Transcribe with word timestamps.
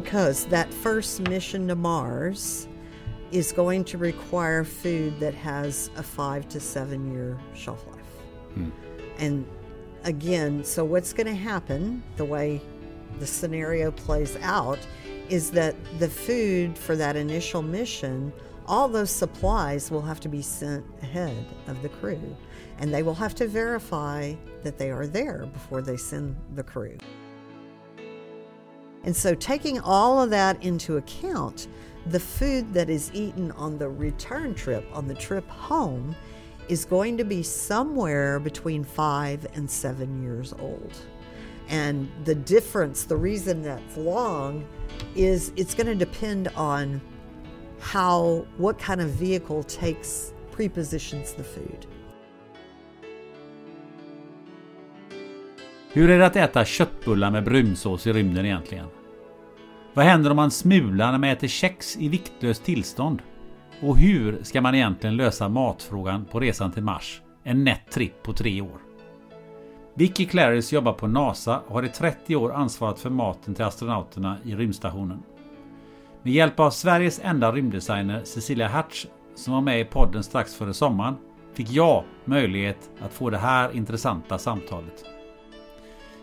because 0.00 0.44
that 0.44 0.72
first 0.74 1.20
mission 1.20 1.66
to 1.66 1.74
Mars 1.74 2.68
is 3.32 3.50
going 3.50 3.82
to 3.82 3.96
require 3.96 4.62
food 4.62 5.18
that 5.20 5.32
has 5.32 5.90
a 5.96 6.02
five 6.02 6.46
to 6.50 6.60
seven 6.60 7.10
year 7.10 7.38
shelf 7.54 7.86
life. 7.86 7.96
Hmm. 8.54 8.70
And 9.16 9.46
again, 10.04 10.62
so 10.64 10.84
what's 10.84 11.14
going 11.14 11.28
to 11.28 11.34
happen, 11.34 12.02
the 12.16 12.26
way 12.26 12.60
the 13.20 13.26
scenario 13.26 13.90
plays 13.90 14.36
out, 14.42 14.78
is 15.30 15.50
that 15.52 15.74
the 15.98 16.10
food 16.10 16.76
for 16.76 16.94
that 16.94 17.16
initial 17.16 17.62
mission, 17.62 18.34
all 18.66 18.88
those 18.88 19.10
supplies 19.10 19.90
will 19.90 20.02
have 20.02 20.20
to 20.20 20.28
be 20.28 20.42
sent 20.42 20.84
ahead 21.02 21.46
of 21.68 21.80
the 21.80 21.88
crew. 21.88 22.36
And 22.80 22.92
they 22.92 23.02
will 23.02 23.14
have 23.14 23.34
to 23.36 23.46
verify 23.46 24.34
that 24.62 24.76
they 24.76 24.90
are 24.90 25.06
there 25.06 25.46
before 25.54 25.80
they 25.80 25.96
send 25.96 26.36
the 26.54 26.62
crew. 26.62 26.98
And 29.06 29.16
so, 29.16 29.34
taking 29.36 29.80
all 29.80 30.20
of 30.20 30.30
that 30.30 30.62
into 30.62 30.96
account, 30.96 31.68
the 32.06 32.20
food 32.20 32.74
that 32.74 32.90
is 32.90 33.10
eaten 33.14 33.52
on 33.52 33.78
the 33.78 33.88
return 33.88 34.54
trip, 34.54 34.84
on 34.92 35.06
the 35.06 35.14
trip 35.14 35.48
home, 35.48 36.14
is 36.68 36.84
going 36.84 37.16
to 37.16 37.24
be 37.24 37.42
somewhere 37.42 38.40
between 38.40 38.82
five 38.82 39.46
and 39.54 39.70
seven 39.70 40.22
years 40.22 40.52
old. 40.58 40.92
And 41.68 42.08
the 42.24 42.34
difference, 42.34 43.04
the 43.04 43.16
reason 43.16 43.62
that's 43.62 43.96
long, 43.96 44.66
is 45.14 45.52
it's 45.56 45.74
going 45.74 45.86
to 45.86 45.94
depend 45.94 46.48
on 46.56 47.00
how, 47.78 48.44
what 48.56 48.76
kind 48.78 49.00
of 49.00 49.10
vehicle 49.10 49.62
takes, 49.62 50.32
prepositions 50.50 51.32
the 51.32 51.44
food. 51.44 51.86
Hur 55.92 56.10
är 56.10 56.18
det 56.18 56.26
att 56.26 56.36
äta 56.36 56.64
köttbullar 56.64 57.30
med 57.30 57.44
brunsås 57.44 58.06
i 58.06 58.12
rymden 58.12 58.46
egentligen? 58.46 58.86
Vad 59.96 60.04
händer 60.04 60.30
om 60.30 60.36
man 60.36 60.50
smular 60.50 61.12
när 61.12 61.18
man 61.18 61.30
äter 61.30 61.48
kex 61.48 61.96
i 61.96 62.08
viktlöst 62.08 62.64
tillstånd? 62.64 63.22
Och 63.80 63.98
hur 63.98 64.42
ska 64.42 64.60
man 64.60 64.74
egentligen 64.74 65.16
lösa 65.16 65.48
matfrågan 65.48 66.24
på 66.24 66.40
resan 66.40 66.72
till 66.72 66.82
Mars? 66.82 67.22
En 67.44 67.64
nätt 67.64 67.90
tripp 67.90 68.22
på 68.22 68.32
tre 68.32 68.60
år. 68.60 68.80
Vicky 69.94 70.26
Clarice 70.26 70.72
jobbar 70.72 70.92
på 70.92 71.06
NASA 71.06 71.60
och 71.66 71.74
har 71.74 71.82
i 71.82 71.88
30 71.88 72.36
år 72.36 72.52
ansvarat 72.52 72.98
för 72.98 73.10
maten 73.10 73.54
till 73.54 73.64
astronauterna 73.64 74.36
i 74.44 74.54
rymdstationen. 74.54 75.22
Med 76.22 76.32
hjälp 76.32 76.60
av 76.60 76.70
Sveriges 76.70 77.20
enda 77.24 77.52
rymddesigner 77.52 78.24
Cecilia 78.24 78.68
Hertz, 78.68 79.06
som 79.34 79.52
var 79.52 79.60
med 79.60 79.80
i 79.80 79.84
podden 79.84 80.22
strax 80.22 80.54
före 80.54 80.74
sommaren, 80.74 81.14
fick 81.54 81.70
jag 81.70 82.04
möjlighet 82.24 82.90
att 83.00 83.12
få 83.12 83.30
det 83.30 83.38
här 83.38 83.76
intressanta 83.76 84.38
samtalet. 84.38 85.04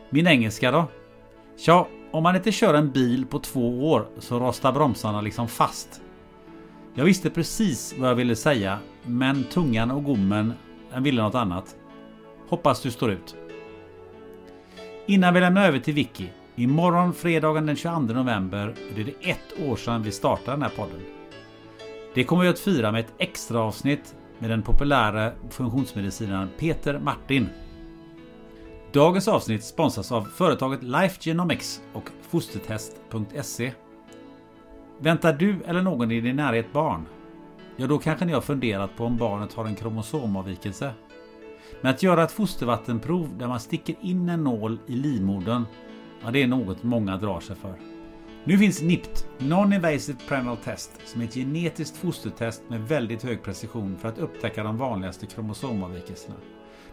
Min 0.09 0.27
engelska 0.27 0.71
då? 0.71 0.85
Tja, 1.57 1.87
om 2.13 2.23
man 2.23 2.35
inte 2.35 2.51
kör 2.51 2.73
en 2.73 2.91
bil 2.91 3.25
på 3.25 3.39
två 3.39 3.91
år 3.91 4.07
så 4.19 4.39
rostar 4.39 4.71
bromsarna 4.71 5.21
liksom 5.21 5.47
fast. 5.47 6.01
Jag 6.93 7.05
visste 7.05 7.29
precis 7.29 7.95
vad 7.97 8.09
jag 8.09 8.15
ville 8.15 8.35
säga, 8.35 8.79
men 9.03 9.43
tungan 9.43 9.91
och 9.91 10.03
gommen 10.03 10.53
den 10.91 11.03
ville 11.03 11.21
något 11.21 11.35
annat. 11.35 11.75
Hoppas 12.49 12.81
du 12.81 12.91
står 12.91 13.11
ut. 13.11 13.35
Innan 15.05 15.33
vi 15.33 15.39
lämnar 15.39 15.67
över 15.67 15.79
till 15.79 15.93
Vicky. 15.93 16.27
Imorgon 16.55 17.13
fredagen 17.13 17.65
den 17.65 17.75
22 17.75 17.99
november 17.99 18.75
är 18.97 19.03
det 19.03 19.29
ett 19.29 19.69
år 19.69 19.75
sedan 19.75 20.03
vi 20.03 20.11
startade 20.11 20.51
den 20.51 20.61
här 20.61 20.69
podden. 20.69 21.01
Det 22.13 22.23
kommer 22.23 22.43
vi 22.43 22.49
att 22.49 22.59
fira 22.59 22.91
med 22.91 22.99
ett 22.99 23.13
extra 23.17 23.59
avsnitt 23.59 24.15
med 24.39 24.49
den 24.49 24.61
populära 24.61 25.31
funktionsmedicinaren 25.49 26.49
Peter 26.57 26.99
Martin. 26.99 27.49
Dagens 28.93 29.27
avsnitt 29.27 29.63
sponsras 29.63 30.11
av 30.11 30.21
företaget 30.21 30.83
Life 30.83 31.21
Genomics 31.21 31.81
och 31.93 32.09
fostertest.se. 32.21 33.73
Väntar 34.99 35.33
du 35.33 35.55
eller 35.65 35.81
någon 35.81 36.11
i 36.11 36.21
din 36.21 36.35
närhet 36.35 36.73
barn? 36.73 37.05
Ja, 37.77 37.87
då 37.87 37.97
kanske 37.97 38.25
ni 38.25 38.33
har 38.33 38.41
funderat 38.41 38.95
på 38.97 39.05
om 39.05 39.17
barnet 39.17 39.53
har 39.53 39.65
en 39.65 39.75
kromosomavvikelse. 39.75 40.93
Men 41.81 41.93
att 41.93 42.03
göra 42.03 42.23
ett 42.23 42.31
fostervattenprov 42.31 43.37
där 43.37 43.47
man 43.47 43.59
sticker 43.59 43.95
in 44.01 44.29
en 44.29 44.43
nål 44.43 44.79
i 44.87 44.95
livmodern, 44.95 45.65
ja, 46.23 46.31
det 46.31 46.43
är 46.43 46.47
något 46.47 46.83
många 46.83 47.17
drar 47.17 47.39
sig 47.39 47.55
för. 47.55 47.75
Nu 48.43 48.57
finns 48.57 48.81
NIPT, 48.81 49.27
Non-Invasive 49.37 50.17
Prenatal 50.27 50.57
Test, 50.57 50.91
som 51.05 51.21
är 51.21 51.25
ett 51.25 51.33
genetiskt 51.33 51.97
fostertest 51.97 52.61
med 52.67 52.87
väldigt 52.87 53.23
hög 53.23 53.43
precision 53.43 53.97
för 53.97 54.07
att 54.07 54.17
upptäcka 54.17 54.63
de 54.63 54.77
vanligaste 54.77 55.25
kromosomavvikelserna. 55.25 56.35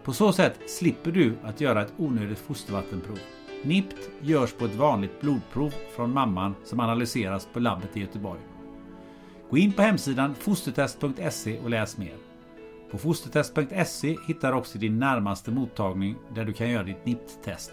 På 0.04 0.12
så 0.12 0.32
sätt 0.32 0.60
slipper 0.66 1.12
du 1.12 1.36
att 1.42 1.60
göra 1.60 1.82
ett 1.82 1.92
onödigt 1.96 2.38
fostervattenprov. 2.38 3.18
NIPT 3.62 4.10
görs 4.20 4.52
på 4.52 4.64
ett 4.64 4.74
vanligt 4.74 5.20
blodprov 5.20 5.74
från 5.96 6.14
mamman 6.14 6.54
som 6.64 6.80
analyseras 6.80 7.48
på 7.52 7.60
labbet 7.60 7.96
i 7.96 8.00
Göteborg. 8.00 8.40
Gå 9.50 9.58
in 9.58 9.72
på 9.72 9.82
hemsidan 9.82 10.34
fostertest.se 10.34 11.58
och 11.58 11.70
läs 11.70 11.98
mer. 11.98 12.14
På 12.90 12.98
fostertest.se 12.98 14.16
hittar 14.26 14.52
du 14.52 14.58
också 14.58 14.78
din 14.78 14.98
närmaste 14.98 15.50
mottagning 15.50 16.16
där 16.34 16.44
du 16.44 16.52
kan 16.52 16.70
göra 16.70 16.82
ditt 16.82 17.06
NIPT-test. 17.06 17.72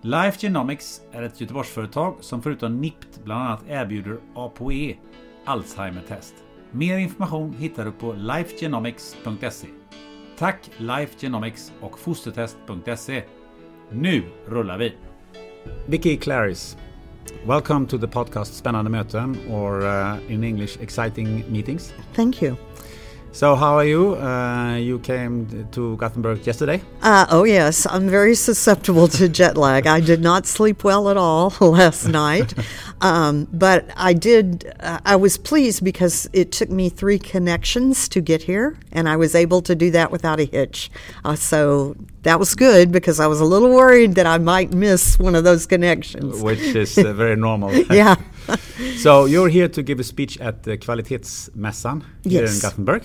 Life 0.00 0.38
Genomics 0.40 1.00
är 1.12 1.22
ett 1.22 1.40
Göteborgsföretag 1.40 2.16
som 2.20 2.42
förutom 2.42 2.80
NIPT 2.80 3.24
bland 3.24 3.42
annat 3.42 3.64
erbjuder 3.68 4.20
ApoE, 4.34 4.96
Alzheimer-test. 5.44 6.34
Mer 6.70 6.98
information 6.98 7.54
hittar 7.58 7.84
du 7.84 7.92
på 7.92 8.12
lifegenomics.se. 8.12 9.79
Tack 10.40 10.70
Life 10.78 11.14
Genomics 11.20 11.72
och 11.80 11.98
fostertest.se. 11.98 13.22
Nu 13.90 14.22
rullar 14.46 14.78
vi! 14.78 14.92
Vicky 15.86 16.16
Claris, 16.16 16.76
welcome 17.46 17.86
to 17.86 17.98
the 17.98 18.06
podcast 18.06 18.54
Spännande 18.54 18.90
möten 18.90 19.36
or 19.50 19.80
uh, 19.80 20.32
in 20.32 20.44
English 20.44 20.82
exciting 20.82 21.44
meetings. 21.52 21.94
Thank 22.14 22.42
you. 22.42 22.56
So 23.32 23.54
how 23.54 23.76
are 23.76 23.84
you? 23.84 24.16
Uh, 24.16 24.74
you 24.74 24.98
came 24.98 25.68
to 25.70 25.96
Gothenburg 25.96 26.44
yesterday. 26.44 26.82
Uh, 27.00 27.26
oh, 27.30 27.44
yes, 27.44 27.86
I'm 27.88 28.08
very 28.08 28.34
susceptible 28.34 29.06
to 29.08 29.28
jet 29.28 29.56
lag. 29.56 29.86
I 29.86 30.00
did 30.00 30.20
not 30.20 30.46
sleep 30.46 30.82
well 30.82 31.08
at 31.08 31.16
all 31.16 31.54
last 31.60 32.08
night, 32.08 32.52
um, 33.00 33.46
but 33.52 33.88
I 33.96 34.14
did. 34.14 34.72
Uh, 34.80 34.98
I 35.04 35.14
was 35.14 35.38
pleased 35.38 35.84
because 35.84 36.28
it 36.32 36.50
took 36.50 36.70
me 36.70 36.88
three 36.88 37.20
connections 37.20 38.08
to 38.08 38.20
get 38.20 38.42
here, 38.42 38.76
and 38.90 39.08
I 39.08 39.16
was 39.16 39.36
able 39.36 39.62
to 39.62 39.76
do 39.76 39.92
that 39.92 40.10
without 40.10 40.40
a 40.40 40.44
hitch. 40.44 40.90
Uh, 41.24 41.36
so 41.36 41.96
that 42.22 42.40
was 42.40 42.56
good 42.56 42.90
because 42.90 43.20
I 43.20 43.28
was 43.28 43.40
a 43.40 43.44
little 43.44 43.70
worried 43.70 44.16
that 44.16 44.26
I 44.26 44.38
might 44.38 44.72
miss 44.72 45.18
one 45.20 45.36
of 45.36 45.44
those 45.44 45.66
connections. 45.66 46.42
Which 46.42 46.60
is 46.60 46.98
uh, 46.98 47.12
very 47.12 47.36
normal. 47.36 47.72
yeah. 47.90 48.16
so 49.02 49.24
you're 49.26 49.48
here 49.48 49.68
to 49.68 49.82
give 49.82 50.00
a 50.00 50.04
speech 50.04 50.38
at 50.40 50.62
the 50.62 50.76
Kvalitetsmässan 50.78 52.02
here 52.24 52.42
Yes. 52.42 52.54
in 52.54 52.60
Gothenburg. 52.60 53.02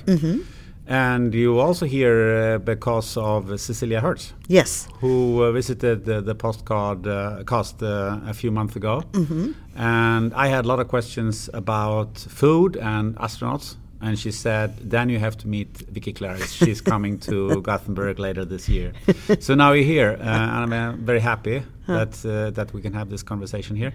And 0.88 1.34
you 1.34 1.60
also 1.60 1.88
here 1.88 2.54
uh, 2.56 2.58
because 2.60 3.18
of 3.18 3.60
Cecilia 3.60 4.02
Hertz, 4.02 4.34
Yes. 4.48 4.88
who 5.02 5.42
uh, 5.44 5.52
visited 5.52 6.06
the, 6.06 6.22
the 6.22 6.36
postcard 6.36 7.08
uh, 7.08 7.44
cast 7.48 7.82
uh, 7.82 8.20
a 8.28 8.34
few 8.36 8.52
months 8.52 8.76
ago. 8.76 9.02
Mm-hmm. 9.14 9.54
And 9.76 10.32
I 10.36 10.48
had 10.48 10.66
a 10.66 10.68
lot 10.68 10.80
of 10.80 10.88
questions 10.88 11.50
about 11.56 12.20
food 12.20 12.78
and 12.78 13.16
astronauts. 13.16 13.78
And 14.00 14.20
she 14.20 14.30
said, 14.32 14.78
then 14.92 15.10
you 15.10 15.18
have 15.18 15.36
to 15.38 15.48
meet 15.48 15.74
Vickie 15.92 16.14
Kloeris. 16.14 16.54
She's 16.54 16.82
coming 16.92 17.18
to 17.22 17.62
Gothenburg 17.64 18.20
later 18.20 18.46
this 18.46 18.70
year. 18.70 18.92
so 19.40 19.56
now 19.56 19.72
you're 19.72 19.84
here. 19.86 20.18
Uh, 20.20 20.24
and 20.24 20.74
I'm 20.74 20.74
uh, 20.74 20.92
very 21.04 21.22
happy 21.22 21.64
that, 21.88 22.24
uh, 22.24 22.52
that 22.52 22.74
we 22.74 22.82
can 22.82 22.94
have 22.94 23.10
this 23.10 23.24
conversation 23.24 23.76
here. 23.76 23.92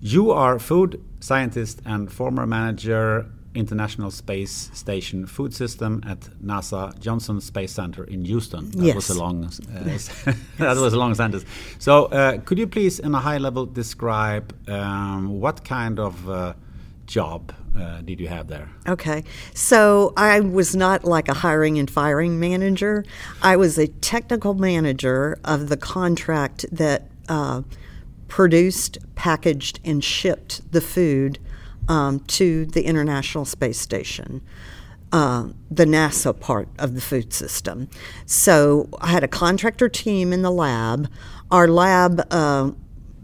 You 0.00 0.30
are 0.30 0.58
food 0.58 1.02
scientist 1.20 1.80
and 1.84 2.12
former 2.12 2.46
manager 2.46 3.26
International 3.54 4.10
Space 4.10 4.70
Station 4.74 5.26
Food 5.26 5.54
System 5.54 6.02
at 6.06 6.20
NASA 6.44 6.98
Johnson 6.98 7.40
Space 7.40 7.72
Center 7.72 8.04
in 8.04 8.24
Houston. 8.24 8.70
That 8.72 8.96
was 8.96 9.10
a 9.10 9.18
long 9.18 9.44
uh, 9.44 9.50
that 10.58 10.76
was 10.76 10.92
a 10.92 10.98
long 10.98 11.14
sentence. 11.14 11.44
So, 11.78 12.06
uh, 12.06 12.38
could 12.38 12.58
you 12.58 12.66
please, 12.66 12.98
in 12.98 13.14
a 13.14 13.20
high 13.20 13.38
level, 13.38 13.66
describe 13.66 14.52
um, 14.68 15.40
what 15.40 15.64
kind 15.64 16.00
of 16.00 16.28
uh, 16.28 16.54
job 17.06 17.52
uh, 17.76 18.00
did 18.02 18.20
you 18.20 18.28
have 18.28 18.48
there? 18.48 18.68
Okay. 18.88 19.24
So 19.54 20.12
I 20.16 20.40
was 20.40 20.74
not 20.74 21.04
like 21.04 21.28
a 21.28 21.34
hiring 21.34 21.78
and 21.78 21.90
firing 21.90 22.40
manager. 22.40 23.04
I 23.42 23.56
was 23.56 23.78
a 23.78 23.86
technical 23.86 24.54
manager 24.54 25.38
of 25.44 25.68
the 25.68 25.76
contract 25.76 26.66
that 26.72 27.08
uh, 27.28 27.62
produced, 28.28 28.98
packaged, 29.14 29.80
and 29.84 30.02
shipped 30.02 30.72
the 30.72 30.80
food 30.80 31.38
um, 31.88 32.20
to 32.20 32.66
the 32.66 32.84
International 32.84 33.44
Space 33.44 33.78
Station. 33.78 34.42
Uh, 35.12 35.50
the 35.70 35.84
NASA 35.84 36.38
part 36.38 36.68
of 36.76 36.96
the 36.96 37.00
food 37.00 37.32
system. 37.32 37.88
So 38.26 38.88
I 39.00 39.08
had 39.08 39.22
a 39.22 39.28
contractor 39.28 39.88
team 39.88 40.32
in 40.32 40.42
the 40.42 40.50
lab. 40.50 41.08
Our 41.52 41.68
lab, 41.68 42.26
uh, 42.32 42.72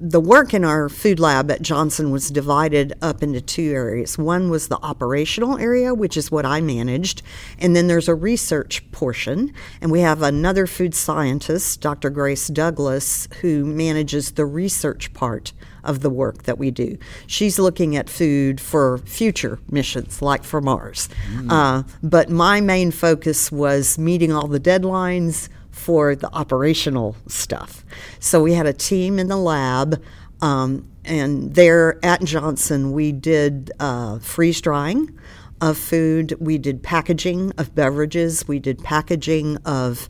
the 0.02 0.20
work 0.20 0.55
in 0.55 0.64
our 0.64 0.88
food 0.88 1.20
lab 1.20 1.50
at 1.50 1.61
Johnson 1.61 2.11
was 2.11 2.31
divided 2.31 2.94
up 3.02 3.23
into 3.23 3.41
two 3.43 3.70
areas. 3.73 4.17
One 4.17 4.49
was 4.49 4.69
the 4.69 4.79
operational 4.82 5.58
area, 5.58 5.93
which 5.93 6.17
is 6.17 6.31
what 6.31 6.47
I 6.47 6.62
managed, 6.62 7.23
and 7.58 7.76
then 7.76 7.87
there's 7.87 8.08
a 8.08 8.14
research 8.14 8.91
portion. 8.93 9.52
And 9.82 9.93
we 9.93 10.00
have 10.00 10.23
another 10.23 10.67
food 10.67 10.94
scientist, 10.94 11.82
Dr. 11.82 12.08
Grace 12.08 12.49
Douglas, 12.49 13.29
who 13.43 13.67
manages 13.67 14.32
the 14.32 14.47
research 14.47 15.12
part 15.12 15.52
of 15.85 16.00
the 16.00 16.11
work 16.11 16.44
that 16.44 16.58
we 16.58 16.70
do. 16.70 16.96
She's 17.26 17.58
looking 17.58 17.94
at 17.96 18.08
food 18.08 18.61
for 18.61 18.99
future 18.99 19.58
missions, 19.70 20.23
like 20.23 20.44
for 20.44 20.61
Mars. 20.62 21.08
Uh, 21.50 21.82
but 22.03 22.31
my 22.31 22.61
main 22.61 22.91
focus 22.91 23.53
was 23.53 23.99
meeting 23.99 24.32
all 24.32 24.46
the 24.46 24.61
deadlines 24.61 25.49
for 25.70 26.14
the 26.14 26.32
operational 26.34 27.17
stuff. 27.26 27.84
So 28.19 28.43
we 28.43 28.55
had 28.55 28.67
a 28.67 28.72
team 28.72 29.19
in 29.19 29.28
the 29.28 29.37
lab. 29.37 30.02
Um, 30.40 30.90
and 31.05 31.55
there 31.55 31.99
at 32.05 32.22
Johnson, 32.25 32.93
we 32.93 33.12
did 33.12 33.72
uh, 33.81 34.19
freeze 34.19 34.61
drying 34.61 35.19
of 35.61 35.76
food, 35.76 36.34
we 36.40 36.56
did 36.58 36.82
packaging 36.82 37.52
of 37.58 37.75
beverages, 37.75 38.49
we 38.49 38.58
did 38.58 38.82
packaging 38.82 39.58
of 39.58 40.08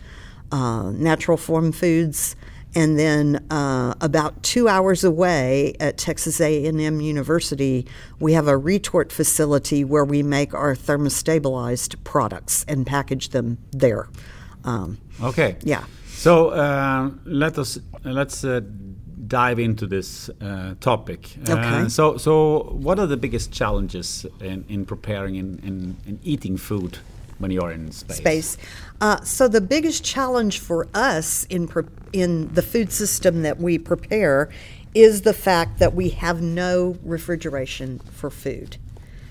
uh, 0.53 0.91
natural 0.91 1.37
form 1.37 1.73
foods, 1.73 2.37
and 2.75 2.99
then 2.99 3.45
uh, 3.51 3.95
about 4.01 4.43
two 4.45 4.69
hours 4.69 5.03
away 5.03 5.75
at 5.81 5.99
Texas 5.99 6.41
A&M 6.41 7.01
University, 7.01 7.87
we 8.21 8.33
have 8.35 8.47
a 8.47 8.57
retort 8.57 9.11
facility 9.11 9.83
where 9.83 10.05
we 10.05 10.23
make 10.23 10.55
our 10.55 10.77
thermostabilized 10.77 12.03
products 12.05 12.65
and 12.69 12.87
package 12.87 13.31
them 13.31 13.59
there. 13.73 14.09
Um, 14.65 14.99
Okay. 15.23 15.57
yeah. 15.63 15.85
So 16.07 16.51
uh, 16.51 17.11
let 17.25 17.59
us 17.59 17.79
let's 18.05 18.45
uh, 18.45 18.61
dive 19.27 19.59
into 19.59 19.87
this 19.87 20.29
uh, 20.41 20.75
topic. 20.81 21.37
Uh, 21.49 21.53
Okay. 21.53 21.89
so 21.89 22.17
so 22.19 22.63
what 22.73 22.99
are 22.99 23.07
the 23.07 23.17
biggest 23.17 23.53
challenges 23.53 24.27
in, 24.41 24.65
in 24.69 24.85
preparing 24.85 25.39
and 25.39 25.61
in, 25.65 25.97
in 26.07 26.19
eating 26.23 26.59
food 26.59 26.99
when 27.39 27.51
you're 27.51 27.73
in 27.73 27.91
space? 27.93 28.17
space. 28.19 28.57
Uh, 29.01 29.19
so 29.25 29.49
the 29.49 29.61
biggest 29.61 30.05
challenge 30.05 30.59
for 30.59 30.87
us 30.95 31.47
in 31.49 31.67
pre- 31.69 31.85
in 32.13 32.53
the 32.55 32.63
food 32.63 32.93
system 32.93 33.43
that 33.43 33.59
we 33.59 33.79
prepare 33.79 34.51
is 34.95 35.23
the 35.23 35.33
fact 35.33 35.79
that 35.79 35.95
we 35.95 36.11
have 36.11 36.43
no 36.43 36.97
refrigeration 37.03 38.01
for 38.13 38.29
food. 38.31 38.77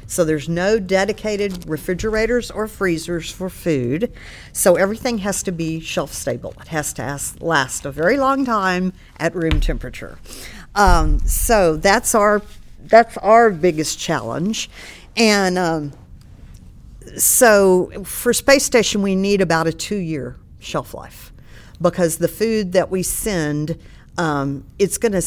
So 0.09 0.25
there's 0.25 0.50
no 0.50 0.79
dedicated 0.79 1.69
refrigerators 1.69 2.50
or 2.50 2.67
freezers 2.67 3.31
for 3.31 3.47
food. 3.50 4.11
So 4.51 4.75
everything 4.75 5.19
has 5.19 5.44
to 5.44 5.51
be 5.51 5.79
shelf 5.79 6.13
stable. 6.13 6.53
It 6.59 6.69
has 6.69 6.94
to 6.94 7.03
as- 7.03 7.39
last 7.39 7.85
a 7.85 7.91
very 7.91 8.17
long 8.17 8.44
time 8.44 8.91
at 9.19 9.35
room 9.35 9.59
temperature. 9.59 10.17
Um, 10.73 11.19
so 11.19 11.77
that's 11.77 12.15
our 12.15 12.41
that's 12.81 13.17
our 13.17 13.51
biggest 13.51 14.00
challenge, 14.00 14.69
and. 15.15 15.57
Um, 15.57 15.94
so 17.17 17.89
for 18.03 18.33
space 18.33 18.63
station 18.63 19.01
we 19.01 19.15
need 19.15 19.41
about 19.41 19.65
a 19.65 19.73
two 19.73 19.95
year 19.95 20.35
shelf 20.59 20.94
life 20.94 21.33
because 21.81 22.17
the 22.17 22.27
food 22.27 22.73
that 22.73 22.91
we 22.91 23.01
send 23.01 23.79
um, 24.17 24.65
it's 24.77 24.97
to 25.13 25.23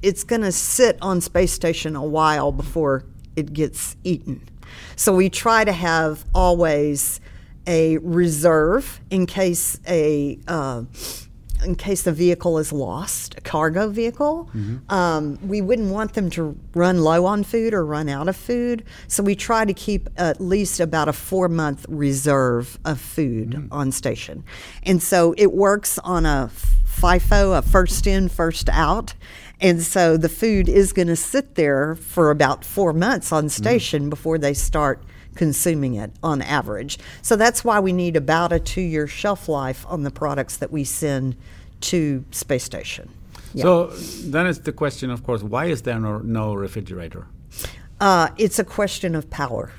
it's 0.00 0.24
to 0.42 0.52
sit 0.52 0.96
on 1.02 1.20
space 1.20 1.52
station 1.52 1.96
a 1.96 2.04
while 2.04 2.52
before 2.52 3.04
it 3.38 3.52
gets 3.52 3.96
eaten 4.04 4.40
so 4.96 5.14
we 5.14 5.30
try 5.30 5.64
to 5.64 5.72
have 5.72 6.24
always 6.34 7.20
a 7.66 7.98
reserve 7.98 9.00
in 9.10 9.26
case 9.26 9.78
a 9.86 10.38
uh, 10.48 10.82
in 11.64 11.74
case 11.74 12.02
the 12.02 12.12
vehicle 12.12 12.58
is 12.58 12.72
lost, 12.72 13.36
a 13.36 13.40
cargo 13.40 13.88
vehicle. 13.88 14.48
Um, 14.88 15.38
we 15.46 15.60
wouldn't 15.60 15.92
want 15.92 16.14
them 16.14 16.30
to 16.30 16.56
run 16.74 17.02
low 17.02 17.26
on 17.26 17.42
food 17.42 17.74
or 17.74 17.84
run 17.84 18.08
out 18.08 18.28
of 18.28 18.36
food. 18.36 18.84
So 19.08 19.24
we 19.24 19.34
try 19.34 19.64
to 19.64 19.74
keep 19.74 20.08
at 20.16 20.40
least 20.40 20.78
about 20.78 21.08
a 21.08 21.12
four 21.12 21.48
month 21.48 21.84
reserve 21.88 22.78
of 22.84 23.00
food 23.00 23.68
on 23.72 23.90
station. 23.90 24.44
And 24.84 25.02
so 25.02 25.34
it 25.36 25.52
works 25.52 25.98
on 25.98 26.26
a 26.26 26.50
FIFO, 26.86 27.58
a 27.58 27.62
first 27.62 28.06
in, 28.06 28.28
first 28.28 28.68
out. 28.68 29.14
And 29.60 29.82
so 29.82 30.16
the 30.16 30.28
food 30.28 30.68
is 30.68 30.92
going 30.92 31.08
to 31.08 31.16
sit 31.16 31.56
there 31.56 31.96
for 31.96 32.30
about 32.30 32.64
four 32.64 32.92
months 32.92 33.32
on 33.32 33.48
station 33.48 34.08
before 34.08 34.38
they 34.38 34.54
start 34.54 35.02
consuming 35.34 35.94
it 35.94 36.12
on 36.22 36.42
average. 36.42 36.98
So 37.22 37.36
that's 37.36 37.64
why 37.64 37.80
we 37.80 37.92
need 37.92 38.16
about 38.16 38.52
a 38.52 38.60
two 38.60 38.80
year 38.80 39.06
shelf 39.06 39.48
life 39.48 39.84
on 39.88 40.02
the 40.02 40.10
products 40.10 40.56
that 40.58 40.70
we 40.70 40.84
send 40.84 41.36
to 41.82 42.24
space 42.30 42.64
station. 42.64 43.10
Yeah. 43.54 43.62
So 43.62 43.86
then 43.86 44.46
it's 44.46 44.58
the 44.58 44.72
question, 44.72 45.10
of 45.10 45.24
course, 45.24 45.42
why 45.42 45.66
is 45.66 45.82
there 45.82 45.98
no, 45.98 46.18
no 46.18 46.54
refrigerator? 46.54 47.26
Uh, 48.00 48.28
it's 48.36 48.58
a 48.58 48.64
question 48.64 49.14
of 49.14 49.28
power. 49.30 49.72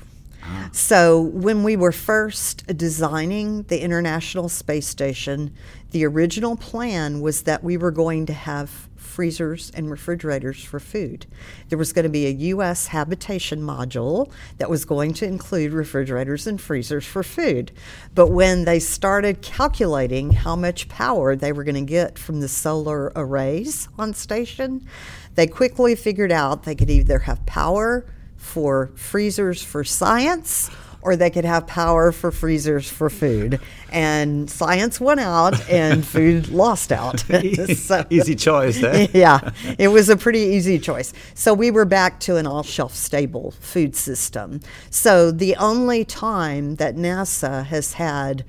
So, 0.72 1.20
when 1.20 1.62
we 1.62 1.76
were 1.76 1.92
first 1.92 2.66
designing 2.76 3.64
the 3.64 3.82
International 3.82 4.48
Space 4.48 4.86
Station, 4.86 5.54
the 5.90 6.04
original 6.06 6.56
plan 6.56 7.20
was 7.20 7.42
that 7.42 7.62
we 7.62 7.76
were 7.76 7.90
going 7.90 8.26
to 8.26 8.32
have 8.32 8.88
freezers 9.10 9.70
and 9.74 9.90
refrigerators 9.90 10.62
for 10.62 10.78
food. 10.78 11.26
There 11.68 11.76
was 11.76 11.92
going 11.92 12.04
to 12.04 12.08
be 12.08 12.26
a 12.26 12.30
U.S. 12.54 12.86
habitation 12.86 13.60
module 13.60 14.30
that 14.58 14.70
was 14.70 14.84
going 14.84 15.12
to 15.14 15.26
include 15.26 15.72
refrigerators 15.72 16.46
and 16.46 16.60
freezers 16.60 17.04
for 17.04 17.22
food. 17.22 17.72
But 18.14 18.28
when 18.28 18.64
they 18.64 18.78
started 18.78 19.42
calculating 19.42 20.30
how 20.30 20.54
much 20.54 20.88
power 20.88 21.34
they 21.34 21.52
were 21.52 21.64
going 21.64 21.74
to 21.74 21.80
get 21.80 22.18
from 22.18 22.40
the 22.40 22.48
solar 22.48 23.12
arrays 23.16 23.88
on 23.98 24.14
station, 24.14 24.86
they 25.34 25.48
quickly 25.48 25.96
figured 25.96 26.32
out 26.32 26.62
they 26.62 26.76
could 26.76 26.90
either 26.90 27.18
have 27.18 27.44
power 27.46 28.06
for 28.36 28.90
freezers 28.94 29.62
for 29.62 29.84
science 29.84 30.70
or 31.02 31.16
they 31.16 31.30
could 31.30 31.44
have 31.44 31.66
power 31.66 32.12
for 32.12 32.30
freezers 32.30 32.88
for 32.88 33.08
food. 33.10 33.60
And 33.90 34.50
science 34.50 35.00
won 35.00 35.18
out 35.18 35.68
and 35.70 36.06
food 36.14 36.48
lost 36.48 36.92
out. 36.92 37.24
So- 37.76 38.04
Easy 38.10 38.34
choice, 38.34 38.82
eh? 38.82 39.06
yeah, 39.14 39.50
it 39.78 39.88
was 39.88 40.08
a 40.08 40.16
pretty 40.16 40.40
easy 40.40 40.78
choice. 40.78 41.12
So 41.34 41.54
we 41.54 41.70
were 41.70 41.84
back 41.84 42.20
to 42.20 42.36
an 42.36 42.46
all 42.46 42.62
shelf 42.62 42.94
stable 42.94 43.52
food 43.60 43.96
system. 43.96 44.60
So 44.90 45.30
the 45.30 45.56
only 45.56 46.04
time 46.04 46.76
that 46.76 46.96
NASA 46.96 47.64
has 47.66 47.94
had 47.94 48.44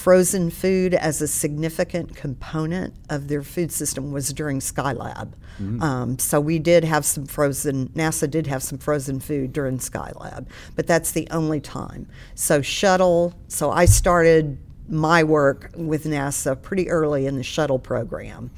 frozen 0.00 0.48
food 0.48 0.94
as 0.94 1.20
a 1.20 1.28
significant 1.28 2.16
component 2.16 2.94
of 3.10 3.28
their 3.28 3.42
food 3.42 3.70
system 3.70 4.12
was 4.12 4.32
during 4.32 4.58
Skylab. 4.58 5.34
Um, 5.82 6.18
so 6.18 6.40
we 6.40 6.58
did 6.58 6.84
have 6.84 7.04
some 7.04 7.26
frozen, 7.26 7.88
NASA 7.90 8.30
did 8.30 8.46
have 8.46 8.62
some 8.62 8.78
frozen 8.78 9.20
food 9.20 9.52
during 9.52 9.76
Skylab, 9.76 10.46
but 10.74 10.86
that's 10.86 11.12
the 11.12 11.28
only 11.30 11.60
time. 11.60 12.08
So 12.34 12.62
shuttle, 12.62 13.34
so 13.48 13.70
I 13.70 13.84
started 13.84 14.56
my 14.88 15.22
work 15.22 15.70
with 15.76 16.04
NASA 16.04 16.60
pretty 16.60 16.88
early 16.88 17.26
in 17.26 17.36
the 17.36 17.42
shuttle 17.42 17.78
program. 17.78 18.50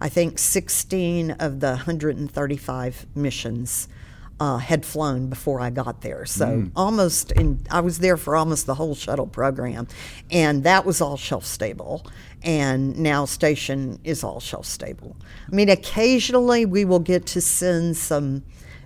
I 0.00 0.08
think 0.08 0.36
16 0.40 1.30
of 1.30 1.60
the 1.60 1.68
135 1.68 3.06
missions 3.14 3.86
uh, 4.40 4.58
had 4.58 4.84
flown 4.84 5.28
before 5.28 5.60
I 5.60 5.70
got 5.70 6.00
there. 6.00 6.24
So 6.24 6.70
almost, 6.76 7.32
in, 7.32 7.60
I 7.70 7.80
was 7.80 7.98
there 7.98 8.16
for 8.16 8.36
almost 8.36 8.66
the 8.66 8.74
whole 8.74 8.94
shuttle 8.94 9.26
program, 9.26 9.88
and 10.30 10.62
that 10.64 10.84
was 10.84 11.00
all 11.00 11.16
shelf 11.16 11.44
stable. 11.44 12.06
And 12.42 12.98
now 12.98 13.24
station 13.24 13.98
is 14.04 14.22
all 14.22 14.38
shelf 14.38 14.64
stable. 14.64 15.16
I 15.50 15.54
mean, 15.54 15.68
occasionally 15.68 16.66
we 16.66 16.84
will 16.84 17.00
get 17.00 17.26
to 17.26 17.40
send 17.40 17.96
some. 17.96 18.44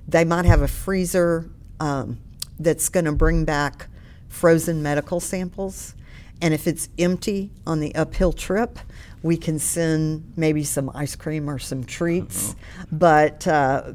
They 0.09 0.25
might 0.25 0.47
have 0.47 0.63
a 0.63 0.69
freezer 0.69 1.51
um, 1.81 2.19
that's 2.59 2.89
going 2.89 3.05
to 3.05 3.13
bring 3.13 3.45
back 3.45 3.89
frozen 4.29 4.83
medical 4.83 5.21
samples. 5.21 5.95
And 6.41 6.53
if 6.53 6.67
it's 6.67 6.89
empty 6.99 7.51
on 7.67 7.79
the 7.79 7.95
uphill 7.95 8.33
trip, 8.33 8.79
we 9.23 9.37
can 9.37 9.61
send 9.61 10.33
maybe 10.35 10.65
some 10.65 10.91
ice 10.93 11.15
cream 11.15 11.49
or 11.49 11.59
some 11.59 11.85
treats. 11.85 12.57
But 12.91 13.47
uh, 13.47 13.93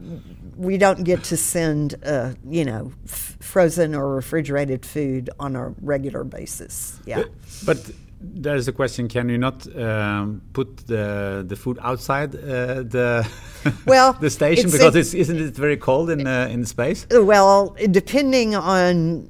we 0.57 0.77
don't 0.77 1.03
get 1.03 1.23
to 1.25 1.37
send, 1.37 1.95
uh, 2.03 2.33
you 2.49 2.65
know, 2.65 2.91
f- 3.05 3.37
frozen 3.39 3.95
or 3.95 4.15
refrigerated 4.15 4.85
food 4.85 5.29
on 5.39 5.55
a 5.55 5.73
regular 5.81 6.23
basis. 6.23 6.99
Yeah. 7.05 7.23
But 7.65 7.91
there's 8.19 8.67
a 8.67 8.71
question: 8.71 9.07
Can 9.07 9.29
you 9.29 9.37
not 9.37 9.67
um, 9.75 10.41
put 10.53 10.77
the 10.87 11.45
the 11.47 11.55
food 11.55 11.77
outside 11.81 12.35
uh, 12.35 12.83
the 12.83 13.27
Well, 13.85 14.13
the 14.13 14.29
station 14.29 14.65
it's 14.65 14.73
because 14.73 14.95
it's 14.95 15.13
isn't 15.13 15.39
it 15.39 15.55
very 15.55 15.77
cold 15.77 16.09
in 16.09 16.25
uh, 16.25 16.49
in 16.51 16.65
space? 16.65 17.05
Well, 17.11 17.75
depending 17.91 18.55
on 18.55 19.29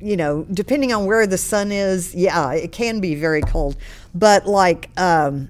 you 0.00 0.16
know, 0.16 0.44
depending 0.52 0.92
on 0.92 1.06
where 1.06 1.26
the 1.26 1.38
sun 1.38 1.72
is, 1.72 2.14
yeah, 2.14 2.52
it 2.52 2.72
can 2.72 3.00
be 3.00 3.14
very 3.14 3.40
cold. 3.40 3.76
But 4.14 4.46
like, 4.46 4.90
um, 4.98 5.48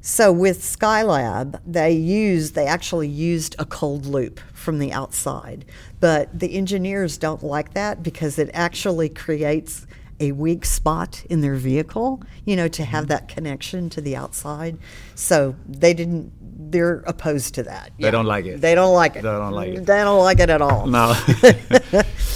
so 0.00 0.32
with 0.32 0.60
Skylab, 0.60 1.60
they 1.66 1.92
used 1.92 2.54
they 2.54 2.66
actually 2.66 3.08
used 3.08 3.54
a 3.58 3.64
cold 3.64 4.06
loop 4.06 4.40
from 4.54 4.78
the 4.78 4.92
outside, 4.92 5.64
but 6.00 6.38
the 6.38 6.56
engineers 6.56 7.18
don't 7.18 7.42
like 7.42 7.74
that 7.74 8.02
because 8.02 8.38
it 8.38 8.50
actually 8.54 9.08
creates 9.08 9.86
a 10.18 10.32
weak 10.32 10.66
spot 10.66 11.24
in 11.30 11.40
their 11.40 11.54
vehicle, 11.54 12.22
you 12.44 12.54
know, 12.54 12.68
to 12.68 12.84
have 12.84 13.08
that 13.08 13.28
connection 13.28 13.88
to 13.90 14.00
the 14.00 14.14
outside. 14.14 14.78
So 15.14 15.56
they 15.66 15.94
didn't. 15.94 16.32
They're 16.70 17.02
opposed 17.06 17.54
to 17.54 17.62
that. 17.64 17.90
They 17.98 18.10
don't 18.10 18.26
like 18.26 18.46
it. 18.46 18.60
They 18.60 18.74
don't 18.74 18.94
like 18.94 19.16
it. 19.16 19.22
They 19.22 19.30
don't 19.30 19.52
like 19.52 19.68
it. 19.70 19.86
They 19.86 19.98
don't 19.98 20.20
like 20.20 20.40
it 20.40 20.50
at 20.50 20.62
all. 20.62 20.86
No. 20.86 21.14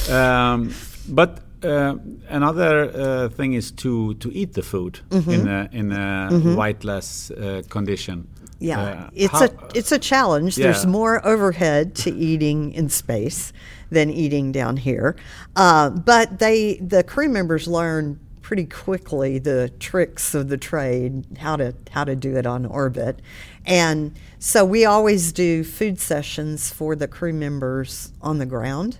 um, 0.14 0.74
but 1.08 1.43
uh, 1.64 1.94
another 2.28 2.90
uh, 2.94 3.28
thing 3.36 3.54
is 3.54 3.72
to 3.72 4.14
to 4.14 4.30
eat 4.32 4.52
the 4.52 4.62
food 4.62 5.00
Mm-hmm. 5.10 5.30
in 5.30 5.48
a 5.48 5.68
in 5.72 5.92
a 5.92 6.30
whiteless 6.56 7.30
uh, 7.30 7.62
condition. 7.68 8.26
Yeah, 8.60 8.80
Uh, 8.80 9.10
it's 9.14 9.32
how- 9.32 9.44
a 9.46 9.78
it's 9.78 9.92
a 9.92 9.98
challenge. 9.98 10.56
There's 10.56 10.86
more 10.86 11.20
overhead 11.26 11.94
to 12.04 12.10
eating 12.10 12.72
in 12.74 12.88
space 12.88 13.52
than 13.90 14.10
eating 14.10 14.52
down 14.52 14.76
here, 14.76 15.14
uh, 15.56 15.90
but 15.90 16.38
they 16.38 16.78
the 16.88 17.02
crew 17.02 17.28
members 17.28 17.66
learn 17.66 18.18
pretty 18.42 18.64
quickly 18.66 19.38
the 19.40 19.70
tricks 19.80 20.34
of 20.34 20.48
the 20.48 20.56
trade, 20.58 21.24
how 21.38 21.56
to 21.56 21.74
how 21.90 22.04
to 22.04 22.14
do 22.16 22.36
it 22.36 22.46
on 22.46 22.66
orbit, 22.66 23.20
and 23.66 24.12
so 24.38 24.64
we 24.64 24.84
always 24.86 25.32
do 25.32 25.64
food 25.64 25.98
sessions 26.00 26.70
for 26.72 26.96
the 26.96 27.08
crew 27.08 27.32
members 27.32 28.12
on 28.20 28.38
the 28.38 28.46
ground, 28.46 28.98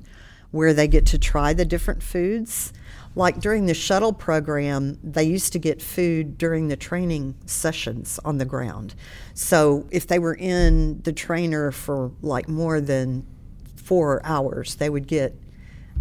where 0.55 0.73
they 0.73 0.87
get 0.87 1.05
to 1.05 1.19
try 1.19 1.53
the 1.53 1.65
different 1.65 2.01
foods. 2.01 2.73
Like 3.17 3.41
during 3.41 3.67
the 3.67 3.75
shuttle 3.75 4.13
program, 4.13 5.01
they 5.03 5.25
used 5.25 5.53
to 5.55 5.59
get 5.59 5.83
food 5.83 6.39
during 6.39 6.69
the 6.69 6.77
training 6.77 7.35
sessions 7.45 8.21
on 8.25 8.39
the 8.39 8.45
ground. 8.45 8.95
So 9.35 9.85
if 9.91 10.07
they 10.07 10.21
were 10.21 10.37
in 10.37 11.03
the 11.03 11.13
trainer 11.13 11.73
for 11.73 12.13
like 12.23 12.49
more 12.49 12.81
than 12.81 13.27
four 13.75 14.25
hours, 14.25 14.77
they 14.77 14.89
would 14.89 15.09
get 15.09 15.37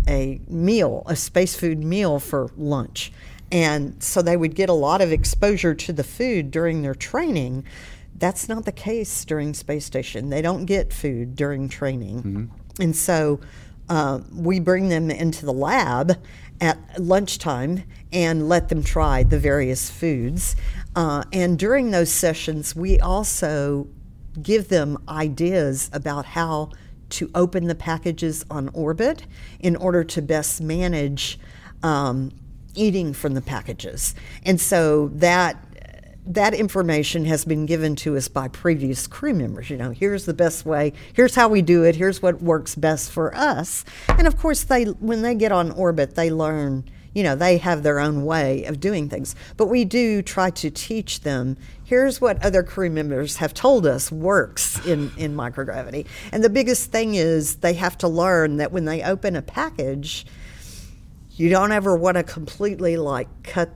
a 0.08 0.40
meal, 0.48 1.02
a 1.08 1.16
space 1.16 1.56
food 1.56 1.84
meal 1.84 2.20
for 2.20 2.52
lunch. 2.56 3.12
And 3.52 4.02
so 4.04 4.22
they 4.22 4.38
would 4.38 4.54
get 4.54 4.70
a 4.70 4.74
lot 4.74 5.02
of 5.02 5.12
exposure 5.12 5.74
to 5.74 5.94
the 5.94 6.04
food 6.04 6.52
during 6.52 6.84
their 6.84 6.96
training. 6.96 7.66
That's 8.16 8.48
not 8.48 8.66
the 8.66 8.72
case 8.72 9.26
during 9.26 9.56
space 9.56 9.86
station. 9.86 10.30
They 10.30 10.44
don't 10.44 10.66
get 10.66 10.94
food 10.94 11.36
during 11.36 11.70
training. 11.70 12.18
Mm-hmm. 12.18 12.82
And 12.82 12.96
so 12.96 13.40
uh, 13.94 14.20
we 14.34 14.60
bring 14.60 14.90
them 14.90 15.12
into 15.12 15.46
the 15.46 15.54
lab 15.54 16.18
at 16.60 16.80
lunchtime 17.00 17.84
and 18.12 18.50
let 18.50 18.70
them 18.70 18.82
try 18.82 19.22
the 19.22 19.38
various 19.38 19.92
foods. 19.92 20.56
Uh, 20.96 21.24
and 21.32 21.60
during 21.60 21.92
those 21.92 22.12
sessions, 22.12 22.76
we 22.76 23.00
also 23.00 23.88
give 24.42 24.70
them 24.70 24.98
ideas 25.08 25.92
about 25.94 26.26
how 26.26 26.72
to 27.10 27.30
open 27.36 27.68
the 27.68 27.76
packages 27.76 28.44
on 28.50 28.68
orbit 28.70 29.28
in 29.60 29.76
order 29.76 30.04
to 30.04 30.24
best 30.24 30.60
manage 30.60 31.38
um, 31.84 32.32
eating 32.74 33.14
from 33.14 33.36
the 33.36 33.42
packages. 33.42 34.16
And 34.44 34.60
so 34.60 35.10
that 35.10 35.64
that 36.26 36.54
information 36.54 37.26
has 37.26 37.44
been 37.44 37.66
given 37.66 37.96
to 37.98 38.16
us 38.16 38.28
by 38.28 38.48
previous 38.48 39.08
crew 39.08 39.34
members. 39.34 39.70
You 39.70 39.78
know, 39.78 39.92
here's 39.92 40.26
the 40.26 40.34
best 40.34 40.66
way. 40.66 40.94
Here's 41.14 41.36
how 41.36 41.50
we 41.50 41.62
do 41.62 41.84
it. 41.84 41.96
Here's 41.96 42.22
what 42.22 42.42
works 42.42 42.76
best 42.76 43.12
for 43.12 43.36
us. 43.36 43.84
And 44.08 44.26
of 44.26 44.38
course, 44.38 44.64
they 44.64 44.86
when 44.86 45.22
they 45.22 45.36
get 45.36 45.52
on 45.52 45.72
orbit, 45.72 46.16
they 46.16 46.30
learn. 46.30 46.86
You 47.14 47.22
know, 47.22 47.36
they 47.36 47.60
have 47.60 47.84
their 47.84 48.00
own 48.00 48.26
way 48.26 48.64
of 48.64 48.80
doing 48.80 49.08
things. 49.08 49.36
But 49.56 49.68
we 49.68 49.86
do 49.86 50.24
try 50.24 50.50
to 50.50 50.72
teach 50.72 51.22
them. 51.22 51.58
Here's 51.84 52.20
what 52.20 52.44
other 52.44 52.64
crew 52.64 52.90
members 52.90 53.38
have 53.38 53.54
told 53.54 53.86
us 53.86 54.12
works 54.12 54.84
in 54.86 55.12
in 55.18 55.36
microgravity. 55.36 56.08
And 56.32 56.44
the 56.44 56.50
biggest 56.50 56.92
thing 56.92 57.16
is 57.16 57.58
they 57.58 57.74
have 57.74 57.98
to 58.00 58.08
learn 58.08 58.58
that 58.58 58.72
when 58.72 58.86
they 58.86 59.04
open 59.04 59.36
a 59.36 59.42
package, 59.44 60.26
you 61.32 61.50
don't 61.50 61.72
ever 61.72 61.96
want 61.96 62.18
to 62.18 62.24
completely 62.24 62.98
like 62.98 63.28
cut 63.44 63.70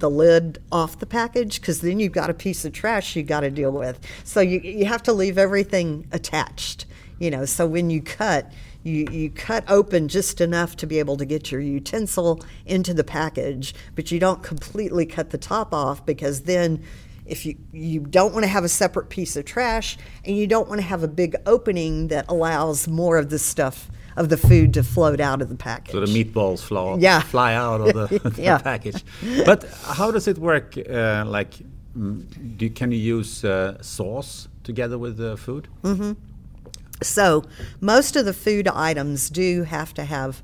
the 0.00 0.10
lid 0.10 0.58
off 0.72 0.98
the 0.98 1.06
package 1.06 1.60
because 1.60 1.80
then 1.80 2.00
you've 2.00 2.12
got 2.12 2.30
a 2.30 2.34
piece 2.34 2.64
of 2.64 2.72
trash 2.72 3.14
you 3.14 3.22
got 3.22 3.40
to 3.40 3.50
deal 3.50 3.72
with. 3.72 4.00
So 4.24 4.40
you 4.40 4.60
you 4.60 4.86
have 4.86 5.02
to 5.04 5.12
leave 5.12 5.38
everything 5.38 6.06
attached. 6.12 6.86
You 7.18 7.30
know, 7.30 7.44
so 7.44 7.66
when 7.66 7.90
you 7.90 8.00
cut, 8.00 8.50
you, 8.82 9.06
you 9.10 9.30
cut 9.30 9.64
open 9.68 10.08
just 10.08 10.40
enough 10.40 10.74
to 10.76 10.86
be 10.86 10.98
able 10.98 11.18
to 11.18 11.26
get 11.26 11.52
your 11.52 11.60
utensil 11.60 12.42
into 12.64 12.94
the 12.94 13.04
package, 13.04 13.74
but 13.94 14.10
you 14.10 14.18
don't 14.18 14.42
completely 14.42 15.04
cut 15.04 15.28
the 15.30 15.38
top 15.38 15.74
off 15.74 16.04
because 16.06 16.42
then 16.42 16.82
if 17.26 17.44
you 17.46 17.56
you 17.72 18.00
don't 18.00 18.32
want 18.32 18.42
to 18.42 18.48
have 18.48 18.64
a 18.64 18.68
separate 18.68 19.08
piece 19.10 19.36
of 19.36 19.44
trash 19.44 19.96
and 20.24 20.36
you 20.36 20.46
don't 20.46 20.68
want 20.68 20.80
to 20.80 20.86
have 20.86 21.02
a 21.02 21.08
big 21.08 21.36
opening 21.46 22.08
that 22.08 22.24
allows 22.28 22.88
more 22.88 23.18
of 23.18 23.30
the 23.30 23.38
stuff 23.38 23.90
of 24.16 24.28
the 24.28 24.36
food 24.36 24.74
to 24.74 24.82
float 24.82 25.20
out 25.20 25.42
of 25.42 25.48
the 25.48 25.54
package. 25.56 25.92
So 25.92 26.00
the 26.00 26.06
meatballs 26.24 26.60
fly, 26.60 26.96
Yeah. 26.98 27.20
fly 27.20 27.54
out 27.54 27.80
of 27.80 27.94
the, 27.94 28.18
the 28.30 28.42
Yeah. 28.42 28.58
package. 28.58 29.04
But 29.44 29.64
how 29.84 30.10
does 30.10 30.26
it 30.28 30.38
work? 30.38 30.76
Uh, 30.76 31.24
like, 31.26 31.54
mm, 31.96 32.24
do, 32.56 32.68
can 32.70 32.90
you 32.92 32.98
use 32.98 33.44
uh, 33.44 33.80
sauce 33.82 34.48
together 34.64 34.98
with 34.98 35.16
the 35.16 35.36
food? 35.36 35.68
So 37.02 37.44
most 37.80 38.16
of 38.16 38.24
the 38.26 38.34
food 38.34 38.68
items 38.68 39.30
do 39.30 39.62
have 39.64 39.94
to 39.94 40.04
have 40.04 40.42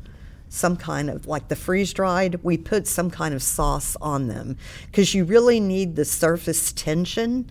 some 0.48 0.76
kind 0.76 1.10
of 1.10 1.26
like 1.26 1.48
the 1.48 1.56
freeze 1.56 1.92
dried 1.92 2.36
we 2.44 2.56
put 2.56 2.86
some 2.86 3.10
kind 3.10 3.34
of 3.34 3.42
sauce 3.42 3.96
on 4.00 4.28
them 4.28 4.56
because 4.86 5.12
you 5.12 5.24
really 5.24 5.58
need 5.60 5.96
the 5.96 6.04
surface 6.04 6.72
tension 6.72 7.44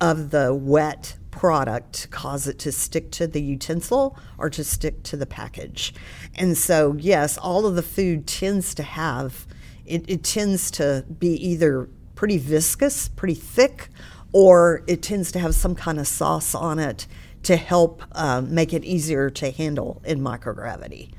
of 0.00 0.30
the 0.30 0.54
wet 0.54 1.16
product 1.36 2.10
cause 2.10 2.48
it 2.48 2.58
to 2.58 2.72
stick 2.72 3.10
to 3.10 3.26
the 3.26 3.40
utensil 3.40 4.18
or 4.38 4.50
to 4.50 4.64
stick 4.64 5.02
to 5.02 5.16
the 5.16 5.26
package 5.26 5.94
and 6.34 6.56
so 6.56 6.96
yes 6.98 7.38
all 7.38 7.66
of 7.66 7.76
the 7.76 7.82
food 7.82 8.26
tends 8.26 8.74
to 8.74 8.82
have 8.82 9.46
it, 9.84 10.04
it 10.08 10.24
tends 10.24 10.70
to 10.70 11.04
be 11.18 11.28
either 11.28 11.88
pretty 12.14 12.38
viscous 12.38 13.08
pretty 13.08 13.34
thick 13.34 13.88
or 14.32 14.82
it 14.86 15.02
tends 15.02 15.30
to 15.32 15.38
have 15.38 15.54
some 15.54 15.74
kind 15.74 15.98
of 15.98 16.06
sauce 16.06 16.54
on 16.54 16.78
it 16.78 17.06
to 17.46 17.56
help 17.56 18.02
um, 18.12 18.52
make 18.52 18.74
it 18.74 18.84
easier 18.84 19.30
to 19.30 19.52
handle 19.52 20.02
in 20.04 20.20
microgravity. 20.20 21.12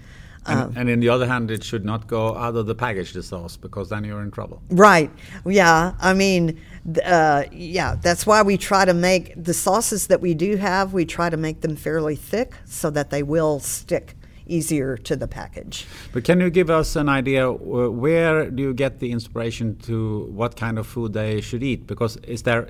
And, 0.47 0.59
Um, 0.59 0.73
and 0.75 0.89
in 0.89 0.99
the 0.99 1.09
other 1.09 1.27
hand, 1.27 1.51
it 1.51 1.63
should 1.63 1.85
not 1.85 2.07
go 2.07 2.35
out 2.35 2.55
of 2.55 2.65
the 2.65 2.75
package, 2.75 3.13
the 3.13 3.23
sauce, 3.23 3.57
because 3.57 3.89
then 3.89 4.03
you're 4.03 4.23
in 4.23 4.31
trouble. 4.31 4.61
Right. 4.69 5.11
Yeah. 5.45 5.93
I 5.99 6.13
mean, 6.13 6.59
uh, 7.05 7.43
yeah, 7.51 7.95
that's 8.01 8.25
why 8.25 8.41
we 8.41 8.57
try 8.57 8.85
to 8.85 8.93
make 8.93 9.33
the 9.35 9.53
sauces 9.53 10.07
that 10.07 10.21
we 10.21 10.33
do 10.33 10.55
have, 10.57 10.93
we 10.93 11.05
try 11.05 11.29
to 11.29 11.37
make 11.37 11.61
them 11.61 11.75
fairly 11.75 12.15
thick 12.15 12.53
so 12.65 12.89
that 12.91 13.09
they 13.09 13.23
will 13.23 13.59
stick 13.59 14.15
easier 14.49 14.95
to 14.95 15.15
the 15.15 15.27
package. 15.27 15.85
But 16.13 16.23
can 16.23 16.39
you 16.39 16.49
give 16.49 16.69
us 16.69 16.95
an 16.95 17.09
idea 17.09 17.49
uh, 17.51 17.55
where 17.89 18.49
do 18.49 18.63
you 18.63 18.73
get 18.73 18.99
the 18.99 19.11
inspiration 19.11 19.75
to 19.79 20.29
what 20.31 20.55
kind 20.55 20.79
of 20.79 20.87
food 20.87 21.13
they 21.13 21.41
should 21.41 21.63
eat? 21.63 21.85
Because 21.85 22.15
is 22.17 22.43
there 22.43 22.63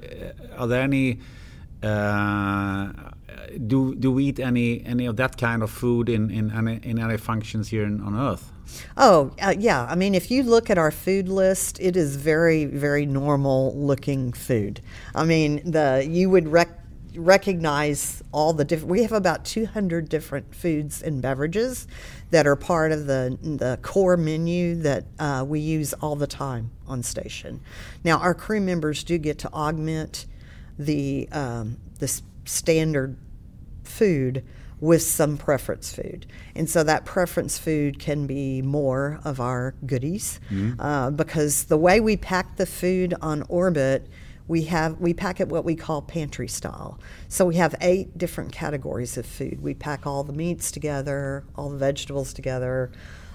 uh, 0.58 0.62
are 0.62 0.68
there 0.68 0.82
any 0.82 1.20
uh, 1.84 2.92
do 3.68 3.96
do 3.96 4.12
we 4.12 4.26
eat 4.26 4.40
any 4.40 4.84
any 4.86 5.06
of 5.06 5.18
that 5.18 5.38
kind 5.38 5.64
of 5.64 5.70
food 5.70 6.10
in 6.10 6.30
in 6.30 6.52
any, 6.52 6.80
in 6.84 7.00
any 7.00 7.18
functions 7.18 7.70
here 7.70 7.84
in, 7.84 8.02
on 8.02 8.16
Earth? 8.16 8.52
Oh, 8.98 9.32
uh, 9.42 9.56
yeah. 9.58 9.86
I 9.90 9.96
mean, 9.96 10.14
if 10.16 10.30
you 10.30 10.44
look 10.44 10.70
at 10.70 10.78
our 10.78 10.92
food 10.92 11.30
list, 11.30 11.80
it 11.80 11.96
is 11.96 12.18
very, 12.18 12.66
very 12.66 13.06
normal 13.06 13.74
looking 13.76 14.34
food. 14.34 14.82
I 15.16 15.24
mean, 15.24 15.62
the 15.70 16.06
you 16.10 16.30
would 16.30 16.50
rec- 16.50 16.80
recognize 17.16 18.22
all 18.32 18.54
the 18.54 18.66
different. 18.66 18.92
We 18.92 19.04
have 19.04 19.12
about 19.12 19.46
200 19.46 20.10
different 20.10 20.54
foods 20.54 21.02
and 21.02 21.22
beverages 21.22 21.88
that 22.32 22.46
are 22.46 22.56
part 22.56 22.92
of 22.92 23.08
the 23.08 23.38
the 23.42 23.80
core 23.82 24.18
menu 24.18 24.76
that 24.76 25.06
uh, 25.20 25.46
we 25.48 25.60
use 25.60 25.94
all 25.94 26.16
the 26.16 26.28
time 26.28 26.72
on 26.88 27.04
station. 27.04 27.62
Now, 28.04 28.20
our 28.20 28.34
crew 28.34 28.62
members 28.62 29.04
do 29.04 29.18
get 29.18 29.40
to 29.40 29.54
augment 29.54 30.26
the 30.78 31.28
um, 31.32 31.78
standard 32.48 33.18
food 33.84 34.44
with 34.80 35.02
some 35.02 35.38
preference 35.38 35.94
food. 35.94 36.28
And 36.56 36.70
so 36.70 36.84
that 36.84 37.04
preference 37.04 37.58
food 37.58 38.00
can 38.00 38.28
be 38.28 38.62
more 38.62 39.20
of 39.24 39.40
our 39.40 39.74
goodies 39.86 40.40
uh, 40.80 41.10
because 41.10 41.66
the 41.66 41.78
way 41.78 42.00
we 42.00 42.16
pack 42.16 42.58
the 42.58 42.66
food 42.66 43.16
on 43.22 43.44
orbit, 43.50 44.08
we 44.48 44.64
have 44.66 45.00
we 45.00 45.14
pack 45.14 45.40
it 45.40 45.50
what 45.50 45.66
we 45.66 45.76
call 45.76 46.02
pantry 46.02 46.48
style. 46.48 47.00
So 47.28 47.46
we 47.46 47.56
have 47.56 47.76
eight 47.82 48.18
different 48.18 48.52
categories 48.52 49.18
of 49.18 49.26
food. 49.26 49.62
We 49.62 49.74
pack 49.74 50.06
all 50.06 50.24
the 50.24 50.34
meats 50.34 50.72
together, 50.72 51.44
all 51.56 51.70
the 51.70 51.78
vegetables 51.78 52.34
together, 52.34 52.92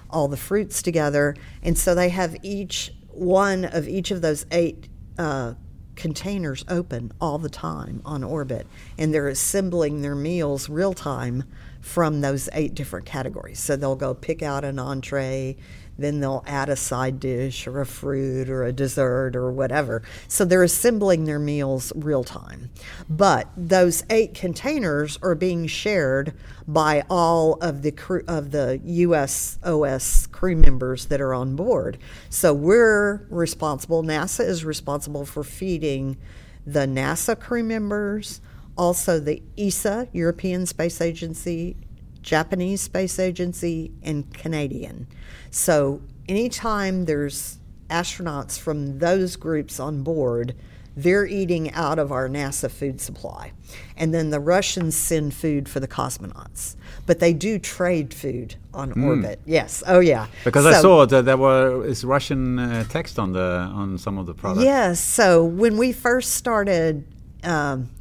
all 0.09 0.27
the 0.27 0.37
fruits 0.37 0.81
together, 0.81 1.35
and 1.61 1.77
so 1.77 1.93
they 1.93 2.09
have 2.09 2.35
each 2.41 2.93
one 3.09 3.65
of 3.65 3.87
each 3.87 4.11
of 4.11 4.21
those 4.21 4.45
eight 4.51 4.87
uh, 5.19 5.53
containers 5.95 6.65
open 6.67 7.11
all 7.21 7.37
the 7.37 7.49
time 7.49 8.01
on 8.05 8.23
orbit 8.23 8.67
and 8.97 9.13
they're 9.13 9.27
assembling 9.27 10.01
their 10.01 10.15
meals 10.15 10.69
real 10.69 10.93
time 10.93 11.43
from 11.81 12.21
those 12.21 12.49
eight 12.53 12.73
different 12.73 13.05
categories. 13.05 13.59
So 13.59 13.75
they'll 13.75 13.95
go 13.95 14.13
pick 14.13 14.41
out 14.41 14.63
an 14.63 14.79
entree 14.79 15.57
then 15.97 16.19
they'll 16.19 16.43
add 16.47 16.69
a 16.69 16.75
side 16.75 17.19
dish 17.19 17.67
or 17.67 17.81
a 17.81 17.85
fruit 17.85 18.49
or 18.49 18.63
a 18.63 18.73
dessert 18.73 19.35
or 19.35 19.51
whatever 19.51 20.01
so 20.27 20.43
they're 20.43 20.63
assembling 20.63 21.25
their 21.25 21.39
meals 21.39 21.91
real 21.95 22.23
time 22.23 22.69
but 23.09 23.47
those 23.55 24.03
eight 24.09 24.33
containers 24.33 25.17
are 25.21 25.35
being 25.35 25.67
shared 25.67 26.33
by 26.67 27.03
all 27.09 27.55
of 27.55 27.81
the 27.81 27.91
crew 27.91 28.23
of 28.27 28.51
the 28.51 28.81
USOS 28.85 30.31
crew 30.31 30.55
members 30.55 31.05
that 31.07 31.21
are 31.21 31.33
on 31.33 31.55
board. 31.55 31.97
So 32.29 32.53
we're 32.53 33.25
responsible, 33.29 34.03
NASA 34.03 34.45
is 34.45 34.63
responsible 34.63 35.25
for 35.25 35.43
feeding 35.43 36.17
the 36.65 36.81
NASA 36.81 37.39
crew 37.39 37.63
members, 37.63 38.41
also 38.77 39.19
the 39.19 39.41
ESA, 39.57 40.07
European 40.13 40.65
Space 40.65 41.01
Agency, 41.01 41.75
Japanese 42.21 42.81
Space 42.81 43.19
Agency, 43.19 43.91
and 44.01 44.33
Canadian. 44.33 45.07
So 45.53 46.01
anytime 46.27 47.05
there's 47.05 47.59
astronauts 47.87 48.57
from 48.57 48.97
those 48.97 49.35
groups 49.35 49.79
on 49.79 50.01
board, 50.01 50.55
they're 50.97 51.27
eating 51.27 51.71
out 51.73 51.99
of 51.99 52.11
our 52.11 52.27
NASA 52.27 52.71
food 52.71 52.99
supply. 52.99 53.51
And 53.95 54.11
then 54.11 54.31
the 54.31 54.39
Russians 54.39 54.95
send 54.95 55.35
food 55.35 55.69
for 55.69 55.79
the 55.79 55.87
cosmonauts. 55.87 56.75
But 57.05 57.19
they 57.19 57.33
do 57.33 57.59
trade 57.59 58.15
food 58.15 58.55
on 58.73 58.99
orbit. 59.03 59.41
Yes. 59.45 59.83
Oh, 59.85 59.99
yeah. 59.99 60.25
Because 60.43 60.65
I 60.65 60.81
saw 60.81 61.05
that 61.05 61.25
there 61.25 61.37
were 61.37 61.85
is 61.85 62.03
Russian 62.03 62.57
uh, 62.57 62.85
text 62.85 63.19
on 63.19 63.33
the 63.33 63.69
on 63.73 63.99
some 63.99 64.17
of 64.17 64.25
the 64.25 64.33
products. 64.33 64.65
Yes. 64.65 64.99
So 64.99 65.43
when 65.43 65.77
we 65.77 65.91
first 65.91 66.31
started 66.31 67.05
um, 67.43 67.91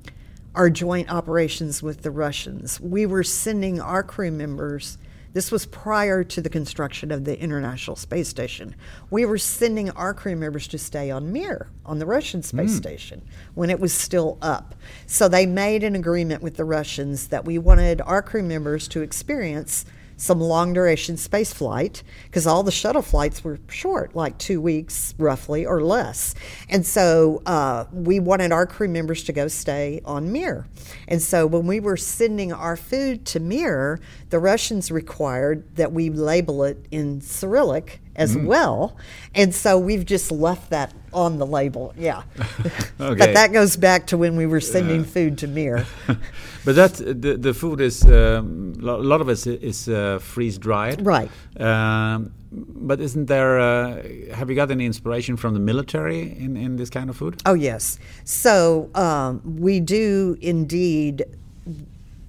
our 0.54 0.70
joint 0.70 1.12
operations 1.12 1.82
with 1.82 2.00
the 2.00 2.10
Russians, 2.10 2.80
we 2.80 3.04
were 3.04 3.24
sending 3.24 3.78
our 3.78 4.02
crew 4.02 4.30
members. 4.30 4.96
This 5.32 5.50
was 5.50 5.64
prior 5.64 6.24
to 6.24 6.42
the 6.42 6.50
construction 6.50 7.10
of 7.10 7.24
the 7.24 7.38
International 7.38 7.96
Space 7.96 8.28
Station. 8.28 8.74
We 9.10 9.24
were 9.24 9.38
sending 9.38 9.90
our 9.90 10.12
crew 10.12 10.36
members 10.36 10.68
to 10.68 10.78
stay 10.78 11.10
on 11.10 11.32
Mir, 11.32 11.68
on 11.86 11.98
the 11.98 12.06
Russian 12.06 12.42
space 12.42 12.72
hmm. 12.72 12.76
station, 12.76 13.22
when 13.54 13.70
it 13.70 13.80
was 13.80 13.94
still 13.94 14.36
up. 14.42 14.74
So 15.06 15.28
they 15.28 15.46
made 15.46 15.84
an 15.84 15.96
agreement 15.96 16.42
with 16.42 16.56
the 16.56 16.64
Russians 16.64 17.28
that 17.28 17.46
we 17.46 17.56
wanted 17.56 18.02
our 18.02 18.20
crew 18.20 18.42
members 18.42 18.86
to 18.88 19.00
experience 19.00 19.86
some 20.16 20.40
long 20.40 20.72
duration 20.72 21.16
space 21.16 21.52
flight 21.52 22.02
because 22.24 22.46
all 22.46 22.62
the 22.62 22.72
shuttle 22.72 23.02
flights 23.02 23.42
were 23.42 23.58
short, 23.68 24.14
like 24.14 24.38
two 24.38 24.60
weeks 24.60 25.14
roughly 25.18 25.66
or 25.66 25.82
less. 25.82 26.34
And 26.68 26.86
so 26.86 27.42
uh, 27.46 27.86
we 27.92 28.20
wanted 28.20 28.52
our 28.52 28.66
crew 28.66 28.88
members 28.88 29.24
to 29.24 29.32
go 29.32 29.48
stay 29.48 30.00
on 30.04 30.32
Mir. 30.32 30.66
And 31.08 31.20
so 31.20 31.46
when 31.46 31.66
we 31.66 31.80
were 31.80 31.96
sending 31.96 32.52
our 32.52 32.76
food 32.76 33.24
to 33.26 33.40
Mir, 33.40 34.00
the 34.30 34.38
Russians 34.38 34.90
required 34.90 35.76
that 35.76 35.92
we 35.92 36.10
label 36.10 36.64
it 36.64 36.86
in 36.90 37.20
Cyrillic 37.20 38.00
as 38.16 38.36
well. 38.36 38.96
And 39.34 39.54
so 39.54 39.78
we've 39.78 40.04
just 40.04 40.30
left 40.30 40.70
that 40.70 40.92
on 41.12 41.38
the 41.38 41.46
label. 41.46 41.94
Yeah. 41.98 42.22
Okay. 43.00 43.18
But 43.18 43.34
that 43.34 43.52
goes 43.52 43.76
back 43.76 44.06
to 44.08 44.16
when 44.16 44.36
we 44.36 44.46
were 44.46 44.60
sending 44.60 45.02
food 45.02 45.38
to 45.38 45.48
Mir. 45.48 45.86
But 46.64 46.76
that 46.76 46.94
the, 46.94 47.36
the 47.36 47.52
food 47.52 47.80
is 47.80 48.04
um, 48.04 48.74
a 48.80 48.84
lot 48.84 49.20
of 49.20 49.28
it 49.28 49.46
is 49.46 49.88
uh, 49.88 50.20
freeze 50.20 50.58
dried. 50.58 51.04
Right. 51.04 51.30
Um, 51.58 52.32
but 52.52 53.00
isn't 53.00 53.26
there? 53.26 53.58
Uh, 53.58 54.02
have 54.34 54.48
you 54.48 54.54
got 54.54 54.70
any 54.70 54.86
inspiration 54.86 55.36
from 55.36 55.54
the 55.54 55.60
military 55.60 56.20
in, 56.38 56.56
in 56.56 56.76
this 56.76 56.90
kind 56.90 57.10
of 57.10 57.16
food? 57.16 57.42
Oh, 57.46 57.54
yes. 57.54 57.98
So 58.24 58.90
um, 58.94 59.40
we 59.58 59.80
do 59.80 60.36
indeed 60.40 61.24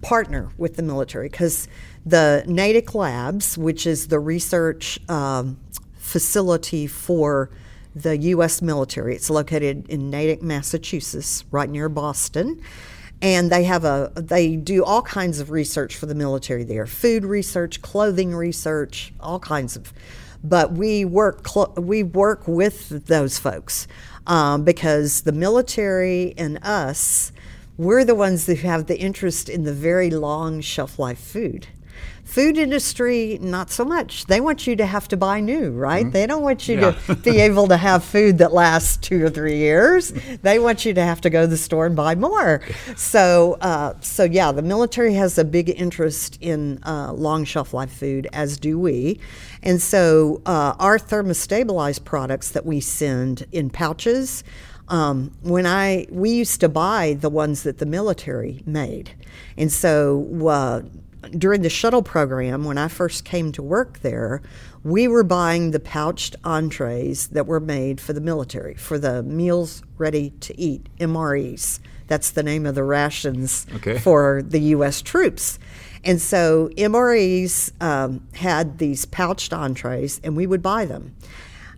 partner 0.02 0.50
with 0.58 0.76
the 0.76 0.84
military 0.84 1.30
because 1.30 1.68
the 2.06 2.44
Natick 2.48 2.96
Labs, 2.96 3.58
which 3.58 3.86
is 3.86 4.08
the 4.08 4.20
research 4.20 5.00
um, 5.10 5.58
facility 5.94 6.88
for 6.88 7.50
the 7.96 8.18
U.S. 8.18 8.62
military, 8.62 9.16
it's 9.16 9.30
located 9.30 9.88
in 9.90 10.10
Natick, 10.10 10.42
Massachusetts, 10.42 11.44
right 11.52 11.70
near 11.70 11.90
Boston. 11.90 12.62
And 13.22 13.50
they 13.50 13.64
have 13.64 13.86
a 13.86 14.12
they 14.16 14.58
do 14.58 14.84
all 14.84 15.02
kinds 15.02 15.40
of 15.40 15.50
research 15.50 15.96
for 15.96 16.08
the 16.08 16.16
military 16.16 16.66
there, 16.66 16.86
food 16.86 17.24
research, 17.24 17.82
clothing 17.82 18.36
research, 18.36 19.14
all 19.22 19.40
kinds 19.40 19.78
of 19.78 19.94
but 20.44 20.74
we 20.74 21.06
work 21.06 21.44
clo- 21.44 21.74
we 21.78 22.04
work 22.04 22.48
with 22.48 23.08
those 23.08 23.40
folks 23.40 23.88
um, 24.28 24.64
because 24.64 25.22
the 25.22 25.32
military 25.32 26.34
and 26.38 26.60
us 26.64 27.32
we're 27.78 28.06
the 28.06 28.14
ones 28.14 28.46
that 28.46 28.60
have 28.60 28.86
the 28.86 29.00
interest 29.00 29.50
in 29.50 29.64
the 29.64 29.74
very 29.74 30.10
long 30.10 30.62
shelf 30.62 31.00
life 31.00 31.20
food 31.20 31.68
food 32.24 32.58
industry 32.58 33.38
not 33.42 33.70
so 33.70 33.86
much. 33.86 34.26
They 34.26 34.42
want 34.42 34.66
you 34.66 34.76
to 34.78 34.86
have 34.86 35.08
to 35.10 35.18
buy 35.18 35.40
new 35.40 35.72
right? 35.72 36.12
They 36.12 36.26
don't 36.26 36.42
want 36.42 36.68
you 36.68 36.78
to 36.78 37.16
be 37.24 37.40
able 37.40 37.68
to 37.68 37.78
have 37.78 38.04
food 38.04 38.38
that 38.40 38.54
lasts 38.54 38.98
two 38.98 39.24
or 39.24 39.30
three 39.30 39.58
years. 39.58 40.12
They 40.42 40.60
want 40.60 40.86
you 40.86 40.94
to 40.94 41.04
have 41.04 41.22
to 41.22 41.30
go 41.30 41.42
to 41.42 41.48
the 41.48 41.58
store 41.58 41.86
and 41.86 41.96
buy 41.96 42.16
more. 42.16 42.62
So 42.96 43.58
uh, 43.62 44.00
so 44.02 44.24
yeah 44.24 44.52
the 44.52 44.62
military 44.62 45.14
has 45.16 45.38
a 45.38 45.44
big 45.44 45.70
interest 45.70 46.38
in 46.42 46.80
uh, 46.84 47.14
long 47.14 47.46
shelf 47.46 47.74
life 47.74 47.92
food 47.92 48.28
as 48.34 48.58
do 48.58 48.80
we. 48.80 49.20
And 49.62 49.82
so 49.82 50.42
uh, 50.46 50.76
our 50.80 50.98
thermostabilized 50.98 52.04
products 52.04 52.50
that 52.52 52.66
we 52.66 52.80
send 52.80 53.46
in 53.52 53.70
pouches 53.70 54.44
um, 54.90 55.32
when 55.42 55.66
I 55.66 56.08
we 56.10 56.32
used 56.32 56.60
to 56.62 56.70
buy 56.70 57.18
the 57.20 57.30
ones 57.30 57.64
that 57.64 57.78
the 57.78 57.86
military 57.86 58.62
made, 58.66 59.16
and 59.58 59.72
so 59.72 60.48
uh, 60.48 60.82
during 61.32 61.62
the 61.62 61.70
shuttle 61.70 62.04
program, 62.04 62.64
when 62.66 62.78
I 62.78 62.88
first 62.88 63.26
came 63.26 63.52
to 63.54 63.62
work 63.62 64.00
there, 64.00 64.42
we 64.84 65.08
were 65.08 65.24
buying 65.24 65.72
the 65.72 65.80
pouched 65.80 66.36
entrees 66.44 67.28
that 67.28 67.48
were 67.48 67.60
made 67.60 68.02
for 68.02 68.14
the 68.14 68.22
military 68.22 68.76
for 68.76 68.98
the 69.00 69.24
meals 69.24 69.84
ready 69.98 70.32
to 70.42 70.60
eat 70.60 70.88
MREs. 71.00 71.80
That's 72.08 72.32
the 72.32 72.44
name 72.44 72.66
of 72.66 72.76
the 72.76 72.84
rations 72.84 73.66
Okay. 73.76 73.98
for 73.98 74.42
the 74.46 74.60
U.S. 74.60 75.02
troops. 75.02 75.58
And 76.04 76.22
so 76.22 76.70
MREs 76.78 77.72
um, 77.82 78.28
had 78.34 78.78
these 78.78 79.06
pouched 79.06 79.54
entrees, 79.54 80.20
and 80.24 80.36
we 80.36 80.46
would 80.46 80.62
buy 80.62 80.84
them. 80.86 81.16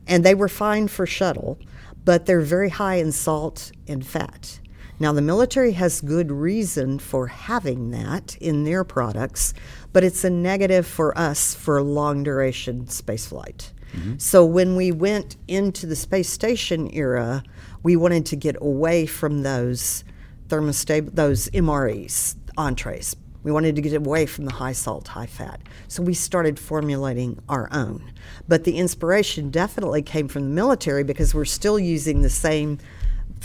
And 0.08 0.24
they 0.24 0.34
were 0.36 0.50
fine 0.50 0.88
for 0.88 1.06
shuttle, 1.06 1.60
but 2.04 2.26
they're 2.26 2.42
very 2.42 2.70
high 2.70 2.96
in 2.96 3.12
salt 3.12 3.72
and 3.88 4.06
fat. 4.06 4.60
Now, 5.00 5.12
the 5.12 5.22
military 5.22 5.74
has 5.74 6.00
good 6.02 6.32
reason 6.32 7.00
for 7.00 7.28
having 7.28 7.92
that 7.92 8.38
in 8.40 8.64
their 8.64 8.84
products, 8.84 9.54
but 9.92 10.04
it's 10.04 10.24
a 10.24 10.30
negative 10.30 10.88
for 10.88 11.18
us 11.18 11.54
for 11.54 11.82
long 11.82 12.24
duration 12.24 12.86
spaceflight. 12.86 13.72
Mm-hmm. 13.94 14.18
So, 14.18 14.46
when 14.46 14.76
we 14.76 14.92
went 14.92 15.36
into 15.48 15.86
the 15.86 15.96
space 15.96 16.30
station 16.30 16.90
era, 16.94 17.44
we 17.84 17.96
wanted 17.96 18.26
to 18.28 18.36
get 18.36 18.56
away 18.62 19.06
from 19.06 19.44
those 19.44 20.04
thermostat 20.48 21.16
those 21.16 21.50
MREs 21.50 22.36
entrees. 22.58 23.16
We 23.44 23.52
wanted 23.52 23.76
to 23.76 23.82
get 23.84 23.94
away 23.94 24.26
from 24.26 24.46
the 24.46 24.54
high 24.54 24.72
salt, 24.72 25.08
high 25.10 25.28
fat. 25.28 25.62
So 25.88 26.02
we 26.02 26.16
started 26.16 26.58
formulating 26.58 27.38
our 27.48 27.70
own. 27.72 28.12
But 28.48 28.64
the 28.64 28.78
inspiration 28.78 29.52
definitely 29.52 30.02
came 30.02 30.28
from 30.28 30.46
the 30.46 30.56
military 30.56 31.04
because 31.04 31.36
we're 31.36 31.46
still 31.46 31.78
using 31.78 32.24
the 32.24 32.30
same 32.30 32.80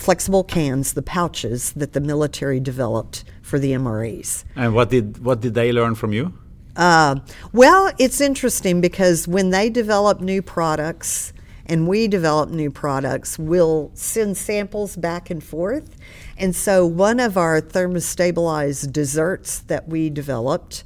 flexible 0.00 0.44
cans, 0.44 0.94
the 0.94 1.02
pouches 1.02 1.72
that 1.72 1.92
the 1.92 2.00
military 2.00 2.60
developed 2.60 3.24
for 3.42 3.58
the 3.58 3.72
MREs. 3.72 4.44
And 4.56 4.74
what 4.74 4.90
did 4.90 5.24
what 5.24 5.40
did 5.40 5.54
they 5.54 5.72
learn 5.72 5.94
from 5.94 6.12
you? 6.12 6.32
Uh, 6.76 7.16
well, 7.52 7.92
it's 7.98 8.20
interesting 8.20 8.80
because 8.80 9.28
when 9.28 9.50
they 9.50 9.68
develop 9.68 10.20
new 10.20 10.40
products 10.40 11.32
and 11.66 11.86
we 11.86 12.08
develop 12.08 12.50
new 12.50 12.70
products, 12.70 13.38
we'll 13.38 13.90
send 13.94 14.36
samples 14.36 14.96
back 14.96 15.30
and 15.30 15.42
forth. 15.42 15.96
And 16.36 16.54
so, 16.56 16.86
one 16.86 17.20
of 17.20 17.36
our 17.36 17.60
thermostabilized 17.60 18.92
desserts 18.92 19.60
that 19.60 19.88
we 19.88 20.10
developed, 20.10 20.84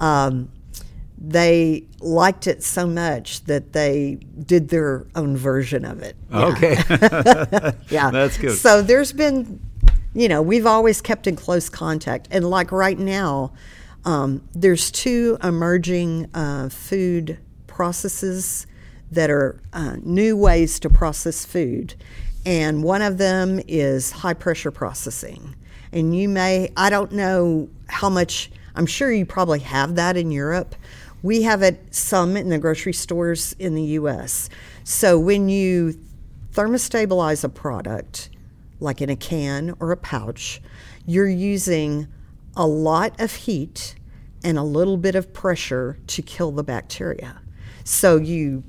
um, 0.00 0.50
they 1.28 1.84
liked 2.00 2.46
it 2.46 2.62
so 2.62 2.86
much 2.86 3.44
that 3.44 3.72
they 3.72 4.18
did 4.46 4.68
their 4.68 5.06
own 5.14 5.36
version 5.36 5.84
of 5.84 6.02
it. 6.02 6.16
Yeah. 6.30 6.44
Okay. 6.46 6.76
yeah. 7.88 8.10
That's 8.10 8.36
good. 8.36 8.56
So 8.56 8.82
there's 8.82 9.12
been, 9.12 9.60
you 10.12 10.28
know, 10.28 10.42
we've 10.42 10.66
always 10.66 11.00
kept 11.00 11.26
in 11.26 11.36
close 11.36 11.68
contact. 11.68 12.28
And 12.30 12.48
like 12.48 12.72
right 12.72 12.98
now, 12.98 13.52
um, 14.04 14.46
there's 14.54 14.90
two 14.90 15.38
emerging 15.42 16.28
uh, 16.34 16.68
food 16.68 17.38
processes 17.66 18.66
that 19.10 19.30
are 19.30 19.60
uh, 19.72 19.96
new 20.02 20.36
ways 20.36 20.78
to 20.80 20.90
process 20.90 21.44
food. 21.44 21.94
And 22.44 22.82
one 22.82 23.00
of 23.00 23.18
them 23.18 23.60
is 23.66 24.10
high 24.10 24.34
pressure 24.34 24.70
processing. 24.70 25.54
And 25.92 26.14
you 26.14 26.28
may, 26.28 26.70
I 26.76 26.90
don't 26.90 27.12
know 27.12 27.70
how 27.88 28.10
much, 28.10 28.50
I'm 28.74 28.86
sure 28.86 29.10
you 29.10 29.24
probably 29.24 29.60
have 29.60 29.94
that 29.94 30.16
in 30.16 30.30
Europe. 30.30 30.74
We 31.24 31.40
have 31.44 31.62
it 31.62 31.94
some 31.94 32.36
in 32.36 32.50
the 32.50 32.58
grocery 32.58 32.92
stores 32.92 33.54
in 33.58 33.74
the 33.74 33.82
US. 33.98 34.50
So 34.84 35.18
when 35.18 35.48
you 35.48 35.98
thermostabilize 36.52 37.42
a 37.44 37.48
product, 37.48 38.28
like 38.78 39.00
in 39.00 39.08
a 39.08 39.16
can 39.16 39.74
or 39.80 39.90
a 39.90 39.96
pouch, 39.96 40.60
you're 41.06 41.26
using 41.26 42.08
a 42.54 42.66
lot 42.66 43.18
of 43.18 43.34
heat 43.34 43.94
and 44.44 44.58
a 44.58 44.62
little 44.62 44.98
bit 44.98 45.14
of 45.14 45.32
pressure 45.32 45.96
to 46.08 46.20
kill 46.20 46.52
the 46.52 46.62
bacteria. 46.62 47.40
So 47.84 48.16
you 48.16 48.62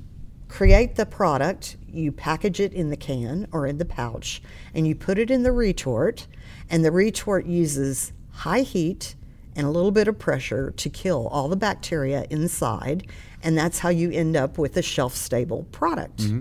create 0.48 0.96
the 0.96 1.04
product, 1.04 1.76
you 1.86 2.10
package 2.10 2.58
it 2.58 2.72
in 2.72 2.88
the 2.88 2.96
can 2.96 3.48
or 3.52 3.66
in 3.66 3.76
the 3.76 3.84
pouch, 3.84 4.40
and 4.72 4.86
you 4.86 4.94
put 4.94 5.18
it 5.18 5.30
in 5.30 5.42
the 5.42 5.52
retort, 5.52 6.26
and 6.70 6.82
the 6.82 6.90
retort 6.90 7.44
uses 7.44 8.14
high 8.30 8.62
heat 8.62 9.14
and 9.56 9.66
a 9.66 9.70
little 9.70 9.90
bit 9.90 10.06
of 10.06 10.18
pressure 10.18 10.72
to 10.76 10.90
kill 10.90 11.28
all 11.28 11.48
the 11.48 11.56
bacteria 11.56 12.26
inside, 12.30 13.06
and 13.42 13.56
that's 13.56 13.80
how 13.80 13.88
you 13.88 14.10
end 14.10 14.36
up 14.36 14.58
with 14.58 14.76
a 14.76 14.82
shelf 14.82 15.16
stable 15.16 15.66
product. 15.72 16.18
Mm-hmm. 16.18 16.40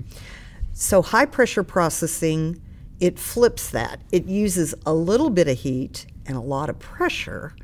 So, 0.74 1.02
high 1.02 1.26
pressure 1.26 1.64
processing, 1.64 2.62
it 3.00 3.18
flips 3.18 3.70
that. 3.72 4.02
It 4.12 4.26
uses 4.26 4.76
a 4.86 4.94
little 4.94 5.30
bit 5.30 5.48
of 5.48 5.58
heat 5.58 6.06
and 6.26 6.36
a 6.36 6.42
lot 6.42 6.70
of 6.70 6.78
pressure 6.80 7.56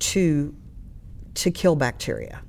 to, 0.00 0.54
to 1.34 1.50
kill 1.50 1.76
bacteria. 1.76 2.42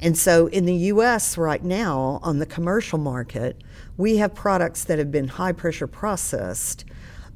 And 0.00 0.16
so 0.16 0.46
in 0.48 0.64
the 0.64 0.74
US 0.74 1.36
right 1.36 1.62
now, 1.62 2.20
on 2.22 2.38
the 2.38 2.46
commercial 2.46 2.98
market, 2.98 3.62
we 3.96 4.18
have 4.18 4.34
products 4.34 4.84
that 4.84 4.98
have 4.98 5.10
been 5.10 5.28
high 5.28 5.52
pressure 5.52 5.86
processed, 5.86 6.84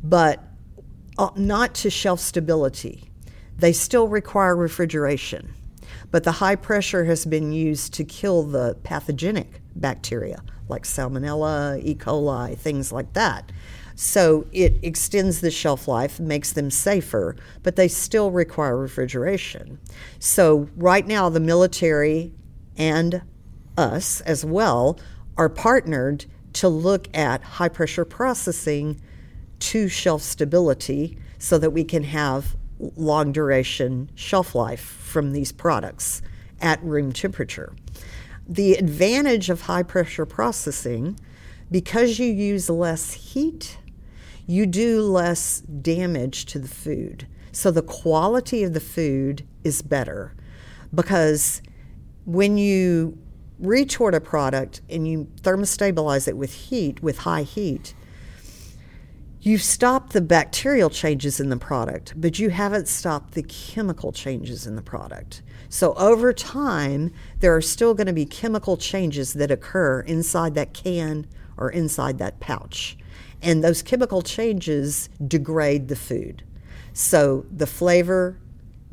but 0.02 0.42
uh, 1.18 1.30
not 1.36 1.74
to 1.76 1.90
shelf 1.90 2.20
stability. 2.20 3.11
They 3.62 3.72
still 3.72 4.08
require 4.08 4.56
refrigeration, 4.56 5.54
but 6.10 6.24
the 6.24 6.32
high 6.32 6.56
pressure 6.56 7.04
has 7.04 7.24
been 7.24 7.52
used 7.52 7.94
to 7.94 8.02
kill 8.02 8.42
the 8.42 8.76
pathogenic 8.82 9.60
bacteria 9.76 10.42
like 10.66 10.82
Salmonella, 10.82 11.80
E. 11.80 11.94
coli, 11.94 12.58
things 12.58 12.90
like 12.90 13.12
that. 13.12 13.52
So 13.94 14.48
it 14.50 14.80
extends 14.82 15.40
the 15.40 15.52
shelf 15.52 15.86
life, 15.86 16.18
makes 16.18 16.52
them 16.52 16.72
safer, 16.72 17.36
but 17.62 17.76
they 17.76 17.86
still 17.86 18.32
require 18.32 18.76
refrigeration. 18.76 19.78
So 20.18 20.68
right 20.76 21.06
now, 21.06 21.28
the 21.28 21.38
military 21.38 22.32
and 22.76 23.22
us 23.78 24.22
as 24.22 24.44
well 24.44 24.98
are 25.36 25.48
partnered 25.48 26.24
to 26.54 26.68
look 26.68 27.06
at 27.16 27.44
high 27.44 27.68
pressure 27.68 28.04
processing 28.04 29.00
to 29.60 29.86
shelf 29.86 30.20
stability 30.20 31.16
so 31.38 31.58
that 31.58 31.70
we 31.70 31.84
can 31.84 32.02
have 32.02 32.56
long 32.96 33.32
duration 33.32 34.10
shelf 34.14 34.54
life 34.54 34.80
from 34.80 35.32
these 35.32 35.52
products 35.52 36.22
at 36.60 36.82
room 36.82 37.12
temperature. 37.12 37.74
The 38.48 38.74
advantage 38.74 39.50
of 39.50 39.62
high 39.62 39.82
pressure 39.82 40.26
processing, 40.26 41.18
because 41.70 42.18
you 42.18 42.26
use 42.26 42.68
less 42.68 43.12
heat, 43.12 43.78
you 44.46 44.66
do 44.66 45.02
less 45.02 45.60
damage 45.60 46.46
to 46.46 46.58
the 46.58 46.68
food. 46.68 47.26
So 47.52 47.70
the 47.70 47.82
quality 47.82 48.64
of 48.64 48.72
the 48.72 48.80
food 48.80 49.46
is 49.62 49.82
better 49.82 50.34
because 50.94 51.62
when 52.24 52.58
you 52.58 53.18
retort 53.58 54.14
a 54.14 54.20
product 54.20 54.80
and 54.90 55.06
you 55.06 55.28
thermostabilize 55.42 56.26
it 56.26 56.36
with 56.36 56.52
heat, 56.52 57.02
with 57.02 57.18
high 57.18 57.42
heat, 57.42 57.94
you've 59.42 59.62
stopped 59.62 60.12
the 60.12 60.20
bacterial 60.20 60.88
changes 60.88 61.40
in 61.40 61.48
the 61.48 61.56
product, 61.56 62.14
but 62.16 62.38
you 62.38 62.48
haven't 62.48 62.88
stopped 62.88 63.34
the 63.34 63.42
chemical 63.42 64.12
changes 64.12 64.66
in 64.66 64.76
the 64.76 64.82
product. 64.82 65.42
So 65.68 65.94
over 65.94 66.32
time, 66.32 67.12
there 67.40 67.54
are 67.54 67.60
still 67.60 67.92
going 67.92 68.06
to 68.06 68.12
be 68.12 68.24
chemical 68.24 68.76
changes 68.76 69.32
that 69.34 69.50
occur 69.50 70.00
inside 70.00 70.54
that 70.54 70.72
can 70.72 71.26
or 71.56 71.70
inside 71.70 72.18
that 72.18 72.38
pouch. 72.40 72.96
And 73.42 73.64
those 73.64 73.82
chemical 73.82 74.22
changes 74.22 75.08
degrade 75.26 75.88
the 75.88 75.96
food. 75.96 76.44
So 76.92 77.44
the 77.50 77.66
flavor, 77.66 78.38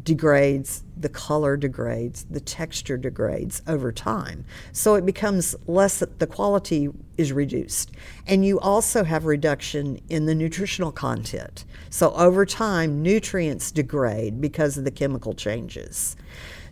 degrades, 0.10 0.84
the 0.98 1.08
color 1.08 1.56
degrades, 1.56 2.26
the 2.32 2.40
texture 2.40 2.98
degrades 2.98 3.62
over 3.68 3.92
time. 3.92 4.44
So 4.72 4.96
it 4.96 5.06
becomes 5.06 5.56
less, 5.68 6.00
the 6.00 6.26
quality 6.26 6.90
is 7.20 7.32
reduced. 7.32 7.92
And 8.26 8.44
you 8.44 8.60
also 8.60 9.04
have 9.04 9.26
reduction 9.26 10.02
in 10.10 10.26
the 10.26 10.34
nutritional 10.34 10.92
content. 10.92 11.64
So 11.92 12.12
over 12.14 12.44
time, 12.44 13.04
nutrients 13.04 13.70
degrade 13.70 14.42
because 14.42 14.80
of 14.80 14.84
the 14.84 14.90
chemical 14.90 15.36
changes. 15.36 16.16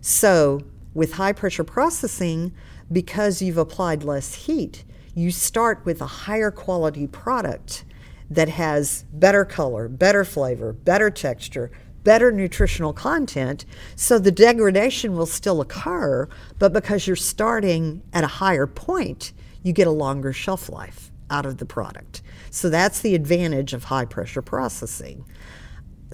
So 0.02 0.62
with 0.96 1.14
high 1.14 1.34
pressure 1.34 1.64
processing, 1.64 2.54
because 2.92 3.40
you've 3.40 3.60
applied 3.60 4.04
less 4.04 4.34
heat, 4.34 4.84
you 5.14 5.30
start 5.30 5.86
with 5.86 6.02
a 6.02 6.08
higher 6.08 6.50
quality 6.50 7.06
product 7.06 7.86
that 8.32 8.50
has 8.50 9.06
better 9.14 9.46
color, 9.46 9.88
better 9.88 10.26
flavor, 10.26 10.74
better 10.74 11.12
texture, 11.12 11.70
better 12.08 12.32
nutritional 12.32 12.94
content. 12.94 13.66
So 13.98 14.18
the 14.18 14.32
degradation 14.32 15.18
will 15.18 15.26
still 15.26 15.60
occur, 15.60 16.30
but 16.58 16.72
because 16.72 17.06
you're 17.06 17.18
starting 17.18 18.02
at 18.14 18.24
a 18.24 18.28
higher 18.28 18.66
point, 18.66 19.34
you 19.62 19.74
get 19.74 19.88
a 19.88 19.92
longer 19.92 20.32
shelf 20.32 20.70
life 20.70 21.12
out 21.30 21.46
of 21.46 21.58
the 21.58 21.66
product. 21.66 22.22
So 22.50 22.70
that's 22.70 23.02
the 23.02 23.14
advantage 23.14 23.74
of 23.74 23.84
high 23.84 24.06
pressure 24.06 24.42
processing. 24.42 25.26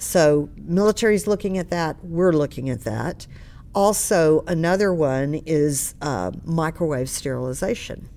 So 0.00 0.48
military's 0.56 1.28
looking 1.28 1.58
at 1.58 1.70
that, 1.70 2.04
we're 2.04 2.32
looking 2.32 2.70
at 2.70 2.80
that. 2.80 3.28
Also, 3.72 4.42
another 4.48 4.92
one 4.92 5.34
is 5.46 5.94
uh, 6.02 6.32
microwave 6.44 7.08
sterilization. 7.08 8.08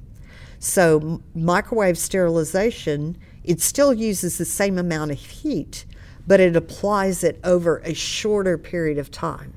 So, 0.57 1.21
microwave 1.35 1.99
sterilization, 1.99 3.19
it 3.43 3.61
still 3.61 3.93
uses 3.93 4.39
the 4.39 4.45
same 4.45 4.79
amount 4.79 5.11
of 5.11 5.19
heat, 5.19 5.85
but 6.27 6.39
it 6.39 6.55
applies 6.55 7.23
it 7.23 7.39
over 7.43 7.79
a 7.79 7.93
shorter 7.93 8.57
period 8.57 8.97
of 8.97 9.09
time. 9.09 9.53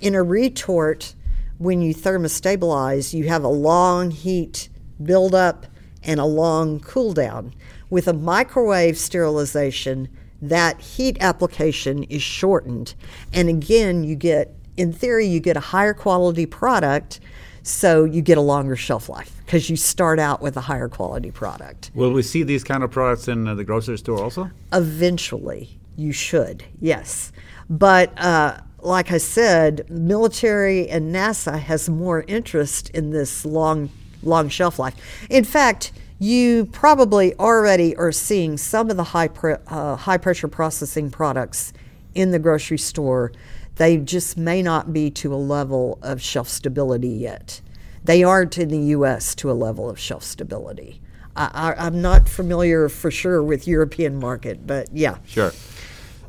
In 0.00 0.14
a 0.14 0.22
retort, 0.22 1.14
when 1.58 1.80
you 1.80 1.94
thermostabilize, 1.94 3.14
you 3.14 3.28
have 3.28 3.44
a 3.44 3.48
long 3.48 4.10
heat 4.10 4.68
buildup 5.02 5.66
and 6.02 6.18
a 6.18 6.24
long 6.24 6.80
cool 6.80 7.12
down. 7.12 7.54
With 7.88 8.08
a 8.08 8.12
microwave 8.12 8.98
sterilization, 8.98 10.08
that 10.40 10.80
heat 10.80 11.16
application 11.20 12.02
is 12.04 12.22
shortened. 12.22 12.94
And 13.32 13.48
again, 13.48 14.02
you 14.02 14.16
get, 14.16 14.52
in 14.76 14.92
theory, 14.92 15.26
you 15.26 15.38
get 15.38 15.56
a 15.56 15.60
higher 15.60 15.94
quality 15.94 16.46
product, 16.46 17.20
so 17.62 18.02
you 18.04 18.22
get 18.22 18.38
a 18.38 18.40
longer 18.40 18.74
shelf 18.74 19.08
life 19.08 19.40
because 19.44 19.70
you 19.70 19.76
start 19.76 20.18
out 20.18 20.42
with 20.42 20.56
a 20.56 20.62
higher 20.62 20.88
quality 20.88 21.30
product. 21.30 21.92
Will 21.94 22.10
we 22.12 22.22
see 22.22 22.42
these 22.42 22.64
kind 22.64 22.82
of 22.82 22.90
products 22.90 23.28
in 23.28 23.46
uh, 23.46 23.54
the 23.54 23.62
grocery 23.62 23.98
store 23.98 24.20
also? 24.20 24.50
Eventually. 24.72 25.78
You 25.96 26.12
should, 26.12 26.64
yes. 26.80 27.32
But 27.68 28.18
uh, 28.18 28.60
like 28.80 29.12
I 29.12 29.18
said, 29.18 29.88
military 29.88 30.88
and 30.88 31.14
NASA 31.14 31.58
has 31.58 31.88
more 31.88 32.24
interest 32.26 32.90
in 32.90 33.10
this 33.10 33.44
long, 33.44 33.90
long 34.22 34.48
shelf 34.48 34.78
life. 34.78 34.94
In 35.30 35.44
fact, 35.44 35.92
you 36.18 36.66
probably 36.66 37.34
already 37.36 37.96
are 37.96 38.12
seeing 38.12 38.56
some 38.56 38.90
of 38.90 38.96
the 38.96 39.04
high, 39.04 39.28
pre- 39.28 39.56
uh, 39.66 39.96
high 39.96 40.18
pressure 40.18 40.48
processing 40.48 41.10
products 41.10 41.72
in 42.14 42.30
the 42.30 42.38
grocery 42.38 42.78
store. 42.78 43.32
They 43.76 43.96
just 43.96 44.36
may 44.36 44.62
not 44.62 44.92
be 44.92 45.10
to 45.10 45.34
a 45.34 45.36
level 45.36 45.98
of 46.02 46.20
shelf 46.20 46.48
stability 46.48 47.08
yet. 47.08 47.60
They 48.04 48.22
aren't 48.22 48.58
in 48.58 48.68
the 48.68 48.78
U.S. 48.78 49.34
to 49.36 49.50
a 49.50 49.54
level 49.54 49.88
of 49.88 49.98
shelf 49.98 50.22
stability. 50.22 51.00
I, 51.34 51.86
am 51.86 52.02
not 52.02 52.28
familiar 52.28 52.88
for 52.88 53.10
sure 53.10 53.42
with 53.42 53.66
European 53.66 54.16
market, 54.16 54.66
but 54.66 54.88
yeah. 54.92 55.16
Sure. 55.26 55.52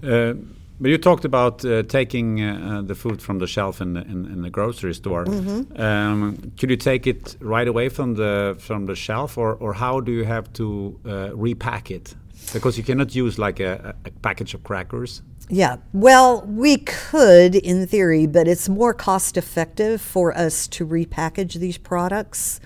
Uh, 0.03 0.33
But 0.79 0.89
you 0.89 0.97
talked 0.97 1.25
about 1.25 1.63
uh, 1.63 1.83
taking 1.83 2.41
uh, 2.41 2.81
the 2.81 2.95
food 2.95 3.21
from 3.21 3.39
the 3.39 3.47
shelf 3.47 3.79
in 3.79 3.93
the, 3.93 4.01
in, 4.01 4.25
in 4.25 4.41
the 4.41 4.49
grocery 4.49 4.93
store. 4.93 5.23
Mm-hmm. 5.25 5.81
Um, 5.81 6.51
could 6.57 6.69
you 6.69 6.77
take 6.77 7.07
it 7.07 7.37
right 7.39 7.67
away 7.67 7.89
from 7.89 8.15
the 8.15 8.55
from 8.57 8.85
the 8.85 8.95
shelf, 8.95 9.37
or, 9.37 9.55
or 9.59 9.73
how 9.73 10.01
do 10.01 10.11
you 10.11 10.25
have 10.25 10.51
to 10.53 10.65
uh, 11.05 11.29
repack 11.35 11.89
it? 11.91 12.15
Because 12.53 12.77
you 12.77 12.83
cannot 12.83 13.15
use 13.15 13.37
like 13.37 13.59
a, 13.63 13.95
a 14.05 14.11
package 14.21 14.55
of 14.55 14.63
crackers. 14.63 15.21
Yeah, 15.49 15.77
well, 15.93 16.41
we 16.47 16.77
could 16.77 17.55
in 17.55 17.87
theory, 17.87 18.27
but 18.27 18.47
it's 18.47 18.67
more 18.67 18.93
cost 18.93 19.37
effective 19.37 20.01
for 20.01 20.37
us 20.37 20.67
to 20.69 20.85
repackage 20.85 21.53
these 21.59 21.77
products 21.77 22.59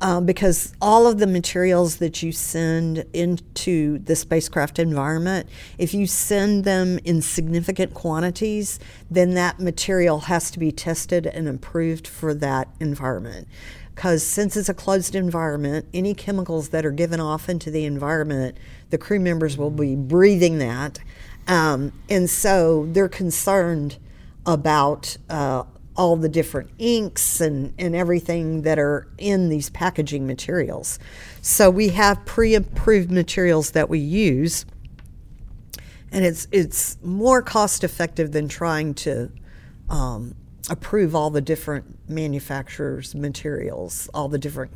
um, 0.00 0.26
because 0.26 0.72
all 0.80 1.06
of 1.06 1.18
the 1.18 1.26
materials 1.26 1.96
that 1.96 2.22
you 2.22 2.32
send 2.32 3.04
into 3.12 3.98
the 3.98 4.16
spacecraft 4.16 4.78
environment, 4.78 5.48
if 5.78 5.92
you 5.92 6.06
send 6.06 6.64
them 6.64 6.98
in 7.04 7.22
significant 7.22 7.94
quantities, 7.94 8.78
then 9.10 9.34
that 9.34 9.60
material 9.60 10.20
has 10.20 10.50
to 10.50 10.58
be 10.58 10.72
tested 10.72 11.26
and 11.26 11.48
approved 11.48 12.06
for 12.06 12.34
that 12.34 12.68
environment. 12.80 13.46
Because 13.94 14.24
since 14.24 14.56
it's 14.56 14.70
a 14.70 14.74
closed 14.74 15.14
environment, 15.14 15.86
any 15.92 16.14
chemicals 16.14 16.70
that 16.70 16.86
are 16.86 16.90
given 16.90 17.20
off 17.20 17.48
into 17.48 17.70
the 17.70 17.84
environment, 17.84 18.56
the 18.88 18.96
crew 18.96 19.20
members 19.20 19.58
will 19.58 19.70
be 19.70 19.94
breathing 19.94 20.58
that 20.58 21.00
um, 21.50 21.92
and 22.08 22.30
so 22.30 22.86
they're 22.90 23.08
concerned 23.08 23.98
about 24.46 25.16
uh, 25.28 25.64
all 25.96 26.16
the 26.16 26.28
different 26.28 26.70
inks 26.78 27.40
and, 27.40 27.74
and 27.78 27.94
everything 27.94 28.62
that 28.62 28.78
are 28.78 29.08
in 29.18 29.48
these 29.48 29.70
packaging 29.70 30.26
materials. 30.26 30.98
So 31.42 31.68
we 31.70 31.88
have 31.90 32.24
pre 32.24 32.54
approved 32.54 33.10
materials 33.10 33.72
that 33.72 33.88
we 33.88 33.98
use, 33.98 34.64
and 36.12 36.24
it's, 36.24 36.46
it's 36.52 36.96
more 37.02 37.42
cost 37.42 37.84
effective 37.84 38.32
than 38.32 38.48
trying 38.48 38.94
to 38.94 39.30
um, 39.88 40.34
approve 40.68 41.14
all 41.14 41.30
the 41.30 41.40
different 41.40 42.08
manufacturers' 42.08 43.14
materials, 43.14 44.08
all 44.14 44.28
the 44.28 44.38
different 44.38 44.72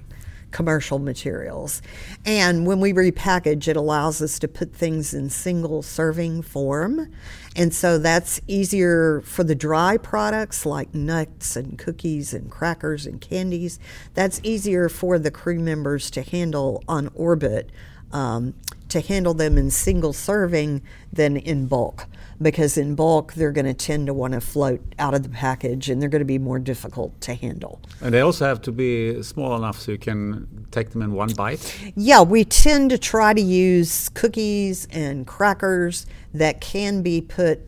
commercial 0.55 1.01
materials. 1.01 1.83
And 2.25 2.64
when 2.64 2.79
we 2.79 2.93
repackage, 2.93 3.67
it 3.67 3.77
allows 3.77 4.23
us 4.23 4.38
to 4.38 4.47
put 4.47 4.73
things 4.73 5.12
in 5.12 5.29
single 5.29 5.83
serving 5.83 6.43
form. 6.43 7.12
And 7.57 7.75
so 7.75 7.99
that's 7.99 8.40
easier 8.47 9.21
for 9.23 9.43
the 9.43 9.57
dry 9.57 9.97
products 9.97 10.64
like 10.64 10.95
nuts 10.95 11.57
and 11.57 11.77
cookies 11.77 12.33
and 12.33 12.53
crackers 12.53 13.05
and 13.05 13.21
candies. 13.21 13.81
That's 14.14 14.40
easier 14.45 14.88
for 14.88 15.19
the 15.19 15.33
crew 15.33 15.59
members 15.59 16.09
to 16.12 16.23
handle 16.23 16.85
on 16.87 17.11
orbit, 17.17 17.71
um, 18.12 18.55
to 18.90 19.01
handle 19.01 19.35
them 19.35 19.59
in 19.59 19.73
single 19.73 20.12
serving 20.12 20.83
than 21.12 21.37
in 21.37 21.67
bulk 21.67 22.07
because 22.40 22.77
in 22.77 22.94
bulk 22.94 23.35
they're 23.35 23.53
going 23.53 23.66
to 23.66 23.75
tend 23.75 24.07
to 24.07 24.14
want 24.14 24.35
to 24.35 24.40
float 24.40 24.81
out 24.99 25.14
of 25.14 25.23
the 25.23 25.29
package 25.29 25.88
and 25.88 26.01
they're 26.01 26.09
going 26.09 26.20
to 26.20 26.27
be 26.27 26.38
more 26.38 26.59
difficult 26.59 27.18
to 27.20 27.35
handle. 27.35 27.81
And 28.01 28.12
they 28.12 28.20
also 28.20 28.47
have 28.47 28.61
to 28.62 28.73
be 28.73 29.23
small 29.23 29.57
enough 29.57 29.81
so 29.81 29.92
you 29.92 29.99
can 29.99 30.66
take 30.70 30.90
them 30.90 31.03
in 31.03 31.12
one 31.12 31.33
bite? 31.35 31.79
Yeah, 31.97 32.23
we 32.23 32.44
tend 32.44 32.90
to 32.90 32.99
try 32.99 33.33
to 33.33 33.40
use 33.40 34.09
cookies 34.11 34.87
and 34.90 35.27
crackers 35.27 36.07
that 36.33 36.61
can 36.61 37.03
be 37.03 37.20
put 37.20 37.61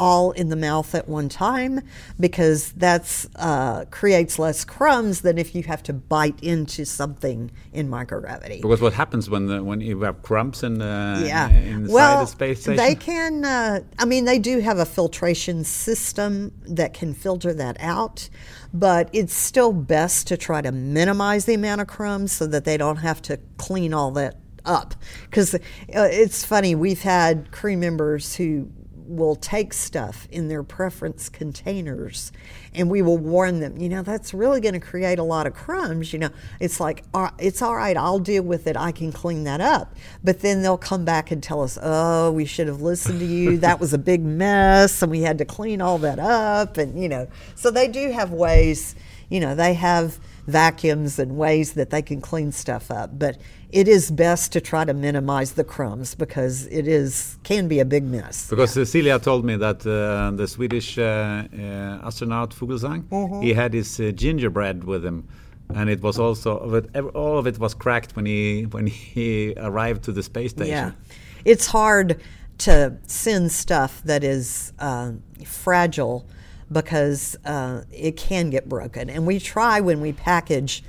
all 0.00 0.30
in 0.32 0.48
the 0.48 0.56
mouth 0.56 0.94
at 0.94 1.06
one 1.06 1.28
time 1.28 1.78
because 2.18 2.72
that's 2.72 3.28
uh, 3.36 3.84
creates 3.90 4.38
less 4.38 4.64
crumbs 4.64 5.20
than 5.20 5.36
if 5.36 5.54
you 5.54 5.62
have 5.62 5.82
to 5.82 5.92
bite 5.92 6.42
into 6.42 6.86
something 6.86 7.50
in 7.74 7.86
microgravity. 7.86 8.62
Because 8.62 8.80
what 8.80 8.94
happens 8.94 9.28
when 9.28 9.46
the, 9.46 9.62
when 9.62 9.82
you 9.82 10.00
have 10.00 10.22
crumbs 10.22 10.62
in 10.62 10.78
the 10.78 11.22
yeah. 11.26 11.50
inside 11.50 11.92
well, 11.92 12.20
the 12.20 12.26
space 12.26 12.62
station? 12.62 12.76
They 12.76 12.94
can. 12.94 13.44
Uh, 13.44 13.80
I 13.98 14.06
mean, 14.06 14.24
they 14.24 14.38
do 14.38 14.60
have 14.60 14.78
a 14.78 14.86
filtration 14.86 15.64
system 15.64 16.52
that 16.62 16.94
can 16.94 17.12
filter 17.12 17.52
that 17.52 17.76
out, 17.78 18.30
but 18.72 19.10
it's 19.12 19.34
still 19.34 19.74
best 19.74 20.26
to 20.28 20.38
try 20.38 20.62
to 20.62 20.72
minimize 20.72 21.44
the 21.44 21.52
amount 21.52 21.82
of 21.82 21.88
crumbs 21.88 22.32
so 22.32 22.46
that 22.46 22.64
they 22.64 22.78
don't 22.78 22.96
have 22.96 23.20
to 23.22 23.38
clean 23.58 23.92
all 23.92 24.12
that 24.12 24.36
up. 24.64 24.94
Because 25.28 25.54
uh, 25.54 25.58
it's 25.88 26.42
funny, 26.42 26.74
we've 26.74 27.02
had 27.02 27.50
crew 27.50 27.76
members 27.76 28.36
who 28.36 28.70
will 29.10 29.34
take 29.34 29.72
stuff 29.72 30.28
in 30.30 30.48
their 30.48 30.62
preference 30.62 31.28
containers 31.28 32.30
and 32.74 32.88
we 32.88 33.02
will 33.02 33.18
warn 33.18 33.58
them 33.58 33.76
you 33.76 33.88
know 33.88 34.02
that's 34.02 34.32
really 34.32 34.60
going 34.60 34.72
to 34.72 34.80
create 34.80 35.18
a 35.18 35.22
lot 35.22 35.46
of 35.46 35.52
crumbs 35.52 36.12
you 36.12 36.18
know. 36.18 36.30
It's 36.60 36.78
like 36.78 37.04
it's 37.38 37.60
all 37.60 37.74
right 37.74 37.96
i'll 37.96 38.18
deal 38.18 38.42
with 38.42 38.66
it 38.66 38.76
i 38.76 38.92
can 38.92 39.12
clean 39.12 39.44
that 39.44 39.60
up. 39.60 39.94
But 40.22 40.40
then 40.40 40.62
they'll 40.62 40.78
come 40.78 41.04
back 41.04 41.30
and 41.30 41.42
tell 41.42 41.62
us 41.62 41.78
oh 41.82 42.30
we 42.30 42.44
should 42.44 42.68
have 42.68 42.80
listened 42.80 43.18
to 43.20 43.26
you 43.26 43.58
that 43.58 43.80
was 43.80 43.92
a 43.92 43.98
big 43.98 44.22
mess 44.22 45.02
and 45.02 45.10
we 45.10 45.22
had 45.22 45.38
to 45.38 45.44
clean 45.44 45.80
all 45.80 45.98
that 45.98 46.18
up 46.18 46.76
and 46.76 47.00
you 47.00 47.08
know. 47.08 47.28
So 47.56 47.70
they 47.70 47.88
do 47.88 48.12
have 48.12 48.30
ways 48.30 48.94
you 49.28 49.40
know 49.40 49.54
they 49.54 49.74
have 49.74 50.18
vacuums 50.50 51.18
and 51.18 51.36
ways 51.36 51.72
that 51.74 51.90
they 51.90 52.02
can 52.02 52.20
clean 52.20 52.52
stuff 52.52 52.90
up 52.90 53.18
but 53.18 53.38
it 53.72 53.86
is 53.86 54.10
best 54.10 54.52
to 54.52 54.60
try 54.60 54.84
to 54.84 54.92
minimize 54.92 55.52
the 55.52 55.64
crumbs 55.64 56.14
because 56.14 56.66
it 56.66 56.88
is 56.88 57.38
can 57.44 57.68
be 57.68 57.78
a 57.78 57.84
big 57.84 58.04
mess. 58.04 58.48
Because 58.50 58.76
yeah. 58.76 58.84
Cecilia 58.84 59.18
told 59.18 59.44
me 59.44 59.56
that 59.56 59.86
uh, 59.86 60.30
the 60.36 60.48
Swedish 60.48 60.98
uh, 60.98 61.02
uh, 61.02 62.06
astronaut 62.06 62.50
Fuglesang, 62.50 63.02
mm-hmm. 63.04 63.40
he 63.40 63.52
had 63.52 63.72
his 63.74 64.00
uh, 64.00 64.10
gingerbread 64.12 64.84
with 64.84 65.04
him, 65.04 65.28
and 65.74 65.88
it 65.88 66.02
was 66.02 66.18
also 66.18 66.58
all 67.14 67.38
of 67.38 67.46
it 67.46 67.58
was 67.58 67.74
cracked 67.74 68.16
when 68.16 68.26
he 68.26 68.66
when 68.70 68.86
he 68.86 69.54
arrived 69.56 70.02
to 70.04 70.12
the 70.12 70.22
space 70.22 70.50
station. 70.50 70.72
Yeah, 70.72 70.92
it's 71.44 71.66
hard 71.66 72.20
to 72.58 72.96
send 73.06 73.52
stuff 73.52 74.02
that 74.04 74.24
is 74.24 74.72
uh, 74.78 75.12
fragile 75.44 76.26
because 76.72 77.36
uh, 77.44 77.82
it 77.90 78.16
can 78.16 78.50
get 78.50 78.68
broken, 78.68 79.10
and 79.10 79.26
we 79.26 79.38
try 79.38 79.80
when 79.80 80.00
we 80.00 80.12
package 80.12 80.82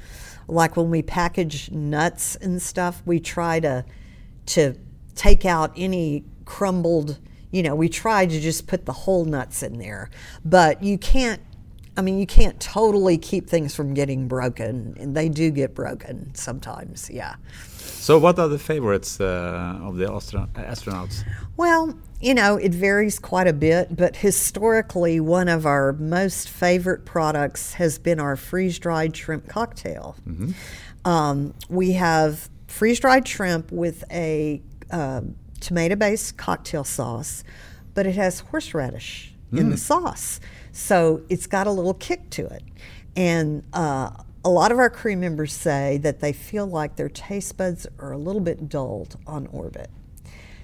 like 0.47 0.75
when 0.75 0.89
we 0.89 1.01
package 1.01 1.71
nuts 1.71 2.35
and 2.35 2.61
stuff, 2.61 3.01
we 3.05 3.19
try 3.19 3.59
to 3.59 3.85
to 4.47 4.75
take 5.15 5.45
out 5.45 5.71
any 5.75 6.25
crumbled, 6.45 7.19
you 7.51 7.63
know, 7.63 7.75
we 7.75 7.87
try 7.87 8.25
to 8.25 8.39
just 8.39 8.67
put 8.67 8.85
the 8.85 8.91
whole 8.91 9.23
nuts 9.23 9.63
in 9.63 9.77
there. 9.77 10.09
But 10.43 10.83
you 10.83 10.97
can't 10.97 11.41
I 11.97 12.01
mean, 12.01 12.19
you 12.19 12.25
can't 12.25 12.59
totally 12.59 13.17
keep 13.17 13.49
things 13.49 13.75
from 13.75 13.93
getting 13.93 14.27
broken, 14.29 14.95
and 14.97 15.15
they 15.15 15.27
do 15.27 15.51
get 15.51 15.75
broken 15.75 16.33
sometimes, 16.33 17.09
yeah. 17.09 17.35
So, 17.77 18.17
what 18.17 18.39
are 18.39 18.47
the 18.47 18.57
favorites 18.57 19.19
uh, 19.19 19.77
of 19.81 19.97
the 19.97 20.05
astronauts? 20.05 21.25
Well, 21.57 21.93
you 22.21 22.33
know, 22.33 22.57
it 22.57 22.73
varies 22.73 23.17
quite 23.17 23.47
a 23.47 23.53
bit, 23.53 23.95
but 23.95 24.17
historically, 24.17 25.19
one 25.19 25.47
of 25.47 25.65
our 25.65 25.93
most 25.93 26.49
favorite 26.49 27.05
products 27.05 27.73
has 27.73 27.97
been 27.97 28.19
our 28.19 28.35
freeze 28.35 28.77
dried 28.77 29.15
shrimp 29.17 29.47
cocktail. 29.47 30.15
Mm-hmm. 30.27 30.51
Um, 31.09 31.53
we 31.67 31.93
have 31.93 32.49
freeze 32.67 32.99
dried 32.99 33.27
shrimp 33.27 33.71
with 33.71 34.03
a 34.11 34.61
uh, 34.91 35.21
tomato 35.59 35.95
based 35.95 36.37
cocktail 36.37 36.83
sauce, 36.83 37.43
but 37.93 38.05
it 38.05 38.15
has 38.15 38.41
horseradish 38.41 39.33
mm. 39.51 39.59
in 39.59 39.69
the 39.69 39.75
mm. 39.75 39.79
sauce. 39.79 40.39
So 40.71 41.23
it's 41.27 41.47
got 41.47 41.67
a 41.67 41.71
little 41.71 41.95
kick 41.95 42.29
to 42.31 42.45
it. 42.45 42.63
And 43.15 43.63
uh, 43.73 44.11
a 44.45 44.49
lot 44.49 44.71
of 44.71 44.77
our 44.77 44.89
crew 44.89 45.17
members 45.17 45.53
say 45.53 45.97
that 45.97 46.19
they 46.19 46.33
feel 46.33 46.67
like 46.67 46.95
their 46.95 47.09
taste 47.09 47.57
buds 47.57 47.87
are 47.99 48.11
a 48.11 48.17
little 48.17 48.41
bit 48.41 48.69
dulled 48.69 49.17
on 49.25 49.47
orbit. 49.47 49.89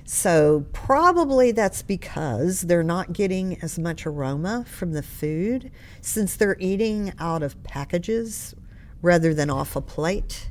So, 0.09 0.65
probably 0.71 1.51
that's 1.51 1.81
because 1.81 2.61
they're 2.61 2.81
not 2.81 3.11
getting 3.11 3.61
as 3.61 3.77
much 3.77 4.05
aroma 4.05 4.63
from 4.65 4.93
the 4.93 5.03
food 5.03 5.69
since 5.99 6.37
they're 6.37 6.55
eating 6.61 7.11
out 7.19 7.43
of 7.43 7.61
packages 7.63 8.55
rather 9.01 9.33
than 9.33 9.49
off 9.49 9.75
a 9.75 9.81
plate. 9.81 10.49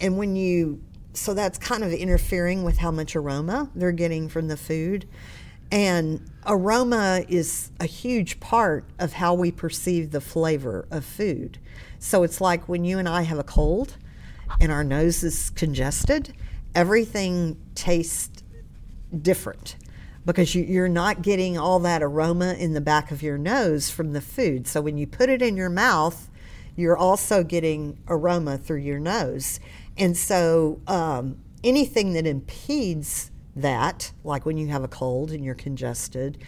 And 0.00 0.16
when 0.16 0.36
you, 0.36 0.80
so 1.12 1.34
that's 1.34 1.58
kind 1.58 1.82
of 1.82 1.92
interfering 1.92 2.62
with 2.62 2.78
how 2.78 2.92
much 2.92 3.16
aroma 3.16 3.68
they're 3.74 3.90
getting 3.90 4.28
from 4.28 4.46
the 4.46 4.56
food. 4.56 5.08
And 5.72 6.30
aroma 6.46 7.24
is 7.28 7.72
a 7.80 7.86
huge 7.86 8.38
part 8.38 8.84
of 9.00 9.14
how 9.14 9.34
we 9.34 9.50
perceive 9.50 10.12
the 10.12 10.20
flavor 10.20 10.86
of 10.92 11.04
food. 11.04 11.58
So 11.98 12.22
it's 12.22 12.40
like 12.40 12.68
when 12.68 12.84
you 12.84 13.00
and 13.00 13.08
I 13.08 13.22
have 13.22 13.40
a 13.40 13.44
cold 13.44 13.96
and 14.60 14.70
our 14.70 14.84
nose 14.84 15.24
is 15.24 15.50
congested, 15.50 16.32
everything 16.76 17.56
tastes 17.74 18.33
different 19.22 19.76
because 20.26 20.54
you, 20.54 20.82
are 20.82 20.88
not 20.88 21.22
getting 21.22 21.58
all 21.58 21.78
that 21.80 22.02
aroma 22.02 22.54
in 22.54 22.72
the 22.72 22.80
back 22.80 23.10
of 23.10 23.22
your 23.22 23.36
nose 23.36 23.90
from 23.90 24.12
the 24.12 24.20
food. 24.20 24.66
So 24.66 24.80
when 24.80 24.96
you 24.96 25.06
put 25.06 25.28
it 25.28 25.42
in 25.42 25.56
your 25.56 25.68
mouth, 25.68 26.30
you're 26.76 26.96
also 26.96 27.44
getting 27.44 27.98
aroma 28.08 28.56
through 28.56 28.78
your 28.78 28.98
nose. 28.98 29.60
And 29.96 30.16
so 30.16 30.80
um, 30.86 31.36
anything 31.62 32.14
that 32.14 32.26
impedes 32.26 33.30
that, 33.54 34.12
like 34.24 34.46
when 34.46 34.56
you 34.56 34.68
have 34.68 34.82
a 34.82 34.88
cold 34.88 35.30
and 35.30 35.44
you're 35.44 35.54
congested, 35.54 36.38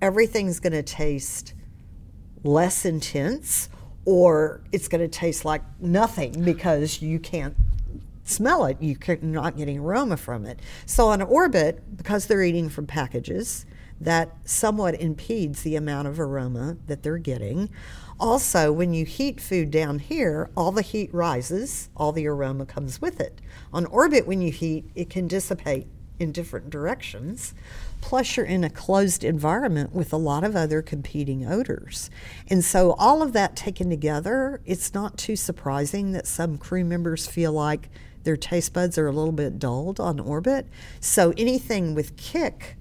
everything's 0.00 0.60
going 0.60 0.72
to 0.72 0.82
taste 0.82 1.52
less 2.44 2.84
intense 2.84 3.68
or 4.04 4.62
it's 4.70 4.86
going 4.86 5.00
to 5.00 5.08
taste 5.08 5.44
like 5.44 5.62
nothing 5.80 6.44
because 6.44 7.02
you 7.02 7.18
can't 7.18 7.56
smell 8.26 8.66
it. 8.66 8.76
You're 8.80 9.18
not 9.22 9.56
getting 9.56 9.78
aroma 9.78 10.16
from 10.16 10.44
it. 10.44 10.60
So 10.84 11.08
on 11.08 11.22
orbit, 11.22 11.96
because 11.96 12.26
they're 12.26 12.42
eating 12.42 12.68
from 12.68 12.86
packages, 12.86 13.64
that 14.00 14.36
somewhat 14.44 15.00
impedes 15.00 15.62
the 15.62 15.76
amount 15.76 16.08
of 16.08 16.20
aroma 16.20 16.76
that 16.86 17.02
they're 17.02 17.16
getting. 17.16 17.70
Also, 18.20 18.72
when 18.72 18.92
you 18.92 19.04
heat 19.04 19.40
food 19.40 19.70
down 19.70 19.98
here, 19.98 20.50
all 20.56 20.72
the 20.72 20.82
heat 20.82 21.12
rises, 21.14 21.88
all 21.96 22.12
the 22.12 22.26
aroma 22.26 22.66
comes 22.66 23.00
with 23.00 23.20
it. 23.20 23.40
On 23.72 23.86
orbit, 23.86 24.26
when 24.26 24.42
you 24.42 24.50
heat, 24.52 24.84
it 24.94 25.08
can 25.08 25.28
dissipate 25.28 25.86
in 26.18 26.32
different 26.32 26.70
directions. 26.70 27.54
Plus, 28.00 28.36
you're 28.36 28.46
in 28.46 28.64
a 28.64 28.70
closed 28.70 29.24
environment 29.24 29.94
with 29.94 30.12
a 30.12 30.18
lot 30.18 30.44
of 30.44 30.56
other 30.56 30.80
competing 30.80 31.46
odors. 31.46 32.10
And 32.48 32.64
so, 32.64 32.92
all 32.92 33.22
of 33.22 33.32
that 33.32 33.56
taken 33.56 33.90
together, 33.90 34.60
it's 34.64 34.94
not 34.94 35.18
too 35.18 35.36
surprising 35.36 36.12
that 36.12 36.26
some 36.26 36.56
crew 36.56 36.84
members 36.84 37.26
feel 37.26 37.52
like 37.52 37.90
their 38.26 38.36
taste 38.36 38.74
buds 38.74 38.98
are 38.98 39.06
a 39.06 39.12
little 39.12 39.32
bit 39.32 39.58
dulled 39.58 39.98
on 39.98 40.20
orbit. 40.20 40.66
So, 41.00 41.32
anything 41.38 41.94
with 41.94 42.16
kick. 42.18 42.76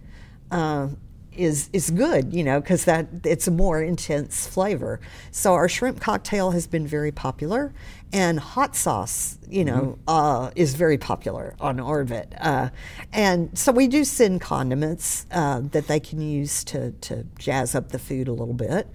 Uh, 0.51 0.89
is 1.37 1.69
is 1.73 1.89
good, 1.89 2.33
you 2.33 2.43
know, 2.43 2.59
because 2.59 2.85
that 2.85 3.07
it's 3.23 3.47
a 3.47 3.51
more 3.51 3.81
intense 3.81 4.47
flavor. 4.47 4.99
So 5.31 5.53
our 5.53 5.67
shrimp 5.67 5.99
cocktail 5.99 6.51
has 6.51 6.67
been 6.67 6.87
very 6.87 7.11
popular, 7.11 7.73
and 8.13 8.39
hot 8.39 8.75
sauce, 8.75 9.37
you 9.49 9.65
know, 9.65 9.97
mm-hmm. 10.07 10.09
uh, 10.09 10.51
is 10.55 10.75
very 10.75 10.97
popular 10.97 11.55
on 11.59 11.79
Orbit. 11.79 12.33
Uh, 12.39 12.69
and 13.11 13.57
so 13.57 13.71
we 13.71 13.87
do 13.87 14.03
send 14.03 14.41
condiments 14.41 15.25
uh, 15.31 15.61
that 15.71 15.87
they 15.87 15.99
can 15.99 16.21
use 16.21 16.63
to 16.65 16.91
to 16.91 17.25
jazz 17.37 17.75
up 17.75 17.89
the 17.91 17.99
food 17.99 18.27
a 18.27 18.33
little 18.33 18.53
bit, 18.53 18.87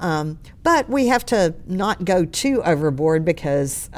um, 0.00 0.38
but 0.62 0.88
we 0.88 1.08
have 1.08 1.24
to 1.26 1.54
not 1.66 2.04
go 2.04 2.24
too 2.24 2.62
overboard 2.62 3.24
because. 3.24 3.90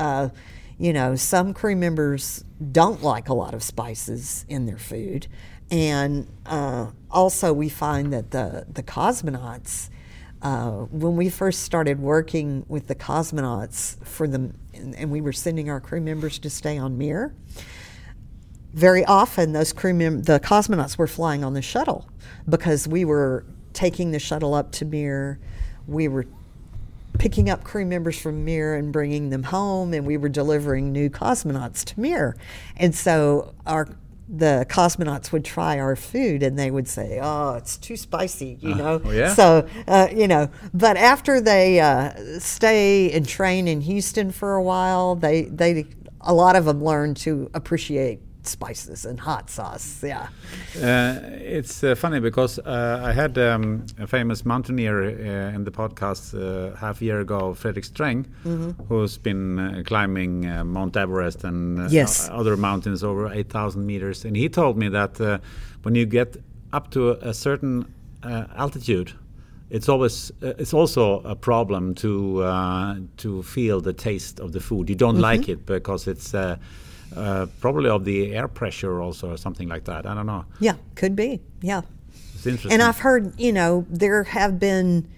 You 0.81 0.95
know, 0.95 1.15
some 1.15 1.53
crew 1.53 1.77
members 1.77 2.43
don't 2.73 3.03
like 3.03 3.29
a 3.29 3.35
lot 3.35 3.53
of 3.53 3.63
spices 3.63 4.47
in 4.49 4.65
their 4.65 4.79
food, 4.79 5.27
and 5.71 6.27
uh, 6.47 6.87
also, 7.11 7.53
we 7.53 7.69
find 7.69 8.15
that 8.15 8.31
the, 8.31 8.65
the 8.67 8.83
cosmonauts, 8.83 9.91
uh, 10.41 10.71
when 10.71 11.17
we 11.17 11.29
first 11.29 11.65
started 11.65 12.01
working 12.01 12.65
with 12.67 12.87
the 12.87 12.95
cosmonauts 12.95 14.03
for 14.07 14.27
them, 14.27 14.59
and, 14.73 14.95
and, 14.95 15.11
we 15.11 15.21
were 15.21 15.35
sending 15.35 15.69
our 15.69 15.81
crew 15.81 16.01
members 16.01 16.39
to 16.39 16.49
stay 16.49 16.79
on 16.79 16.97
Mir, 16.97 17.35
very 18.73 19.05
often 19.05 19.53
those 19.53 19.75
crew 19.75 19.93
mem- 19.93 20.23
the 20.23 20.41
cosmonauts 20.41 20.97
were 20.97 21.07
flying 21.07 21.45
on 21.45 21.53
the 21.53 21.61
shuttle 21.63 22.09
because 22.49 22.89
we 22.89 23.05
were 23.05 23.45
taking 23.75 24.13
the 24.13 24.19
shuttle 24.19 24.55
up 24.55 24.73
to 24.73 24.87
Mir. 24.87 25.39
We 25.87 26.09
were 26.09 26.25
picking 27.21 27.51
up 27.51 27.63
crew 27.63 27.85
members 27.85 28.19
from 28.19 28.47
Mir 28.47 28.75
and 28.75 28.93
bringing 28.93 29.29
them 29.29 29.43
home, 29.43 29.93
and 29.93 30.07
we 30.07 30.17
were 30.17 30.31
delivering 30.31 30.91
new 30.91 31.11
cosmonauts 31.11 31.85
to 31.85 32.01
Mir. 32.01 32.35
And 32.77 32.95
so 32.95 33.55
our 33.67 33.89
the 34.33 34.65
cosmonauts 34.69 35.33
would 35.33 35.45
try 35.45 35.81
our 35.81 35.97
food 35.97 36.43
and 36.43 36.57
they 36.59 36.71
would 36.71 36.89
say, 36.89 37.19
"Oh, 37.21 37.55
it's 37.55 37.77
too 37.77 37.97
spicy," 37.97 38.57
you 38.61 38.73
uh, 38.73 38.77
know. 38.77 39.03
Oh 39.05 39.11
yeah. 39.11 39.35
So 39.35 39.69
uh, 39.87 40.09
you 40.15 40.27
know, 40.29 40.49
but 40.73 40.97
after 40.97 41.41
they 41.41 41.79
uh, 41.81 42.39
stay 42.39 43.13
and 43.13 43.29
train 43.29 43.69
in 43.69 43.83
Houston 43.83 44.33
for 44.33 44.55
a 44.55 44.63
while, 44.63 45.15
they 45.15 45.43
they 45.43 45.87
a 46.23 46.33
lot 46.33 46.57
of 46.57 46.65
them 46.65 46.83
learn 46.83 47.15
to 47.15 47.51
appreciate 47.53 48.21
spices 48.47 49.05
and 49.05 49.21
hot 49.21 49.51
sauce. 49.51 50.03
Yeah. 50.03 50.29
Uh, 50.77 51.19
it's 51.41 51.85
uh, 51.85 51.95
funny 51.95 52.21
because 52.21 52.59
uh, 52.59 53.03
I 53.05 53.13
had 53.13 53.39
um, 53.39 53.87
a 53.99 54.07
famous 54.07 54.45
mountaineer 54.45 55.03
uh, 55.03 55.55
in 55.55 55.65
the 55.65 55.71
podcast 55.71 56.35
uh, 56.35 56.77
half 56.77 57.01
a 57.01 57.05
year 57.05 57.21
ago, 57.21 57.55
Fredrik 57.55 57.85
Sträng, 57.85 58.27
mm-hmm. 58.45 58.71
who's 58.89 59.19
been 59.19 59.59
uh, 59.59 59.83
climbing 59.85 60.43
Mount 60.67 60.97
Everest 60.97 61.45
and 61.45 61.91
yes. 61.91 62.29
other 62.31 62.57
mountains 62.57 63.05
over 63.05 63.33
8,000 63.33 63.85
meters. 63.87 64.25
And 64.25 64.37
he 64.37 64.49
told 64.49 64.77
me 64.77 64.89
that 64.89 65.41
when 65.83 65.95
you 65.95 66.07
get 66.07 66.37
up 66.73 66.91
to 66.93 67.13
a 67.27 67.35
certain 67.35 67.93
altitude, 68.23 69.13
it's 69.71 69.89
always 69.89 70.33
uh, 70.43 70.53
it's 70.59 70.75
also 70.75 71.21
a 71.21 71.37
problem 71.37 71.95
to 71.95 72.43
uh, 72.43 72.97
to 73.19 73.43
feel 73.43 73.81
the 73.81 73.93
taste 73.93 74.41
of 74.41 74.53
the 74.53 74.61
food. 74.61 74.91
You 74.91 74.97
don't 74.97 75.15
mm-hmm. 75.15 75.23
like 75.23 75.49
it 75.49 75.65
because 75.65 76.09
it's 76.09 76.35
uh, 76.35 76.57
uh, 77.17 77.47
probably 77.61 77.91
of 77.91 78.05
the 78.05 78.35
air 78.35 78.49
pressure 78.49 79.01
also 79.01 79.33
or 79.33 79.37
something 79.37 79.69
like 79.69 79.85
that. 79.85 80.07
I 80.07 80.15
don't 80.15 80.27
know. 80.27 80.45
Yeah, 80.61 80.77
could 80.95 81.17
be. 81.17 81.41
Yeah. 81.61 81.83
It's 82.35 82.47
interesting. 82.47 82.73
And 82.73 82.83
I've 82.83 82.99
heard, 82.99 83.39
you 83.39 83.53
know, 83.53 83.87
there 83.91 84.25
have 84.25 84.59
been 84.59 85.09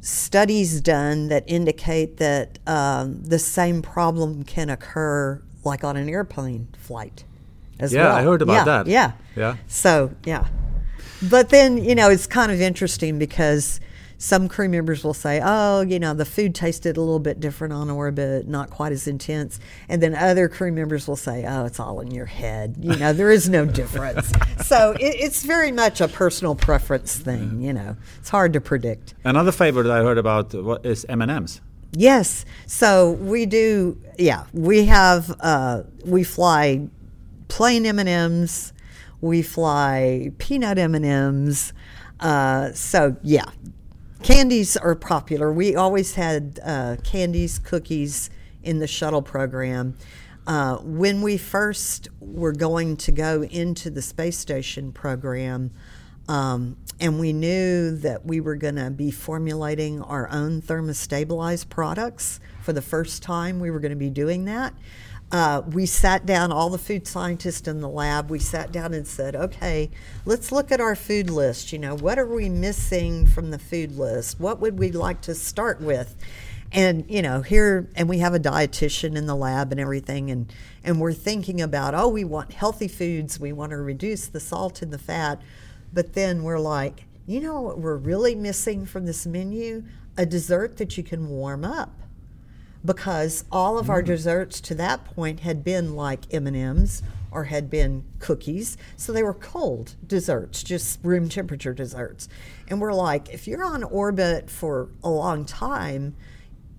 studies 0.00 0.80
done 0.80 1.28
that 1.28 1.44
indicate 1.46 2.18
that 2.18 2.58
um, 2.66 3.22
the 3.22 3.38
same 3.38 3.82
problem 3.82 4.44
can 4.44 4.70
occur 4.70 5.42
like 5.64 5.84
on 5.84 5.96
an 5.96 6.08
airplane 6.08 6.68
flight 6.78 7.24
as 7.78 7.92
yeah, 7.92 8.02
well. 8.02 8.12
Yeah, 8.12 8.18
I 8.18 8.22
heard 8.22 8.42
about 8.42 8.52
yeah, 8.52 8.64
that. 8.64 8.86
Yeah. 8.86 9.12
Yeah. 9.36 9.56
So, 9.66 10.12
yeah. 10.24 10.46
But 11.22 11.48
then, 11.48 11.78
you 11.78 11.94
know, 11.94 12.10
it's 12.10 12.26
kind 12.26 12.52
of 12.52 12.60
interesting 12.60 13.18
because 13.18 13.80
some 14.18 14.48
crew 14.48 14.68
members 14.68 15.04
will 15.04 15.14
say, 15.14 15.40
oh, 15.42 15.80
you 15.80 16.00
know, 16.00 16.12
the 16.12 16.24
food 16.24 16.54
tasted 16.54 16.96
a 16.96 17.00
little 17.00 17.20
bit 17.20 17.38
different 17.38 17.72
on 17.72 17.88
orbit, 17.88 18.48
not 18.48 18.68
quite 18.68 18.90
as 18.90 19.06
intense. 19.06 19.60
And 19.88 20.02
then 20.02 20.14
other 20.14 20.48
crew 20.48 20.72
members 20.72 21.06
will 21.06 21.16
say, 21.16 21.44
oh, 21.46 21.64
it's 21.64 21.78
all 21.78 22.00
in 22.00 22.10
your 22.10 22.26
head. 22.26 22.76
You 22.80 22.96
know, 22.96 23.12
there 23.12 23.30
is 23.30 23.48
no 23.48 23.64
difference. 23.64 24.32
so 24.66 24.92
it, 24.92 25.14
it's 25.20 25.44
very 25.44 25.70
much 25.70 26.00
a 26.00 26.08
personal 26.08 26.56
preference 26.56 27.16
thing, 27.16 27.62
you 27.62 27.72
know. 27.72 27.96
It's 28.18 28.28
hard 28.28 28.52
to 28.54 28.60
predict. 28.60 29.14
Another 29.22 29.52
favorite 29.52 29.86
I 29.86 30.02
heard 30.02 30.18
about 30.18 30.52
is 30.84 31.06
M&M's. 31.08 31.60
Yes. 31.92 32.44
So 32.66 33.12
we 33.12 33.46
do, 33.46 33.98
yeah, 34.18 34.46
we 34.52 34.86
have, 34.86 35.34
uh, 35.40 35.84
we 36.04 36.24
fly 36.24 36.88
plain 37.46 37.86
M&Ms. 37.86 38.72
We 39.20 39.42
fly 39.42 40.32
peanut 40.38 40.76
M&Ms. 40.76 41.72
Uh, 42.20 42.72
so 42.72 43.16
yeah, 43.22 43.44
candies 44.22 44.76
are 44.76 44.94
popular. 44.94 45.52
We 45.52 45.76
always 45.76 46.14
had 46.14 46.60
uh, 46.64 46.96
candies, 47.04 47.58
cookies 47.58 48.30
in 48.62 48.78
the 48.78 48.86
shuttle 48.86 49.22
program. 49.22 49.96
Uh, 50.46 50.78
when 50.78 51.22
we 51.22 51.36
first 51.36 52.08
were 52.20 52.52
going 52.52 52.96
to 52.96 53.12
go 53.12 53.42
into 53.44 53.90
the 53.90 54.02
space 54.02 54.38
station 54.38 54.92
program, 54.92 55.70
um, 56.26 56.76
and 57.00 57.20
we 57.20 57.32
knew 57.32 57.96
that 57.96 58.24
we 58.24 58.40
were 58.40 58.56
going 58.56 58.74
to 58.76 58.90
be 58.90 59.10
formulating 59.10 60.02
our 60.02 60.28
own 60.30 60.60
thermostabilized 60.60 61.68
products 61.68 62.40
for 62.62 62.72
the 62.72 62.82
first 62.82 63.22
time, 63.22 63.60
we 63.60 63.70
were 63.70 63.78
going 63.78 63.90
to 63.90 63.96
be 63.96 64.10
doing 64.10 64.46
that 64.46 64.74
uh, 65.30 65.62
we 65.70 65.84
sat 65.84 66.24
down, 66.24 66.50
all 66.50 66.70
the 66.70 66.78
food 66.78 67.06
scientists 67.06 67.68
in 67.68 67.80
the 67.80 67.88
lab, 67.88 68.30
we 68.30 68.38
sat 68.38 68.72
down 68.72 68.94
and 68.94 69.06
said, 69.06 69.36
okay, 69.36 69.90
let's 70.24 70.50
look 70.50 70.72
at 70.72 70.80
our 70.80 70.96
food 70.96 71.28
list. 71.28 71.72
You 71.72 71.78
know, 71.78 71.94
what 71.94 72.18
are 72.18 72.26
we 72.26 72.48
missing 72.48 73.26
from 73.26 73.50
the 73.50 73.58
food 73.58 73.98
list? 73.98 74.40
What 74.40 74.58
would 74.60 74.78
we 74.78 74.90
like 74.90 75.20
to 75.22 75.34
start 75.34 75.80
with? 75.80 76.16
And, 76.72 77.04
you 77.10 77.22
know, 77.22 77.42
here, 77.42 77.88
and 77.94 78.08
we 78.08 78.18
have 78.18 78.34
a 78.34 78.40
dietitian 78.40 79.16
in 79.16 79.26
the 79.26 79.34
lab 79.34 79.70
and 79.70 79.80
everything, 79.80 80.30
and, 80.30 80.52
and 80.82 81.00
we're 81.00 81.12
thinking 81.12 81.60
about, 81.60 81.94
oh, 81.94 82.08
we 82.08 82.24
want 82.24 82.52
healthy 82.52 82.88
foods, 82.88 83.38
we 83.38 83.52
want 83.52 83.70
to 83.70 83.78
reduce 83.78 84.26
the 84.26 84.40
salt 84.40 84.82
and 84.82 84.92
the 84.92 84.98
fat. 84.98 85.40
But 85.92 86.14
then 86.14 86.42
we're 86.42 86.58
like, 86.58 87.04
you 87.26 87.40
know 87.40 87.60
what 87.60 87.78
we're 87.78 87.96
really 87.96 88.34
missing 88.34 88.86
from 88.86 89.04
this 89.06 89.26
menu? 89.26 89.84
A 90.16 90.26
dessert 90.26 90.78
that 90.78 90.96
you 90.96 91.04
can 91.04 91.28
warm 91.28 91.64
up 91.64 91.92
because 92.84 93.44
all 93.50 93.78
of 93.78 93.86
mm. 93.86 93.90
our 93.90 94.02
desserts 94.02 94.60
to 94.62 94.74
that 94.76 95.04
point 95.04 95.40
had 95.40 95.64
been 95.64 95.94
like 95.94 96.32
M&Ms 96.32 97.02
or 97.30 97.44
had 97.44 97.68
been 97.68 98.04
cookies. 98.18 98.76
So 98.96 99.12
they 99.12 99.22
were 99.22 99.34
cold 99.34 99.96
desserts, 100.06 100.62
just 100.62 100.98
room 101.02 101.28
temperature 101.28 101.74
desserts. 101.74 102.28
And 102.68 102.80
we're 102.80 102.94
like, 102.94 103.28
if 103.30 103.46
you're 103.46 103.64
on 103.64 103.82
orbit 103.84 104.48
for 104.50 104.88
a 105.02 105.10
long 105.10 105.44
time, 105.44 106.14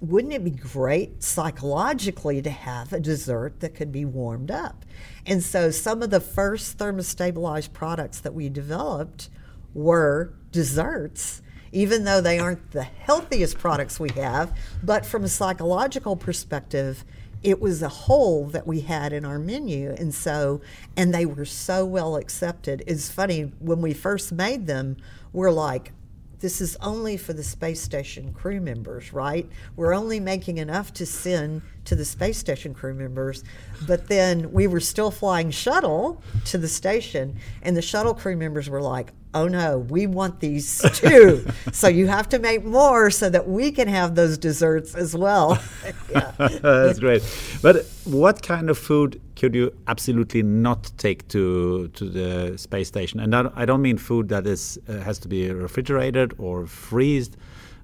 wouldn't 0.02 0.34
it 0.34 0.44
be 0.44 0.52
great 0.52 1.22
psychologically 1.22 2.42
to 2.42 2.50
have 2.50 2.94
a 2.94 3.00
dessert 3.00 3.60
that 3.60 3.76
could 3.76 3.92
be 3.92 4.06
warmed 4.06 4.50
up? 4.50 4.86
And 5.26 5.44
so 5.44 5.72
some 5.72 6.02
of 6.02 6.10
the 6.10 6.22
first 6.22 6.78
thermostabilized 6.78 7.74
products 7.74 8.20
that 8.22 8.34
we 8.34 8.50
developed 8.50 9.30
were 9.74 10.34
desserts 10.52 11.42
even 11.72 12.04
though 12.04 12.22
they 12.22 12.40
aren't 12.40 12.72
the 12.72 12.84
healthiest 12.84 13.58
products 13.58 14.00
we 14.00 14.10
have. 14.12 14.56
But 14.84 15.06
from 15.06 15.24
a 15.24 15.30
psychological 15.30 16.16
perspective, 16.16 17.04
it 17.42 17.62
was 17.62 17.82
a 17.82 17.90
hole 17.90 18.48
that 18.48 18.68
we 18.68 18.82
had 18.82 19.14
in 19.14 19.26
our 19.26 19.40
menu. 19.40 19.92
And 19.98 20.14
so, 20.14 20.62
and 20.98 21.14
they 21.14 21.26
were 21.26 21.46
so 21.46 21.86
well 21.86 22.16
accepted. 22.16 22.84
It's 22.86 23.10
funny, 23.10 23.52
when 23.60 23.82
we 23.82 23.94
first 23.94 24.32
made 24.32 24.68
them, 24.68 24.98
we're 25.32 25.52
like, 25.52 25.94
this 26.40 26.62
is 26.62 26.78
only 26.82 27.18
for 27.18 27.34
the 27.34 27.44
space 27.44 27.82
station 27.82 28.34
crew 28.34 28.62
members, 28.62 29.12
right? 29.12 29.48
We're 29.76 29.94
only 29.94 30.20
making 30.20 30.58
enough 30.58 30.94
to 30.94 31.06
send 31.06 31.62
to 31.86 31.96
the 31.96 32.06
space 32.06 32.38
station 32.38 32.74
crew 32.74 32.94
members. 32.94 33.44
But 33.88 34.08
then 34.08 34.52
we 34.52 34.68
were 34.68 34.80
still 34.80 35.12
flying 35.12 35.52
shuttle 35.52 36.22
to 36.46 36.58
the 36.58 36.68
station, 36.68 37.38
and 37.62 37.76
the 37.76 37.82
shuttle 37.82 38.14
crew 38.14 38.38
members 38.38 38.70
were 38.70 38.82
like, 38.82 39.12
oh 39.34 39.48
no, 39.48 39.80
we 39.80 40.08
want 40.08 40.40
these 40.40 40.82
too. 40.94 41.46
so 41.72 41.88
you 41.88 42.08
have 42.08 42.30
to 42.30 42.40
make 42.40 42.64
more 42.64 43.10
so 43.12 43.30
that 43.30 43.48
we 43.48 43.72
can 43.72 43.88
have 43.88 44.16
those 44.16 44.38
desserts 44.38 44.96
as 44.96 45.16
well. 45.16 45.62
That's 46.14 47.00
great. 47.00 47.24
But 47.62 47.86
what 48.06 48.42
kind 48.42 48.70
of 48.70 48.78
food 48.78 49.22
could 49.40 49.56
you 49.56 49.72
absolutely 49.88 50.44
not 50.44 50.92
take 50.98 51.28
to 51.30 51.88
to 51.90 52.10
the 52.10 52.58
space 52.58 52.90
station? 52.90 53.20
And 53.20 53.34
I 53.34 53.66
don't 53.66 53.82
mean 53.82 53.98
food 53.98 54.28
that 54.30 54.46
is 54.46 54.78
uh, 54.90 55.00
has 55.00 55.18
to 55.20 55.28
be 55.28 55.50
refrigerated 55.52 56.34
or 56.38 56.68
freezed. 56.68 57.38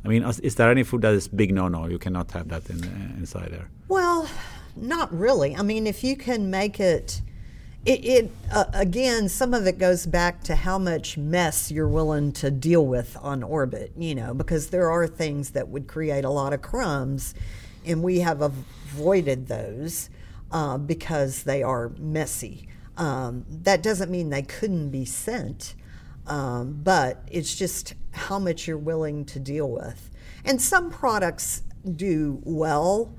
I 0.04 0.08
mean, 0.10 0.24
is 0.44 0.56
there 0.56 0.70
any 0.70 0.84
food 0.84 1.02
that 1.02 1.14
is 1.14 1.28
big 1.28 1.54
no 1.54 1.68
no? 1.68 1.88
You 1.88 1.98
cannot 1.98 2.32
have 2.32 2.50
that 2.50 2.70
in, 2.70 2.84
uh, 2.84 3.18
inside 3.18 3.52
there. 3.52 3.70
Well, 3.88 4.30
not 4.76 5.12
really. 5.18 5.56
I 5.56 5.62
mean, 5.62 5.88
if 5.88 6.04
you 6.04 6.16
can 6.18 6.52
make 6.52 6.80
it 6.80 7.22
it, 7.86 8.06
it 8.06 8.32
uh, 8.52 8.66
again, 8.74 9.30
some 9.30 9.54
of 9.54 9.66
it 9.66 9.78
goes 9.78 10.06
back 10.06 10.44
to 10.44 10.56
how 10.56 10.78
much 10.78 11.18
mess 11.18 11.72
you're 11.72 11.88
willing 11.88 12.34
to 12.34 12.52
deal 12.52 12.86
with 12.86 13.16
on 13.22 13.44
orbit, 13.44 13.94
you 13.98 14.14
know, 14.14 14.34
because 14.34 14.70
there 14.70 14.92
are 14.92 15.08
things 15.08 15.52
that 15.52 15.70
would 15.70 15.88
create 15.88 16.26
a 16.26 16.30
lot 16.30 16.52
of 16.52 16.62
crumbs, 16.62 17.34
and 17.86 18.04
we 18.04 18.20
have 18.20 18.42
avoided 18.42 19.48
those 19.48 20.10
uh, 20.52 20.78
because 20.78 21.44
they 21.44 21.64
are 21.64 21.90
messy. 21.98 22.68
Um, 22.98 23.46
that 23.50 23.84
doesn't 23.84 24.10
mean 24.10 24.30
they 24.30 24.42
couldn't 24.42 24.90
be 24.90 25.06
sent, 25.06 25.76
um, 26.28 26.80
but 26.84 27.24
it's 27.30 27.56
just 27.56 27.94
how 28.12 28.40
much 28.40 28.68
you're 28.68 28.78
willing 28.78 29.26
to 29.26 29.40
deal 29.40 29.70
with. 29.70 30.10
And 30.46 30.62
some 30.62 30.90
products 30.90 31.64
do 31.96 32.42
well 32.44 33.14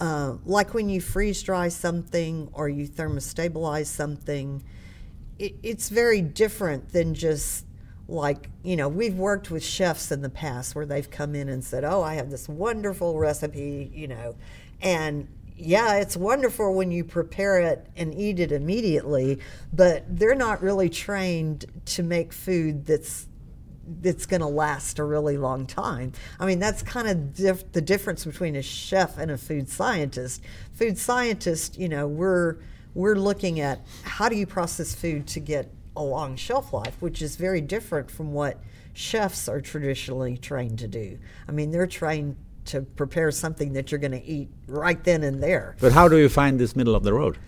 uh, 0.00 0.36
like 0.46 0.72
when 0.72 0.88
you 0.88 1.00
freeze 1.00 1.42
dry 1.42 1.68
something 1.68 2.48
or 2.54 2.68
you 2.68 2.88
thermostabilize 2.88 3.86
something, 3.86 4.64
it, 5.38 5.54
it's 5.62 5.90
very 5.90 6.22
different 6.22 6.90
than 6.92 7.14
just 7.14 7.66
like, 8.08 8.48
you 8.64 8.76
know, 8.76 8.88
we've 8.88 9.14
worked 9.16 9.50
with 9.50 9.62
chefs 9.62 10.10
in 10.10 10.22
the 10.22 10.30
past 10.30 10.74
where 10.74 10.86
they've 10.86 11.10
come 11.10 11.34
in 11.34 11.48
and 11.48 11.62
said, 11.62 11.84
oh, 11.84 12.02
I 12.02 12.14
have 12.14 12.30
this 12.30 12.48
wonderful 12.48 13.18
recipe, 13.18 13.90
you 13.94 14.08
know, 14.08 14.36
and 14.80 15.28
yeah, 15.60 15.96
it's 15.96 16.16
wonderful 16.16 16.74
when 16.74 16.90
you 16.90 17.04
prepare 17.04 17.60
it 17.60 17.86
and 17.96 18.14
eat 18.14 18.40
it 18.40 18.52
immediately, 18.52 19.40
but 19.72 20.04
they're 20.08 20.34
not 20.34 20.62
really 20.62 20.88
trained 20.88 21.66
to 21.86 22.02
make 22.02 22.32
food 22.32 22.86
that's 22.86 23.26
that's 24.02 24.24
going 24.24 24.40
to 24.40 24.46
last 24.46 25.00
a 25.00 25.04
really 25.04 25.36
long 25.36 25.66
time. 25.66 26.12
I 26.38 26.46
mean, 26.46 26.60
that's 26.60 26.80
kind 26.82 27.08
of 27.08 27.72
the 27.72 27.80
difference 27.80 28.24
between 28.24 28.54
a 28.54 28.62
chef 28.62 29.18
and 29.18 29.32
a 29.32 29.36
food 29.36 29.68
scientist. 29.68 30.42
Food 30.72 30.96
scientist, 30.96 31.76
you 31.76 31.88
know, 31.88 32.06
we're 32.06 32.58
we're 32.94 33.16
looking 33.16 33.60
at 33.60 33.80
how 34.02 34.28
do 34.28 34.36
you 34.36 34.46
process 34.46 34.94
food 34.94 35.26
to 35.28 35.40
get 35.40 35.72
a 35.96 36.02
long 36.02 36.36
shelf 36.36 36.72
life, 36.72 36.96
which 37.00 37.20
is 37.20 37.36
very 37.36 37.60
different 37.60 38.10
from 38.10 38.32
what 38.32 38.58
chefs 38.92 39.48
are 39.48 39.60
traditionally 39.60 40.36
trained 40.36 40.78
to 40.78 40.88
do. 40.88 41.18
I 41.48 41.52
mean, 41.52 41.70
they're 41.70 41.86
trained 41.86 42.36
to 42.66 42.82
prepare 42.82 43.30
something 43.30 43.72
that 43.72 43.90
you're 43.90 44.00
going 44.00 44.12
to 44.12 44.24
eat 44.24 44.48
right 44.66 45.02
then 45.02 45.22
and 45.22 45.42
there. 45.42 45.76
But 45.80 45.92
how 45.92 46.08
do 46.08 46.18
you 46.18 46.28
find 46.28 46.58
this 46.58 46.76
middle 46.76 46.94
of 46.94 47.02
the 47.02 47.14
road? 47.14 47.38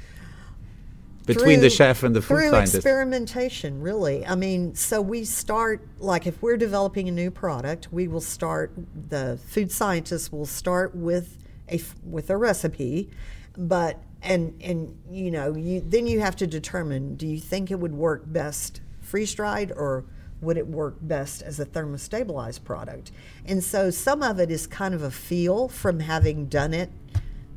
between 1.27 1.61
through, 1.61 1.63
the 1.63 1.71
chef 1.71 2.03
and 2.03 2.15
the 2.15 2.23
food 2.23 2.37
through 2.37 2.51
scientist? 2.51 2.75
experimentation, 2.77 3.81
really. 3.81 4.27
I 4.27 4.35
mean, 4.35 4.75
so 4.75 5.01
we 5.01 5.25
start 5.25 5.87
like 5.99 6.27
if 6.27 6.41
we're 6.43 6.57
developing 6.57 7.09
a 7.09 7.13
new 7.13 7.31
product, 7.31 7.93
we 7.93 8.09
will 8.09 8.21
start. 8.21 8.73
The 9.09 9.39
food 9.47 9.71
scientists 9.71 10.33
will 10.33 10.47
start 10.47 10.95
with 10.95 11.39
a 11.71 11.81
with 12.05 12.31
a 12.31 12.37
recipe, 12.37 13.11
but 13.57 14.03
and 14.23 14.61
and 14.63 14.99
you 15.11 15.31
know 15.31 15.55
you 15.55 15.81
then 15.81 16.07
you 16.07 16.21
have 16.21 16.37
to 16.37 16.47
determine: 16.47 17.17
do 17.17 17.27
you 17.27 17.39
think 17.39 17.71
it 17.71 17.79
would 17.79 17.95
work 17.95 18.23
best 18.27 18.81
freeze 19.01 19.35
dried 19.35 19.73
or 19.73 20.05
would 20.43 20.59
it 20.59 20.67
work 20.67 20.97
best 21.01 21.41
as 21.41 21.59
a 21.59 21.65
thermostabilized 21.65 22.65
product? 22.65 23.13
And 23.47 23.65
so 23.65 23.91
some 23.91 24.23
of 24.23 24.39
it 24.39 24.51
is 24.51 24.67
kind 24.67 24.93
of 24.93 25.03
a 25.03 25.11
feel 25.11 25.69
from 25.69 26.01
having 26.01 26.47
done 26.47 26.75
it 26.75 26.91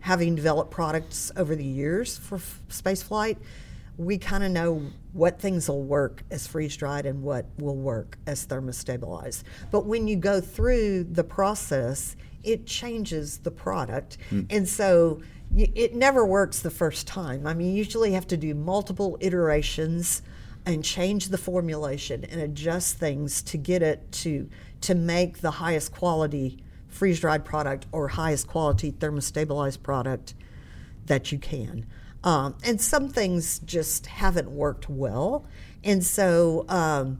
having 0.06 0.36
developed 0.36 0.70
products 0.70 1.32
over 1.36 1.56
the 1.56 1.66
years 1.66 2.16
for 2.16 2.36
f- 2.36 2.62
space 2.70 3.02
flight, 3.02 3.40
we 3.98 4.20
kind 4.20 4.44
of 4.44 4.52
know 4.52 4.80
what 5.14 5.40
things 5.40 5.68
will 5.68 5.82
work 5.82 6.22
as 6.30 6.46
freeze 6.46 6.78
dried 6.78 7.08
and 7.08 7.24
what 7.24 7.48
will 7.58 7.76
work 7.76 8.16
as 8.28 8.46
thermostabilized. 8.46 9.42
But 9.72 9.88
when 9.88 10.08
you 10.08 10.16
go 10.16 10.40
through 10.40 11.06
the 11.06 11.24
process, 11.24 12.16
it 12.44 12.68
changes 12.68 13.40
the 13.40 13.50
product. 13.50 14.20
Mm. 14.30 14.46
And 14.52 14.70
so 14.70 15.24
y- 15.50 15.72
it 15.74 15.96
never 15.96 16.24
works 16.24 16.60
the 16.60 16.70
first 16.70 17.08
time. 17.08 17.48
I 17.48 17.56
mean, 17.56 17.72
you 17.72 17.78
usually 17.78 18.12
have 18.12 18.28
to 18.28 18.38
do 18.38 18.54
multiple 18.54 19.18
iterations 19.22 20.22
and 20.66 20.84
change 20.84 21.30
the 21.30 21.38
formulation 21.38 22.24
and 22.26 22.42
adjust 22.42 22.98
things 22.98 23.42
to 23.44 23.58
get 23.58 23.82
it 23.82 24.12
to 24.12 24.50
to 24.82 24.96
make 24.96 25.40
the 25.40 25.52
highest 25.52 25.92
quality 25.92 26.58
freeze 26.88 27.20
dried 27.20 27.44
product 27.44 27.86
or 27.92 28.08
highest 28.08 28.48
quality 28.48 28.92
thermostabilized 28.92 29.84
product 29.84 30.34
that 31.08 31.32
you 31.32 31.38
can. 31.38 31.86
Um, 32.24 32.56
and 32.64 32.82
some 32.82 33.10
things 33.10 33.60
just 33.60 34.08
haven't 34.08 34.50
worked 34.50 34.90
well. 34.90 35.46
And 35.84 36.04
so, 36.04 36.66
um, 36.70 37.20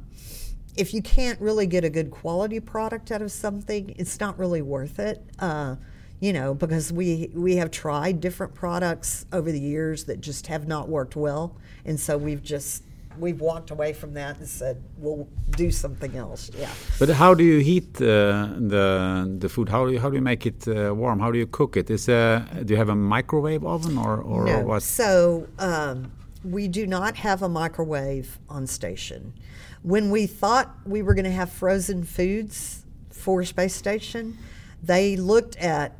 if 0.76 0.94
you 0.94 1.02
can't 1.02 1.40
really 1.40 1.68
get 1.68 1.84
a 1.86 1.90
good 1.90 2.12
quality 2.12 2.60
product 2.60 3.12
out 3.12 3.22
of 3.22 3.32
something, 3.32 3.96
it's 3.98 4.20
not 4.20 4.38
really 4.38 4.62
worth 4.62 5.00
it. 5.00 5.24
Uh, 5.40 5.76
you 6.20 6.34
know, 6.34 6.54
because 6.54 6.92
we 6.92 7.30
we 7.34 7.58
have 7.58 7.72
tried 7.72 8.20
different 8.22 8.54
products 8.56 9.26
over 9.32 9.52
the 9.52 9.60
years 9.60 10.06
that 10.06 10.22
just 10.22 10.48
have 10.48 10.68
not 10.68 10.90
worked 10.90 11.16
well, 11.16 11.56
and 11.86 12.00
so 12.00 12.18
we've 12.18 12.42
just 12.42 12.84
we've 13.20 13.40
walked 13.40 13.72
away 13.72 13.94
from 13.94 14.14
that 14.14 14.38
and 14.40 14.48
said 14.48 14.84
we'll 14.98 15.28
do 15.52 15.72
something 15.72 16.16
else. 16.16 16.52
Yeah. 16.58 16.70
But 17.00 17.10
how 17.10 17.34
do 17.34 17.44
you 17.44 17.60
heat 17.60 18.02
uh, 18.02 18.50
the 18.58 19.36
the 19.40 19.50
food? 19.50 19.70
How 19.70 19.86
do 19.86 19.94
you, 19.94 20.00
how 20.00 20.10
do 20.10 20.16
you 20.16 20.22
make 20.22 20.46
it 20.46 20.68
uh, 20.68 20.94
warm? 20.94 21.20
How 21.20 21.32
do 21.32 21.38
you 21.38 21.48
cook 21.48 21.78
it? 21.78 21.90
Is 21.90 22.08
uh, 22.10 22.46
do 22.66 22.74
you 22.74 22.78
have 22.78 22.90
a 22.90 22.96
microwave 22.96 23.64
oven 23.66 23.98
or 23.98 24.22
or 24.22 24.46
no. 24.46 24.62
what? 24.62 24.84
So 24.84 25.48
um, 25.60 26.12
we 26.44 26.68
do 26.68 26.86
not 26.88 27.16
have 27.18 27.42
a 27.42 27.50
microwave 27.50 28.40
on 28.50 28.68
station. 28.68 29.34
When 29.82 30.10
we 30.10 30.28
thought 30.28 30.76
we 30.86 31.02
were 31.02 31.14
going 31.14 31.26
to 31.26 31.32
have 31.32 31.52
frozen 31.52 32.04
foods 32.04 32.86
for 33.12 33.44
space 33.44 33.76
station, 33.76 34.38
they 34.82 35.16
looked 35.16 35.56
at 35.58 35.98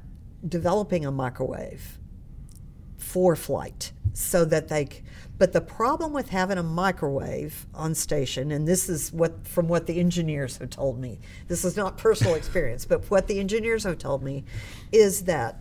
developing 0.48 1.06
a 1.06 1.12
microwave 1.12 1.98
for 2.98 3.36
flight 3.36 3.92
so 4.14 4.46
that 4.46 4.68
they 4.68 4.88
but 5.38 5.52
the 5.52 5.62
problem 5.62 6.14
with 6.14 6.30
having 6.30 6.58
a 6.58 6.64
microwave 6.64 7.66
on 7.74 7.94
station, 7.94 8.52
and 8.52 8.68
this 8.68 8.88
is 8.88 9.12
what 9.12 9.46
from 9.48 9.68
what 9.68 9.86
the 9.86 10.00
engineers 10.00 10.58
have 10.58 10.70
told 10.70 11.00
me, 11.00 11.20
this 11.48 11.66
is 11.66 11.76
not 11.76 11.98
personal 11.98 12.36
experience, 12.36 12.86
but 12.86 13.10
what 13.12 13.28
the 13.28 13.40
engineers 13.40 13.84
have 13.84 13.98
told 13.98 14.24
me 14.24 14.46
is 14.92 15.24
that 15.26 15.60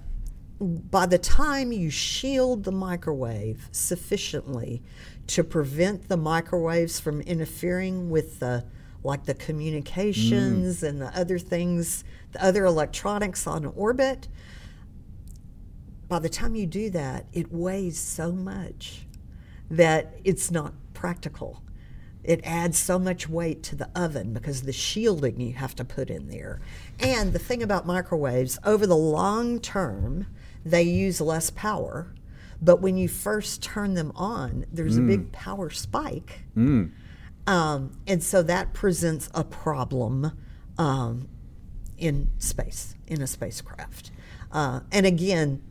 by 0.61 1.07
the 1.07 1.19
time 1.19 1.73
you 1.73 1.91
shield 1.91 2.65
the 2.65 2.73
microwave 2.73 3.69
sufficiently 3.73 4.83
to 5.27 5.43
prevent 5.43 6.09
the 6.09 6.17
microwaves 6.17 7.01
from 7.01 7.21
interfering 7.23 8.11
with 8.11 8.39
the 8.39 8.65
like 9.03 9.25
the 9.25 9.35
communications 9.35 10.81
mm. 10.81 10.89
and 10.89 11.01
the 11.01 11.19
other 11.19 11.39
things, 11.39 12.05
the 12.33 12.43
other 12.43 12.65
electronics 12.65 13.47
on 13.47 13.67
orbit, 13.67 14.29
by 16.09 16.19
the 16.19 16.29
time 16.29 16.55
you 16.55 16.65
do 16.65 16.89
that, 16.91 17.27
it 17.33 17.53
weighs 17.53 17.99
so 17.99 18.33
much 18.33 19.05
that 19.71 20.19
it's 20.25 20.51
not 20.51 20.75
practical. 20.93 21.63
It 22.23 22.41
adds 22.43 22.79
so 22.79 22.99
much 22.99 23.29
weight 23.29 23.63
to 23.65 23.77
the 23.77 23.91
oven 23.95 24.33
because 24.33 24.63
the 24.63 24.73
shielding 24.73 25.41
you 25.41 25.53
have 25.55 25.75
to 25.77 25.85
put 25.85 26.09
in 26.09 26.29
there. 26.29 26.61
And 26.99 27.33
the 27.33 27.39
thing 27.39 27.63
about 27.63 27.87
microwaves, 27.87 28.59
over 28.65 28.87
the 28.87 28.97
long 28.97 29.61
term, 29.61 30.27
they 30.65 30.83
use 30.83 31.21
less 31.21 31.51
power. 31.51 32.15
But 32.63 32.81
when 32.81 32.97
you 32.97 33.09
first 33.09 33.63
turn 33.63 33.93
them 33.93 34.11
on, 34.15 34.65
there's 34.73 34.99
mm. 34.99 35.05
a 35.05 35.07
big 35.07 35.33
power 35.33 35.69
spike. 35.69 36.45
Mm. 36.57 36.93
Um, 37.47 37.93
and 38.07 38.23
so 38.23 38.43
that 38.43 38.73
presents 38.73 39.29
a 39.35 39.45
problem 39.45 40.33
um, 40.79 41.29
in 41.99 42.31
space, 42.39 42.95
in 43.07 43.21
a 43.21 43.27
spacecraft. 43.27 44.11
Uh, 44.51 44.81
and 44.91 45.05
again, 45.05 45.63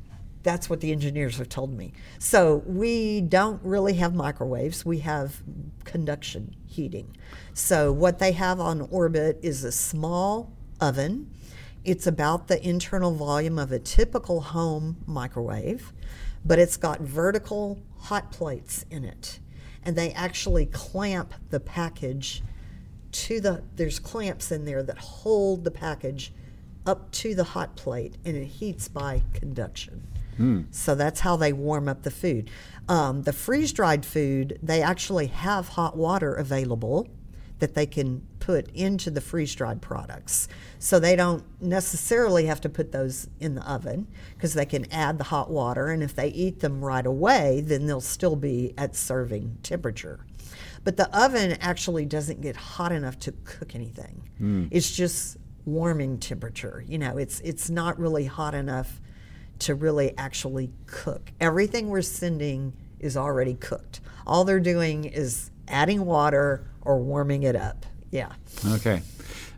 that's 0.44 0.70
what 0.70 0.82
the 0.82 0.92
engineers 0.92 1.38
have 1.38 1.50
told 1.50 1.74
me. 1.74 1.94
So 2.20 2.64
we 2.66 3.22
don't 3.22 3.62
really 3.64 3.94
have 3.94 4.14
microwaves. 4.14 4.86
We 4.86 5.00
have 5.00 5.42
conduction 5.86 6.56
heating. 6.68 7.16
So 7.54 7.92
what 7.92 8.20
they 8.20 8.34
have 8.34 8.60
on 8.60 8.82
orbit 8.92 9.40
is 9.42 9.64
a 9.64 9.72
small 9.72 10.52
oven. 10.82 11.32
It's 11.86 12.08
about 12.08 12.48
the 12.48 12.66
internal 12.66 13.14
volume 13.14 13.58
of 13.58 13.72
a 13.72 13.80
typical 13.80 14.42
home 14.42 14.98
microwave, 15.06 15.94
but 16.46 16.60
it's 16.60 16.78
got 16.78 17.00
vertical 17.00 17.82
hot 18.00 18.32
plates 18.32 18.86
in 18.92 19.06
it. 19.06 19.40
And 19.86 19.96
they 19.96 20.12
actually 20.12 20.66
clamp 20.66 21.34
the 21.50 21.60
package 21.60 22.44
to 23.12 23.40
the 23.40 23.64
there's 23.76 24.00
clamps 24.00 24.52
in 24.52 24.66
there 24.66 24.82
that 24.82 24.98
hold 24.98 25.64
the 25.64 25.72
package 25.72 26.34
up 26.86 27.12
to 27.12 27.36
the 27.36 27.44
hot 27.44 27.76
plate 27.76 28.18
and 28.26 28.36
it 28.36 28.46
heats 28.46 28.88
by 28.88 29.22
conduction. 29.34 30.08
Mm. 30.40 30.66
So 30.72 30.96
that's 30.96 31.22
how 31.22 31.36
they 31.36 31.54
warm 31.54 31.88
up 31.88 32.04
the 32.04 32.12
food. 32.12 32.50
Um, 32.90 33.24
the 33.24 33.34
freeze 33.34 33.72
dried 33.72 34.06
food, 34.06 34.60
they 34.62 34.82
actually 34.82 35.28
have 35.28 35.70
hot 35.70 35.96
water 35.96 36.34
available 36.34 37.08
that 37.60 37.76
they 37.76 37.86
can 37.86 38.22
put 38.40 38.70
into 38.72 39.10
the 39.10 39.22
freeze 39.22 39.56
dried 39.56 39.82
products. 39.82 40.50
So 40.80 41.00
they 41.00 41.16
don't 41.16 41.46
necessarily 41.62 42.46
have 42.48 42.60
to 42.62 42.70
put 42.70 42.92
those 42.92 43.30
in 43.40 43.56
the 43.56 43.62
oven 43.72 44.08
because 44.36 44.54
they 44.54 44.66
can 44.66 44.92
add 44.92 45.18
the 45.18 45.24
hot 45.24 45.50
water. 45.50 45.88
And 45.88 46.04
if 46.04 46.14
they 46.14 46.28
eat 46.28 46.60
them 46.60 46.84
right 46.84 47.06
away, 47.06 47.62
then 47.66 47.86
they'll 47.86 48.02
still 48.02 48.36
be 48.36 48.74
at 48.78 48.98
serving 48.98 49.60
temperature. 49.64 50.26
But 50.84 50.98
the 50.98 51.08
oven 51.18 51.54
actually 51.62 52.06
doesn't 52.06 52.42
get 52.42 52.58
hot 52.58 52.92
enough 52.92 53.18
to 53.20 53.32
cook 53.46 53.76
anything. 53.76 54.30
It's 54.72 54.92
just 54.92 55.38
warming 55.66 56.18
temperature. 56.18 56.84
You 56.86 56.98
know, 56.98 57.18
it's 57.18 57.40
it's 57.40 57.70
not 57.70 57.98
really 57.98 58.26
hot 58.26 58.54
enough 58.54 59.00
to 59.60 59.76
really 59.76 60.14
actually 60.18 60.72
cook. 60.86 61.32
Everything 61.40 61.90
we're 61.90 62.02
sending 62.02 62.74
is 63.00 63.16
already 63.18 63.54
cooked. 63.56 64.02
All 64.26 64.44
they're 64.46 64.60
doing 64.60 65.06
is 65.06 65.52
adding 65.68 66.06
water 66.06 66.66
or 66.82 67.00
warming 67.00 67.44
it 67.44 67.56
up. 67.56 67.86
Yeah. 68.12 68.32
Okay. 68.74 69.02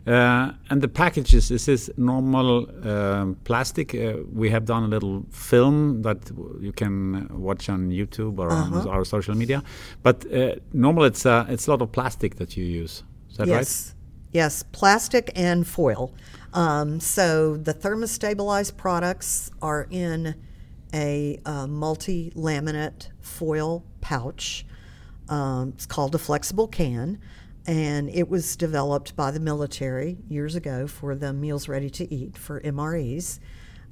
Uh, 0.06 0.52
and 0.70 0.80
the 0.80 0.88
packages, 0.88 1.48
this 1.48 1.66
is 1.68 1.86
this 1.86 1.98
normal 1.98 2.68
um, 2.88 3.36
plastic? 3.42 3.92
Uh, 3.94 4.18
we 4.32 4.48
have 4.50 4.64
done 4.64 4.84
a 4.84 4.86
little 4.86 5.24
film 5.30 6.02
that 6.02 6.18
you 6.60 6.72
can 6.72 7.26
watch 7.30 7.68
on 7.68 7.90
YouTube 7.90 8.38
or 8.38 8.50
Uh-huh. 8.50 8.78
on 8.80 8.88
our 8.88 9.04
social 9.04 9.34
media. 9.34 9.62
But 10.02 10.24
uh, 10.32 10.54
normal, 10.72 11.04
it's 11.04 11.26
uh, 11.26 11.46
it's 11.48 11.66
a 11.66 11.70
lot 11.70 11.82
of 11.82 11.90
plastic 11.90 12.36
that 12.36 12.56
you 12.56 12.64
use. 12.64 13.02
Is 13.30 13.36
that 13.38 13.48
yes. 13.48 13.94
Yes, 14.32 14.62
plastic 14.72 15.30
and 15.34 15.66
foil. 15.66 16.12
Um, 16.56 17.00
so 17.00 17.58
the 17.58 17.74
thermostabilized 17.74 18.78
products 18.78 19.50
are 19.60 19.86
in 19.90 20.34
a 20.94 21.38
uh, 21.44 21.66
multi 21.66 22.32
laminate 22.34 23.10
foil 23.20 23.84
pouch. 24.00 24.64
Um, 25.28 25.74
it's 25.74 25.84
called 25.84 26.14
a 26.14 26.18
flexible 26.18 26.66
can, 26.66 27.20
and 27.66 28.08
it 28.08 28.30
was 28.30 28.56
developed 28.56 29.14
by 29.14 29.30
the 29.32 29.40
military 29.40 30.16
years 30.30 30.54
ago 30.54 30.86
for 30.86 31.14
the 31.14 31.34
meals 31.34 31.68
ready 31.68 31.90
to 31.90 32.12
eat 32.12 32.38
for 32.38 32.62
MREs. 32.62 33.38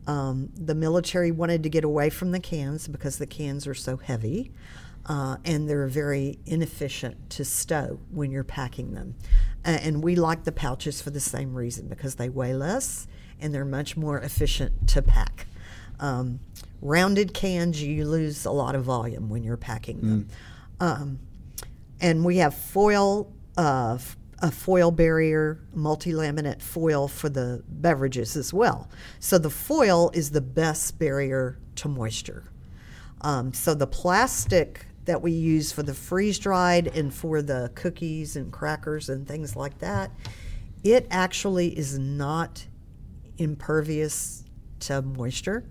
Um, 0.07 0.49
the 0.57 0.75
military 0.75 1.33
wanted 1.33 1.63
to 1.65 1.69
get 1.69 1.85
away 1.85 2.09
from 2.09 2.31
the 2.31 2.41
cans 2.41 2.89
because 2.89 3.19
the 3.19 3.27
cans 3.27 3.67
are 3.67 3.75
so 3.75 3.99
heavy 3.99 4.53
uh, 5.07 5.37
and 5.45 5.69
they're 5.69 5.87
very 5.87 6.39
inefficient 6.47 7.31
to 7.31 7.45
stow 7.45 8.01
when 8.11 8.31
you're 8.31 8.45
packing 8.45 8.95
them. 8.95 9.15
Uh, 9.65 9.79
and 9.83 10.03
we 10.03 10.17
like 10.17 10.45
the 10.45 10.53
pouches 10.53 11.03
for 11.03 11.11
the 11.11 11.21
same 11.21 11.55
reason 11.55 11.89
because 11.89 12.15
they 12.15 12.29
weigh 12.29 12.55
less 12.55 13.07
and 13.41 13.55
they're 13.55 13.65
much 13.65 13.97
more 13.97 14.19
efficient 14.19 14.89
to 14.89 15.03
pack. 15.03 15.47
Um, 16.01 16.41
rounded 16.81 17.35
cans, 17.35 17.83
you 17.83 18.07
lose 18.07 18.45
a 18.45 18.51
lot 18.51 18.75
of 18.75 18.85
volume 18.85 19.29
when 19.29 19.43
you're 19.45 19.57
packing 19.57 20.01
them. 20.01 20.29
Um, 20.81 21.19
and 22.01 22.25
we 22.25 22.39
have 22.39 22.55
foil, 22.55 23.33
uh, 23.57 23.99
a 24.41 24.51
foil 24.51 24.91
barrier, 24.91 25.61
multi-laminate 25.73 26.61
foil 26.61 27.09
for 27.09 27.29
the 27.29 27.63
beverages 27.69 28.37
as 28.37 28.53
well. 28.53 28.89
So 29.21 29.39
the 29.39 29.51
foil 29.51 30.11
is 30.15 30.31
the 30.31 30.41
best 30.41 30.99
barrier 30.99 31.59
to 31.77 31.89
moisture. 31.89 32.45
Um, 33.21 33.55
so 33.55 33.75
the 33.75 33.87
plastic 33.87 34.87
that 35.05 35.21
we 35.23 35.33
use 35.33 35.71
for 35.73 35.83
the 35.83 35.95
freeze 35.95 36.39
dried 36.39 36.87
and 36.89 37.13
for 37.13 37.43
the 37.43 37.71
cookies 37.75 38.37
and 38.37 38.53
crackers 38.53 39.09
and 39.09 39.27
things 39.27 39.55
like 39.55 39.79
that, 39.79 40.11
it 40.83 41.07
actually 41.11 41.77
is 41.79 41.99
not 41.99 42.67
impervious 43.39 44.45
to 44.81 45.03
moisture. 45.03 45.65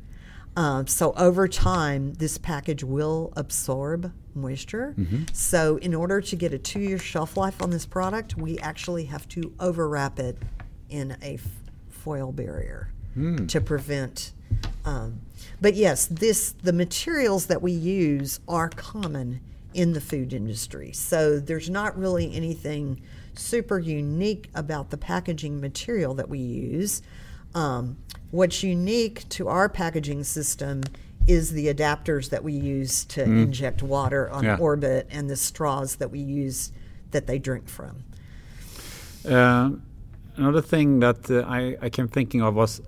Um, 0.56 0.86
so 0.86 1.14
over 1.14 1.48
time, 1.48 2.14
this 2.14 2.38
package 2.38 2.84
will 2.84 3.34
absorb 3.36 4.12
moisture. 4.36 4.94
So 5.34 5.78
in 5.78 5.96
order 5.96 6.22
to 6.22 6.36
get 6.36 6.54
a 6.54 6.60
two-year 6.60 7.00
shelf 7.00 7.38
life 7.38 7.62
on 7.62 7.72
this 7.72 7.86
product, 7.88 8.38
we 8.38 8.60
actually 8.60 9.06
have 9.06 9.28
to 9.30 9.54
overwrap 9.60 10.20
it 10.20 10.38
in 10.90 11.18
a 11.24 11.36
f- 11.36 11.48
foil 11.90 12.32
barrier 12.32 12.90
to 13.48 13.62
prevent. 13.62 14.34
Um, 14.86 15.22
but 15.62 15.76
yes, 15.76 16.08
this 16.08 16.52
the 16.64 16.74
materials 16.74 17.46
that 17.48 17.62
we 17.62 17.72
use 17.72 18.40
are 18.48 18.70
common 18.70 19.40
in 19.74 19.94
the 19.94 20.02
food 20.02 20.34
industry. 20.34 20.92
So 20.92 21.40
there's 21.40 21.70
not 21.70 21.98
really 21.98 22.34
anything 22.34 23.02
super 23.36 23.80
unique 23.80 24.50
about 24.54 24.90
the 24.92 24.98
packaging 24.98 25.60
material 25.60 26.14
that 26.16 26.30
we 26.30 26.40
use. 26.40 27.02
Um, 27.56 27.98
what's 28.32 28.62
unique 28.64 29.28
to 29.30 29.48
our 29.48 29.70
packaging 29.70 30.24
system 30.24 30.84
is 31.26 31.52
the 31.52 31.74
adapters 31.74 32.30
that 32.30 32.44
we 32.44 32.54
use 32.54 33.06
to 33.06 33.24
inject 33.24 33.82
water 33.82 34.30
on 34.30 34.44
Yeah. 34.44 34.58
orbit 34.60 35.08
and 35.10 35.30
the 35.30 35.38
straws 35.38 35.96
that 35.96 36.12
we 36.12 36.20
use 36.20 36.72
that 37.12 37.28
they 37.28 37.40
drink 37.40 37.68
from. 37.70 38.04
Uh, 39.26 39.72
another 40.36 40.62
thing 40.62 41.00
that 41.00 41.32
uh, 41.32 41.46
I, 41.48 41.78
I 41.82 41.90
came 41.90 42.08
thinking 42.10 42.42
of 42.42 42.56
was 42.56 42.82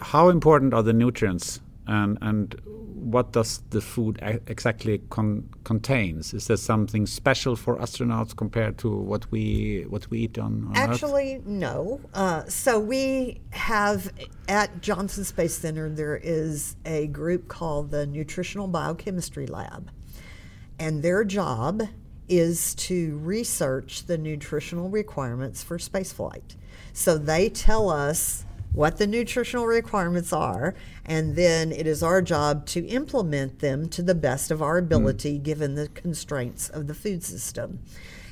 how 0.00 0.28
important 0.28 0.74
are 0.74 0.82
the 0.82 0.92
nutrients 0.92 1.60
and 1.86 2.18
and 2.20 2.60
what 3.00 3.32
does 3.32 3.62
the 3.70 3.80
food 3.80 4.18
exactly 4.46 4.98
con- 5.08 5.48
contains? 5.64 6.34
Is 6.34 6.46
there 6.46 6.56
something 6.56 7.06
special 7.06 7.56
for 7.56 7.76
astronauts 7.78 8.36
compared 8.36 8.78
to 8.78 8.90
what 8.90 9.30
we 9.30 9.86
what 9.88 10.08
we 10.10 10.20
eat 10.20 10.38
on, 10.38 10.66
on 10.68 10.76
Earth? 10.76 10.90
Actually, 10.90 11.42
no. 11.46 12.00
Uh, 12.12 12.44
so 12.44 12.78
we 12.78 13.40
have 13.50 14.12
at 14.48 14.82
Johnson 14.82 15.24
Space 15.24 15.56
Center 15.56 15.88
there 15.88 16.20
is 16.22 16.76
a 16.84 17.06
group 17.08 17.48
called 17.48 17.90
the 17.90 18.06
Nutritional 18.06 18.68
Biochemistry 18.68 19.46
Lab, 19.46 19.90
and 20.78 21.02
their 21.02 21.24
job 21.24 21.82
is 22.28 22.74
to 22.76 23.18
research 23.18 24.06
the 24.06 24.16
nutritional 24.16 24.88
requirements 24.88 25.64
for 25.64 25.78
spaceflight. 25.78 26.54
So 26.92 27.18
they 27.18 27.48
tell 27.48 27.90
us 27.90 28.44
what 28.72 28.98
the 28.98 29.06
nutritional 29.06 29.66
requirements 29.66 30.32
are, 30.32 30.74
and 31.04 31.34
then 31.36 31.72
it 31.72 31.86
is 31.86 32.02
our 32.02 32.22
job 32.22 32.66
to 32.66 32.86
implement 32.86 33.58
them 33.58 33.88
to 33.88 34.02
the 34.02 34.14
best 34.14 34.50
of 34.50 34.62
our 34.62 34.78
ability 34.78 35.38
given 35.38 35.74
the 35.74 35.88
constraints 35.88 36.68
of 36.68 36.86
the 36.86 36.94
food 36.94 37.22
system. 37.22 37.80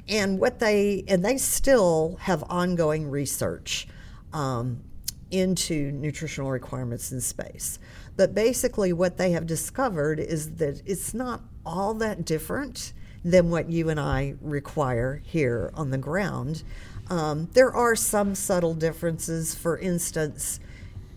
And 0.09 0.39
what 0.39 0.59
they 0.59 1.05
and 1.09 1.25
they 1.25 1.37
still 1.37 2.17
have 2.23 2.43
ongoing 2.49 3.11
research 3.11 3.89
um, 4.33 4.83
into 5.31 5.93
nutritional 5.93 6.51
requirements 6.51 7.13
in 7.13 7.21
space. 7.21 7.79
But 8.17 8.35
basically, 8.35 8.93
what 8.93 9.17
they 9.17 9.33
have 9.33 9.47
discovered 9.47 10.19
is 10.19 10.57
that 10.57 10.83
it's 10.87 11.13
not 11.13 11.43
all 11.67 11.95
that 11.95 12.25
different 12.25 12.93
than 13.25 13.51
what 13.51 13.69
you 13.71 13.91
and 13.91 14.01
I 14.01 14.35
require 14.41 15.21
here 15.25 15.71
on 15.75 15.91
the 15.91 15.99
ground. 15.99 16.63
Um, 17.11 17.49
there 17.53 17.75
are 17.75 17.97
some 17.97 18.35
subtle 18.35 18.75
differences. 18.75 19.55
For 19.55 19.79
instance, 19.79 20.61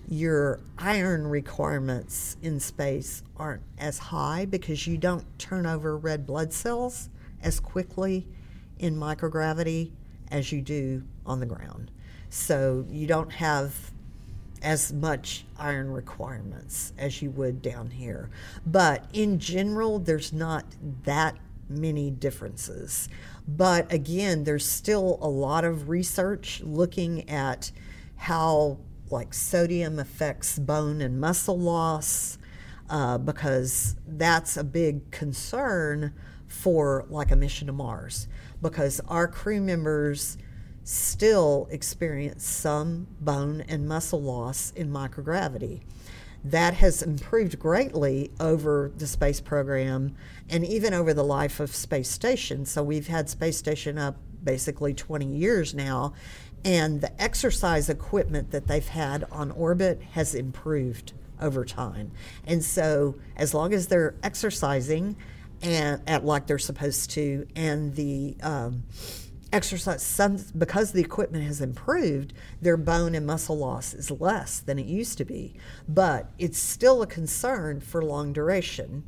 your 0.08 0.60
iron 0.78 1.28
requirements 1.28 2.38
in 2.42 2.60
space 2.60 3.24
aren't 3.38 3.64
as 3.78 3.98
high 3.98 4.46
because 4.46 4.88
you 4.88 4.98
don't 4.98 5.26
turn 5.40 5.66
over 5.66 5.98
red 5.98 6.26
blood 6.26 6.54
cells 6.54 7.10
as 7.42 7.60
quickly 7.60 8.26
in 8.80 8.96
microgravity 8.96 9.92
as 10.32 10.52
you 10.52 10.62
do 10.62 11.04
on 11.26 11.40
the 11.40 11.46
ground. 11.46 11.92
So 12.30 12.86
you 12.90 13.08
don't 13.08 13.32
have 13.32 13.92
as 14.62 14.94
much 14.94 15.46
iron 15.58 15.92
requirements 15.92 16.94
as 16.98 17.22
you 17.22 17.32
would 17.32 17.62
down 17.62 17.90
here. 17.90 18.30
But 18.66 19.06
in 19.12 19.40
general, 19.40 20.00
there's 20.00 20.32
not 20.32 20.66
that 21.04 21.36
many 21.68 22.12
differences. 22.12 23.10
But 23.48 23.92
again, 23.92 24.44
there's 24.44 24.66
still 24.66 25.18
a 25.22 25.28
lot 25.28 25.64
of 25.64 25.90
research 25.90 26.62
looking 26.64 27.30
at 27.30 27.72
how 28.16 28.78
like 29.10 29.34
sodium 29.34 30.00
affects 30.00 30.58
bone 30.58 31.02
and 31.02 31.20
muscle 31.20 31.60
loss 31.60 32.38
uh, 32.90 33.18
because 33.18 33.96
that's 34.08 34.58
a 34.58 34.64
big 34.64 35.12
concern 35.12 36.14
for 36.48 37.06
like 37.10 37.32
a 37.32 37.36
mission 37.36 37.68
to 37.68 37.74
Mars 37.74 38.28
because 38.62 39.02
our 39.08 39.28
crew 39.28 39.62
members 39.62 40.38
still 40.84 41.68
experience 41.72 42.46
some 42.46 43.08
bone 43.20 43.62
and 43.68 43.88
muscle 43.88 44.22
loss 44.22 44.72
in 44.76 44.92
microgravity. 44.92 45.82
That 46.44 46.74
has 46.76 47.02
improved 47.02 47.60
greatly 47.60 48.32
over 48.40 48.92
the 48.98 49.08
space 49.08 49.40
program 49.40 50.16
and 50.50 50.66
even 50.66 50.94
over 50.94 51.14
the 51.14 51.24
life 51.24 51.60
of 51.60 51.76
space 51.76 52.10
station. 52.10 52.66
So 52.66 52.82
we've 52.82 53.08
had 53.08 53.30
space 53.30 53.58
station 53.58 53.98
up 53.98 54.18
basically 54.44 54.94
20 54.94 55.26
years 55.26 55.74
now 55.76 56.14
and 56.64 57.02
the 57.02 57.22
exercise 57.22 57.90
equipment 57.90 58.52
that 58.52 58.68
they've 58.68 58.88
had 58.88 59.26
on 59.32 59.52
orbit 59.52 60.02
has 60.14 60.36
improved 60.36 61.14
over 61.40 61.66
time. 61.66 62.12
And 62.46 62.64
so 62.64 63.16
as 63.36 63.54
long 63.54 63.74
as 63.74 63.88
they're 63.88 64.16
exercising 64.22 65.16
and 65.62 66.02
at 66.08 66.24
like 66.24 66.48
they're 66.48 66.60
supposed 66.60 67.12
to 67.12 67.48
and 67.56 67.96
the 67.96 68.36
um, 68.44 68.84
exercise 69.52 70.02
some 70.02 70.38
because 70.58 70.92
the 70.92 71.02
equipment 71.02 71.44
has 71.44 71.62
improved 71.62 72.34
their 72.62 72.78
bone 72.78 73.16
and 73.16 73.26
muscle 73.26 73.58
loss 73.58 73.94
is 73.94 74.10
less 74.12 74.60
than 74.60 74.80
it 74.80 74.86
used 74.86 75.18
to 75.18 75.26
be 75.26 75.54
but 75.88 76.32
it's 76.40 76.58
still 76.58 77.02
a 77.02 77.08
concern 77.08 77.80
for 77.80 78.02
long 78.02 78.32
duration 78.32 79.04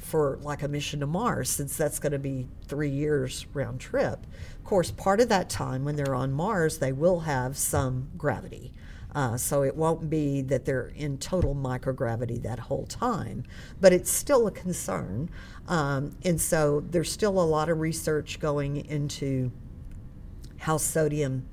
for 0.00 0.38
like 0.42 0.62
a 0.62 0.68
mission 0.68 1.00
to 1.00 1.06
Mars, 1.06 1.50
since 1.50 1.76
that's 1.76 1.98
going 1.98 2.12
to 2.12 2.18
be 2.18 2.48
three 2.66 2.88
years 2.88 3.46
round 3.52 3.80
trip. 3.80 4.26
Of 4.56 4.64
course, 4.64 4.90
part 4.90 5.20
of 5.20 5.28
that 5.28 5.48
time 5.50 5.84
when 5.84 5.96
they're 5.96 6.14
on 6.14 6.32
Mars, 6.32 6.78
they 6.78 6.92
will 6.92 7.20
have 7.20 7.56
some 7.56 8.08
gravity. 8.16 8.72
Uh, 9.14 9.36
so 9.36 9.62
it 9.62 9.74
won't 9.74 10.08
be 10.08 10.40
that 10.40 10.64
they're 10.64 10.92
in 10.94 11.18
total 11.18 11.54
microgravity 11.54 12.40
that 12.42 12.60
whole 12.60 12.86
time, 12.86 13.44
but 13.80 13.92
it's 13.92 14.10
still 14.10 14.46
a 14.46 14.52
concern. 14.52 15.28
Um, 15.66 16.16
and 16.24 16.40
so 16.40 16.80
there's 16.80 17.10
still 17.10 17.40
a 17.40 17.42
lot 17.42 17.68
of 17.68 17.80
research 17.80 18.38
going 18.38 18.84
into 18.86 19.50
how 20.60 20.76
sodium 20.76 21.46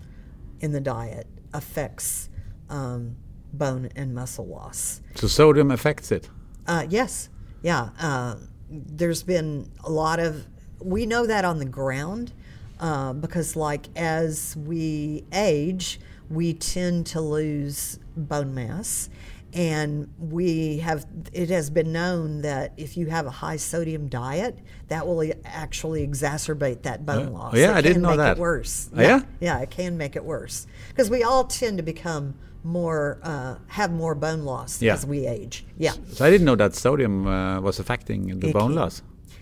in 0.60 0.72
the 0.72 0.82
diet 0.82 1.28
affects 1.54 2.30
um, 2.70 3.16
bone 3.54 3.90
and 3.96 4.14
muscle 4.14 4.46
loss. 4.46 5.02
So 5.16 5.28
sodium 5.28 5.72
affects 5.72 6.12
it. 6.12 6.30
Uh, 6.68 6.86
yes, 6.90 7.30
yeah. 7.62 7.90
Uh, 8.00 8.36
there's 8.70 9.24
been 9.24 9.72
a 9.84 9.90
lot 9.90 10.20
of 10.20 10.46
we 10.80 11.06
know 11.06 11.26
that 11.26 11.46
on 11.46 11.58
the 11.58 11.66
ground 11.66 12.34
uh, 12.80 13.14
because, 13.14 13.56
like, 13.56 13.88
as 13.96 14.56
we 14.58 15.24
age, 15.34 16.00
we 16.30 16.54
tend 16.54 17.06
to 17.08 17.22
lose 17.22 18.00
bone 18.16 18.54
mass. 18.54 19.10
And 19.58 20.14
we 20.20 20.78
have, 20.80 21.08
it 21.34 21.50
has 21.50 21.72
been 21.72 21.92
known 21.92 22.44
that 22.44 22.74
if 22.78 22.96
you 22.96 23.08
have 23.08 23.26
a 23.26 23.32
high 23.32 23.56
sodium 23.56 24.08
diet, 24.08 24.60
that 24.88 25.08
will 25.08 25.24
actually 25.46 26.08
exacerbate 26.08 26.84
that 26.84 27.08
bone 27.08 27.34
loss. 27.34 27.56
yeah, 27.56 27.72
It 27.72 27.78
I 27.78 27.82
didn't 27.82 28.04
know 28.04 28.10
make 28.10 28.18
that. 28.18 28.38
It 28.38 28.40
worse. 28.40 28.90
Oh, 28.96 29.02
yeah? 29.02 29.22
Yeah, 29.40 29.60
it 29.60 29.72
can 29.72 29.98
make 29.98 30.16
it 30.16 30.24
worse 30.24 30.68
because 30.90 31.10
we 31.10 31.24
all 31.24 31.44
tend 31.46 31.78
to 31.78 31.84
become 31.84 32.36
more, 32.64 33.18
uh, 33.24 33.56
have 33.68 33.92
more 33.92 34.14
bone 34.14 34.44
loss 34.44 34.80
Yeah. 34.80 34.94
as 34.94 35.08
we 35.08 35.26
age. 35.26 35.66
Yeah. 35.78 35.94
So 36.12 36.24
I 36.24 36.30
didn't 36.30 36.46
know 36.46 36.56
that 36.56 36.76
sodium 36.76 37.26
uh, 37.26 37.60
was 37.60 37.80
affecting 37.80 38.40
the 38.40 38.50
It 38.50 38.54
bone 38.54 38.72
can. 38.74 38.76
loss. 38.76 39.02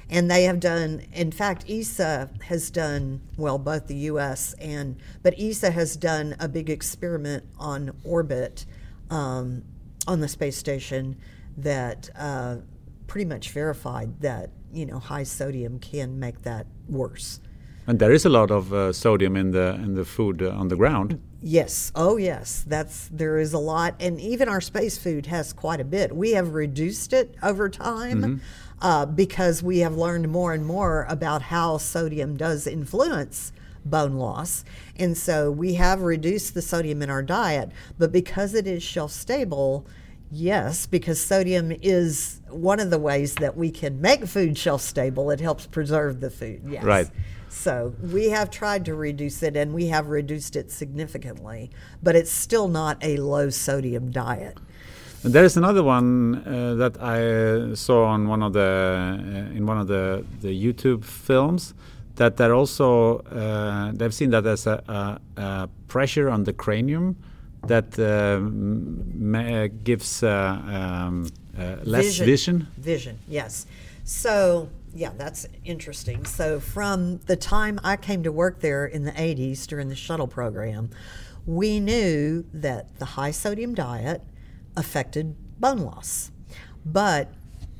And 0.09 0.31
they 0.31 0.43
have 0.43 0.59
done, 0.61 1.01
in 1.13 1.31
fact, 1.31 1.65
ESA 1.69 2.29
has 2.43 2.69
done, 2.69 3.19
well, 3.37 3.57
both 3.57 3.87
the 3.87 3.95
US 4.11 4.53
and, 4.61 4.95
but 5.23 5.37
ESA 5.37 5.71
has 5.71 5.97
done 5.97 6.35
a 6.39 6.47
big 6.47 6.69
experiment 6.69 7.43
on 7.57 7.91
orbit 8.05 8.65
um, 9.09 9.63
on 10.07 10.19
the 10.19 10.27
space 10.27 10.57
station 10.57 11.17
that 11.57 12.09
uh, 12.17 12.57
pretty 13.07 13.25
much 13.25 13.49
verified 13.49 14.21
that, 14.21 14.49
you 14.73 14.85
know, 14.85 14.99
high 14.99 15.23
sodium 15.23 15.79
can 15.79 16.19
make 16.19 16.41
that 16.43 16.67
worse. 16.87 17.39
And 17.87 17.99
there 17.99 18.11
is 18.11 18.25
a 18.25 18.29
lot 18.29 18.49
of 18.49 18.73
uh, 18.73 18.91
sodium 18.93 19.35
in 19.35 19.51
the 19.51 19.75
in 19.75 19.93
the 19.93 20.05
food 20.05 20.41
uh, 20.41 20.49
on 20.49 20.69
the 20.69 20.75
ground. 20.75 21.21
Yes. 21.41 21.91
Oh, 21.93 22.17
yes. 22.17 22.63
That's 22.65 23.07
there 23.11 23.37
is 23.37 23.53
a 23.53 23.59
lot, 23.59 23.93
and 23.99 24.19
even 24.19 24.49
our 24.49 24.61
space 24.61 24.97
food 24.97 25.27
has 25.27 25.53
quite 25.53 25.79
a 25.79 25.83
bit. 25.83 26.15
We 26.15 26.31
have 26.31 26.55
reduced 26.55 27.13
it 27.13 27.35
over 27.43 27.69
time 27.69 28.41
uh, 28.81 29.05
because 29.05 29.61
we 29.61 29.79
have 29.79 29.95
learned 29.95 30.29
more 30.29 30.53
and 30.53 30.65
more 30.65 31.05
about 31.07 31.43
how 31.43 31.77
sodium 31.77 32.35
does 32.37 32.65
influence 32.65 33.51
bone 33.85 34.15
loss, 34.15 34.65
and 34.97 35.17
so 35.17 35.51
we 35.51 35.75
have 35.75 36.01
reduced 36.01 36.53
the 36.53 36.61
sodium 36.61 37.01
in 37.01 37.09
our 37.09 37.23
diet. 37.23 37.71
But 37.97 38.11
because 38.11 38.53
it 38.53 38.67
is 38.67 38.83
shelf 38.83 39.11
stable. 39.11 39.85
Yes, 40.31 40.87
because 40.87 41.23
sodium 41.23 41.71
is 41.83 42.41
one 42.49 42.79
of 42.79 42.89
the 42.89 42.97
ways 42.97 43.35
that 43.35 43.55
we 43.55 43.69
can 43.69 44.01
make 44.01 44.25
food 44.25 44.57
shelf 44.57 44.81
stable. 44.81 45.29
It 45.29 45.39
helps 45.39 45.67
preserve 45.67 46.19
the 46.19 46.31
food. 46.31 46.63
Yes. 46.67 46.83
Right. 46.83 47.07
So 47.55 47.93
we 48.01 48.29
have 48.29 48.49
tried 48.49 48.85
to 48.85 48.95
reduce 48.95 49.41
it 49.41 49.55
and 49.55 49.73
we 49.73 49.87
have 49.87 50.07
reduced 50.07 50.55
it 50.55 50.71
significantly, 50.71 51.71
but 52.03 52.15
it's 52.15 52.31
still 52.31 52.67
not 52.67 52.97
a 53.03 53.17
low 53.17 53.49
sodium 53.49 54.11
diet. 54.11 54.57
There 55.23 55.43
is 55.43 55.57
another 55.57 55.81
one 55.81 56.43
uh, 56.45 56.75
that 56.75 57.01
I 57.01 57.73
saw 57.73 58.05
on 58.05 58.27
one 58.27 58.43
of 58.43 58.53
the 58.53 58.61
uh, 59.19 59.57
in 59.57 59.65
one 59.65 59.79
of 59.79 59.87
the, 59.87 60.23
the 60.41 60.49
YouTube 60.49 61.03
films 61.03 61.73
that 62.15 62.37
they're 62.37 62.53
also 62.53 63.19
uh, 63.19 63.91
they've 63.93 64.13
seen 64.13 64.29
that 64.31 64.43
there's 64.43 64.67
a, 64.67 65.19
a, 65.37 65.41
a 65.41 65.69
pressure 65.87 66.29
on 66.29 66.43
the 66.43 66.53
cranium 66.53 67.17
that 67.67 67.97
uh, 67.99 69.67
gives 69.83 70.23
uh, 70.23 70.61
um, 70.65 71.27
uh, 71.57 71.77
less 71.83 72.17
vision. 72.17 72.67
Vision, 72.77 73.19
yes. 73.27 73.65
So, 74.03 74.69
yeah, 74.93 75.11
that's 75.17 75.47
interesting. 75.63 76.25
So, 76.25 76.59
from 76.59 77.17
the 77.25 77.35
time 77.35 77.79
I 77.83 77.95
came 77.97 78.23
to 78.23 78.31
work 78.31 78.59
there 78.59 78.85
in 78.85 79.03
the 79.03 79.11
80s 79.11 79.65
during 79.67 79.89
the 79.89 79.95
shuttle 79.95 80.27
program, 80.27 80.89
we 81.45 81.79
knew 81.79 82.45
that 82.53 82.97
the 82.99 83.05
high 83.05 83.31
sodium 83.31 83.73
diet 83.73 84.21
affected 84.75 85.35
bone 85.59 85.79
loss. 85.79 86.31
But 86.85 87.33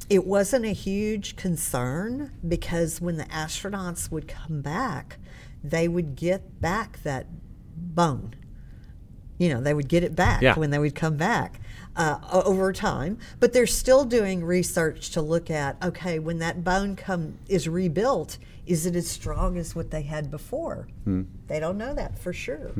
it 0.10 0.26
wasn't 0.26 0.66
a 0.66 0.74
huge 0.74 1.36
concern 1.36 2.32
because 2.48 3.02
when 3.02 3.18
the 3.18 3.26
astronauts 3.26 4.12
would 4.12 4.28
come 4.28 4.62
back, 4.62 5.18
they 5.64 5.88
would 5.88 6.16
get 6.16 6.62
back 6.62 7.02
that 7.04 7.28
bone 7.78 8.36
you 9.38 9.50
know, 9.50 9.60
they 9.60 9.74
would 9.74 9.90
get 9.90 10.02
it 10.04 10.16
back 10.16 10.42
Yeah. 10.42 10.56
when 10.56 10.70
they 10.70 10.80
would 10.80 10.96
come 10.96 11.18
back 11.18 11.60
uh, 11.98 12.20
over 12.32 12.72
time. 12.72 13.18
But 13.40 13.52
they're 13.52 13.68
still 13.68 14.06
doing 14.06 14.44
research 14.46 15.10
to 15.12 15.22
look 15.22 15.50
at 15.52 15.76
okay, 15.84 16.20
when 16.20 16.40
that 16.40 16.64
bone 16.64 16.96
come 16.96 17.38
is 17.50 17.68
rebuilt, 17.68 18.38
is 18.66 18.86
it 18.86 18.96
as 18.96 19.10
strong 19.10 19.58
as 19.58 19.76
what 19.76 19.92
they 19.92 20.04
had 20.04 20.32
before? 20.32 20.88
They 21.48 21.60
don't 21.60 21.78
know 21.78 21.94
that 21.94 22.18
for 22.18 22.32
sure. 22.32 22.72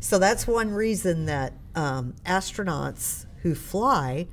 So 0.00 0.18
that's 0.18 0.46
one 0.46 0.70
reason 0.70 1.26
that 1.26 1.52
um, 1.74 2.14
astronauts 2.24 3.26
who 3.42 3.54
fly 3.54 4.28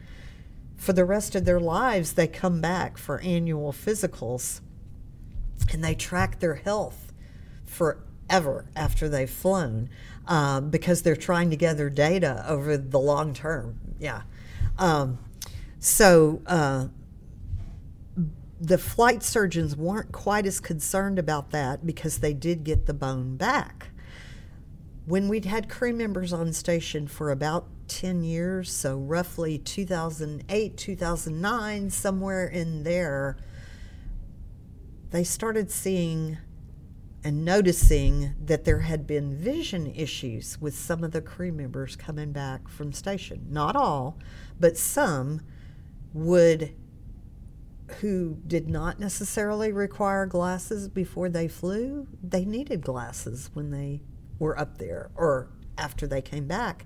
for 0.78 0.94
the 0.94 1.06
rest 1.06 1.36
of 1.36 1.46
their 1.46 1.60
lives 1.60 2.14
they 2.14 2.28
come 2.28 2.62
back 2.62 2.98
for 2.98 3.20
annual 3.22 3.72
physicals 3.72 4.62
and 5.72 5.84
they 5.84 5.96
track 5.96 6.40
their 6.40 6.56
health 6.56 7.14
forever 7.66 8.66
after 8.76 9.10
they've 9.10 9.30
flown 9.30 9.90
um, 10.28 10.70
because 10.70 11.02
they're 11.02 11.16
trying 11.16 11.50
to 11.50 11.56
gather 11.56 11.90
data 11.90 12.46
over 12.48 12.78
the 12.78 13.00
long 13.00 13.34
term. 13.34 13.80
Yeah. 14.00 14.24
Um, 14.78 15.20
so 15.80 16.42
uh, 16.46 16.88
the 18.60 18.78
flight 18.78 19.24
surgeons 19.24 19.76
weren't 19.76 20.12
quite 20.12 20.46
as 20.46 20.60
concerned 20.60 21.20
about 21.20 21.52
that 21.52 21.86
because 21.86 22.20
they 22.20 22.34
did 22.34 22.64
get 22.64 22.86
the 22.86 22.94
bone 22.94 23.38
back. 23.38 23.90
When 25.06 25.28
we'd 25.28 25.46
had 25.46 25.70
crew 25.70 25.94
members 25.94 26.34
on 26.34 26.52
station 26.54 27.08
for 27.08 27.30
about 27.30 27.68
10 27.88 28.24
years, 28.24 28.72
so 28.72 28.98
roughly 28.98 29.58
2008, 29.58 30.78
2009, 30.78 31.90
somewhere 31.90 32.48
in 32.48 32.84
there, 32.84 33.38
they 35.12 35.24
started 35.24 35.72
seeing 35.72 36.38
and 37.24 37.44
noticing 37.44 38.36
that 38.40 38.66
there 38.66 38.82
had 38.82 39.08
been 39.08 39.36
vision 39.36 39.92
issues 39.96 40.62
with 40.62 40.76
some 40.76 41.04
of 41.04 41.12
the 41.12 41.22
crew 41.22 41.52
members 41.52 41.96
coming 41.96 42.32
back 42.32 42.68
from 42.68 42.94
station. 42.94 43.48
Not 43.50 43.76
all, 43.76 44.20
but 44.60 44.78
some 44.78 45.42
would 46.14 46.76
who 48.02 48.38
did 48.48 48.70
not 48.70 49.00
necessarily 49.00 49.72
require 49.72 50.26
glasses 50.26 50.88
before 50.88 51.30
they 51.30 51.48
flew, 51.48 52.08
they 52.24 52.46
needed 52.46 52.82
glasses 52.82 53.50
when 53.54 53.72
they 53.72 54.02
were 54.40 54.58
up 54.60 54.78
there 54.78 55.12
or 55.16 55.50
after 55.78 56.08
they 56.08 56.22
came 56.22 56.48
back. 56.48 56.86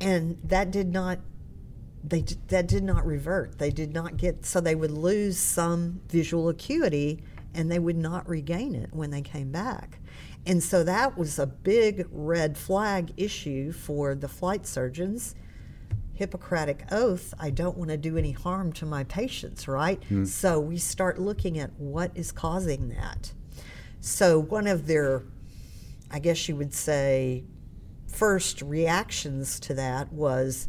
And 0.00 0.38
that 0.44 0.70
did 0.70 0.92
not 0.92 1.20
they 2.06 2.24
that 2.48 2.68
did 2.68 2.84
not 2.84 3.04
revert. 3.04 3.58
They 3.58 3.70
did 3.70 3.92
not 3.92 4.16
get 4.16 4.46
so 4.46 4.60
they 4.60 4.74
would 4.74 4.92
lose 4.92 5.38
some 5.38 6.00
visual 6.08 6.48
acuity 6.48 7.22
and 7.54 7.70
they 7.70 7.78
would 7.78 7.96
not 7.96 8.28
regain 8.28 8.74
it 8.74 8.90
when 8.92 9.10
they 9.10 9.22
came 9.22 9.50
back. 9.50 9.98
And 10.46 10.62
so 10.62 10.84
that 10.84 11.18
was 11.18 11.38
a 11.38 11.46
big 11.46 12.06
red 12.12 12.56
flag 12.56 13.12
issue 13.16 13.72
for 13.72 14.14
the 14.14 14.28
flight 14.28 14.66
surgeons. 14.66 15.34
Hippocratic 16.12 16.84
oath, 16.92 17.34
I 17.38 17.50
don't 17.50 17.76
want 17.76 17.90
to 17.90 17.96
do 17.96 18.16
any 18.16 18.32
harm 18.32 18.72
to 18.74 18.86
my 18.86 19.04
patients, 19.04 19.66
right? 19.66 20.02
Hmm. 20.04 20.24
So 20.24 20.60
we 20.60 20.78
start 20.78 21.18
looking 21.18 21.58
at 21.58 21.72
what 21.78 22.12
is 22.14 22.30
causing 22.30 22.90
that. 22.90 23.32
So 24.00 24.38
one 24.38 24.66
of 24.66 24.86
their 24.86 25.24
I 26.08 26.20
guess 26.20 26.48
you 26.48 26.54
would 26.54 26.72
say 26.72 27.42
first 28.06 28.62
reactions 28.62 29.60
to 29.60 29.74
that 29.74 30.12
was 30.12 30.68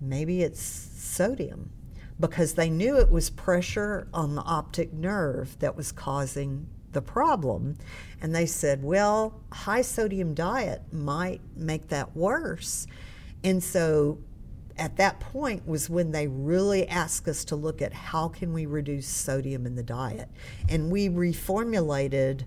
maybe 0.00 0.42
it's 0.42 0.60
sodium 0.60 1.70
because 2.18 2.54
they 2.54 2.70
knew 2.70 2.96
it 2.96 3.10
was 3.10 3.30
pressure 3.30 4.08
on 4.12 4.34
the 4.34 4.42
optic 4.42 4.92
nerve 4.92 5.58
that 5.58 5.76
was 5.76 5.92
causing 5.92 6.66
the 6.92 7.02
problem. 7.02 7.76
And 8.22 8.34
they 8.34 8.46
said, 8.46 8.82
well, 8.82 9.40
high 9.52 9.82
sodium 9.82 10.34
diet 10.34 10.82
might 10.92 11.40
make 11.54 11.88
that 11.88 12.16
worse. 12.16 12.86
And 13.44 13.62
so 13.62 14.18
at 14.78 14.96
that 14.96 15.20
point 15.20 15.66
was 15.66 15.90
when 15.90 16.12
they 16.12 16.26
really 16.26 16.88
asked 16.88 17.28
us 17.28 17.44
to 17.46 17.56
look 17.56 17.82
at 17.82 17.92
how 17.92 18.28
can 18.28 18.52
we 18.52 18.66
reduce 18.66 19.06
sodium 19.06 19.66
in 19.66 19.74
the 19.74 19.82
diet. 19.82 20.28
And 20.68 20.90
we 20.90 21.08
reformulated 21.08 22.44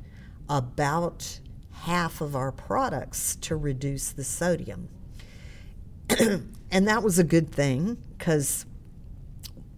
about 0.48 1.40
half 1.84 2.22
of 2.22 2.36
our 2.36 2.52
products 2.52 3.36
to 3.38 3.56
reduce 3.56 4.12
the 4.12 4.24
sodium. 4.24 4.90
and 6.20 6.88
that 6.88 7.04
was 7.04 7.20
a 7.20 7.24
good 7.24 7.50
thing 7.52 7.98
because 8.18 8.66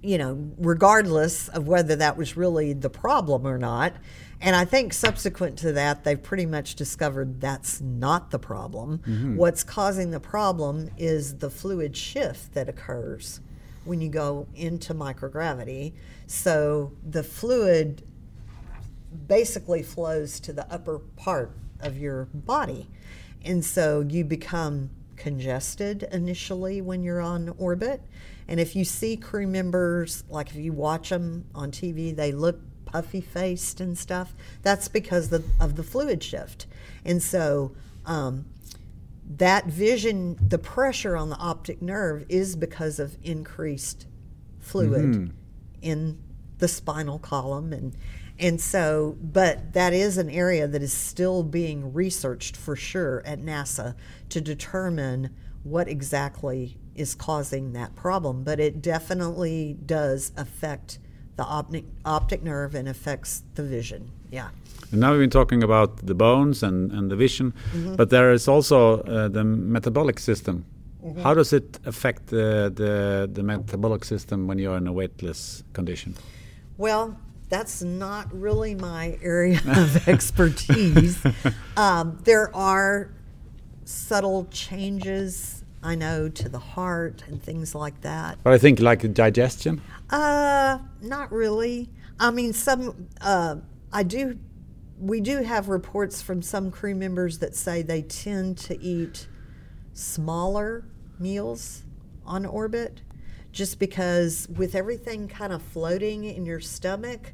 you 0.01 0.17
know, 0.17 0.51
regardless 0.57 1.47
of 1.49 1.67
whether 1.67 1.95
that 1.95 2.17
was 2.17 2.35
really 2.35 2.73
the 2.73 2.89
problem 2.89 3.45
or 3.45 3.57
not. 3.57 3.93
And 4.39 4.55
I 4.55 4.65
think 4.65 4.93
subsequent 4.93 5.59
to 5.59 5.73
that, 5.73 6.03
they've 6.03 6.21
pretty 6.21 6.47
much 6.47 6.75
discovered 6.75 7.39
that's 7.39 7.79
not 7.79 8.31
the 8.31 8.39
problem. 8.39 8.99
Mm-hmm. 8.99 9.35
What's 9.35 9.63
causing 9.63 10.09
the 10.09 10.19
problem 10.19 10.89
is 10.97 11.37
the 11.37 11.51
fluid 11.51 11.95
shift 11.95 12.53
that 12.55 12.67
occurs 12.67 13.39
when 13.85 14.01
you 14.01 14.09
go 14.09 14.47
into 14.55 14.95
microgravity. 14.95 15.93
So 16.25 16.93
the 17.07 17.23
fluid 17.23 18.03
basically 19.27 19.83
flows 19.83 20.39
to 20.39 20.53
the 20.53 20.71
upper 20.73 20.99
part 20.99 21.51
of 21.81 21.97
your 21.97 22.25
body. 22.33 22.87
And 23.43 23.63
so 23.63 24.01
you 24.01 24.23
become 24.23 24.89
congested 25.15 26.03
initially 26.11 26.81
when 26.81 27.03
you're 27.03 27.21
on 27.21 27.53
orbit. 27.57 28.01
And 28.47 28.59
if 28.59 28.75
you 28.75 28.83
see 28.83 29.17
crew 29.17 29.47
members, 29.47 30.23
like 30.29 30.49
if 30.49 30.55
you 30.55 30.73
watch 30.73 31.09
them 31.09 31.45
on 31.53 31.71
TV, 31.71 32.15
they 32.15 32.31
look 32.31 32.59
puffy 32.85 33.21
faced 33.21 33.79
and 33.79 33.97
stuff. 33.97 34.33
That's 34.61 34.87
because 34.87 35.29
the, 35.29 35.43
of 35.59 35.75
the 35.75 35.83
fluid 35.83 36.23
shift. 36.23 36.67
And 37.05 37.21
so 37.21 37.73
um, 38.05 38.45
that 39.37 39.65
vision, 39.65 40.37
the 40.45 40.57
pressure 40.57 41.15
on 41.15 41.29
the 41.29 41.37
optic 41.37 41.81
nerve 41.81 42.25
is 42.27 42.55
because 42.55 42.99
of 42.99 43.17
increased 43.23 44.07
fluid 44.59 45.33
in 45.81 46.19
the 46.57 46.67
spinal 46.67 47.19
column 47.19 47.73
and 47.73 47.95
and 48.41 48.59
so 48.59 49.15
but 49.21 49.73
that 49.73 49.93
is 49.93 50.17
an 50.17 50.29
area 50.29 50.67
that 50.67 50.81
is 50.81 50.91
still 50.91 51.43
being 51.43 51.93
researched 51.93 52.57
for 52.57 52.75
sure 52.75 53.21
at 53.25 53.39
NASA 53.39 53.95
to 54.29 54.41
determine 54.41 55.29
what 55.63 55.87
exactly 55.87 56.77
is 56.95 57.15
causing 57.15 57.73
that 57.73 57.95
problem. 57.95 58.43
But 58.43 58.59
it 58.59 58.81
definitely 58.81 59.77
does 59.85 60.31
affect 60.37 60.99
the 61.37 61.43
optic 61.43 61.85
optic 62.05 62.43
nerve 62.43 62.75
and 62.75 62.87
affects 62.87 63.43
the 63.55 63.63
vision. 63.63 64.11
Yeah. 64.31 64.49
And 64.91 64.99
now 64.99 65.11
we've 65.11 65.21
been 65.21 65.29
talking 65.29 65.63
about 65.63 66.05
the 66.05 66.13
bones 66.13 66.63
and, 66.63 66.91
and 66.91 67.09
the 67.09 67.15
vision, 67.15 67.53
but 67.95 68.09
there 68.09 68.31
is 68.31 68.47
also 68.47 69.01
uh, 69.01 69.29
the 69.29 69.43
metabolic 69.43 70.19
system. 70.19 70.65
How 71.23 71.33
does 71.33 71.51
it 71.51 71.79
affect 71.85 72.27
the, 72.27 72.71
the 72.75 73.27
the 73.31 73.41
metabolic 73.41 74.05
system 74.05 74.47
when 74.47 74.59
you're 74.59 74.77
in 74.77 74.87
a 74.87 74.93
weightless 74.93 75.63
condition? 75.73 76.13
Well, 76.77 77.17
that's 77.51 77.83
not 77.83 78.33
really 78.33 78.73
my 78.73 79.19
area 79.21 79.59
of 79.67 80.07
expertise. 80.07 81.21
um, 81.77 82.17
there 82.23 82.55
are 82.55 83.11
subtle 83.83 84.45
changes, 84.45 85.63
I 85.83 85.95
know, 85.95 86.29
to 86.29 86.47
the 86.47 86.59
heart 86.59 87.23
and 87.27 87.43
things 87.43 87.75
like 87.75 88.01
that. 88.01 88.39
But 88.41 88.53
I 88.53 88.57
think 88.57 88.79
like 88.79 89.13
digestion. 89.13 89.81
Uh, 90.09 90.79
not 91.01 91.31
really. 91.31 91.89
I 92.19 92.31
mean, 92.31 92.53
some. 92.53 93.09
Uh, 93.19 93.57
I 93.91 94.03
do. 94.03 94.39
We 94.97 95.19
do 95.19 95.43
have 95.43 95.67
reports 95.67 96.21
from 96.21 96.41
some 96.41 96.71
crew 96.71 96.95
members 96.95 97.39
that 97.39 97.53
say 97.55 97.81
they 97.81 98.01
tend 98.01 98.57
to 98.59 98.81
eat 98.81 99.27
smaller 99.93 100.85
meals 101.19 101.83
on 102.25 102.45
orbit, 102.45 103.01
just 103.51 103.77
because 103.77 104.47
with 104.55 104.73
everything 104.73 105.27
kind 105.27 105.51
of 105.51 105.61
floating 105.61 106.23
in 106.23 106.45
your 106.45 106.61
stomach, 106.61 107.33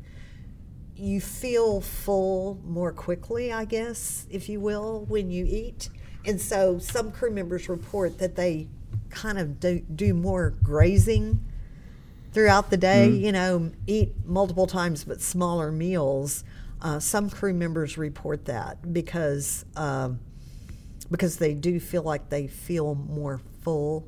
you 1.00 1.22
feel 1.22 1.82
full 1.82 2.60
more 2.66 2.92
quickly, 2.92 3.52
I 3.52 3.66
guess, 3.66 4.26
if 4.30 4.50
you 4.50 4.60
will, 4.60 5.06
when 5.08 5.30
you 5.32 5.46
eat. 5.46 5.90
And 6.26 6.42
so 6.42 6.80
some 6.80 7.12
crew 7.12 7.32
members 7.32 7.70
report 7.70 8.18
that 8.20 8.36
they 8.36 8.68
kind 9.10 9.38
of 9.38 9.60
do, 9.60 9.80
do 9.80 10.14
more 10.14 10.52
grazing 10.64 11.46
throughout 12.34 12.70
the 12.70 12.78
day, 12.78 13.10
you 13.10 13.32
know, 13.32 13.72
eat 13.86 14.14
multiple 14.26 14.68
times 14.68 15.04
but 15.04 15.22
smaller 15.22 15.72
meals. 15.72 16.44
Uh, 16.82 17.00
some 17.00 17.30
crew 17.30 17.54
members 17.54 17.98
report 17.98 18.46
that 18.46 18.94
because 18.94 19.66
um, 19.76 20.20
because 21.10 21.38
they 21.38 21.54
do 21.54 21.80
feel 21.80 22.04
like 22.04 22.30
they 22.30 22.48
feel 22.48 22.94
more 22.94 23.40
full 23.64 24.08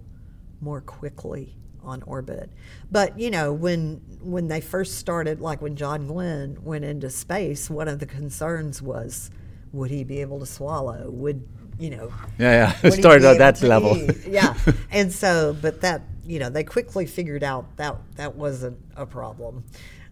more 0.62 0.82
quickly 0.82 1.56
on 1.84 2.04
orbit. 2.04 2.50
But 2.92 3.20
you 3.20 3.30
know, 3.30 3.54
when 3.54 4.02
when 4.22 4.48
they 4.48 4.62
first 4.62 4.98
started, 4.98 5.40
like 5.40 5.62
when 5.62 5.76
John 5.76 6.08
Glenn 6.08 6.58
went 6.64 6.86
into 6.86 7.10
space, 7.10 7.70
one 7.70 7.88
of 7.88 8.00
the 8.00 8.06
concerns 8.06 8.82
was, 8.82 9.30
would 9.72 9.92
he 9.92 10.04
be 10.04 10.22
able 10.22 10.40
to 10.40 10.46
swallow? 10.46 11.10
Would 11.10 11.48
you 11.80 11.92
know? 11.92 12.14
Yeah, 12.38 12.74
yeah. 12.84 12.90
Started 12.92 13.26
at 13.26 13.38
that 13.38 13.62
level. 13.62 13.98
eat? 13.98 14.28
Yeah, 14.28 14.56
and 14.92 15.12
so, 15.12 15.56
but 15.62 15.82
that 15.82 16.02
you 16.26 16.40
know, 16.40 16.50
they 16.50 16.64
quickly 16.64 17.06
figured 17.06 17.44
out 17.44 17.78
that 17.78 17.96
that 18.16 18.36
wasn't 18.36 18.78
a 18.96 19.06
problem. 19.06 19.64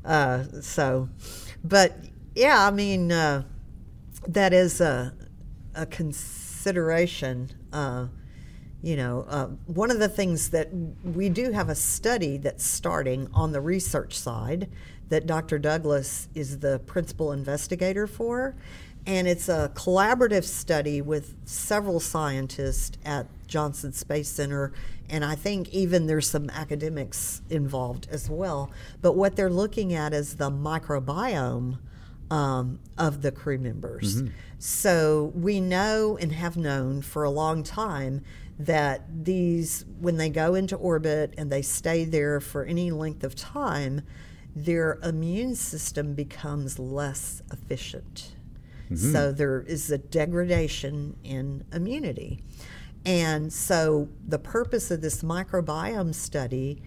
Uh, 0.04 0.44
so, 0.62 1.10
but 1.64 1.96
yeah, 2.34 2.66
I 2.66 2.72
mean, 2.72 3.12
uh, 3.12 3.44
that 4.28 4.54
is 4.54 4.82
a 4.82 5.14
a 5.76 5.86
consideration. 5.86 7.52
Uh, 7.72 8.08
you 8.88 8.96
know, 8.96 9.26
uh, 9.28 9.48
one 9.66 9.92
of 9.92 10.00
the 10.00 10.08
things 10.08 10.52
that 10.52 10.70
we 11.04 11.28
do 11.28 11.52
have 11.52 11.68
a 11.68 11.76
study 11.76 12.38
that's 12.38 12.66
starting 12.66 13.28
on 13.34 13.52
the 13.52 13.60
research 13.60 14.18
side 14.18 14.70
that 15.10 15.28
Dr. 15.28 15.60
Douglas 15.60 16.30
is 16.34 16.60
the 16.60 16.80
principal 16.80 17.34
investigator 17.34 18.08
for. 18.08 18.56
And 19.06 19.28
it's 19.28 19.50
a 19.50 19.74
collaborative 19.76 20.46
study 20.46 21.02
with 21.02 21.36
several 21.44 22.00
scientists 22.00 22.98
at 23.04 23.28
Johnson 23.46 23.92
Space 23.92 24.30
Center. 24.30 24.72
And 25.10 25.26
I 25.26 25.36
think 25.36 25.68
even 25.74 26.08
there's 26.08 26.30
some 26.30 26.50
academics 26.52 27.42
involved 27.50 28.08
as 28.10 28.30
well. 28.30 28.72
But 29.02 29.18
what 29.18 29.36
they're 29.36 29.50
looking 29.50 29.94
at 29.96 30.14
is 30.14 30.38
the 30.38 30.50
microbiome 30.50 31.80
um, 32.32 32.80
of 32.98 33.22
the 33.22 33.34
crew 33.34 33.58
members. 33.58 34.22
So 34.60 35.34
we 35.36 35.60
know 35.60 36.18
and 36.22 36.32
have 36.32 36.56
known 36.56 37.02
for 37.02 37.26
a 37.26 37.30
long 37.30 37.64
time 37.64 38.24
that 38.60 39.06
these, 39.24 39.86
when 40.00 40.18
they 40.18 40.30
go 40.30 40.56
into 40.56 40.76
orbit 40.76 41.34
and 41.38 41.52
they 41.52 41.62
stay 41.62 42.06
there 42.06 42.40
for 42.40 42.64
any 42.66 42.92
length 42.92 43.24
of 43.24 43.36
time, 43.36 44.02
their 44.56 44.98
immune 45.04 45.56
system 45.56 46.16
becomes 46.16 46.80
less 46.80 47.42
efficient. 47.54 48.36
So 48.96 49.32
there 49.34 49.62
is 49.62 49.92
a 49.92 49.98
degradation 49.98 51.18
in 51.24 51.66
immunity. 51.74 52.42
And 53.06 53.52
so 53.52 54.10
the 54.26 54.40
purpose 54.40 54.92
of 54.92 55.02
this 55.02 55.24
microbiome 55.24 56.16
study, 56.16 56.82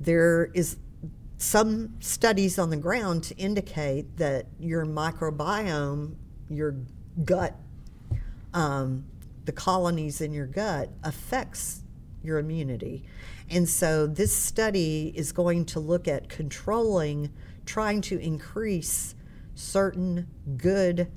there 0.00 0.50
is 0.54 0.78
some 1.36 1.94
studies 2.00 2.58
on 2.58 2.70
the 2.70 2.76
ground 2.76 3.24
to 3.24 3.36
indicate 3.36 4.16
that 4.16 4.46
your 4.58 4.86
microbiome, 4.86 6.14
your 6.48 6.74
gut, 7.24 7.54
um, 8.54 9.04
the 9.44 9.52
colonies 9.52 10.20
in 10.20 10.32
your 10.32 10.46
gut 10.46 10.90
affects 11.02 11.82
your 12.22 12.38
immunity. 12.38 13.04
And 13.50 13.68
so 13.68 14.06
this 14.06 14.34
study 14.34 15.12
is 15.14 15.32
going 15.32 15.64
to 15.66 15.80
look 15.80 16.06
at 16.06 16.28
controlling, 16.28 17.32
trying 17.66 18.00
to 18.02 18.18
increase 18.18 19.14
certain 19.54 20.28
good 20.56 21.10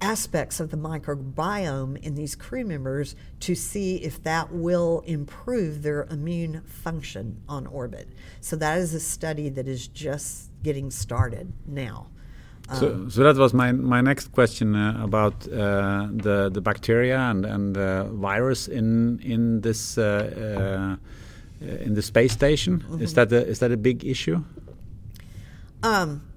aspects 0.00 0.60
of 0.60 0.70
the 0.70 0.76
microbiome 0.76 2.00
in 2.02 2.14
these 2.14 2.36
crew 2.36 2.64
members 2.64 3.16
to 3.40 3.54
see 3.54 3.96
if 3.96 4.22
that 4.22 4.52
will 4.52 5.02
improve 5.06 5.82
their 5.82 6.04
immune 6.04 6.62
function 6.62 7.42
on 7.48 7.66
orbit. 7.66 8.08
So 8.40 8.54
that 8.56 8.78
is 8.78 8.94
a 8.94 9.00
study 9.00 9.48
that 9.48 9.66
is 9.66 9.88
just 9.88 10.50
getting 10.62 10.90
started 10.90 11.52
now. 11.66 12.08
So, 12.74 13.08
so 13.08 13.22
that 13.24 13.36
was 13.36 13.54
my 13.54 13.72
my 13.72 14.02
next 14.02 14.30
question 14.32 14.74
uh, 14.74 15.00
about 15.02 15.48
uh, 15.48 16.08
the 16.12 16.50
the 16.50 16.60
bacteria 16.60 17.18
and 17.18 17.46
and 17.46 17.78
uh, 17.78 18.04
virus 18.04 18.68
in 18.68 19.20
in 19.20 19.62
this 19.62 19.96
uh, 19.96 20.98
uh, 21.60 21.66
in 21.84 21.94
the 21.94 22.02
space 22.02 22.32
station. 22.32 22.84
Is 23.00 23.14
that 23.14 23.32
a, 23.32 23.46
is 23.46 23.60
that 23.60 23.72
a 23.72 23.76
big 23.78 24.04
issue? 24.04 24.44
Um, 25.82 26.28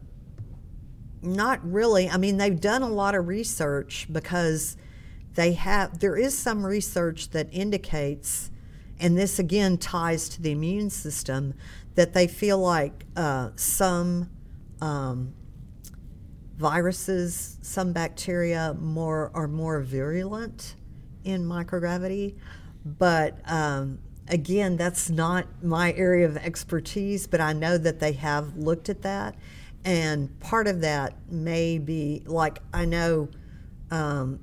not 1.21 1.59
really. 1.69 2.09
I 2.09 2.15
mean, 2.15 2.37
they've 2.37 2.59
done 2.59 2.81
a 2.81 2.89
lot 2.89 3.13
of 3.13 3.27
research 3.27 4.07
because 4.09 4.77
they 5.35 5.51
have. 5.53 5.99
There 5.99 6.15
is 6.15 6.37
some 6.37 6.65
research 6.65 7.31
that 7.31 7.49
indicates, 7.51 8.51
and 9.01 9.17
this 9.17 9.37
again 9.37 9.77
ties 9.77 10.29
to 10.29 10.41
the 10.41 10.51
immune 10.51 10.91
system, 10.91 11.55
that 11.95 12.13
they 12.13 12.27
feel 12.27 12.57
like 12.57 13.03
uh, 13.17 13.49
some 13.57 14.29
um, 14.79 15.33
viruses, 16.61 17.57
some 17.61 17.91
bacteria, 17.91 18.75
more 18.79 19.31
are 19.33 19.47
more 19.47 19.81
virulent 19.81 20.75
in 21.23 21.43
microgravity, 21.43 22.35
but. 22.85 23.37
Um, 23.51 23.99
Again, 24.27 24.77
that's 24.77 25.09
not 25.09 25.45
my 25.61 25.91
area 25.93 26.25
of 26.25 26.37
expertise, 26.37 27.27
but 27.27 27.41
I 27.41 27.51
know 27.51 27.77
that 27.77 27.99
they 27.99 28.13
have 28.13 28.55
looked 28.55 28.87
at 28.87 29.01
that. 29.01 29.35
And 29.83 30.39
part 30.39 30.67
of 30.67 30.79
that 30.81 31.15
may 31.29 31.79
be 31.79 32.23
like 32.25 32.59
I 32.73 32.85
know 32.85 33.27
um, 33.89 34.39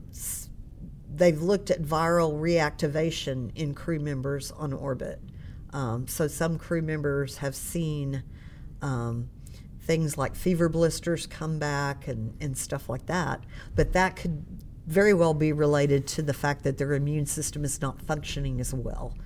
they've 1.14 1.40
looked 1.40 1.70
at 1.70 1.80
viral 1.80 2.34
reactivation 2.38 3.50
in 3.54 3.72
crew 3.72 3.98
members 3.98 4.50
on 4.50 4.74
orbit. 4.74 5.20
Um, 5.72 6.06
so 6.06 6.28
some 6.28 6.58
crew 6.58 6.82
members 6.82 7.38
have 7.38 7.54
seen 7.54 8.22
um, 8.82 9.30
things 9.88 10.18
like 10.18 10.36
fever 10.36 10.68
blisters 10.68 11.26
come 11.26 11.58
back 11.58 12.06
and, 12.06 12.36
and 12.42 12.56
stuff 12.56 12.90
like 12.90 13.06
that. 13.06 13.42
But 13.74 13.94
that 13.94 14.16
could 14.16 14.44
very 14.86 15.14
well 15.14 15.32
be 15.32 15.50
related 15.50 16.06
to 16.08 16.22
the 16.22 16.34
fact 16.34 16.62
that 16.64 16.76
their 16.76 16.92
immune 16.92 17.24
system 17.24 17.64
is 17.64 17.80
not 17.80 18.00
functioning 18.02 18.60
as 18.60 18.74
well. 18.74 19.16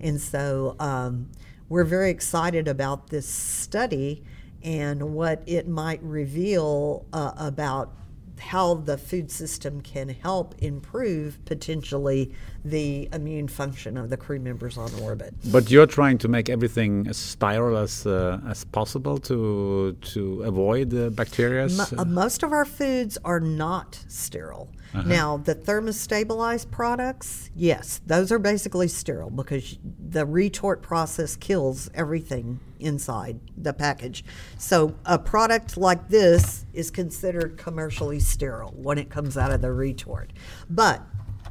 And 0.00 0.20
so 0.20 0.76
um, 0.78 1.28
we're 1.68 1.84
very 1.84 2.08
excited 2.10 2.68
about 2.68 3.10
this 3.10 3.26
study 3.26 4.22
and 4.62 5.12
what 5.12 5.42
it 5.44 5.66
might 5.66 6.00
reveal 6.04 7.04
uh, 7.12 7.32
about 7.36 7.92
how 8.38 8.74
the 8.74 8.96
food 8.96 9.28
system 9.28 9.80
can 9.80 10.08
help 10.08 10.54
improve 10.58 11.44
potentially 11.46 12.32
the 12.64 13.08
immune 13.12 13.48
function 13.48 13.96
of 13.96 14.10
the 14.10 14.16
crew 14.16 14.38
members 14.38 14.78
on 14.78 14.92
orbit. 15.00 15.34
But 15.50 15.70
you're 15.70 15.86
trying 15.86 16.18
to 16.18 16.28
make 16.28 16.48
everything 16.48 17.06
as 17.08 17.16
sterile 17.16 17.76
as 17.76 18.06
uh, 18.06 18.40
as 18.48 18.64
possible 18.64 19.18
to 19.18 19.96
to 20.12 20.42
avoid 20.42 20.90
the 20.90 21.10
bacteria. 21.10 21.68
Uh, 21.96 22.04
most 22.04 22.42
of 22.42 22.52
our 22.52 22.64
foods 22.64 23.18
are 23.24 23.40
not 23.40 24.04
sterile. 24.08 24.68
Uh-huh. 24.94 25.08
Now, 25.08 25.36
the 25.38 25.54
thermostabilized 25.54 26.70
products, 26.70 27.50
yes, 27.56 28.02
those 28.06 28.30
are 28.30 28.38
basically 28.38 28.88
sterile 28.88 29.30
because 29.30 29.78
the 29.82 30.26
retort 30.26 30.82
process 30.82 31.34
kills 31.34 31.90
everything 31.94 32.60
inside 32.78 33.40
the 33.56 33.72
package. 33.72 34.22
So, 34.58 34.94
a 35.06 35.18
product 35.18 35.78
like 35.78 36.08
this 36.08 36.66
is 36.74 36.90
considered 36.90 37.56
commercially 37.56 38.20
sterile 38.20 38.74
when 38.76 38.98
it 38.98 39.08
comes 39.08 39.38
out 39.38 39.50
of 39.50 39.62
the 39.62 39.72
retort. 39.72 40.30
But 40.68 41.00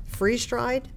freeze 0.06 0.46
dried 0.46 0.90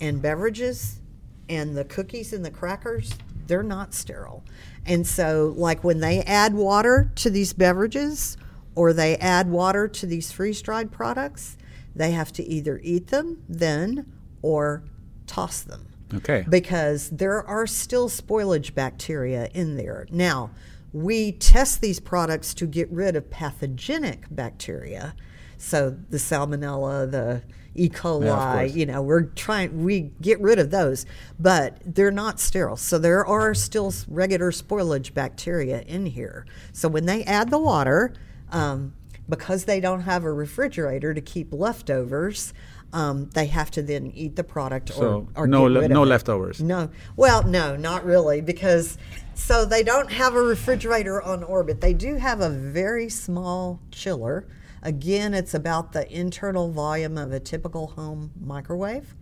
and 0.00 0.22
beverages 0.22 1.00
and 1.48 1.76
the 1.76 1.84
cookies 1.84 2.32
and 2.32 2.44
the 2.44 2.50
crackers, 2.50 3.12
they're 3.46 3.62
not 3.62 3.94
sterile. 3.94 4.44
And 4.86 5.06
so, 5.06 5.54
like 5.56 5.82
when 5.82 6.00
they 6.00 6.22
add 6.22 6.54
water 6.54 7.10
to 7.16 7.30
these 7.30 7.52
beverages, 7.52 8.36
or 8.74 8.92
they 8.92 9.16
add 9.16 9.50
water 9.50 9.88
to 9.88 10.06
these 10.06 10.30
freeze 10.30 10.62
dried 10.62 10.92
products, 10.92 11.56
they 11.96 12.12
have 12.12 12.32
to 12.32 12.44
either 12.44 12.80
eat 12.84 13.08
them 13.08 13.42
then 13.48 14.06
or 14.40 14.84
toss 15.26 15.62
them. 15.62 15.88
Okay. 16.14 16.44
Because 16.48 17.10
there 17.10 17.44
are 17.44 17.66
still 17.66 18.08
spoilage 18.08 18.74
bacteria 18.74 19.48
in 19.52 19.76
there. 19.76 20.06
Now, 20.10 20.50
we 20.92 21.32
test 21.32 21.80
these 21.80 22.00
products 22.00 22.54
to 22.54 22.66
get 22.66 22.90
rid 22.90 23.16
of 23.16 23.30
pathogenic 23.30 24.26
bacteria. 24.30 25.14
So 25.58 25.96
the 26.08 26.16
salmonella, 26.18 27.10
the 27.10 27.42
E. 27.78 27.88
coli, 27.88 28.26
Yeah, 28.26 28.62
you 28.62 28.86
know, 28.86 29.00
we're 29.02 29.22
trying, 29.24 29.84
we 29.84 30.10
get 30.20 30.40
rid 30.40 30.58
of 30.58 30.70
those, 30.70 31.06
but 31.38 31.78
they're 31.84 32.10
not 32.10 32.40
sterile. 32.40 32.76
So 32.76 32.98
there 32.98 33.24
are 33.24 33.54
still 33.54 33.92
regular 34.08 34.50
spoilage 34.50 35.14
bacteria 35.14 35.82
in 35.82 36.06
here. 36.06 36.44
So 36.72 36.88
when 36.88 37.06
they 37.06 37.24
add 37.24 37.50
the 37.50 37.58
water, 37.58 38.12
um, 38.50 38.94
because 39.28 39.64
they 39.64 39.78
don't 39.80 40.02
have 40.02 40.24
a 40.24 40.32
refrigerator 40.32 41.12
to 41.14 41.20
keep 41.20 41.52
leftovers, 41.52 42.52
um, 42.92 43.28
they 43.34 43.46
have 43.46 43.70
to 43.72 43.82
then 43.82 44.10
eat 44.14 44.36
the 44.36 44.44
product 44.44 44.88
So 44.94 45.28
or, 45.36 45.44
or 45.44 45.46
no 45.46 45.64
le- 45.64 45.88
no 45.88 46.02
it. 46.02 46.06
leftovers? 46.06 46.62
No, 46.62 46.88
well, 47.16 47.42
no, 47.42 47.76
not 47.76 48.04
really, 48.04 48.40
because 48.40 48.96
so 49.34 49.64
they 49.66 49.82
don't 49.82 50.10
have 50.10 50.34
a 50.34 50.40
refrigerator 50.42 51.20
on 51.22 51.42
orbit. 51.44 51.80
They 51.82 51.92
do 51.92 52.16
have 52.16 52.40
a 52.40 52.48
very 52.48 53.08
small 53.10 53.80
chiller. 53.90 54.46
Again, 54.82 55.34
it's 55.34 55.54
about 55.54 55.92
the 55.92 56.10
internal 56.12 56.70
volume 56.70 57.18
of 57.18 57.32
a 57.32 57.40
typical 57.40 57.88
home 57.88 58.30
microwave. 58.40 59.14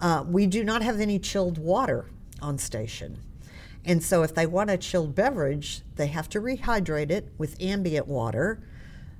Uh, 0.00 0.24
we 0.26 0.46
do 0.46 0.64
not 0.64 0.82
have 0.82 1.00
any 1.00 1.18
chilled 1.18 1.58
water 1.58 2.06
on 2.40 2.58
station. 2.58 3.18
And 3.84 4.02
so, 4.02 4.22
if 4.22 4.34
they 4.34 4.46
want 4.46 4.70
a 4.70 4.78
chilled 4.78 5.14
beverage, 5.14 5.82
they 5.96 6.06
have 6.06 6.28
to 6.30 6.40
rehydrate 6.40 7.10
it 7.10 7.32
with 7.36 7.60
ambient 7.60 8.08
water. 8.08 8.62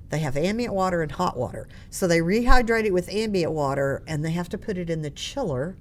They 0.09 0.19
have 0.19 0.35
ambient 0.35 0.73
water 0.73 1.01
and 1.01 1.11
hot 1.11 1.37
water. 1.37 1.67
So, 1.91 2.07
they 2.07 2.19
rehydrate 2.19 2.85
it 2.85 2.93
with 2.93 3.07
ambient 3.09 3.51
water 3.51 4.03
and 4.07 4.25
they 4.25 4.31
have 4.31 4.49
to 4.49 4.57
put 4.57 4.77
it 4.77 4.89
in 4.89 5.03
the 5.03 5.11
chiller 5.11 5.77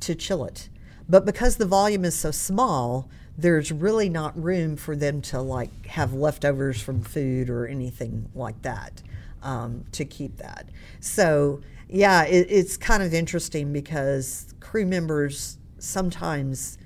to 0.00 0.14
chill 0.14 0.44
it. 0.44 0.68
But 1.08 1.24
because 1.24 1.56
the 1.56 1.66
volume 1.66 2.04
is 2.04 2.14
so 2.14 2.30
small, 2.30 3.08
there's 3.36 3.72
really 3.72 4.08
not 4.08 4.40
room 4.40 4.76
for 4.76 4.94
them 4.94 5.20
to 5.20 5.40
like 5.40 5.86
have 5.86 6.12
leftovers 6.12 6.80
from 6.80 7.02
food 7.02 7.50
or 7.50 7.66
anything 7.66 8.28
like 8.34 8.60
that 8.62 9.02
um, 9.42 9.84
to 9.92 10.04
keep 10.04 10.36
that. 10.36 10.68
So 11.00 11.60
yeah, 11.88 12.24
it, 12.24 12.46
it's 12.48 12.76
kind 12.76 13.02
of 13.02 13.12
interesting 13.12 13.72
because 13.72 14.54
crew 14.60 14.86
members 14.86 15.58
sometimes 15.78 16.78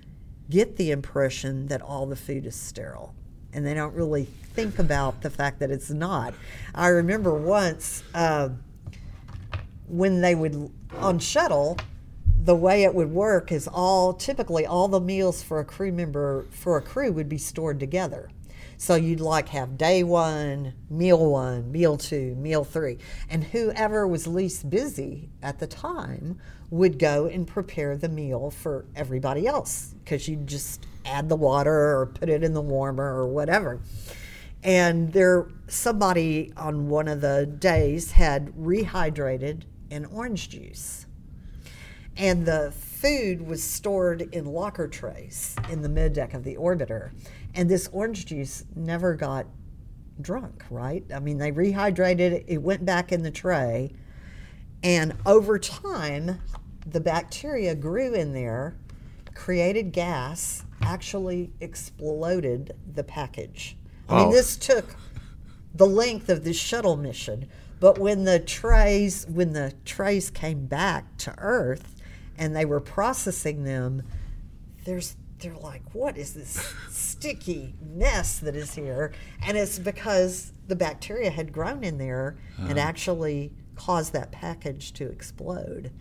get 0.51 0.77
the 0.77 0.91
impression 0.91 1.67
that 1.69 1.83
all 1.83 2.07
the 2.07 2.17
food 2.17 2.47
is 2.47 2.57
sterile 2.57 3.15
and 3.53 3.67
they 3.67 3.75
don't 3.75 3.95
really 3.95 4.25
think 4.25 4.79
about 4.79 5.23
the 5.23 5.31
fact 5.31 5.61
that 5.61 5.71
it's 5.71 5.91
not. 5.91 6.35
I 6.75 6.89
remember 6.89 7.35
once. 7.35 8.03
Uh, 8.15 8.51
when 9.89 10.21
they 10.21 10.35
would 10.35 10.71
on 10.97 11.19
shuttle 11.19 11.79
the 12.49 12.57
way 12.57 12.85
it 12.85 12.95
would 12.95 13.13
work 13.13 13.53
is 13.53 13.69
all 13.69 14.15
typically 14.15 14.65
all 14.65 14.89
the 14.89 14.99
meals 14.99 15.43
for 15.43 15.61
a 15.61 15.65
crew 15.67 15.93
member 15.93 16.47
for 16.49 16.79
a 16.79 16.81
crew 16.81 17.13
would 17.13 17.29
be 17.29 17.37
stored 17.37 17.79
together. 17.79 18.31
So 18.79 18.95
you'd 18.95 19.21
like 19.21 19.51
have 19.51 19.77
day 19.77 20.03
one 20.03 20.73
meal 20.89 21.31
one 21.31 21.71
meal 21.71 21.99
two 21.99 22.35
meal 22.37 22.65
three 22.65 22.97
and 23.29 23.45
whoever 23.45 24.09
was 24.09 24.27
least 24.27 24.71
busy 24.71 25.29
at 25.43 25.59
the 25.59 25.67
time 25.67 26.41
would 26.71 26.99
go 26.99 27.27
and 27.27 27.47
prepare 27.47 27.99
the 27.99 28.09
meal 28.09 28.51
for 28.51 28.87
everybody 28.97 29.47
else 29.47 29.95
because 30.03 30.27
you'd 30.27 30.47
just 30.47 30.87
add 31.05 31.29
the 31.29 31.37
water 31.37 31.99
or 31.99 32.07
put 32.07 32.31
it 32.31 32.43
in 32.43 32.55
the 32.55 32.63
warmer 32.63 33.15
or 33.15 33.29
whatever. 33.29 33.79
And 34.63 35.13
there 35.13 35.49
somebody 35.67 36.55
on 36.57 36.89
one 36.89 37.09
of 37.09 37.21
the 37.21 37.45
days 37.45 38.13
had 38.13 38.55
rehydrated 38.55 39.65
an 39.91 40.07
orange 40.07 40.49
juice 40.49 41.05
and 42.19 42.45
the 42.45 42.73
food 42.73 43.41
was 43.41 43.63
stored 43.63 44.23
in 44.35 44.45
locker 44.45 44.89
trays 44.89 45.55
in 45.71 45.83
the 45.83 45.89
mid 45.89 46.13
deck 46.13 46.35
of 46.35 46.43
the 46.45 46.57
orbiter. 46.57 47.13
And 47.55 47.71
this 47.71 47.89
orange 47.93 48.27
juice 48.27 48.65
never 48.75 49.15
got 49.15 49.47
drunk 50.21 50.65
right? 50.69 51.05
I 51.15 51.21
mean 51.21 51.39
they 51.39 51.53
rehydrated 51.53 52.19
it 52.19 52.45
it 52.49 52.59
went 52.59 52.85
back 52.85 53.13
in 53.13 53.23
the 53.23 53.31
tray. 53.31 53.93
And 54.83 55.15
over 55.25 55.59
time 55.59 56.41
the 56.87 57.01
bacteria 57.01 57.75
grew 57.75 58.15
in 58.15 58.33
there 58.33 58.77
created 59.35 59.93
gas 59.93 60.65
actually 60.83 61.53
exploded 61.61 62.75
the 62.95 63.05
package. 63.05 63.77
I 64.09 64.23
mean 64.23 64.31
this 64.33 64.57
took 64.57 64.97
the 65.75 65.87
length 65.87 66.29
of 66.29 66.43
the 66.43 66.53
shuttle 66.53 66.97
mission. 66.97 67.49
But 67.79 67.99
when 67.99 68.25
the 68.25 68.41
trays 68.41 69.25
when 69.29 69.53
the 69.53 69.73
trays 69.85 70.31
came 70.31 70.67
back 70.67 71.17
to 71.19 71.35
Earth 71.39 71.95
and 72.39 72.55
they 72.55 72.65
were 72.65 72.81
processing 72.81 73.65
them, 73.65 74.03
there's 74.85 75.17
they're 75.39 75.55
like, 75.55 75.83
what 75.95 76.17
is 76.17 76.35
this 76.35 76.75
sticky 76.91 77.75
mess 77.81 78.41
that 78.41 78.57
is 78.57 78.75
here? 78.75 79.13
And 79.47 79.57
it's 79.57 79.79
because 79.79 80.53
the 80.67 80.77
bacteria 80.77 81.31
had 81.31 81.53
grown 81.53 81.85
in 81.85 81.99
there 81.99 82.37
and 82.57 82.73
uh-huh. 82.73 82.81
actually 82.81 83.53
caused 83.77 84.13
that 84.15 84.33
package 84.33 84.93
to 84.95 85.09
explode. 85.09 85.93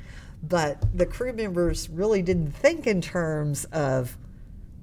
But 0.42 0.84
the 0.98 1.06
crew 1.06 1.34
members 1.34 1.90
really 1.90 2.22
didn't 2.22 2.52
think 2.52 2.88
in 2.88 3.02
terms 3.02 3.66
of 3.66 4.18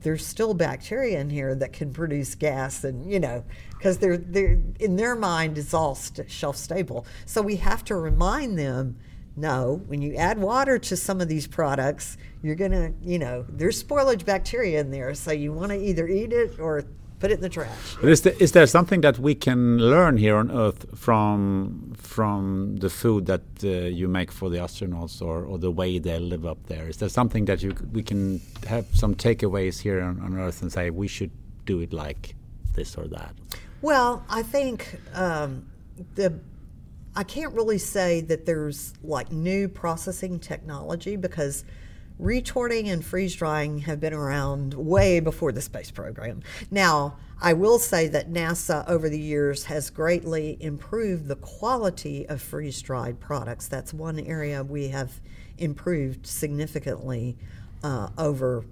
there's 0.03 0.25
still 0.25 0.55
bacteria 0.55 1.19
in 1.19 1.31
here 1.31 1.55
that 1.55 1.73
can 1.73 1.93
produce 1.93 2.35
gas 2.35 2.85
and 2.85 3.11
you 3.11 3.19
know 3.19 3.43
because 3.71 3.97
they're 3.97 4.19
they're 4.19 4.61
in 4.79 4.97
their 4.97 5.15
mind 5.15 5.57
it's 5.57 5.73
all 5.73 5.95
st- 5.95 6.31
shelf 6.31 6.57
stable 6.57 7.07
so 7.25 7.41
we 7.41 7.57
have 7.57 7.83
to 7.83 7.95
remind 7.95 8.59
them 8.59 8.99
no 9.37 9.83
when 9.87 10.01
you 10.03 10.15
add 10.15 10.39
water 10.39 10.79
to 10.79 10.97
some 10.97 11.21
of 11.21 11.29
these 11.29 11.47
products 11.47 12.17
you're 12.43 12.55
gonna 12.55 12.93
you 13.03 13.19
know 13.19 13.45
there's 13.49 13.83
spoilage 13.83 14.25
bacteria 14.25 14.81
in 14.81 14.91
there 14.91 15.15
so 15.15 15.33
you 15.33 15.53
want 15.53 15.71
to 15.71 15.79
either 15.79 16.07
eat 16.07 16.33
it 16.33 16.59
or 16.59 16.85
put 17.25 17.31
it 17.31 17.35
in 17.35 17.41
the 17.41 17.49
trash 17.49 17.97
But 18.01 18.11
is 18.11 18.21
there, 18.23 18.35
is 18.39 18.53
there 18.53 18.67
something 18.67 19.01
that 19.01 19.19
we 19.19 19.35
can 19.35 19.79
learn 19.79 20.19
here 20.19 20.37
on 20.37 20.51
Earth 20.51 20.87
from 20.95 21.93
from 21.97 22.77
the 22.77 22.91
food 22.91 23.27
that 23.27 23.43
uh, 23.63 23.69
you 23.69 24.09
make 24.09 24.31
for 24.31 24.51
the 24.51 24.59
astronauts, 24.59 25.23
or, 25.23 25.45
or 25.45 25.59
the 25.59 25.71
way 25.71 25.99
they 25.99 26.19
live 26.19 26.45
up 26.45 26.59
there? 26.67 26.89
Is 26.89 26.99
there 26.99 27.09
something 27.09 27.47
that 27.47 27.63
you 27.63 27.75
we 27.93 28.03
can 28.03 28.41
have 28.67 28.85
some 28.93 29.15
takeaways 29.15 29.81
here 29.81 30.03
on, 30.03 30.21
on 30.21 30.39
Earth 30.39 30.61
and 30.63 30.71
say 30.71 30.91
we 30.91 31.09
should 31.09 31.31
do 31.65 31.81
it 31.81 31.93
like 31.93 32.35
this 32.75 32.97
or 32.97 33.07
that? 33.09 33.33
Well, 33.81 34.25
I 34.29 34.43
think 34.43 34.99
um, 35.15 35.67
the 36.15 36.39
I 37.17 37.23
can't 37.23 37.55
really 37.55 37.79
say 37.79 38.21
that 38.23 38.45
there's 38.45 38.95
like 39.03 39.31
new 39.31 39.69
processing 39.69 40.41
technology 40.41 41.17
because 41.17 41.65
retorting 42.19 42.89
and 42.89 43.05
freeze 43.05 43.35
drying 43.35 43.79
have 43.79 44.01
been 44.01 44.15
around 44.15 44.75
way 44.75 45.21
before 45.21 45.53
the 45.53 45.61
space 45.61 45.91
program. 45.91 46.43
Now, 46.71 47.17
I 47.41 47.53
will 47.53 47.79
say 47.79 48.09
that 48.09 48.31
NASA 48.33 48.89
over 48.89 49.09
the 49.09 49.19
years 49.19 49.65
has 49.65 49.91
greatly 49.91 50.57
improved 50.61 51.29
the 51.29 51.37
quality 51.37 52.27
of 52.29 52.41
freeze 52.41 52.81
dried 52.81 53.21
products. 53.21 53.69
That's 53.69 53.93
one 53.93 54.19
area 54.21 54.63
we 54.63 54.89
have 54.89 55.21
improved 55.59 56.27
significantly 56.27 57.37
uh, 57.83 58.09
over 58.17 58.65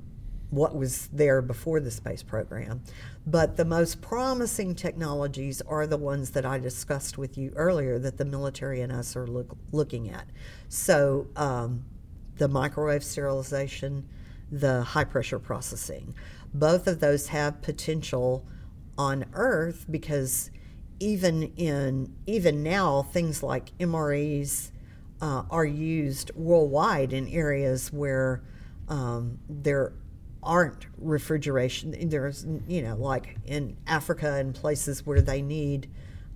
what 0.52 0.76
was 0.76 1.08
there 1.14 1.40
before 1.40 1.80
the 1.80 1.90
space 1.90 2.22
program. 2.22 2.82
But 3.26 3.56
the 3.56 3.64
most 3.64 4.02
promising 4.02 4.74
technologies 4.74 5.62
are 5.62 5.86
the 5.86 5.96
ones 5.96 6.32
that 6.32 6.44
I 6.44 6.58
discussed 6.58 7.16
with 7.16 7.38
you 7.38 7.52
earlier 7.56 7.98
that 7.98 8.18
the 8.18 8.26
military 8.26 8.82
and 8.82 8.92
us 8.92 9.16
are 9.16 9.26
look, 9.26 9.56
looking 9.72 10.10
at. 10.10 10.26
So, 10.68 11.26
um, 11.36 11.86
the 12.36 12.48
microwave 12.48 13.02
sterilization, 13.02 14.06
the 14.50 14.82
high 14.82 15.04
pressure 15.04 15.38
processing, 15.38 16.14
both 16.52 16.86
of 16.86 17.00
those 17.00 17.28
have 17.28 17.62
potential 17.62 18.46
on 18.98 19.24
Earth 19.32 19.86
because 19.90 20.50
even 21.00 21.44
in 21.56 22.14
even 22.26 22.62
now 22.62 23.02
things 23.02 23.42
like 23.42 23.76
MREs 23.78 24.70
uh, 25.22 25.44
are 25.50 25.64
used 25.64 26.30
worldwide 26.34 27.14
in 27.14 27.26
areas 27.28 27.90
where 27.90 28.42
um, 28.88 29.38
there 29.48 29.92
aren't 30.42 30.86
refrigeration. 30.98 32.08
There's, 32.08 32.44
you 32.66 32.82
know, 32.82 32.96
like 32.96 33.36
in 33.44 33.76
Africa 33.86 34.34
and 34.34 34.54
places 34.54 35.06
where 35.06 35.20
they 35.20 35.40
need 35.42 35.88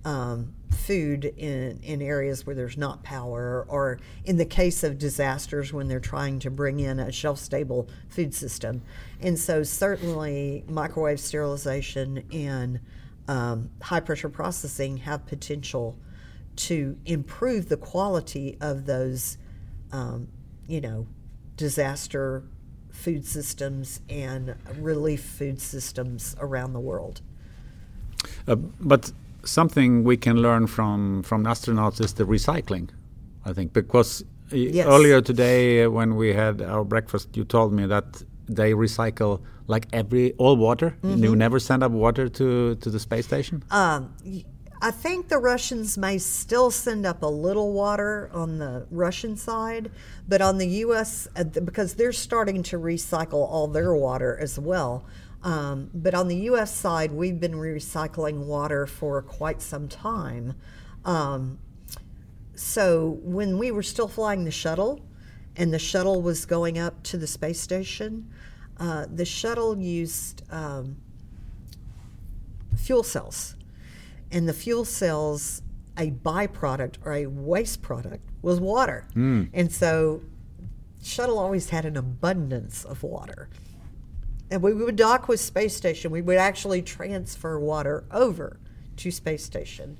um, 0.05 0.53
food 0.71 1.25
in, 1.25 1.79
in 1.83 2.01
areas 2.01 2.45
where 2.45 2.55
there's 2.55 2.77
not 2.77 3.03
power, 3.03 3.65
or 3.67 3.99
in 4.23 4.37
the 4.37 4.45
case 4.45 4.83
of 4.83 4.97
disasters 4.97 5.73
when 5.73 5.89
they're 5.89 5.99
trying 5.99 6.39
to 6.39 6.49
bring 6.49 6.79
in 6.79 6.99
a 6.99 7.11
shelf 7.11 7.39
stable 7.39 7.89
food 8.07 8.33
system. 8.33 8.81
And 9.19 9.37
so, 9.37 9.63
certainly, 9.63 10.63
microwave 10.69 11.19
sterilization 11.19 12.23
and 12.31 12.79
um, 13.27 13.69
high 13.81 13.99
pressure 13.99 14.29
processing 14.29 14.97
have 14.97 15.25
potential 15.25 15.97
to 16.55 16.97
improve 17.05 17.67
the 17.67 17.77
quality 17.77 18.57
of 18.61 18.85
those, 18.85 19.37
um, 19.91 20.29
you 20.67 20.79
know, 20.79 21.05
disaster 21.57 22.43
food 23.03 23.25
systems 23.25 24.01
and 24.09 24.55
relief 24.79 25.23
food 25.23 25.61
systems 25.61 26.35
around 26.39 26.73
the 26.73 26.79
world. 26.79 27.21
Uh, 28.47 28.55
but 28.55 29.11
something 29.43 30.03
we 30.03 30.17
can 30.17 30.37
learn 30.37 30.67
from 30.67 31.23
from 31.23 31.45
astronauts 31.45 32.01
is 32.01 32.13
the 32.13 32.25
recycling, 32.25 32.89
I 33.45 33.53
think, 33.53 33.73
because 33.73 34.25
yes. 34.51 34.85
earlier 34.85 35.21
today 35.21 35.87
when 35.87 36.15
we 36.15 36.33
had 36.33 36.61
our 36.61 36.83
breakfast, 36.83 37.37
you 37.37 37.45
told 37.45 37.71
me 37.71 37.85
that 37.85 38.23
they 38.49 38.73
recycle 38.73 39.41
like 39.67 39.87
every 39.93 40.33
all 40.37 40.57
water. 40.57 40.89
Mm 40.89 41.09
-hmm. 41.09 41.23
You 41.23 41.35
never 41.35 41.59
send 41.59 41.83
up 41.83 41.91
water 41.91 42.29
to 42.29 42.75
to 42.83 42.89
the 42.89 42.99
space 42.99 43.25
station. 43.31 43.63
Um, 43.71 44.01
I 44.79 44.91
think 44.91 45.27
the 45.27 45.39
Russians 45.39 45.97
may 45.97 46.19
still 46.19 46.69
send 46.69 47.05
up 47.05 47.23
a 47.23 47.27
little 47.27 47.73
water 47.73 48.29
on 48.31 48.59
the 48.59 48.85
Russian 48.91 49.35
side, 49.35 49.89
but 50.27 50.39
on 50.39 50.59
the 50.59 50.67
U.S., 50.67 51.27
uh, 51.35 51.43
because 51.45 51.95
they're 51.95 52.13
starting 52.13 52.61
to 52.63 52.77
recycle 52.77 53.49
all 53.49 53.67
their 53.67 53.95
water 53.95 54.37
as 54.39 54.59
well. 54.59 55.03
Um, 55.41 55.89
but 55.95 56.13
on 56.13 56.27
the 56.27 56.35
U.S. 56.51 56.75
side, 56.75 57.11
we've 57.11 57.39
been 57.39 57.53
recycling 57.53 58.45
water 58.45 58.85
for 58.85 59.21
quite 59.23 59.63
some 59.63 59.87
time. 59.87 60.53
Um, 61.05 61.57
so 62.53 63.17
when 63.23 63.57
we 63.57 63.71
were 63.71 63.83
still 63.83 64.07
flying 64.07 64.45
the 64.45 64.51
shuttle, 64.51 65.01
and 65.55 65.73
the 65.73 65.79
shuttle 65.79 66.21
was 66.21 66.45
going 66.45 66.77
up 66.77 67.01
to 67.01 67.17
the 67.17 67.25
space 67.25 67.59
station, 67.59 68.31
uh, 68.79 69.07
the 69.11 69.25
shuttle 69.25 69.75
used 69.79 70.43
um, 70.51 70.97
fuel 72.75 73.01
cells 73.01 73.56
and 74.31 74.47
the 74.47 74.53
fuel 74.53 74.85
cells 74.85 75.61
a 75.97 76.11
byproduct 76.11 76.95
or 77.03 77.13
a 77.13 77.25
waste 77.25 77.81
product 77.81 78.29
was 78.41 78.59
water. 78.59 79.07
Mm. 79.15 79.49
And 79.53 79.71
so 79.71 80.21
shuttle 81.03 81.39
always 81.39 81.69
had 81.69 81.85
an 81.85 81.97
abundance 81.97 82.85
of 82.85 83.01
water. 83.03 83.49
And 84.51 84.61
we 84.61 84.73
would 84.73 84.95
dock 84.95 85.27
with 85.27 85.39
space 85.39 85.75
station. 85.75 86.11
We 86.11 86.21
would 86.21 86.37
actually 86.37 86.81
transfer 86.81 87.59
water 87.59 88.05
over 88.11 88.59
to 88.97 89.11
space 89.11 89.43
station. 89.43 89.97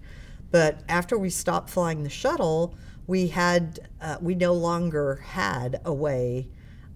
But 0.51 0.81
after 0.87 1.17
we 1.17 1.29
stopped 1.29 1.69
flying 1.69 2.03
the 2.03 2.09
shuttle, 2.09 2.75
we 3.07 3.27
had 3.27 3.79
uh, 3.99 4.17
we 4.21 4.35
no 4.35 4.53
longer 4.53 5.15
had 5.15 5.81
a 5.83 5.93
way 5.93 6.47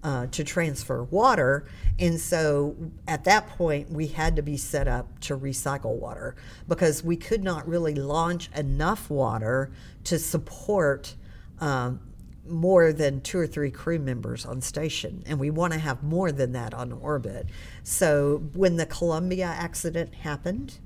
uh, 0.02 0.26
to 0.26 0.44
transfer 0.44 1.04
water. 1.04 1.64
And 1.98 2.20
so 2.20 2.76
at 3.06 3.24
that 3.24 3.48
point, 3.48 3.90
we 3.90 4.08
had 4.08 4.36
to 4.36 4.42
be 4.42 4.56
set 4.56 4.88
up 4.88 5.20
to 5.20 5.36
recycle 5.36 5.96
water 5.96 6.34
because 6.68 7.04
we 7.04 7.16
could 7.16 7.44
not 7.44 7.68
really 7.68 7.94
launch 7.94 8.50
enough 8.56 9.10
water 9.10 9.70
to 10.04 10.18
support 10.18 11.14
um, 11.60 12.00
more 12.48 12.92
than 12.92 13.20
two 13.20 13.38
or 13.38 13.46
three 13.46 13.70
crew 13.70 13.98
members 13.98 14.44
on 14.44 14.60
station. 14.60 15.22
And 15.26 15.38
we 15.38 15.50
want 15.50 15.72
to 15.72 15.78
have 15.78 16.02
more 16.02 16.32
than 16.32 16.52
that 16.52 16.74
on 16.74 16.92
orbit. 16.92 17.46
So 17.84 18.42
when 18.54 18.76
the 18.76 18.86
Columbia 18.86 19.46
accident 19.46 20.14
happened, 20.14 20.78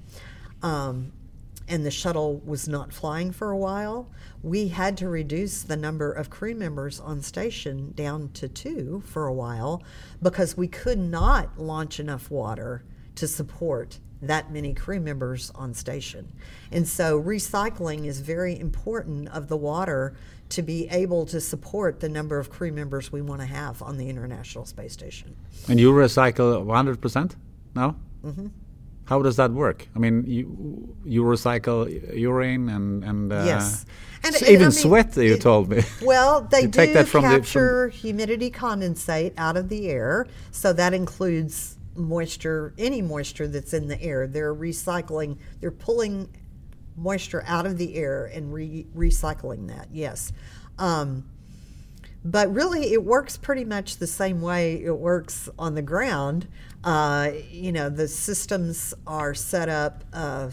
um, 0.63 1.13
and 1.69 1.85
the 1.85 1.91
shuttle 1.91 2.41
was 2.45 2.69
not 2.69 2.93
flying 2.93 3.33
for 3.33 3.51
a 3.51 3.57
while, 3.57 4.09
we 4.43 4.69
had 4.69 4.97
to 4.99 5.09
reduce 5.09 5.63
the 5.63 5.77
number 5.77 6.13
of 6.13 6.31
crew 6.31 6.55
members 6.55 7.01
on 7.01 7.21
station 7.23 7.93
down 7.95 8.31
to 8.35 8.49
two 8.49 9.03
for 9.07 9.27
a 9.27 9.33
while 9.33 9.83
because 10.23 10.57
we 10.57 10.69
could 10.69 10.99
not 10.99 11.59
launch 11.59 11.99
enough 11.99 12.31
water 12.31 12.85
to 13.17 13.27
support 13.27 13.99
that 14.23 14.51
many 14.51 14.73
crew 14.73 15.01
members 15.01 15.51
on 15.55 15.75
station. 15.75 16.33
And 16.71 16.87
so 16.87 17.21
recycling 17.21 18.07
is 18.07 18.21
very 18.21 18.59
important 18.59 19.29
of 19.29 19.49
the 19.49 19.57
water 19.57 20.15
to 20.51 20.63
be 20.63 20.89
able 20.89 21.27
to 21.27 21.41
support 21.41 22.01
the 22.01 22.09
number 22.09 22.39
of 22.39 22.51
crew 22.51 22.73
members 22.73 23.11
we 23.11 23.21
want 23.21 23.41
to 23.41 23.47
have 23.47 23.83
on 23.83 23.99
the 23.99 24.09
International 24.09 24.65
Space 24.65 24.93
Station. 24.93 25.37
And 25.69 25.81
you 25.81 25.93
recycle 25.93 26.65
100% 26.65 27.35
now? 27.75 27.97
Mm-hmm. 28.25 28.47
How 29.07 29.23
does 29.23 29.37
that 29.37 29.53
work? 29.53 29.89
I 29.95 29.99
mean, 29.99 30.25
you 30.27 30.97
you 31.05 31.23
recycle 31.23 31.87
urine 32.15 32.69
and 32.69 33.05
and 33.05 33.33
uh, 33.33 33.45
yes, 33.47 33.87
and, 34.25 34.35
even 34.43 34.57
I 34.57 34.59
mean, 34.59 34.71
sweat. 34.73 35.17
You 35.17 35.35
it, 35.35 35.41
told 35.41 35.71
me. 35.71 35.83
Well, 36.03 36.43
they 36.43 36.63
do 36.63 36.71
take 36.71 36.95
that 36.95 37.07
from 37.07 37.23
capture 37.23 37.89
the, 37.91 37.97
humidity 37.97 38.51
condensate 38.51 39.33
out 39.39 39.57
of 39.57 39.69
the 39.69 39.89
air, 39.89 40.27
so 40.51 40.73
that 40.73 40.93
includes 40.93 41.79
moisture, 41.95 42.75
any 42.79 43.01
moisture 43.01 43.49
that's 43.49 43.73
in 43.73 43.87
the 43.87 44.01
air. 44.03 44.27
They're 44.27 44.55
recycling. 44.55 45.39
They're 45.61 45.71
pulling 45.71 46.29
moisture 46.97 47.45
out 47.47 47.67
of 47.67 47.79
the 47.79 47.95
air 47.95 48.27
and 48.27 48.53
re- 48.53 48.87
recycling 48.97 49.69
that. 49.69 49.89
Yes. 49.93 50.33
Um, 50.79 51.25
but 52.31 52.53
really, 52.53 52.93
it 52.93 53.05
works 53.05 53.37
pretty 53.37 53.65
much 53.65 53.99
the 53.99 54.07
same 54.07 54.41
way 54.41 54.83
it 54.83 54.97
works 54.97 55.49
on 55.59 55.75
the 55.75 55.83
ground. 55.83 56.49
Uh, 56.83 57.31
you 57.51 57.73
know, 57.73 57.89
the 57.89 58.09
systems 58.09 58.93
are 59.07 59.33
set 59.33 59.69
up. 59.69 60.05
Uh, 60.13 60.51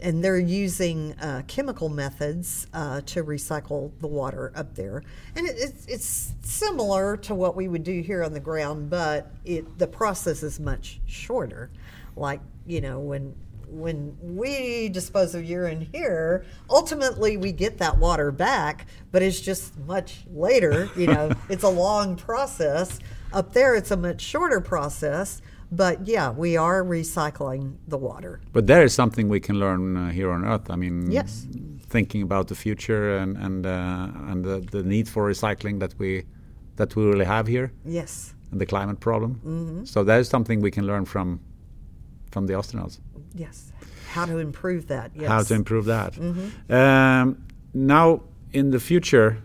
and 0.00 0.22
they're 0.22 0.38
using 0.38 1.12
uh, 1.14 1.42
chemical 1.48 1.88
methods 1.88 2.68
uh, 2.72 3.00
to 3.00 3.24
recycle 3.24 3.90
the 4.00 4.06
water 4.06 4.52
up 4.54 4.76
there. 4.76 5.02
And 5.34 5.44
it, 5.44 5.56
it's, 5.58 5.86
it's, 5.86 6.34
similar 6.42 7.16
to 7.16 7.34
what 7.34 7.56
we 7.56 7.68
would 7.68 7.82
do 7.82 8.00
here 8.00 8.22
on 8.22 8.32
the 8.32 8.40
ground, 8.40 8.88
but 8.88 9.32
it, 9.44 9.78
the 9.78 9.86
process 9.86 10.42
is 10.42 10.60
much 10.60 11.00
shorter. 11.06 11.70
Like, 12.16 12.40
you 12.64 12.80
know, 12.80 13.00
when 13.00 13.34
when 13.70 14.16
we 14.20 14.88
dispose 14.88 15.34
of 15.34 15.44
urine 15.44 15.88
here, 15.92 16.44
ultimately 16.70 17.36
we 17.36 17.52
get 17.52 17.78
that 17.78 17.98
water 17.98 18.30
back, 18.30 18.86
but 19.12 19.22
it's 19.22 19.40
just 19.40 19.78
much 19.80 20.24
later. 20.32 20.90
You 20.96 21.08
know, 21.08 21.32
it's 21.48 21.64
a 21.64 21.68
long 21.68 22.16
process. 22.16 22.98
Up 23.32 23.52
there, 23.52 23.74
it's 23.74 23.90
a 23.90 23.96
much 23.96 24.20
shorter 24.20 24.60
process. 24.60 25.42
But 25.70 26.06
yeah, 26.06 26.30
we 26.30 26.56
are 26.56 26.82
recycling 26.82 27.76
the 27.86 27.98
water. 27.98 28.40
But 28.52 28.66
that 28.68 28.82
is 28.82 28.94
something 28.94 29.28
we 29.28 29.40
can 29.40 29.60
learn 29.60 29.96
uh, 29.96 30.10
here 30.10 30.30
on 30.30 30.44
Earth. 30.44 30.70
I 30.70 30.76
mean, 30.76 31.10
yes. 31.10 31.46
thinking 31.88 32.22
about 32.22 32.48
the 32.48 32.54
future 32.54 33.18
and 33.18 33.36
and 33.36 33.66
uh, 33.66 34.08
and 34.28 34.44
the, 34.44 34.66
the 34.70 34.82
need 34.82 35.08
for 35.08 35.28
recycling 35.28 35.78
that 35.80 35.98
we 35.98 36.24
that 36.76 36.96
we 36.96 37.04
really 37.04 37.26
have 37.26 37.46
here. 37.46 37.72
Yes. 37.84 38.34
And 38.50 38.58
the 38.58 38.66
climate 38.66 38.98
problem. 39.00 39.34
Mm-hmm. 39.44 39.84
So 39.84 40.04
that 40.04 40.20
is 40.20 40.28
something 40.28 40.62
we 40.62 40.70
can 40.70 40.86
learn 40.86 41.04
from 41.04 41.40
from 42.30 42.46
the 42.46 42.54
astronauts. 42.54 42.98
Yes. 43.34 43.72
How 44.12 44.24
to 44.24 44.38
improve 44.38 44.88
that. 44.88 45.10
Yes. 45.14 45.28
How 45.28 45.42
to 45.42 45.54
improve 45.54 45.84
that. 45.86 46.14
Mm-hmm. 46.14 46.72
Um, 46.72 47.44
now, 47.74 48.22
in 48.52 48.70
the 48.70 48.80
future, 48.80 49.42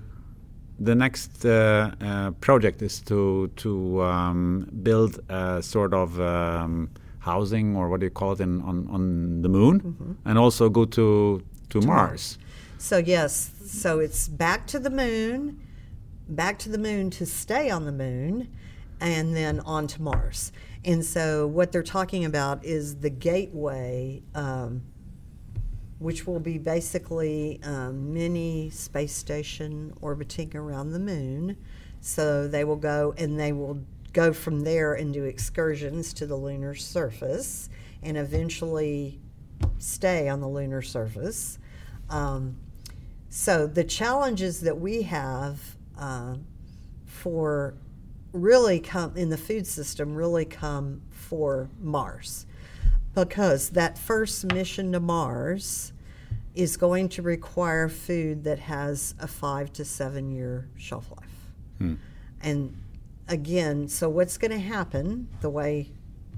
the 0.79 0.95
next 0.95 1.45
uh, 1.45 1.91
uh, 2.01 2.31
project 2.31 2.81
is 2.81 3.01
to 3.01 3.51
to 3.57 4.01
um, 4.01 4.69
build 4.81 5.19
a 5.29 5.61
sort 5.61 5.93
of 5.93 6.19
um, 6.19 6.89
housing 7.19 7.75
or 7.75 7.89
what 7.89 7.99
do 7.99 8.05
you 8.05 8.11
call 8.11 8.33
it 8.33 8.39
in, 8.39 8.61
on 8.61 8.87
on 8.89 9.41
the 9.41 9.49
moon, 9.49 9.81
mm-hmm. 9.81 10.11
and 10.25 10.37
also 10.37 10.69
go 10.69 10.85
to 10.85 11.43
to, 11.69 11.79
to 11.79 11.87
Mars. 11.87 11.87
Mars. 11.87 12.37
So 12.77 12.97
yes, 12.97 13.51
so 13.65 13.99
it's 13.99 14.27
back 14.27 14.67
to 14.67 14.79
the 14.79 14.89
moon, 14.89 15.59
back 16.27 16.59
to 16.59 16.69
the 16.69 16.77
moon 16.77 17.09
to 17.11 17.25
stay 17.25 17.69
on 17.69 17.85
the 17.85 17.91
moon, 17.91 18.49
and 19.03 19.35
then 19.35 19.59
on 19.59 19.85
to 19.87 20.01
Mars. 20.01 20.51
And 20.85 21.05
so, 21.05 21.45
what 21.47 21.71
they're 21.71 21.83
talking 21.83 22.25
about 22.25 22.65
is 22.65 22.97
the 22.97 23.09
gateway, 23.09 24.23
um, 24.33 24.81
which 25.99 26.25
will 26.25 26.39
be 26.39 26.57
basically 26.57 27.59
a 27.63 27.69
um, 27.69 28.13
mini 28.13 28.69
space 28.69 29.15
station 29.15 29.93
orbiting 30.01 30.55
around 30.55 30.91
the 30.91 30.99
moon. 30.99 31.57
So, 32.01 32.47
they 32.47 32.63
will 32.63 32.77
go 32.77 33.13
and 33.17 33.39
they 33.39 33.51
will 33.51 33.79
go 34.13 34.33
from 34.33 34.61
there 34.61 34.93
and 34.93 35.13
do 35.13 35.25
excursions 35.25 36.13
to 36.13 36.25
the 36.25 36.35
lunar 36.35 36.75
surface 36.75 37.69
and 38.01 38.17
eventually 38.17 39.19
stay 39.79 40.29
on 40.29 40.39
the 40.39 40.47
lunar 40.47 40.81
surface. 40.81 41.59
Um, 42.09 42.57
so 43.29 43.65
the 43.65 43.83
challenges 43.83 44.61
that 44.61 44.79
we 44.79 45.01
have 45.03 45.59
uh, 45.97 46.35
for 47.05 47.73
really 48.33 48.79
come 48.79 49.15
in 49.15 49.29
the 49.29 49.37
food 49.37 49.65
system 49.65 50.15
really 50.15 50.45
come 50.45 51.01
for 51.11 51.69
Mars 51.79 52.45
because 53.13 53.69
that 53.69 53.97
first 53.97 54.51
mission 54.51 54.91
to 54.91 54.99
Mars 54.99 55.93
is 56.55 56.77
going 56.77 57.09
to 57.09 57.21
require 57.21 57.87
food 57.89 58.43
that 58.43 58.59
has 58.59 59.15
a 59.19 59.27
five 59.27 59.71
to 59.73 59.85
seven 59.85 60.31
year 60.31 60.67
shelf 60.77 61.11
life. 61.11 61.51
Hmm. 61.77 61.93
And 62.41 62.77
again, 63.27 63.87
so 63.87 64.09
what's 64.09 64.37
going 64.37 64.51
to 64.51 64.59
happen, 64.59 65.29
the 65.41 65.49
way 65.49 65.91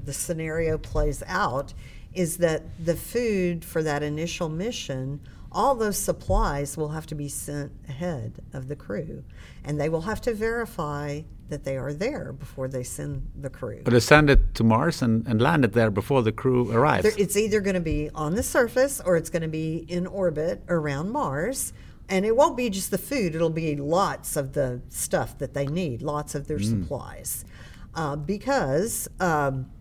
the 0.04 0.14
scenario 0.14 0.78
plays 0.78 1.24
out, 1.28 1.74
is 2.14 2.38
that 2.38 2.64
the 2.84 2.96
food 2.96 3.66
for 3.66 3.84
that 3.84 4.04
initial 4.04 4.48
mission, 4.48 5.20
all 5.52 5.76
those 5.76 5.98
supplies 5.98 6.78
will 6.78 6.90
have 6.90 7.06
to 7.08 7.16
be 7.16 7.28
sent 7.28 7.72
ahead 7.90 8.42
of 8.54 8.68
the 8.68 8.76
crew. 8.76 9.24
And 9.64 9.80
they 9.80 9.90
will 9.90 10.02
have 10.02 10.22
to 10.22 10.34
verify 10.34 11.22
that 11.50 11.64
they 11.64 11.78
are 11.78 11.94
there 11.94 12.34
before 12.34 12.68
they 12.68 12.84
send 12.84 13.30
the 13.40 13.50
crew. 13.50 13.82
But 13.84 13.92
they 13.94 14.00
send 14.00 14.30
it 14.30 14.56
to 14.56 14.64
Mars 14.64 15.02
and, 15.02 15.26
and 15.28 15.40
land 15.42 15.64
it 15.64 15.74
there 15.74 15.92
before 15.92 16.24
the 16.24 16.32
crew 16.32 16.72
arrives. 16.72 17.04
There- 17.04 17.14
It's 17.18 17.38
either 17.38 17.62
going 17.62 17.76
to 17.76 17.80
be 17.82 18.10
on 18.16 18.36
the 18.36 18.44
surface 18.44 19.00
or 19.06 19.16
it's 19.16 19.30
going 19.30 19.44
to 19.44 19.48
be 19.48 19.86
in 19.88 20.08
orbit 20.08 20.64
around 20.70 21.12
Mars. 21.12 21.72
And 22.10 22.24
it 22.26 22.36
won't 22.36 22.56
be 22.56 22.70
just 22.70 22.92
the 22.92 23.00
food, 23.00 23.34
it'll 23.34 23.50
be 23.50 23.76
lots 23.76 24.36
of 24.36 24.54
the 24.54 24.82
stuff 24.90 25.38
that 25.40 25.56
they 25.56 25.66
need, 25.66 26.04
lots 26.04 26.36
of 26.36 26.48
their 26.48 26.60
supplies. 26.60 27.46
Uh, 27.96 28.16
because 28.16 29.08
um, 29.20 29.72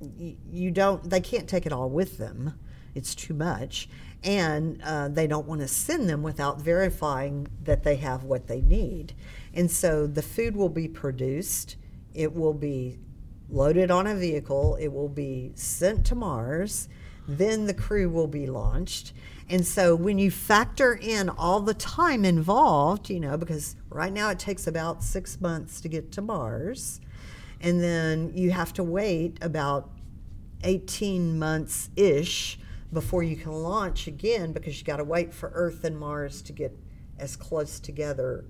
y- 0.00 0.36
you 0.50 0.70
don't, 0.70 1.08
they 1.08 1.20
can't 1.20 1.48
take 1.48 1.66
it 1.66 1.72
all 1.72 1.90
with 1.90 2.16
them, 2.18 2.58
it's 2.94 3.14
too 3.14 3.34
much. 3.34 3.88
And 4.24 4.80
uh, 4.82 5.08
they 5.08 5.26
don't 5.26 5.46
want 5.46 5.60
to 5.60 5.68
send 5.68 6.08
them 6.08 6.22
without 6.22 6.60
verifying 6.60 7.46
that 7.64 7.84
they 7.84 7.96
have 7.96 8.24
what 8.24 8.46
they 8.48 8.60
need. 8.62 9.12
And 9.54 9.70
so 9.70 10.06
the 10.06 10.22
food 10.22 10.56
will 10.56 10.68
be 10.68 10.88
produced, 10.88 11.76
it 12.14 12.34
will 12.34 12.54
be 12.54 12.98
loaded 13.50 13.90
on 13.90 14.06
a 14.06 14.14
vehicle, 14.14 14.76
it 14.80 14.88
will 14.88 15.08
be 15.08 15.52
sent 15.54 16.04
to 16.06 16.14
Mars, 16.14 16.88
then 17.26 17.66
the 17.66 17.74
crew 17.74 18.08
will 18.08 18.26
be 18.26 18.46
launched. 18.46 19.12
And 19.50 19.66
so 19.66 19.94
when 19.94 20.18
you 20.18 20.30
factor 20.30 20.94
in 20.94 21.30
all 21.30 21.60
the 21.60 21.74
time 21.74 22.24
involved, 22.24 23.08
you 23.08 23.20
know, 23.20 23.36
because 23.36 23.76
right 23.88 24.12
now 24.12 24.30
it 24.30 24.38
takes 24.38 24.66
about 24.66 25.02
six 25.02 25.40
months 25.40 25.80
to 25.80 25.88
get 25.88 26.12
to 26.12 26.22
Mars, 26.22 27.00
and 27.60 27.82
then 27.82 28.30
you 28.34 28.50
have 28.50 28.72
to 28.74 28.84
wait 28.84 29.38
about 29.40 29.90
18 30.64 31.38
months 31.38 31.90
ish 31.96 32.58
before 32.92 33.22
you 33.22 33.36
can 33.36 33.52
launch 33.52 34.06
again 34.06 34.52
because 34.52 34.78
you 34.78 34.84
got 34.84 34.96
to 34.96 35.04
wait 35.04 35.32
for 35.32 35.50
Earth 35.54 35.84
and 35.84 35.98
Mars 35.98 36.42
to 36.42 36.52
get 36.52 36.76
as 37.18 37.36
close 37.36 37.80
together 37.80 38.44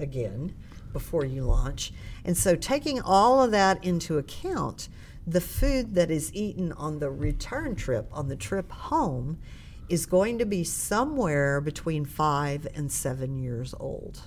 again 0.00 0.54
before 0.92 1.24
you 1.24 1.42
launch. 1.42 1.92
And 2.24 2.36
so, 2.36 2.56
taking 2.56 3.00
all 3.00 3.42
of 3.42 3.50
that 3.50 3.82
into 3.84 4.18
account, 4.18 4.88
the 5.26 5.40
food 5.40 5.94
that 5.94 6.10
is 6.10 6.34
eaten 6.34 6.72
on 6.72 6.98
the 6.98 7.10
return 7.10 7.76
trip, 7.76 8.08
on 8.12 8.28
the 8.28 8.36
trip 8.36 8.70
home, 8.72 9.38
is 9.88 10.06
going 10.06 10.38
to 10.38 10.46
be 10.46 10.64
somewhere 10.64 11.60
between 11.60 12.04
five 12.04 12.66
and 12.74 12.90
seven 12.90 13.38
years 13.38 13.74
old. 13.78 14.22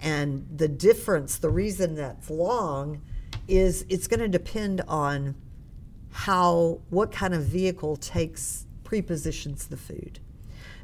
And 0.00 0.46
the 0.54 0.68
difference, 0.68 1.36
the 1.38 1.50
reason 1.50 1.94
that's 1.94 2.30
long, 2.30 3.02
is 3.48 3.84
it's 3.88 4.06
going 4.06 4.20
to 4.20 4.28
depend 4.28 4.80
on 4.88 5.34
how, 6.12 6.80
what 6.90 7.12
kind 7.12 7.34
of 7.34 7.44
vehicle 7.44 7.96
takes, 7.96 8.66
prepositions 8.84 9.66
the 9.66 9.76
food. 9.76 10.20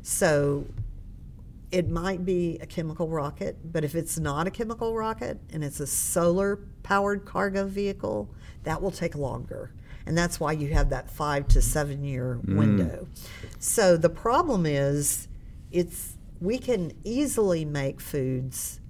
So 0.03 0.66
it 1.77 1.91
might 1.91 2.24
be 2.24 2.57
a 2.62 2.66
chemical 2.66 3.07
rocket, 3.07 3.59
but 3.70 3.85
if 3.85 3.95
it's 3.95 4.18
not 4.18 4.47
a 4.47 4.51
chemical 4.51 4.95
rocket 4.95 5.39
and 5.53 5.62
it's 5.62 5.79
a 5.79 5.87
solar 5.87 6.57
powered 6.83 7.27
cargo 7.27 7.66
vehicle, 7.66 8.35
that 8.62 8.81
will 8.81 8.91
take 8.91 9.14
longer. 9.14 9.74
And 10.07 10.16
that's 10.16 10.41
why 10.41 10.53
you 10.53 10.72
have 10.72 10.89
that 10.89 11.11
five 11.11 11.47
to 11.49 11.61
seven 11.61 12.03
year 12.03 12.41
mm. 12.43 12.57
window. 12.57 13.09
So 13.59 13.99
the 13.99 14.09
problem 14.09 14.64
is 14.64 15.29
it's 15.70 16.16
we 16.41 16.57
can 16.57 16.93
easily 17.05 17.66
make 17.66 18.01
foods 18.01 18.81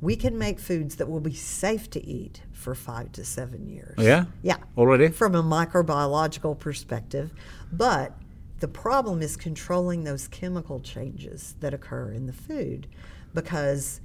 we 0.00 0.16
can 0.16 0.38
make 0.38 0.58
foods 0.58 0.96
that 0.96 1.08
will 1.10 1.20
be 1.20 1.34
safe 1.34 1.90
to 1.90 2.04
eat 2.06 2.40
for 2.52 2.74
five 2.74 3.12
to 3.12 3.24
seven 3.24 3.68
years. 3.68 3.96
Oh, 3.98 4.02
yeah? 4.02 4.24
Yeah. 4.42 4.56
Already? 4.76 5.08
From 5.08 5.34
a 5.34 5.42
microbiological 5.42 6.58
perspective. 6.58 7.32
But 7.70 8.16
the 8.60 8.68
problem 8.68 9.22
is 9.22 9.36
controlling 9.36 10.04
those 10.04 10.28
chemical 10.28 10.80
changes 10.80 11.54
that 11.60 11.74
occur 11.74 12.12
in 12.12 12.26
the 12.26 12.32
food 12.32 12.86
because 13.34 14.00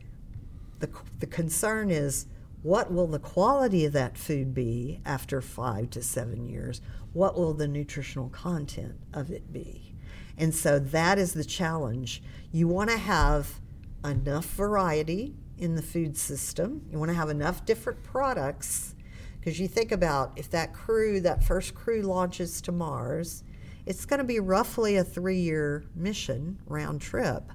the, 0.80 0.89
the 1.20 1.28
concern 1.28 1.91
is 1.91 2.26
what 2.64 2.91
will 2.91 3.08
the 3.08 3.20
quality 3.20 3.86
of 3.86 3.93
that 3.93 4.18
food 4.18 4.53
be 4.53 5.01
after 5.06 5.41
five 5.41 5.89
to 5.91 6.01
seven 6.01 6.47
years? 6.47 6.82
What 7.14 7.36
will 7.36 7.53
the 7.53 7.68
nutritional 7.68 8.30
content 8.30 8.95
of 9.14 9.30
it 9.30 9.53
be? 9.53 9.93
And 10.38 10.53
so 10.56 10.80
that 10.80 11.20
is 11.20 11.34
the 11.34 11.45
challenge. 11.45 12.24
You 12.51 12.68
want 12.68 12.89
to 12.89 12.97
have 12.97 13.60
enough 14.03 14.45
variety 14.45 15.36
in 15.58 15.76
the 15.76 15.82
food 15.82 16.18
system. 16.18 16.86
You 16.91 16.97
want 16.97 17.10
to 17.10 17.16
have 17.16 17.30
enough 17.30 17.66
different 17.66 18.03
products 18.03 18.95
because 19.39 19.60
you 19.60 19.68
think 19.68 19.91
about 19.91 20.34
if 20.36 20.49
that 20.49 20.74
crew, 20.74 21.20
that 21.22 21.43
first 21.43 21.76
crew 21.76 22.01
launches 22.01 22.62
to 22.62 22.72
Mars, 22.72 23.43
it's 23.86 24.05
going 24.05 24.19
to 24.19 24.25
be 24.25 24.39
roughly 24.39 24.95
a 24.95 25.03
three 25.03 25.39
year 25.39 25.83
mission 25.95 26.59
round 26.65 27.01
trip. 27.01 27.51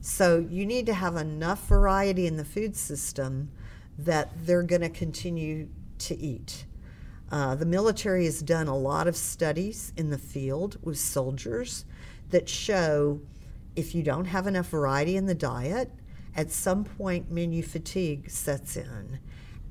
So 0.00 0.38
you 0.38 0.64
need 0.64 0.86
to 0.86 0.94
have 0.94 1.16
enough 1.16 1.66
variety 1.66 2.26
in 2.26 2.36
the 2.36 2.44
food 2.44 2.76
system 2.76 3.50
that 3.98 4.30
they're 4.46 4.62
going 4.62 4.82
to 4.82 4.88
continue 4.88 5.68
to 5.98 6.16
eat. 6.16 6.64
Uh, 7.30 7.54
the 7.54 7.66
military 7.66 8.24
has 8.24 8.40
done 8.40 8.68
a 8.68 8.76
lot 8.76 9.08
of 9.08 9.16
studies 9.16 9.92
in 9.96 10.10
the 10.10 10.18
field 10.18 10.78
with 10.82 10.98
soldiers 10.98 11.84
that 12.30 12.48
show 12.48 13.20
if 13.76 13.94
you 13.94 14.02
don't 14.02 14.24
have 14.26 14.46
enough 14.46 14.68
variety 14.68 15.16
in 15.16 15.26
the 15.26 15.34
diet, 15.34 15.90
at 16.36 16.50
some 16.50 16.84
point 16.84 17.30
menu 17.30 17.62
fatigue 17.62 18.30
sets 18.30 18.76
in 18.76 19.18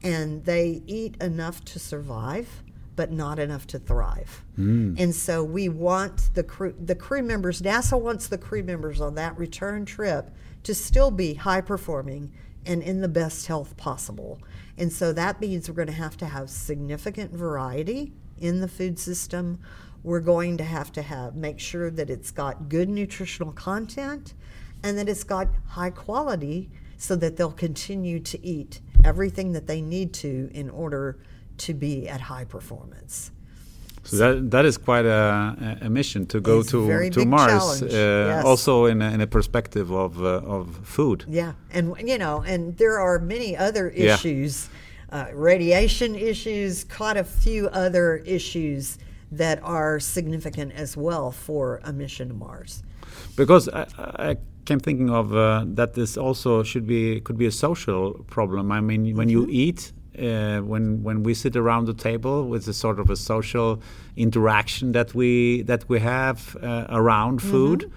and 0.03 0.43
they 0.45 0.82
eat 0.86 1.16
enough 1.22 1.64
to 1.66 1.80
survive 1.80 2.64
but 2.98 3.12
not 3.12 3.39
enough 3.39 3.66
to 3.68 3.80
thrive. 3.80 4.43
Hmm. 4.58 4.95
And 4.98 5.16
so 5.16 5.43
we 5.43 5.70
want 5.70 6.32
the 6.34 6.43
crew 6.43 6.76
the 6.78 6.95
crew 6.95 7.24
members 7.24 7.62
NASA 7.62 7.98
wants 7.98 8.28
the 8.28 8.38
crew 8.38 8.64
members 8.64 9.00
on 9.00 9.16
that 9.16 9.38
return 9.38 9.86
trip 9.86 10.32
to 10.64 10.76
still 10.76 11.12
be 11.12 11.36
high 11.36 11.62
performing 11.62 12.34
and 12.66 12.84
in 12.84 12.99
the 12.99 13.07
best 13.07 13.48
health 13.48 13.78
possible. 13.78 14.41
And 14.78 14.91
so 14.91 15.14
that 15.14 15.40
means 15.40 15.69
we're 15.69 15.76
going 15.76 15.88
to 15.88 15.94
have 15.94 16.18
to 16.18 16.26
have 16.26 16.49
significant 16.49 17.32
variety 17.32 18.11
in 18.40 18.60
the 18.60 18.68
food 18.68 18.99
system. 18.99 19.60
We're 20.03 20.19
going 20.19 20.57
to 20.57 20.64
have 20.64 20.91
to 20.94 21.02
have 21.03 21.36
make 21.36 21.60
sure 21.60 21.90
that 21.91 22.10
it's 22.10 22.32
got 22.32 22.68
good 22.68 22.90
nutritional 22.90 23.53
content 23.53 24.34
and 24.84 24.98
that 24.98 25.07
it's 25.07 25.24
got 25.24 25.48
high 25.68 25.91
quality 25.91 26.72
so 26.98 27.15
that 27.15 27.38
they'll 27.38 27.52
continue 27.52 28.19
to 28.19 28.44
eat 28.44 28.82
everything 29.03 29.52
that 29.53 29.68
they 29.68 29.82
need 29.82 30.14
to 30.14 30.49
in 30.52 30.69
order 30.72 31.19
to 31.58 31.74
be 31.74 32.08
at 32.08 32.22
high 32.22 32.46
performance. 32.46 33.32
So 34.04 34.16
that 34.18 34.52
that 34.52 34.66
is 34.66 34.78
quite 34.78 35.06
a, 35.06 35.78
a 35.82 35.90
mission 35.90 36.26
to 36.28 36.40
go 36.40 36.60
It's 36.60 36.72
to 36.72 37.10
to 37.10 37.26
Mars. 37.26 37.82
Uh, 37.82 37.88
yes. 37.88 38.46
Also 38.46 38.86
in 38.86 39.02
a, 39.02 39.12
in 39.12 39.20
a 39.22 39.28
perspective 39.28 39.92
of 39.92 40.24
uh, 40.24 40.56
of 40.56 40.80
food. 40.84 41.26
Yeah, 41.28 41.54
and 41.72 41.94
you 42.00 42.18
know, 42.18 42.42
and 42.42 42.78
there 42.78 43.00
are 43.00 43.20
many 43.20 43.58
other 43.58 43.92
Yeah. 43.94 44.14
issues, 44.14 44.70
uh, 45.12 45.26
radiation 45.34 46.16
issues, 46.16 46.86
quite 46.86 47.18
a 47.18 47.24
few 47.26 47.68
other 47.68 48.18
issues 48.26 48.98
that 49.32 49.60
are 49.62 50.00
significant 50.00 50.72
as 50.72 50.96
well 50.96 51.32
for 51.32 51.82
a 51.84 51.92
mission 51.92 52.30
to 52.30 52.34
Mars. 52.34 52.84
Because 53.36 53.68
I, 53.68 53.86
I 54.30 54.38
came 54.64 54.80
thinking 54.80 55.10
of 55.10 55.36
uh, 55.36 55.66
that 55.76 55.96
this 55.96 56.18
also 56.18 56.64
should 56.64 56.88
be 56.88 57.20
could 57.22 57.38
be 57.38 57.46
a 57.46 57.52
social 57.52 58.14
problem. 58.28 58.72
I 58.72 58.80
mean, 58.80 59.16
when 59.18 59.28
you 59.28 59.48
eat, 59.50 59.92
uh, 60.19 60.60
when 60.61 61.03
when 61.03 61.23
we 61.23 61.34
sit 61.34 61.56
around 61.56 61.85
the 61.88 61.94
table 61.94 62.48
with 62.48 62.68
a 62.68 62.73
sort 62.73 62.99
of 62.99 63.10
a 63.10 63.15
social 63.15 63.81
interaction 64.15 64.91
that 64.94 65.14
we 65.14 65.61
that 65.64 65.88
we 65.89 65.99
have 65.99 66.56
uh, 66.61 66.85
around 66.89 67.41
food, 67.41 67.91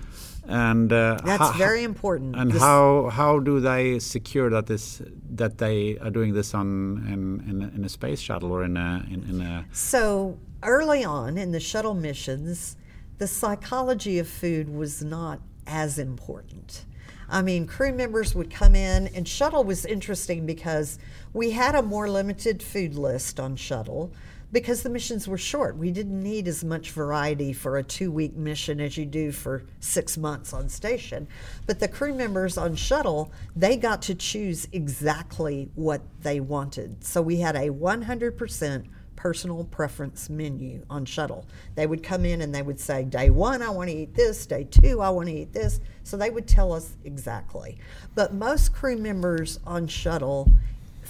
and 0.46 0.92
uh, 0.92 1.18
That's 1.24 1.56
very 1.56 1.82
important. 1.84 2.36
And 2.36 2.50
This- 2.52 2.60
how 2.62 3.08
how 3.10 3.38
do 3.40 3.60
they 3.60 3.98
secure 3.98 4.50
that 4.50 4.66
this 4.66 5.02
that 5.36 5.58
they 5.58 5.98
are 5.98 6.10
doing 6.10 6.34
this 6.34 6.54
on 6.54 6.66
in 7.08 7.42
in, 7.50 7.62
a- 7.62 7.70
in 7.76 7.84
a 7.84 7.88
space 7.88 8.20
shuttle 8.20 8.52
or 8.52 8.64
in 8.64 8.76
a 8.76 9.04
in, 9.10 9.22
in 9.30 9.40
a 9.40 9.64
So 9.72 10.38
early 10.62 11.04
on 11.04 11.38
in 11.38 11.52
the 11.52 11.60
shuttle 11.60 11.94
missions, 11.94 12.76
the 13.18 13.26
psychology 13.26 14.18
of 14.18 14.28
food 14.28 14.68
was 14.68 15.02
not 15.02 15.40
as 15.66 15.98
important. 15.98 16.84
I 17.32 17.42
mean, 17.42 17.66
crew 17.68 17.92
members 17.92 18.34
would 18.34 18.50
come 18.50 18.74
in, 18.74 19.06
and 19.14 19.26
shuttle 19.28 19.62
was 19.62 19.84
interesting 19.86 20.46
because 20.46 20.98
we 21.32 21.50
had 21.50 21.74
a 21.74 21.82
more 21.82 22.08
limited 22.08 22.62
food 22.62 22.94
list 22.94 23.38
on 23.38 23.56
shuttle 23.56 24.12
because 24.52 24.82
the 24.82 24.90
missions 24.90 25.28
were 25.28 25.38
short. 25.38 25.76
We 25.76 25.92
didn't 25.92 26.20
need 26.20 26.48
as 26.48 26.64
much 26.64 26.90
variety 26.90 27.52
for 27.52 27.78
a 27.78 27.84
two 27.84 28.10
week 28.10 28.34
mission 28.36 28.80
as 28.80 28.96
you 28.96 29.06
do 29.06 29.30
for 29.30 29.62
six 29.78 30.18
months 30.18 30.52
on 30.52 30.68
station. 30.68 31.28
But 31.66 31.78
the 31.78 31.88
crew 31.88 32.14
members 32.14 32.58
on 32.58 32.74
shuttle, 32.74 33.32
they 33.54 33.76
got 33.76 34.02
to 34.02 34.14
choose 34.14 34.66
exactly 34.72 35.70
what 35.76 36.02
they 36.22 36.40
wanted. 36.40 37.04
So 37.04 37.22
we 37.22 37.36
had 37.36 37.54
a 37.54 37.68
100% 37.68 38.86
personal 39.14 39.64
preference 39.64 40.30
menu 40.30 40.82
on 40.88 41.04
shuttle. 41.04 41.46
They 41.74 41.86
would 41.86 42.02
come 42.02 42.24
in 42.24 42.40
and 42.40 42.54
they 42.54 42.62
would 42.62 42.80
say, 42.80 43.04
Day 43.04 43.30
one, 43.30 43.62
I 43.62 43.68
want 43.68 43.90
to 43.90 43.94
eat 43.94 44.14
this. 44.14 44.46
Day 44.46 44.64
two, 44.64 45.00
I 45.00 45.10
want 45.10 45.28
to 45.28 45.34
eat 45.34 45.52
this. 45.52 45.78
So 46.02 46.16
they 46.16 46.30
would 46.30 46.48
tell 46.48 46.72
us 46.72 46.96
exactly. 47.04 47.78
But 48.14 48.34
most 48.34 48.72
crew 48.72 48.96
members 48.96 49.60
on 49.66 49.86
shuttle, 49.86 50.50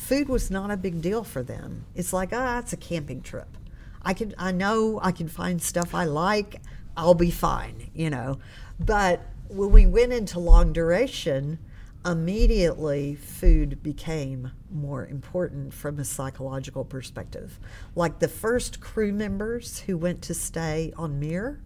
food 0.00 0.28
was 0.28 0.50
not 0.50 0.70
a 0.70 0.76
big 0.76 1.00
deal 1.00 1.22
for 1.22 1.42
them. 1.42 1.84
It's 1.94 2.12
like, 2.12 2.30
ah, 2.32 2.58
it's 2.58 2.72
a 2.72 2.76
camping 2.76 3.20
trip. 3.20 3.56
I 4.02 4.14
can, 4.14 4.34
I 4.38 4.50
know 4.50 4.98
I 5.02 5.12
can 5.12 5.28
find 5.28 5.60
stuff 5.60 5.94
I 5.94 6.04
like. 6.04 6.60
I'll 6.96 7.14
be 7.14 7.30
fine, 7.30 7.90
you 7.94 8.10
know. 8.10 8.38
But 8.78 9.20
when 9.48 9.70
we 9.70 9.86
went 9.86 10.12
into 10.12 10.40
long 10.40 10.72
duration, 10.72 11.58
immediately 12.04 13.14
food 13.14 13.82
became 13.82 14.50
more 14.70 15.06
important 15.06 15.74
from 15.74 15.98
a 15.98 16.04
psychological 16.04 16.84
perspective. 16.84 17.60
Like 17.94 18.20
the 18.20 18.28
first 18.28 18.80
crew 18.80 19.12
members 19.12 19.80
who 19.80 19.98
went 19.98 20.22
to 20.22 20.34
stay 20.34 20.92
on 20.96 21.20
Mir, 21.20 21.60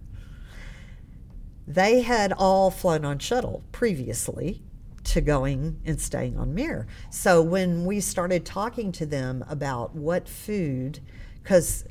they 1.67 2.03
had 2.03 2.33
all 2.33 2.71
flown 2.71 3.05
on 3.05 3.21
shuttle 3.21 3.63
previously 3.71 4.63
to 5.05 5.21
going 5.21 5.81
and 5.85 6.01
staying 6.01 6.39
on 6.39 6.55
Mir. 6.55 6.87
So 7.11 7.43
when 7.43 7.85
we 7.85 8.01
started 8.01 8.45
talking 8.45 8.93
to 8.93 9.07
them 9.07 9.45
about 9.49 9.95
what 9.95 10.29
food, 10.29 11.01
because 11.43 11.85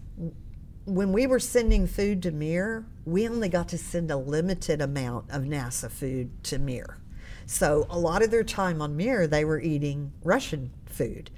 when 0.85 1.13
we 1.13 1.27
were 1.27 1.39
sending 1.39 1.87
food 1.87 2.21
to 2.23 2.31
Mir, 2.31 2.85
we 3.05 3.27
only 3.27 3.49
got 3.49 3.69
to 3.69 3.77
send 3.77 4.11
a 4.11 4.17
limited 4.17 4.81
amount 4.81 5.29
of 5.29 5.43
NASA 5.43 5.89
food 5.89 6.43
to 6.45 6.59
Mir. 6.59 6.97
So 7.45 7.87
a 7.89 7.99
lot 7.99 8.23
of 8.23 8.31
their 8.31 8.43
time 8.43 8.81
on 8.81 8.97
Mir, 8.97 9.27
they 9.27 9.45
were 9.45 9.59
eating 9.59 10.11
Russian 10.23 10.71
food. 10.85 11.29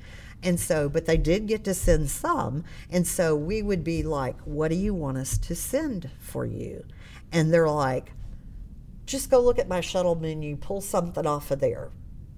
And 0.44 0.60
so, 0.60 0.90
but 0.90 1.06
they 1.06 1.18
did 1.18 1.48
get 1.48 1.64
to 1.64 1.74
send 1.74 2.10
some. 2.10 2.64
And 2.90 3.08
so 3.08 3.36
we 3.36 3.62
would 3.62 3.84
be 3.84 4.04
like, 4.04 4.40
what 4.42 4.70
do 4.70 4.76
you 4.76 4.94
want 4.94 5.18
us 5.18 5.38
to 5.40 5.56
send 5.56 6.10
for 6.20 6.46
you? 6.46 6.86
And 7.32 7.54
they're 7.54 7.70
like, 7.70 8.12
just 9.06 9.30
go 9.30 9.40
look 9.40 9.60
at 9.60 9.68
my 9.68 9.82
shuttle 9.82 10.16
menu, 10.16 10.56
pull 10.56 10.82
something 10.82 11.26
off 11.26 11.52
of 11.52 11.60
there. 11.60 11.90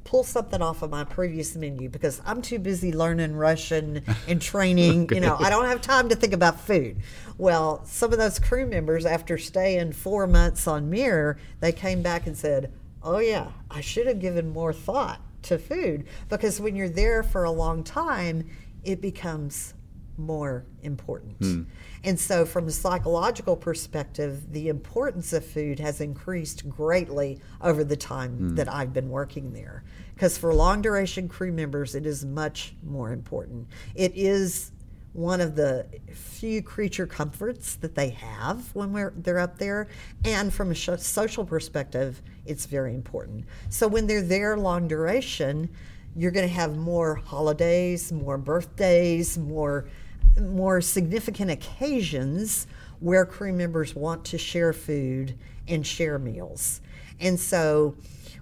Pull 0.04 0.24
something 0.24 0.62
off 0.62 0.84
of 0.84 0.90
my 0.90 1.04
previous 1.04 1.56
menu 1.56 1.90
because 1.90 2.22
I'm 2.26 2.42
too 2.42 2.60
busy 2.60 2.94
learning 2.94 3.36
Russian 3.36 4.04
and 4.28 4.42
training. 4.42 5.04
okay. 5.04 5.16
You 5.16 5.22
know, 5.22 5.36
I 5.38 5.50
don't 5.50 5.66
have 5.66 5.82
time 5.82 6.08
to 6.10 6.16
think 6.16 6.32
about 6.32 6.62
food. 6.62 6.98
Well, 7.38 7.84
some 7.86 8.14
of 8.14 8.20
those 8.20 8.40
crew 8.40 8.66
members, 8.66 9.06
after 9.06 9.38
staying 9.38 9.92
four 9.92 10.26
months 10.26 10.66
on 10.66 10.90
Mir, 10.90 11.38
they 11.60 11.74
came 11.74 12.02
back 12.02 12.26
and 12.26 12.38
said, 12.38 12.72
oh 13.04 13.20
yeah, 13.20 13.52
I 13.70 13.82
should 13.82 14.08
have 14.08 14.20
given 14.20 14.50
more 14.50 14.72
thought 14.72 15.22
to 15.44 15.58
food 15.58 16.06
because 16.30 16.60
when 16.60 16.76
you're 16.76 16.90
there 16.90 17.22
for 17.24 17.44
a 17.44 17.52
long 17.52 17.84
time, 17.84 18.50
it 18.84 19.02
becomes 19.02 19.74
more 20.18 20.66
important. 20.84 21.40
Mm. 21.40 21.66
And 22.04 22.20
so, 22.20 22.46
from 22.46 22.68
a 22.68 22.72
psychological 22.72 23.56
perspective, 23.56 24.52
the 24.52 24.70
importance 24.70 25.34
of 25.34 25.46
food 25.46 25.80
has 25.80 26.02
increased 26.02 26.70
greatly 26.70 27.40
over 27.62 27.84
the 27.84 27.98
time 27.98 28.38
mm. 28.40 28.56
that 28.56 28.72
I've 28.72 28.94
been 28.94 29.10
working 29.10 29.54
there. 29.54 29.84
Because 30.14 30.38
for 30.38 30.54
long 30.54 30.82
duration 30.82 31.28
crew 31.28 31.52
members, 31.52 31.96
it 31.96 32.06
is 32.06 32.26
much 32.26 32.74
more 32.84 33.12
important. 33.12 33.68
It 33.96 34.14
is 34.16 34.72
one 35.14 35.42
of 35.42 35.56
the 35.56 35.86
few 36.14 36.62
creature 36.62 37.08
comforts 37.08 37.76
that 37.76 37.96
they 37.96 38.10
have 38.10 38.70
when 38.76 38.94
we're, 38.94 39.14
they're 39.18 39.40
up 39.40 39.58
there. 39.58 39.88
And 40.24 40.54
from 40.54 40.72
a 40.72 40.76
social 40.76 41.44
perspective, 41.44 42.22
it's 42.46 42.68
very 42.68 42.94
important. 42.94 43.46
So 43.70 43.88
when 43.88 44.06
they're 44.06 44.22
there 44.22 44.56
long 44.58 44.88
duration, 44.88 45.70
you're 46.16 46.32
going 46.32 46.48
to 46.48 46.54
have 46.54 46.78
more 46.78 47.16
holidays, 47.16 48.12
more 48.12 48.38
birthdays, 48.38 49.38
more 49.38 49.88
more 50.40 50.82
significant 50.82 51.52
occasions 51.52 52.68
where 53.00 53.26
crew 53.26 53.54
members 53.54 53.96
want 53.96 54.26
to 54.26 54.38
share 54.38 54.74
food 54.74 55.38
and 55.68 55.86
share 55.86 56.18
meals. 56.18 56.82
And 57.20 57.40
so 57.40 57.96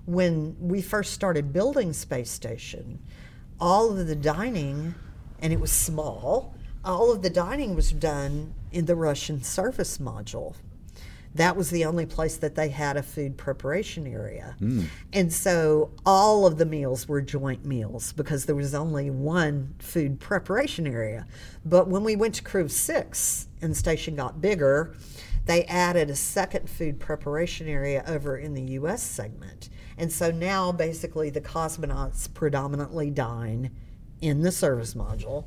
when 0.05 0.55
we 0.59 0.81
first 0.81 1.13
started 1.13 1.51
building 1.51 1.93
Space 1.93 2.29
Station, 2.29 2.99
all 3.59 3.97
of 3.97 4.07
the 4.07 4.15
dining, 4.15 4.95
and 5.39 5.51
it 5.51 5.59
was 5.59 5.71
small, 5.71 6.55
all 6.83 7.11
of 7.11 7.21
the 7.21 7.29
dining 7.29 7.75
was 7.75 7.91
done 7.91 8.53
in 8.71 8.85
the 8.85 8.95
Russian 8.95 9.41
service 9.41 9.97
module. 9.97 10.55
That 11.35 11.57
was 11.57 11.69
the 11.69 11.85
only 11.85 12.05
place 12.05 12.37
that 12.37 12.55
they 12.55 12.69
had 12.69 12.95
a 12.95 13.03
food 13.03 13.37
preparation 13.37 14.07
area. 14.07 14.55
Mm. 14.59 14.85
And 15.11 15.31
so 15.31 15.91
all 16.05 16.47
of 16.47 16.57
the 16.57 16.65
meals 16.65 17.07
were 17.07 17.21
joint 17.21 17.65
meals 17.65 18.13
because 18.13 18.45
there 18.45 18.55
was 18.55 18.73
only 18.73 19.09
one 19.09 19.75
food 19.79 20.19
preparation 20.21 20.87
area. 20.87 21.27
But 21.65 21.89
when 21.89 22.05
we 22.05 22.15
went 22.15 22.35
to 22.35 22.43
Crew 22.43 22.69
6 22.69 23.47
and 23.61 23.71
the 23.71 23.75
station 23.75 24.15
got 24.15 24.39
bigger, 24.39 24.95
they 25.45 25.65
added 25.65 26.09
a 26.09 26.15
second 26.15 26.69
food 26.69 26.99
preparation 26.99 27.67
area 27.67 28.03
over 28.07 28.37
in 28.37 28.53
the 28.53 28.63
US 28.79 29.03
segment. 29.03 29.69
And 29.97 30.11
so 30.11 30.31
now 30.31 30.71
basically 30.71 31.29
the 31.29 31.41
cosmonauts 31.41 32.33
predominantly 32.33 33.11
dine 33.11 33.71
in 34.21 34.41
the 34.41 34.51
service 34.51 34.93
module 34.93 35.45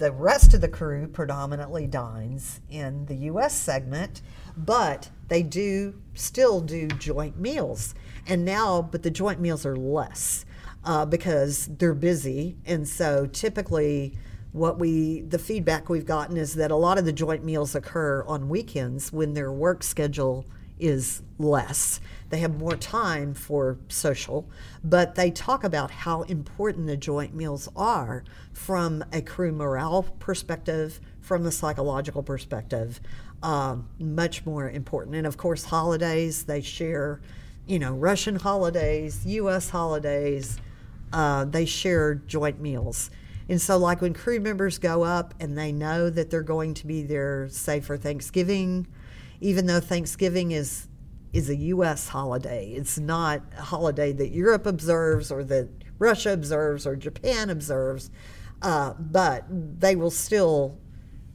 the 0.00 0.10
rest 0.10 0.54
of 0.54 0.62
the 0.62 0.68
crew 0.68 1.06
predominantly 1.06 1.86
dines 1.86 2.60
in 2.70 3.04
the 3.04 3.14
U.S. 3.14 3.54
segment, 3.54 4.22
but 4.56 5.10
they 5.28 5.42
do 5.42 6.00
still 6.14 6.62
do 6.62 6.88
joint 6.88 7.38
meals. 7.38 7.94
And 8.26 8.42
now, 8.44 8.80
but 8.80 9.02
the 9.02 9.10
joint 9.10 9.40
meals 9.40 9.66
are 9.66 9.76
less 9.76 10.46
uh, 10.84 11.04
because 11.04 11.66
they're 11.66 11.94
busy. 11.94 12.56
And 12.64 12.88
so 12.88 13.26
typically, 13.26 14.16
what 14.52 14.78
we 14.78 15.20
the 15.20 15.38
feedback 15.38 15.90
we've 15.90 16.06
gotten 16.06 16.36
is 16.38 16.54
that 16.54 16.70
a 16.70 16.76
lot 16.76 16.98
of 16.98 17.04
the 17.04 17.12
joint 17.12 17.44
meals 17.44 17.74
occur 17.74 18.24
on 18.24 18.48
weekends 18.48 19.12
when 19.12 19.34
their 19.34 19.52
work 19.52 19.82
schedule 19.82 20.46
is 20.80 21.22
less. 21.38 22.00
They 22.30 22.38
have 22.38 22.58
more 22.58 22.76
time 22.76 23.34
for 23.34 23.78
social, 23.88 24.48
but 24.84 25.16
they 25.16 25.30
talk 25.30 25.64
about 25.64 25.90
how 25.90 26.22
important 26.22 26.86
the 26.86 26.96
joint 26.96 27.34
meals 27.34 27.68
are 27.76 28.24
from 28.52 29.04
a 29.12 29.20
crew 29.20 29.52
morale 29.52 30.04
perspective, 30.18 31.00
from 31.20 31.44
a 31.46 31.50
psychological 31.50 32.22
perspective, 32.22 33.00
um, 33.42 33.88
much 33.98 34.44
more 34.46 34.70
important. 34.70 35.16
And 35.16 35.26
of 35.26 35.36
course, 35.36 35.64
holidays, 35.64 36.44
they 36.44 36.60
share, 36.60 37.20
you 37.66 37.78
know, 37.78 37.94
Russian 37.94 38.36
holidays, 38.36 39.24
U.S. 39.26 39.70
holidays, 39.70 40.58
uh, 41.12 41.44
they 41.44 41.64
share 41.64 42.14
joint 42.14 42.60
meals. 42.60 43.10
And 43.48 43.60
so, 43.60 43.76
like 43.76 44.00
when 44.00 44.14
crew 44.14 44.38
members 44.38 44.78
go 44.78 45.02
up 45.02 45.34
and 45.40 45.58
they 45.58 45.72
know 45.72 46.08
that 46.10 46.30
they're 46.30 46.42
going 46.42 46.74
to 46.74 46.86
be 46.86 47.02
there, 47.02 47.48
say, 47.50 47.80
for 47.80 47.96
Thanksgiving, 47.96 48.86
even 49.40 49.66
though 49.66 49.80
Thanksgiving 49.80 50.52
is 50.52 50.86
is 51.32 51.48
a 51.48 51.56
U.S. 51.56 52.08
holiday. 52.08 52.72
It's 52.72 52.98
not 52.98 53.42
a 53.56 53.62
holiday 53.62 54.12
that 54.12 54.30
Europe 54.30 54.66
observes 54.66 55.30
or 55.30 55.44
that 55.44 55.68
Russia 55.98 56.32
observes 56.32 56.86
or 56.86 56.96
Japan 56.96 57.50
observes, 57.50 58.10
uh, 58.62 58.94
but 58.98 59.44
they 59.48 59.94
will 59.94 60.10
still 60.10 60.76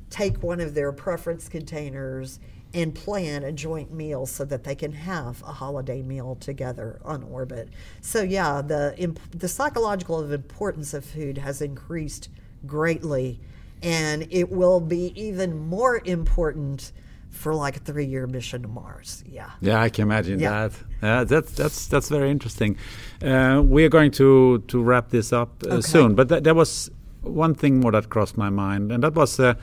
take 0.09 0.43
one 0.43 0.59
of 0.59 0.73
their 0.73 0.91
preference 0.91 1.47
containers 1.47 2.39
and 2.73 2.93
plan 2.93 3.43
a 3.43 3.53
joint 3.53 3.93
meal 3.93 4.25
so 4.25 4.43
that 4.43 4.65
they 4.65 4.75
can 4.75 4.91
have 4.91 5.41
a 5.43 5.53
holiday 5.53 6.01
meal 6.01 6.35
together 6.41 6.99
on 7.05 7.23
orbit. 7.23 7.69
So 8.01 8.21
yeah, 8.21 8.61
the 8.61 9.15
the 9.31 9.47
psychological 9.47 10.29
importance 10.29 10.93
of 10.93 11.05
food 11.05 11.37
has 11.37 11.61
increased 11.61 12.27
greatly, 12.65 13.39
and 13.81 14.27
it 14.29 14.51
will 14.51 14.81
be 14.81 15.13
even 15.15 15.57
more 15.67 16.01
important 16.03 16.91
for 17.35 17.53
like 17.53 17.77
a 17.77 17.79
three 17.79 18.05
year 18.05 18.25
mission 18.27 18.61
to 18.63 18.67
Mars. 18.67 19.23
Yeah. 19.27 19.51
Yeah, 19.61 19.81
I 19.81 19.89
can 19.89 20.03
imagine 20.03 20.39
yeah. 20.39 20.67
that. 20.67 20.71
Yeah, 21.03 21.23
that's 21.23 21.51
that's 21.51 21.87
that's 21.87 22.09
very 22.09 22.31
interesting. 22.31 22.77
Uh, 23.21 23.61
we 23.63 23.83
are 23.83 23.89
going 23.89 24.11
to 24.11 24.59
to 24.67 24.81
wrap 24.81 25.09
this 25.09 25.33
up 25.33 25.49
uh, 25.63 25.75
okay. 25.75 25.81
soon, 25.81 26.15
but 26.15 26.29
th 26.29 26.43
there 26.43 26.55
was 26.55 26.89
one 27.21 27.53
thing 27.53 27.79
more 27.81 27.91
that 27.91 28.09
crossed 28.09 28.37
my 28.37 28.49
mind, 28.49 28.91
and 28.91 29.03
that 29.03 29.13
was. 29.13 29.39
Uh, 29.39 29.53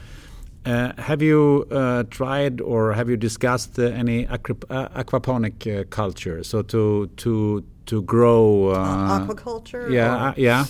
uh 0.64 0.92
have 1.08 1.20
you 1.20 1.66
uh, 1.72 2.04
tried 2.18 2.60
or 2.60 2.92
have 2.92 3.10
you 3.10 3.16
discussed 3.16 3.78
uh, 3.78 4.02
any 4.02 4.26
aquaponic 4.26 5.90
culture? 5.90 6.44
So 6.44 6.62
to 6.62 7.08
to 7.16 7.64
to 7.86 8.02
grow 8.02 8.72
aquaculture. 8.74 9.90
Yeah, 9.90 10.34
yeah. 10.36 10.66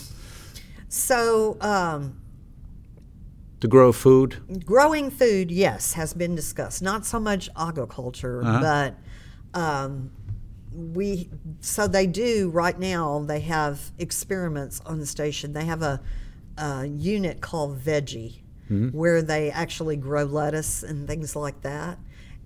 So 0.88 1.56
um, 1.60 2.21
to 3.62 3.68
grow 3.68 3.92
food? 3.92 4.64
Growing 4.66 5.08
food, 5.08 5.52
yes, 5.52 5.92
has 5.92 6.12
been 6.12 6.34
discussed. 6.34 6.82
Not 6.82 7.06
so 7.06 7.20
much 7.20 7.48
agriculture, 7.56 8.42
uh-huh. 8.44 8.60
but 9.54 9.58
um, 9.58 10.10
we 10.72 11.30
so 11.60 11.86
they 11.86 12.08
do 12.08 12.50
right 12.50 12.76
now. 12.76 13.20
They 13.20 13.38
have 13.40 13.92
experiments 13.98 14.80
on 14.84 14.98
the 14.98 15.06
station. 15.06 15.52
They 15.52 15.64
have 15.64 15.82
a, 15.82 16.00
a 16.58 16.86
unit 16.86 17.40
called 17.40 17.78
Veggie, 17.78 18.40
where 18.90 19.22
they 19.22 19.50
actually 19.50 19.96
grow 19.96 20.24
lettuce 20.24 20.82
and 20.82 21.06
things 21.06 21.36
like 21.36 21.60
that, 21.62 21.98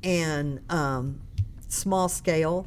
and 0.03 0.61
um, 0.71 1.23
small 1.69 2.11
scale. 2.11 2.67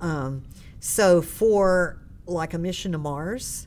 Um, 0.00 0.44
so 0.78 1.20
for 1.20 2.00
like 2.26 2.54
a 2.54 2.58
mission 2.58 2.92
to 2.92 2.98
Mars, 2.98 3.66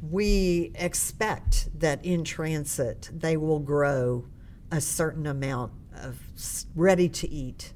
we 0.00 0.72
expect 0.74 1.68
that 1.78 2.04
in 2.04 2.24
transit 2.24 3.10
they 3.12 3.36
will 3.36 3.58
grow 3.58 4.24
a 4.70 4.80
certain 4.80 5.26
amount 5.26 5.72
of 6.02 6.18
ready 6.76 7.08
to 7.08 7.28
eat 7.28 7.72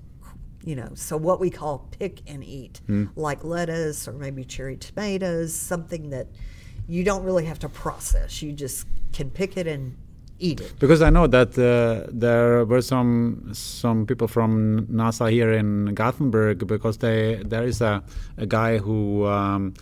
you 0.65 0.77
know 0.77 0.91
so 0.95 1.17
what 1.17 1.41
we 1.41 1.51
call 1.51 1.89
pick 1.99 2.21
and 2.29 2.45
eat 2.45 2.81
like 3.17 3.43
lettuce 3.43 4.07
or 4.07 4.13
maybe 4.13 4.45
cherry 4.45 4.77
tomatoes 4.77 5.53
something 5.53 6.11
that 6.11 6.29
you 6.89 7.05
don't 7.05 7.23
really 7.25 7.45
have 7.45 7.59
to 7.61 7.69
process. 7.69 8.43
You 8.43 8.53
just 8.53 8.87
can 9.13 9.31
pick 9.31 9.57
it 9.57 9.67
and 9.67 9.97
eat 10.39 10.61
it. 10.61 10.73
Because 10.79 11.03
I 11.03 11.11
know 11.11 11.27
that 11.27 11.57
uh, 11.59 12.11
there 12.13 12.65
were 12.65 12.83
some 12.83 13.51
some 13.53 14.07
people 14.07 14.29
from 14.29 14.87
NASA 14.87 15.31
here 15.31 15.53
in 15.53 15.95
Gothenburg 15.95 16.67
because 16.67 16.99
they 16.99 17.43
there 17.45 17.65
is 17.65 17.81
a, 17.81 18.03
a 18.37 18.47
guy 18.47 18.79
who 18.79 19.27
um, 19.27 19.75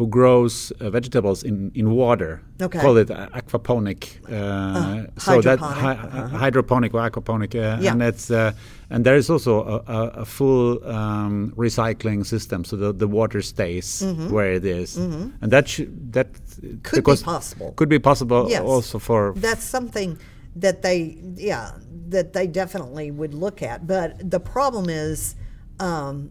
who 0.00 0.06
grows 0.08 0.70
uh, 0.80 0.88
vegetables 0.88 1.42
in, 1.42 1.70
in 1.74 1.90
water. 1.90 2.40
Okay. 2.62 2.78
Call 2.80 2.96
it 2.96 3.10
uh, 3.10 3.28
aquaponic. 3.40 4.00
Uh, 4.24 5.04
so 5.18 5.42
that 5.42 5.58
hy- 5.58 5.92
uh-huh. 5.92 6.28
hydroponic 6.44 6.94
or 6.94 7.00
aquaponic, 7.10 7.54
uh, 7.54 7.60
Yeah. 7.82 7.92
and 7.92 8.00
it's 8.02 8.30
uh, 8.30 8.52
and 8.88 9.04
there 9.04 9.16
is 9.22 9.28
also 9.28 9.52
a, 9.62 9.76
a, 9.92 10.00
a 10.22 10.24
full 10.24 10.68
um, 10.88 11.52
recycling 11.54 12.24
system, 12.24 12.64
so 12.64 12.76
the, 12.76 12.94
the 12.94 13.06
water 13.06 13.42
stays 13.42 14.02
where 14.30 14.52
it 14.58 14.64
is. 14.64 14.96
and 14.96 15.50
that 15.54 15.68
should 15.68 16.12
that 16.16 16.28
Mm-hmm. 16.32 16.80
Could 16.82 17.04
be 17.04 17.16
possible. 17.34 17.72
Could 17.76 17.88
be 17.96 17.98
possible 17.98 18.42
Yes. 18.50 18.62
also 18.62 18.98
for 18.98 19.32
that's 19.36 19.64
something 19.76 20.18
that 20.56 20.76
they 20.82 20.98
yeah 21.36 21.66
that 22.14 22.32
they 22.32 22.46
definitely 22.46 23.10
would 23.20 23.34
look 23.44 23.58
at 23.62 23.86
but 23.86 24.08
the 24.34 24.40
problem 24.40 24.86
is 25.08 25.36
um, 25.78 26.30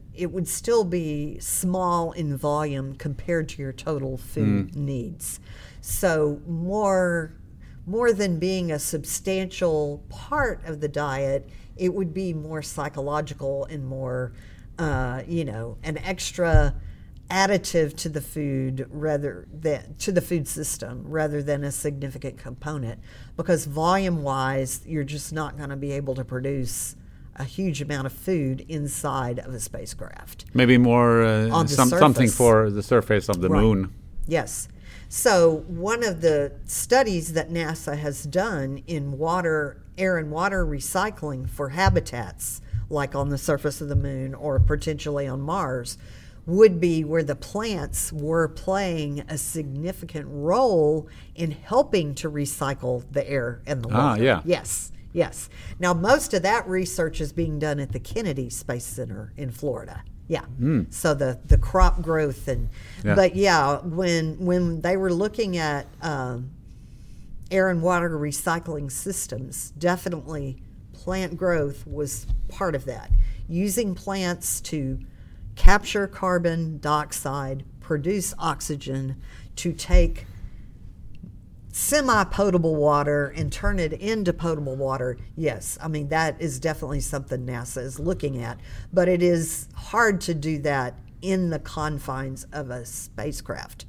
it 0.15 0.31
would 0.31 0.47
still 0.47 0.83
be 0.83 1.39
small 1.39 2.11
in 2.11 2.35
volume 2.35 2.95
compared 2.95 3.49
to 3.49 3.61
your 3.61 3.73
total 3.73 4.17
food 4.17 4.75
needs. 4.75 5.39
So 5.81 6.41
more 6.47 7.33
more 7.87 8.13
than 8.13 8.37
being 8.37 8.71
a 8.71 8.79
substantial 8.79 10.03
part 10.07 10.63
of 10.65 10.81
the 10.81 10.87
diet, 10.87 11.49
it 11.77 11.93
would 11.93 12.13
be 12.13 12.31
more 12.31 12.61
psychological 12.61 13.65
and 13.65 13.85
more, 13.85 14.33
uh, 14.77 15.23
you 15.27 15.43
know, 15.43 15.77
an 15.83 15.97
extra 15.97 16.75
additive 17.31 17.95
to 17.95 18.09
the 18.09 18.21
food 18.21 18.85
rather 18.91 19.47
than 19.51 19.95
to 19.95 20.11
the 20.11 20.21
food 20.21 20.45
system 20.47 21.01
rather 21.05 21.41
than 21.41 21.63
a 21.63 21.71
significant 21.71 22.37
component 22.37 22.99
because 23.37 23.63
volume 23.65 24.21
wise 24.21 24.81
you're 24.85 25.05
just 25.05 25.31
not 25.31 25.55
going 25.55 25.69
to 25.69 25.77
be 25.77 25.93
able 25.93 26.13
to 26.13 26.25
produce 26.25 26.97
a 27.35 27.43
huge 27.43 27.81
amount 27.81 28.05
of 28.05 28.13
food 28.13 28.65
inside 28.67 29.39
of 29.39 29.53
a 29.53 29.59
spacecraft 29.59 30.45
Maybe 30.53 30.77
more 30.77 31.23
uh, 31.23 31.49
On 31.49 31.65
the 31.65 31.71
some, 31.71 31.89
something 31.89 32.29
for 32.29 32.69
the 32.69 32.83
surface 32.83 33.29
of 33.29 33.41
the 33.41 33.49
Right. 33.49 33.61
moon. 33.61 33.93
Yes. 34.27 34.67
So, 35.09 35.63
one 35.67 36.03
of 36.05 36.21
the 36.21 36.53
studies 36.65 37.33
that 37.33 37.49
NASA 37.49 37.97
has 37.97 38.23
done 38.23 38.81
in 38.87 39.17
water, 39.17 39.77
air 39.97 40.17
and 40.17 40.31
water 40.31 40.65
recycling 40.65 41.49
for 41.49 41.69
habitats, 41.69 42.61
like 42.89 43.13
on 43.13 43.29
the 43.29 43.37
surface 43.37 43.81
of 43.81 43.89
the 43.89 43.95
moon 43.95 44.33
or 44.33 44.59
potentially 44.59 45.27
on 45.27 45.41
Mars, 45.41 45.97
would 46.45 46.79
be 46.79 47.03
where 47.03 47.23
the 47.23 47.35
plants 47.35 48.11
were 48.13 48.47
playing 48.47 49.19
a 49.27 49.37
significant 49.37 50.27
role 50.29 51.07
in 51.35 51.51
helping 51.51 52.15
to 52.15 52.29
recycle 52.31 53.03
the 53.11 53.29
air 53.29 53.61
and 53.65 53.81
the 53.83 53.89
water. 53.89 54.01
Ah, 54.01 54.15
yeah. 54.15 54.41
Yes, 54.45 54.91
yes. 55.13 55.49
Now, 55.79 55.93
most 55.93 56.33
of 56.33 56.43
that 56.43 56.67
research 56.67 57.21
is 57.21 57.31
being 57.33 57.59
done 57.59 57.79
at 57.79 57.91
the 57.91 57.99
Kennedy 57.99 58.49
Space 58.49 58.85
Center 58.85 59.33
in 59.37 59.51
Florida. 59.51 60.03
Yeah. 60.27 60.45
So 60.91 61.13
the 61.13 61.39
the 61.45 61.57
crop 61.57 62.01
growth 62.01 62.47
and, 62.47 62.69
Yeah. 63.03 63.15
but 63.15 63.35
yeah, 63.35 63.79
when 63.79 64.45
when 64.45 64.79
they 64.81 64.95
were 64.95 65.11
looking 65.11 65.57
at 65.57 65.87
um, 66.01 66.51
air 67.49 67.69
and 67.69 67.81
water 67.81 68.11
recycling 68.17 68.89
systems, 68.89 69.71
definitely 69.77 70.61
plant 70.93 71.35
growth 71.35 71.85
was 71.85 72.27
part 72.47 72.75
of 72.75 72.85
that. 72.85 73.11
Using 73.49 73.93
plants 73.93 74.61
to 74.61 74.99
capture 75.55 76.07
carbon 76.07 76.79
dioxide, 76.79 77.65
produce 77.81 78.33
oxygen, 78.39 79.21
to 79.57 79.73
take 79.73 80.25
semi 81.71 82.23
potable 82.25 82.75
water 82.75 83.27
and 83.35 83.51
turn 83.51 83.79
it 83.79 83.93
into 83.93 84.33
potable 84.33 84.75
water, 84.75 85.17
yes, 85.35 85.77
I 85.81 85.87
mean, 85.87 86.09
that 86.09 86.41
is 86.41 86.59
definitely 86.59 86.99
something 86.99 87.45
NASA 87.45 87.81
is 87.81 87.99
looking 87.99 88.41
at. 88.43 88.59
But 88.93 89.07
it 89.07 89.21
is 89.21 89.67
hard 89.75 90.21
to 90.21 90.33
do 90.33 90.59
that 90.59 90.95
in 91.21 91.49
the 91.49 91.59
confines 91.59 92.45
of 92.51 92.69
a 92.69 92.85
spacecraft 92.85 93.85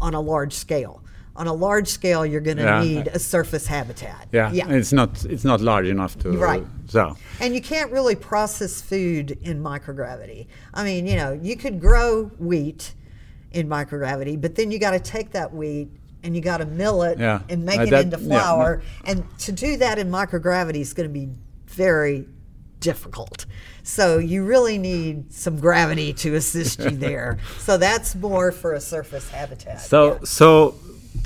on 0.00 0.14
a 0.14 0.20
large 0.20 0.52
scale. 0.52 1.02
On 1.34 1.46
a 1.46 1.52
large 1.52 1.88
scale, 1.88 2.26
you're 2.26 2.42
going 2.42 2.58
to 2.58 2.62
Yeah. 2.64 2.82
need 2.82 3.06
a 3.08 3.18
surface 3.18 3.66
habitat. 3.66 4.28
Yeah, 4.32 4.52
yeah. 4.52 4.68
it's 4.68 4.92
not 4.92 5.24
it's 5.24 5.44
not 5.44 5.62
large 5.62 5.86
enough 5.86 6.18
to 6.18 6.30
Right. 6.32 6.64
So 6.88 7.16
And 7.40 7.54
you 7.54 7.62
can't 7.62 7.90
really 7.90 8.14
process 8.14 8.82
food 8.82 9.38
in 9.42 9.62
microgravity. 9.62 10.46
I 10.74 10.84
mean, 10.84 11.06
you 11.06 11.16
know, 11.16 11.32
you 11.32 11.56
could 11.56 11.80
grow 11.80 12.24
wheat 12.38 12.92
in 13.50 13.66
microgravity, 13.66 14.38
but 14.38 14.56
then 14.56 14.70
you 14.70 14.78
got 14.78 14.90
to 14.90 15.00
take 15.00 15.32
that 15.32 15.54
wheat 15.54 15.88
and 16.22 16.34
you 16.36 16.40
got 16.42 16.58
to 16.58 16.66
mill 16.66 17.02
it 17.02 17.18
Yeah. 17.18 17.40
and 17.48 17.64
make 17.64 17.80
Uh, 17.80 17.82
it 17.84 17.90
that- 17.90 18.04
into 18.04 18.18
yeah, 18.18 18.26
flour. 18.28 18.82
And 19.04 19.24
to 19.40 19.52
do 19.52 19.76
that 19.78 19.98
in 19.98 20.10
microgravity 20.10 20.80
is 20.80 20.92
going 20.94 21.08
to 21.08 21.12
be 21.12 21.28
very 21.66 22.26
difficult. 22.80 23.46
So 23.84 24.18
you 24.18 24.44
really 24.44 24.78
need 24.78 25.32
some 25.32 25.56
gravity 25.58 26.12
to 26.14 26.34
assist 26.34 26.80
you 26.80 26.90
there. 27.08 27.38
so 27.58 27.76
that's 27.76 28.14
more 28.14 28.52
for 28.52 28.72
a 28.74 28.80
surface 28.80 29.28
habitat. 29.30 29.80
so 29.80 30.12
yeah. 30.14 30.18
so 30.24 30.74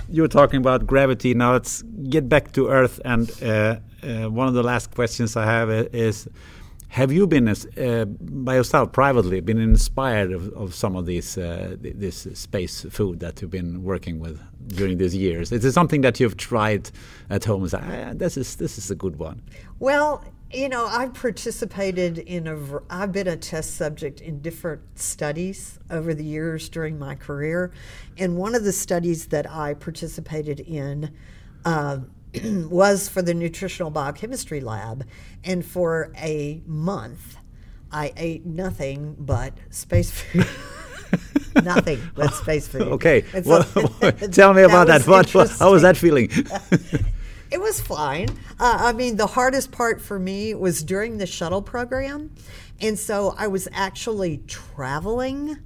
you 0.08 0.22
were 0.22 0.28
talking 0.28 0.58
about 0.60 0.86
gravity. 0.86 1.34
Now 1.34 1.52
let's 1.52 1.82
get 2.10 2.28
back 2.28 2.52
to 2.52 2.68
Earth. 2.68 3.00
And 3.04 3.30
uh, 3.42 3.76
uh, 4.02 4.30
one 4.30 4.48
of 4.48 4.54
the 4.54 4.62
last 4.62 4.94
questions 4.94 5.36
I 5.36 5.44
have 5.46 5.70
is: 5.92 6.28
have 6.88 7.12
you 7.12 7.26
been 7.26 7.48
uh, 7.48 8.04
by 8.04 8.54
yourself 8.54 8.92
privately 8.92 9.40
been 9.40 9.58
inspired 9.58 10.32
of, 10.32 10.52
of 10.54 10.74
some 10.74 10.96
of 10.96 11.06
these 11.06 11.36
uh, 11.36 11.76
this 11.80 12.26
space 12.34 12.86
food 12.90 13.20
that 13.20 13.42
you've 13.42 13.50
been 13.50 13.82
working 13.82 14.18
with 14.18 14.40
during 14.68 14.98
these 14.98 15.14
years? 15.14 15.52
Is 15.52 15.64
it 15.64 15.72
something 15.72 16.00
that 16.02 16.20
you've 16.20 16.36
tried 16.36 16.90
at 17.28 17.44
home 17.44 17.64
and 17.64 17.74
ah, 17.74 18.12
"This 18.14 18.36
is 18.36 18.56
this 18.56 18.78
is 18.78 18.90
a 18.90 18.94
good 18.94 19.18
one"? 19.18 19.42
Well, 19.78 20.24
you 20.52 20.68
know, 20.68 20.86
I've 20.86 21.12
participated 21.12 22.18
in 22.18 22.46
a. 22.46 22.56
I've 22.88 23.12
been 23.12 23.28
a 23.28 23.36
test 23.36 23.76
subject 23.76 24.20
in 24.20 24.40
different 24.40 24.80
studies 24.98 25.78
over 25.90 26.14
the 26.14 26.24
years 26.24 26.68
during 26.68 26.98
my 26.98 27.14
career, 27.16 27.72
and 28.16 28.36
one 28.36 28.54
of 28.54 28.64
the 28.64 28.72
studies 28.72 29.26
that 29.26 29.50
I 29.50 29.74
participated 29.74 30.60
in. 30.60 31.12
Uh, 31.64 31.98
was 32.44 33.08
for 33.08 33.22
the 33.22 33.34
nutritional 33.34 33.90
biochemistry 33.90 34.60
lab, 34.60 35.06
and 35.44 35.64
for 35.64 36.12
a 36.16 36.62
month, 36.66 37.36
I 37.90 38.12
ate 38.16 38.44
nothing 38.44 39.16
but 39.18 39.54
space 39.70 40.10
food. 40.10 40.46
nothing 41.64 42.00
but 42.14 42.34
space 42.34 42.68
food. 42.68 42.82
Okay, 42.82 43.24
well, 43.44 43.62
tell 44.32 44.54
me 44.54 44.62
about 44.62 44.88
that. 44.88 45.02
that. 45.02 45.34
What, 45.34 45.50
how 45.58 45.72
was 45.72 45.82
that 45.82 45.96
feeling? 45.96 46.28
it 47.50 47.60
was 47.60 47.80
fine. 47.80 48.28
Uh, 48.58 48.78
I 48.80 48.92
mean, 48.92 49.16
the 49.16 49.26
hardest 49.26 49.72
part 49.72 50.00
for 50.00 50.18
me 50.18 50.54
was 50.54 50.82
during 50.82 51.18
the 51.18 51.26
shuttle 51.26 51.62
program, 51.62 52.34
and 52.80 52.98
so 52.98 53.34
I 53.38 53.46
was 53.46 53.68
actually 53.72 54.38
traveling 54.46 55.58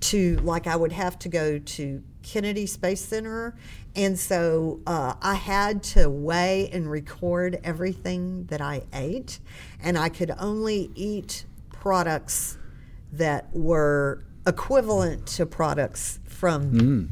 to 0.00 0.36
like 0.38 0.66
I 0.66 0.76
would 0.76 0.92
have 0.92 1.18
to 1.20 1.28
go 1.28 1.58
to 1.58 2.02
Kennedy 2.22 2.66
Space 2.66 3.04
Center 3.04 3.56
and 3.98 4.16
so 4.16 4.80
uh, 4.86 5.14
I 5.20 5.34
had 5.34 5.82
to 5.94 6.08
weigh 6.08 6.70
and 6.72 6.88
record 6.88 7.58
everything 7.64 8.44
that 8.44 8.60
I 8.60 8.82
ate, 8.92 9.40
and 9.82 9.98
I 9.98 10.08
could 10.08 10.30
only 10.38 10.92
eat 10.94 11.44
products 11.72 12.58
that 13.12 13.48
were 13.52 14.24
equivalent 14.46 15.26
to 15.26 15.46
products 15.46 16.20
from 16.26 16.72
mm. 16.72 17.08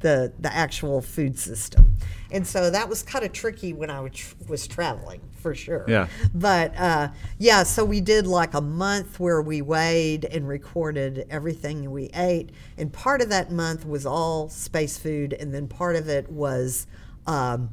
The 0.00 0.32
the 0.38 0.54
actual 0.54 1.00
food 1.00 1.38
system. 1.38 1.94
And 2.30 2.46
so 2.46 2.70
that 2.70 2.88
was 2.88 3.02
kind 3.02 3.24
of 3.24 3.32
tricky 3.32 3.72
when 3.72 3.88
I 3.88 4.08
was 4.48 4.66
traveling 4.66 5.20
for 5.36 5.54
sure. 5.54 5.84
Yeah. 5.86 6.08
But 6.34 6.76
uh, 6.76 7.08
yeah, 7.38 7.62
so 7.62 7.84
we 7.84 8.00
did 8.00 8.26
like 8.26 8.54
a 8.54 8.60
month 8.60 9.20
where 9.20 9.40
we 9.40 9.62
weighed 9.62 10.24
and 10.24 10.48
recorded 10.48 11.26
everything 11.30 11.90
we 11.90 12.10
ate, 12.14 12.50
and 12.76 12.92
part 12.92 13.20
of 13.22 13.28
that 13.30 13.50
month 13.50 13.86
was 13.86 14.04
all 14.04 14.48
space 14.48 14.98
food, 14.98 15.32
and 15.32 15.54
then 15.54 15.68
part 15.68 15.96
of 15.96 16.08
it 16.08 16.30
was 16.30 16.86
um, 17.26 17.70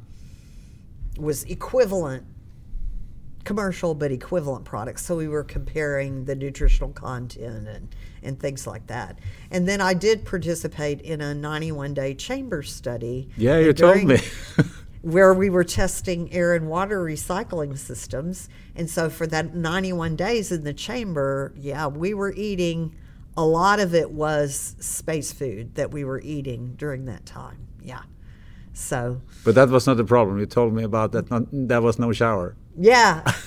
was 1.18 1.44
equivalent 1.44 2.24
commercial 3.44 3.94
but 3.94 4.10
equivalent 4.10 4.64
products. 4.64 5.04
So 5.04 5.16
we 5.16 5.28
were 5.28 5.44
comparing 5.44 6.24
the 6.24 6.34
nutritional 6.34 6.90
content 6.90 7.68
and, 7.68 7.94
and 8.22 8.40
things 8.40 8.66
like 8.66 8.86
that. 8.88 9.18
And 9.50 9.68
then 9.68 9.80
I 9.80 9.94
did 9.94 10.24
participate 10.24 11.00
in 11.02 11.20
a 11.20 11.34
91 11.34 11.94
day 11.94 12.14
chamber 12.14 12.62
study. 12.62 13.28
Yeah, 13.36 13.58
you 13.58 13.72
told 13.72 14.04
me. 14.04 14.18
where 15.04 15.34
we 15.34 15.50
were 15.50 15.64
testing 15.64 16.32
air 16.32 16.54
and 16.54 16.66
water 16.66 17.04
recycling 17.04 17.76
systems. 17.76 18.48
And 18.74 18.88
so 18.88 19.10
for 19.10 19.26
that 19.26 19.54
91 19.54 20.16
days 20.16 20.50
in 20.50 20.64
the 20.64 20.72
chamber, 20.72 21.52
yeah, 21.56 21.86
we 21.86 22.14
were 22.14 22.32
eating 22.32 22.96
a 23.36 23.44
lot 23.44 23.80
of 23.80 23.94
it 23.94 24.10
was 24.10 24.74
space 24.80 25.30
food 25.30 25.74
that 25.74 25.90
we 25.90 26.04
were 26.04 26.20
eating 26.20 26.74
during 26.76 27.04
that 27.04 27.26
time. 27.26 27.66
Yeah. 27.82 28.02
So 28.72 29.20
But 29.44 29.54
that 29.56 29.68
was 29.68 29.86
not 29.86 29.98
the 29.98 30.04
problem. 30.04 30.38
You 30.38 30.46
told 30.46 30.72
me 30.72 30.84
about 30.84 31.12
that 31.12 31.30
not, 31.30 31.44
there 31.52 31.82
was 31.82 31.98
no 31.98 32.12
shower. 32.12 32.56
Yeah. 32.76 33.30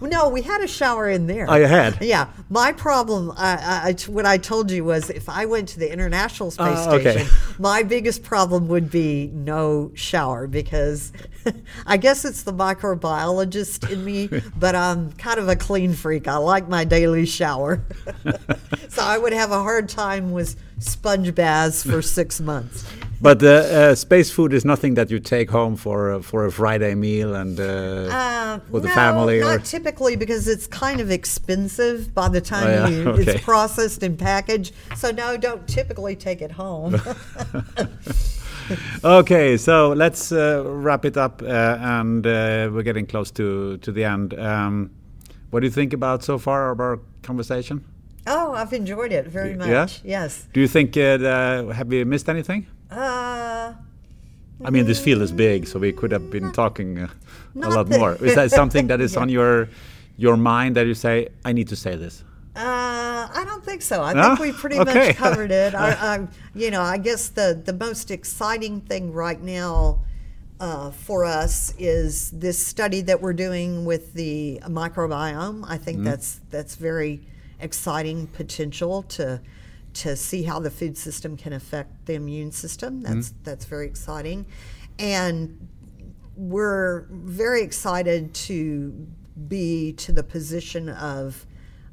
No, 0.00 0.28
we 0.28 0.42
had 0.42 0.60
a 0.60 0.68
shower 0.68 1.08
in 1.08 1.26
there. 1.26 1.46
Oh, 1.48 1.56
you 1.56 1.66
had? 1.66 1.98
Yeah. 2.00 2.28
My 2.48 2.72
problem, 2.72 3.32
I, 3.36 3.88
I, 3.88 4.10
what 4.10 4.26
I 4.26 4.36
told 4.38 4.70
you 4.70 4.84
was 4.84 5.10
if 5.10 5.28
I 5.28 5.46
went 5.46 5.68
to 5.70 5.78
the 5.78 5.90
International 5.90 6.50
Space 6.50 6.78
uh, 6.86 6.92
okay. 6.92 7.12
Station, 7.12 7.28
my 7.58 7.82
biggest 7.82 8.22
problem 8.22 8.68
would 8.68 8.90
be 8.90 9.30
no 9.32 9.90
shower 9.94 10.46
because 10.46 11.12
I 11.86 11.96
guess 11.96 12.24
it's 12.24 12.42
the 12.42 12.52
microbiologist 12.52 13.90
in 13.90 14.04
me, 14.04 14.28
but 14.56 14.74
I'm 14.74 15.12
kind 15.12 15.40
of 15.40 15.48
a 15.48 15.56
clean 15.56 15.94
freak. 15.94 16.28
I 16.28 16.36
like 16.36 16.68
my 16.68 16.84
daily 16.84 17.26
shower. 17.26 17.82
so 18.88 19.02
I 19.02 19.18
would 19.18 19.32
have 19.32 19.50
a 19.50 19.62
hard 19.62 19.88
time 19.88 20.30
with 20.30 20.56
sponge 20.78 21.34
baths 21.34 21.82
for 21.82 22.02
six 22.02 22.40
months. 22.40 22.84
But 23.22 23.42
uh, 23.42 23.48
uh, 23.48 23.94
space 23.96 24.30
food 24.30 24.54
is 24.54 24.64
nothing 24.64 24.94
that 24.94 25.10
you 25.10 25.20
take 25.20 25.50
home 25.50 25.76
for 25.76 26.12
uh, 26.12 26.22
for 26.22 26.46
a 26.46 26.52
Friday 26.52 26.94
meal 26.94 27.34
and 27.34 27.60
uh, 27.60 27.64
uh, 27.64 28.60
with 28.70 28.82
no, 28.82 28.88
the 28.88 28.94
family. 28.94 29.40
Not 29.40 29.56
or? 29.56 29.58
typically 29.58 30.16
because 30.16 30.48
it's 30.48 30.66
kind 30.66 31.00
of 31.00 31.10
expensive 31.10 32.14
by 32.14 32.30
the 32.30 32.40
time 32.40 32.66
oh, 32.66 32.70
yeah? 32.70 32.88
you, 32.88 33.08
okay. 33.10 33.32
it's 33.32 33.44
processed 33.44 34.02
and 34.02 34.18
packaged. 34.18 34.74
So 34.96 35.10
no, 35.10 35.36
don't 35.36 35.68
typically 35.68 36.16
take 36.16 36.40
it 36.40 36.50
home. 36.50 36.98
okay, 39.04 39.58
so 39.58 39.90
let's 39.90 40.32
uh, 40.32 40.62
wrap 40.64 41.04
it 41.04 41.18
up, 41.18 41.42
and 41.42 42.24
we're 42.24 42.82
getting 42.82 43.06
close 43.06 43.30
to 43.32 43.76
to 43.78 43.92
the 43.92 44.04
end. 44.04 44.32
Um, 44.38 44.92
what 45.50 45.60
do 45.60 45.66
you 45.66 45.72
think 45.72 45.92
about 45.92 46.24
so 46.24 46.38
far 46.38 46.70
of 46.70 46.80
our 46.80 46.98
conversation? 47.22 47.84
Oh, 48.26 48.52
I've 48.54 48.72
enjoyed 48.72 49.12
it 49.12 49.26
very 49.26 49.56
much. 49.56 49.68
Yeah? 49.68 49.88
Yes. 50.04 50.46
Do 50.54 50.60
you 50.60 50.68
think 50.68 50.94
have 50.94 51.86
we 51.86 52.04
missed 52.04 52.30
anything? 52.30 52.66
Uh, 52.90 53.74
I 54.64 54.70
mean, 54.70 54.84
this 54.84 55.00
field 55.00 55.22
is 55.22 55.32
big, 55.32 55.66
so 55.66 55.78
we 55.78 55.92
could 55.92 56.12
have 56.12 56.30
been 56.30 56.52
talking 56.52 56.98
uh, 56.98 57.08
a 57.62 57.70
lot 57.70 57.88
more. 57.88 58.14
Is 58.16 58.34
that 58.34 58.50
something 58.60 58.88
that 58.88 59.00
is 59.00 59.14
yeah. 59.14 59.20
on 59.20 59.28
your 59.28 59.68
your 60.16 60.36
mind 60.36 60.76
that 60.76 60.86
you 60.86 60.94
say, 60.94 61.28
I 61.44 61.52
need 61.52 61.68
to 61.68 61.76
say 61.76 61.96
this? 61.96 62.22
Uh, 62.54 63.28
I 63.32 63.42
don't 63.46 63.64
think 63.64 63.80
so. 63.80 64.02
I 64.02 64.12
no? 64.12 64.36
think 64.36 64.40
we 64.40 64.52
pretty 64.52 64.78
okay. 64.78 65.08
much 65.08 65.16
covered 65.16 65.50
it. 65.50 65.74
I, 65.74 65.90
I, 66.16 66.28
you 66.54 66.70
know, 66.70 66.82
I 66.82 66.98
guess 66.98 67.28
the 67.28 67.60
the 67.64 67.72
most 67.72 68.10
exciting 68.10 68.80
thing 68.82 69.12
right 69.12 69.40
now 69.40 70.02
uh, 70.58 70.90
for 70.90 71.24
us 71.24 71.72
is 71.78 72.30
this 72.32 72.64
study 72.64 73.00
that 73.02 73.22
we're 73.22 73.32
doing 73.32 73.84
with 73.84 74.12
the 74.12 74.60
microbiome. 74.64 75.64
I 75.66 75.78
think 75.78 76.00
mm. 76.00 76.04
that's 76.04 76.40
that's 76.50 76.74
very 76.74 77.20
exciting 77.60 78.26
potential 78.26 79.02
to 79.04 79.40
to 79.94 80.16
see 80.16 80.42
how 80.42 80.60
the 80.60 80.70
food 80.70 80.96
system 80.96 81.36
can 81.36 81.52
affect 81.52 82.06
the 82.06 82.14
immune 82.14 82.52
system. 82.52 83.00
That's 83.00 83.30
mm-hmm. 83.30 83.44
that's 83.44 83.64
very 83.64 83.86
exciting, 83.86 84.46
and 84.98 85.68
we're 86.36 87.06
very 87.10 87.62
excited 87.62 88.32
to 88.32 89.06
be 89.48 89.92
to 89.94 90.12
the 90.12 90.22
position 90.22 90.88
of 90.88 91.46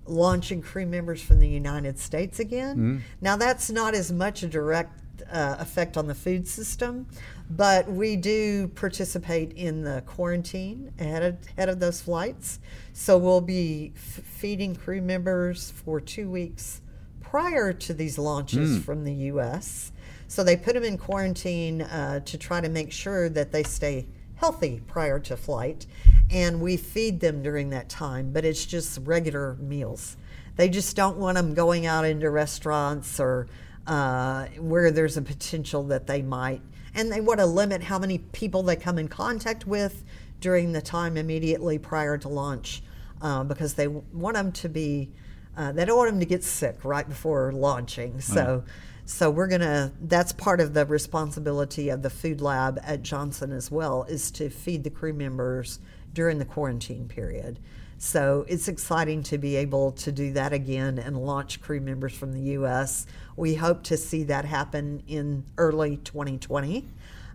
launching 0.06 0.61
crew 0.61 0.86
members 0.86 1.22
from 1.22 1.40
the 1.40 1.48
United 1.48 1.99
States 1.99 2.40
again. 2.40 2.78
Mm-hmm. 2.78 2.98
Now 3.22 3.36
that's 3.36 3.69
not 3.69 3.94
as 3.94 4.11
much 4.11 4.44
a 4.44 4.48
direct 4.48 5.02
uh, 5.32 5.57
effect 5.60 5.98
on 5.98 6.07
the 6.07 6.15
food 6.15 6.48
system, 6.48 7.07
but 7.49 7.90
we 7.90 8.15
do 8.15 8.68
participate 8.69 9.53
in 9.53 9.82
the 9.82 10.03
quarantine 10.06 10.94
ahead 10.99 11.24
of, 11.24 11.38
ahead 11.57 11.69
of 11.69 11.80
those 11.80 12.02
flights. 12.02 12.60
So 12.94 13.18
we'll 13.18 13.41
be 13.41 13.94
f- 13.95 14.02
feeding 14.24 14.76
crew 14.76 15.02
members 15.02 15.72
for 15.72 15.99
two 15.99 16.30
weeks 16.30 16.82
prior 17.30 17.74
to 17.74 17.94
these 17.94 18.18
launches 18.18 18.80
mm. 18.80 18.84
from 18.84 19.04
the 19.04 19.14
U.S. 19.14 19.91
So 20.30 20.44
they 20.44 20.56
put 20.56 20.76
them 20.76 20.84
in 20.84 20.98
quarantine 20.98 21.82
uh, 21.82 22.22
to 22.22 22.38
try 22.38 22.62
to 22.62 22.70
make 22.70 22.91
sure 22.91 23.28
that 23.28 23.52
they 23.52 23.64
stay 23.64 24.08
healthy 24.36 24.82
prior 24.88 25.20
to 25.20 25.36
flight. 25.36 25.86
And 26.32 26.62
we 26.62 26.78
feed 26.78 27.20
them 27.20 27.44
during 27.44 27.70
that 27.72 27.90
time, 27.90 28.32
but 28.32 28.45
it's 28.45 28.66
just 28.66 28.99
regular 29.04 29.56
meals. 29.56 30.16
They 30.56 30.70
just 30.70 30.95
don't 30.95 31.18
want 31.18 31.36
them 31.36 31.54
going 31.54 31.86
out 31.86 32.06
into 32.06 32.30
restaurants 32.30 33.20
or 33.20 33.48
uh, 33.88 34.45
where 34.60 34.90
there's 34.90 35.18
a 35.18 35.22
potential 35.22 35.84
that 35.84 36.08
they 36.08 36.22
might. 36.22 36.62
And 36.95 37.12
they 37.12 37.22
want 37.22 37.41
to 37.41 37.45
limit 37.45 37.84
how 37.84 37.99
many 37.99 38.20
people 38.20 38.64
they 38.64 38.78
come 38.78 38.98
in 38.98 39.10
contact 39.10 39.68
with 39.68 40.04
during 40.40 40.72
the 40.72 40.82
time 40.82 41.18
immediately 41.18 41.78
prior 41.78 42.18
to 42.20 42.30
launch 42.30 42.84
uh, 43.22 43.44
because 43.44 43.74
they 43.74 43.88
want 43.88 44.36
them 44.36 44.52
to 44.54 44.70
be 44.70 45.12
uh, 45.58 45.72
they 45.72 45.84
don't 45.86 45.98
want 45.98 46.12
them 46.12 46.20
to 46.20 46.26
get 46.26 46.44
sick 46.44 46.86
right 46.86 47.08
before 47.08 47.52
launching. 47.52 48.22
So, 48.22 48.64
so 49.06 49.30
we're 49.32 49.48
gonna. 49.48 49.92
That's 50.00 50.32
part 50.32 50.62
of 50.62 50.74
the 50.74 50.86
responsibility 50.86 51.90
of 51.90 52.04
the 52.04 52.10
food 52.10 52.42
lab 52.42 52.80
at 52.84 53.02
Johnson 53.02 53.52
as 53.52 53.72
well, 53.72 54.04
is 54.04 54.30
to 54.32 54.50
feed 54.50 54.84
the 54.84 54.92
crew 54.92 55.14
members 55.14 55.80
during 56.14 56.38
the 56.38 56.46
quarantine 56.46 57.08
period. 57.08 57.60
So 58.00 58.46
it's 58.48 58.68
exciting 58.68 59.24
to 59.24 59.40
be 59.40 59.56
able 59.56 59.92
to 59.94 60.12
do 60.12 60.32
that 60.34 60.54
again 60.54 61.00
and 61.00 61.18
launch 61.18 61.60
crew 61.62 61.80
members 61.82 62.14
from 62.14 62.32
the 62.32 62.52
U.S. 62.52 63.08
We 63.36 63.56
hope 63.56 63.82
to 63.86 63.98
see 63.98 64.24
that 64.26 64.46
happen 64.46 65.02
in 65.08 65.46
early 65.58 65.98
2020. 65.98 66.86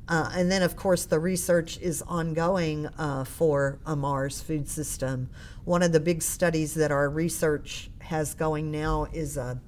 Uh, 0.09 0.31
and 0.35 0.51
then, 0.51 0.63
of 0.63 0.77
course, 0.77 1.05
the 1.05 1.19
research 1.19 1.79
is 1.79 2.03
ongoing 2.03 2.87
uh, 2.99 3.25
for 3.25 3.79
a 3.87 3.95
Mars 3.95 4.41
food 4.41 4.69
system. 4.69 5.31
One 5.65 5.83
of 5.83 5.93
the 5.93 6.01
big 6.01 6.23
studies 6.23 6.75
that 6.75 6.91
our 6.91 7.09
research 7.09 7.91
has 8.01 8.35
going 8.35 8.71
now 8.71 9.07
is 9.13 9.37
a 9.37 9.61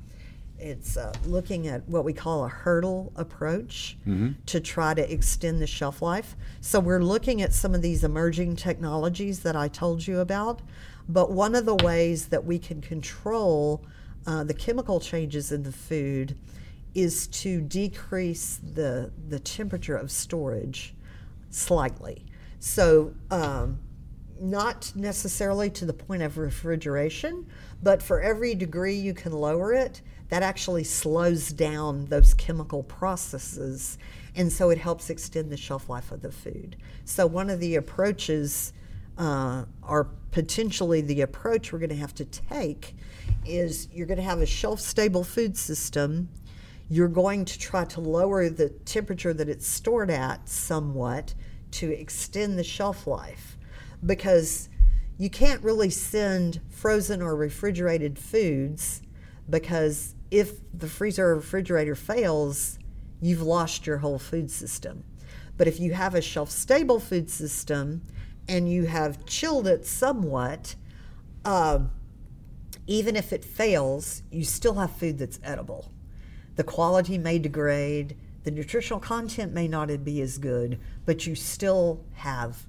it's 0.57 0.97
uh, 0.97 1.13
looking 1.27 1.67
at 1.67 1.87
what 1.89 2.05
we 2.05 2.13
call 2.13 2.45
a 2.45 2.49
hurdle 2.49 3.13
approach 3.17 3.99
to 4.47 4.61
try 4.61 4.95
to 4.95 5.13
extend 5.13 5.61
the 5.61 5.67
shelf 5.67 6.01
life. 6.01 6.37
So 6.61 6.79
we're 6.81 7.03
looking 7.03 7.43
at 7.43 7.53
some 7.53 7.75
of 7.75 7.83
these 7.83 8.05
emerging 8.05 8.57
technologies 8.57 9.41
that 9.41 9.57
I 9.57 9.69
told 9.69 10.07
you 10.07 10.21
about. 10.21 10.63
But 11.09 11.33
one 11.33 11.55
of 11.55 11.67
the 11.67 11.75
ways 11.75 12.29
that 12.29 12.45
we 12.45 12.59
can 12.59 12.81
control 12.81 13.85
uh, 14.27 14.45
the 14.45 14.55
chemical 14.55 15.01
changes 15.01 15.53
in 15.53 15.65
the 15.65 15.73
food 15.73 16.39
is 16.95 17.27
to 17.29 17.61
decrease 17.61 18.61
the 18.63 19.11
the 19.29 19.41
temperature 19.41 19.97
of 19.97 20.11
storage 20.11 20.95
slightly. 21.51 22.25
So 22.61 23.15
um, 23.31 23.79
not 24.41 24.93
necessarily 24.95 25.71
to 25.71 25.85
the 25.85 25.93
point 25.93 26.23
of 26.23 26.39
refrigeration, 26.39 27.47
but 27.83 28.03
for 28.03 28.21
every 28.21 28.55
degree 28.55 28.95
you 28.95 29.15
can 29.15 29.33
lower 29.33 29.73
it, 29.73 30.03
that 30.29 30.43
actually 30.43 30.85
slows 30.85 31.51
down 31.51 32.07
those 32.07 32.35
chemical 32.35 32.83
processes. 32.83 33.99
And 34.35 34.51
so 34.51 34.71
it 34.71 34.79
helps 34.79 35.11
extend 35.11 35.51
the 35.51 35.57
shelf 35.57 35.89
life 35.89 36.11
of 36.11 36.23
the 36.23 36.33
food. 36.33 36.77
So, 37.05 37.27
one 37.27 37.51
of 37.51 37.61
the 37.61 37.77
approaches, 37.77 38.73
uh, 39.19 39.65
or 39.87 40.09
potentially 40.31 41.01
the 41.01 41.21
approach 41.21 41.73
we're 41.73 41.79
going 41.79 41.91
to 41.91 41.97
have 41.97 42.15
to 42.17 42.25
take, 42.25 42.97
is 43.47 43.89
you're 43.93 44.07
going 44.07 44.19
to 44.19 44.25
have 44.25 44.41
a 44.41 44.47
shelf 44.47 44.81
stable 44.81 45.23
food 45.23 45.57
system. 45.57 46.29
You're 46.89 47.09
going 47.09 47.45
to 47.47 47.59
try 47.59 47.85
to 47.87 48.01
lower 48.01 48.49
the 48.49 48.69
temperature 48.69 49.33
that 49.33 49.49
it's 49.49 49.67
stored 49.67 50.11
at 50.11 50.49
somewhat 50.49 51.35
to 51.73 51.91
extend 51.91 52.59
the 52.59 52.65
shelf 52.65 53.07
life 53.07 53.57
because 54.05 54.69
you 55.17 55.31
can't 55.31 55.63
really 55.63 55.91
send 55.91 56.61
frozen 56.69 57.23
or 57.23 57.37
refrigerated 57.37 58.19
foods 58.19 59.03
because 59.49 60.15
if 60.31 60.55
the 60.73 60.89
freezer 60.89 61.29
or 61.29 61.37
refrigerator 61.37 61.95
fails, 61.95 62.79
you've 63.21 63.43
lost 63.43 63.87
your 63.87 63.99
whole 63.99 64.19
food 64.19 64.51
system. 64.51 65.05
But 65.57 65.69
if 65.69 65.79
you 65.79 65.95
have 65.95 66.15
a 66.15 66.21
shelf 66.21 66.51
stable 66.51 66.99
food 66.99 67.31
system 67.31 68.03
and 68.49 68.71
you 68.71 68.87
have 68.87 69.25
chilled 69.25 69.67
it 69.67 69.87
somewhat, 69.87 70.75
um, 71.45 71.91
even 72.87 73.17
if 73.17 73.33
it 73.33 73.45
fails, 73.45 74.23
you 74.31 74.45
still 74.45 74.75
have 74.75 74.91
food 74.91 75.19
that's 75.19 75.39
edible. 75.43 75.94
The 76.57 76.65
quality 76.65 77.19
may 77.19 77.39
degrade, 77.39 78.17
the 78.45 78.51
nutritional 78.51 79.01
content 79.01 79.53
may 79.53 79.67
not 79.67 80.05
be 80.05 80.21
as 80.21 80.39
good, 80.39 80.79
but 81.05 81.27
you 81.27 81.35
still 81.35 82.05
have 82.15 82.67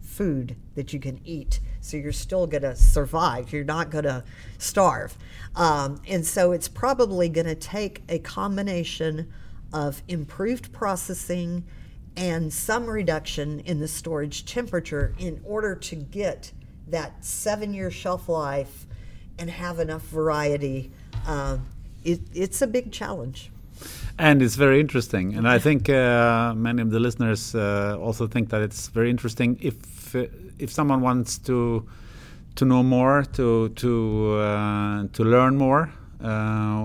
food 0.00 0.56
that 0.74 0.92
you 0.92 1.00
can 1.00 1.20
eat. 1.24 1.60
So 1.80 1.96
you're 1.96 2.12
still 2.12 2.46
going 2.46 2.62
to 2.62 2.76
survive. 2.76 3.52
You're 3.52 3.64
not 3.64 3.90
going 3.90 4.04
to 4.04 4.24
starve. 4.58 5.16
Um, 5.56 6.00
and 6.06 6.24
so 6.24 6.52
it's 6.52 6.68
probably 6.68 7.28
going 7.28 7.46
to 7.46 7.54
take 7.54 8.02
a 8.08 8.18
combination 8.18 9.32
of 9.72 10.02
improved 10.08 10.72
processing 10.72 11.64
and 12.16 12.52
some 12.52 12.86
reduction 12.86 13.60
in 13.60 13.80
the 13.80 13.88
storage 13.88 14.44
temperature 14.44 15.14
in 15.18 15.40
order 15.44 15.74
to 15.74 15.96
get 15.96 16.52
that 16.88 17.24
seven 17.24 17.72
year 17.72 17.90
shelf 17.90 18.28
life 18.28 18.86
and 19.38 19.48
have 19.48 19.78
enough 19.78 20.02
variety. 20.02 20.92
Um, 21.26 21.66
it, 22.04 22.20
it's 22.34 22.62
a 22.62 22.66
big 22.66 22.92
challenge. 22.92 23.50
And 24.18 24.42
it's 24.42 24.54
very 24.56 24.78
interesting, 24.80 25.34
and 25.34 25.48
I 25.48 25.58
think 25.58 25.88
uh, 25.88 26.52
many 26.54 26.82
of 26.82 26.90
the 26.90 27.00
listeners 27.00 27.54
uh, 27.54 27.96
also 27.98 28.26
think 28.28 28.50
that 28.50 28.60
it's 28.62 28.88
very 28.88 29.10
interesting. 29.10 29.58
If 29.60 30.14
uh, 30.14 30.26
if 30.58 30.70
someone 30.70 31.00
wants 31.00 31.38
to 31.38 31.88
to 32.56 32.64
know 32.64 32.82
more, 32.82 33.24
to 33.32 33.70
to 33.70 34.34
uh, 34.38 35.06
to 35.14 35.24
learn 35.24 35.56
more, 35.56 35.90
uh, 36.22 36.82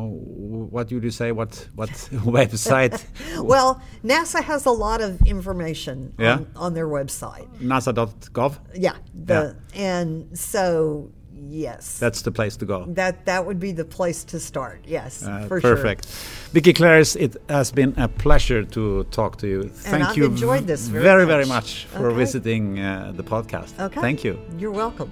what 0.72 0.92
would 0.92 1.04
you 1.04 1.12
say? 1.12 1.32
What 1.34 1.68
what 1.76 1.90
website? 2.40 3.04
Well, 3.40 3.82
NASA 4.04 4.42
has 4.42 4.66
a 4.66 4.72
lot 4.72 5.02
of 5.02 5.22
information 5.28 6.14
Yeah. 6.18 6.34
on, 6.38 6.48
on 6.56 6.74
their 6.74 6.88
website. 6.88 7.48
NASA.gov. 7.62 8.58
Yeah, 8.74 8.96
the, 9.14 9.56
and 9.76 10.36
so 10.38 11.12
yes, 11.52 12.00
That's 12.00 12.22
the 12.24 12.32
place 12.32 12.58
to 12.58 12.66
go. 12.66 12.86
that 12.96 13.26
that 13.26 13.46
would 13.46 13.60
be 13.60 13.72
the 13.74 13.86
place 13.86 14.24
to 14.26 14.40
start. 14.40 14.80
Yes, 14.88 15.24
Uh, 15.24 15.48
for 15.48 15.62
perfect. 15.62 16.08
Vickie 16.54 16.74
Kloeris, 16.74 17.16
it 17.16 17.36
has 17.50 17.72
been 17.72 17.94
a 17.98 18.08
pleasure 18.08 18.64
to 18.66 19.04
talk 19.12 19.38
to 19.38 19.48
you. 19.48 19.64
Thank 19.70 20.04
I've 20.10 20.18
you 20.18 20.26
enjoyed 20.26 20.68
this 20.68 20.88
very 20.88 21.04
very, 21.04 21.26
very 21.26 21.46
much. 21.46 21.58
much 21.58 21.86
for 21.98 22.08
Okay. 22.08 22.18
visiting 22.18 22.80
uh, 22.80 23.14
the 23.18 23.24
podcast. 23.24 23.80
Okay, 23.80 24.02
Thank 24.02 24.24
you. 24.26 24.38
You're 24.60 24.76
welcome. 24.76 25.10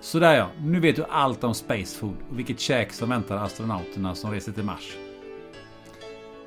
Sådär 0.00 0.34
ja, 0.34 0.48
nu 0.62 0.80
vet 0.80 0.96
du 0.96 1.04
allt 1.04 1.44
om 1.44 1.54
space 1.54 1.98
food 1.98 2.16
och 2.30 2.38
vilket 2.38 2.60
käk 2.60 2.92
som 2.92 3.08
väntar 3.08 3.36
astronauterna 3.36 4.14
som 4.14 4.30
reser 4.30 4.52
till 4.52 4.64
Mars. 4.64 4.96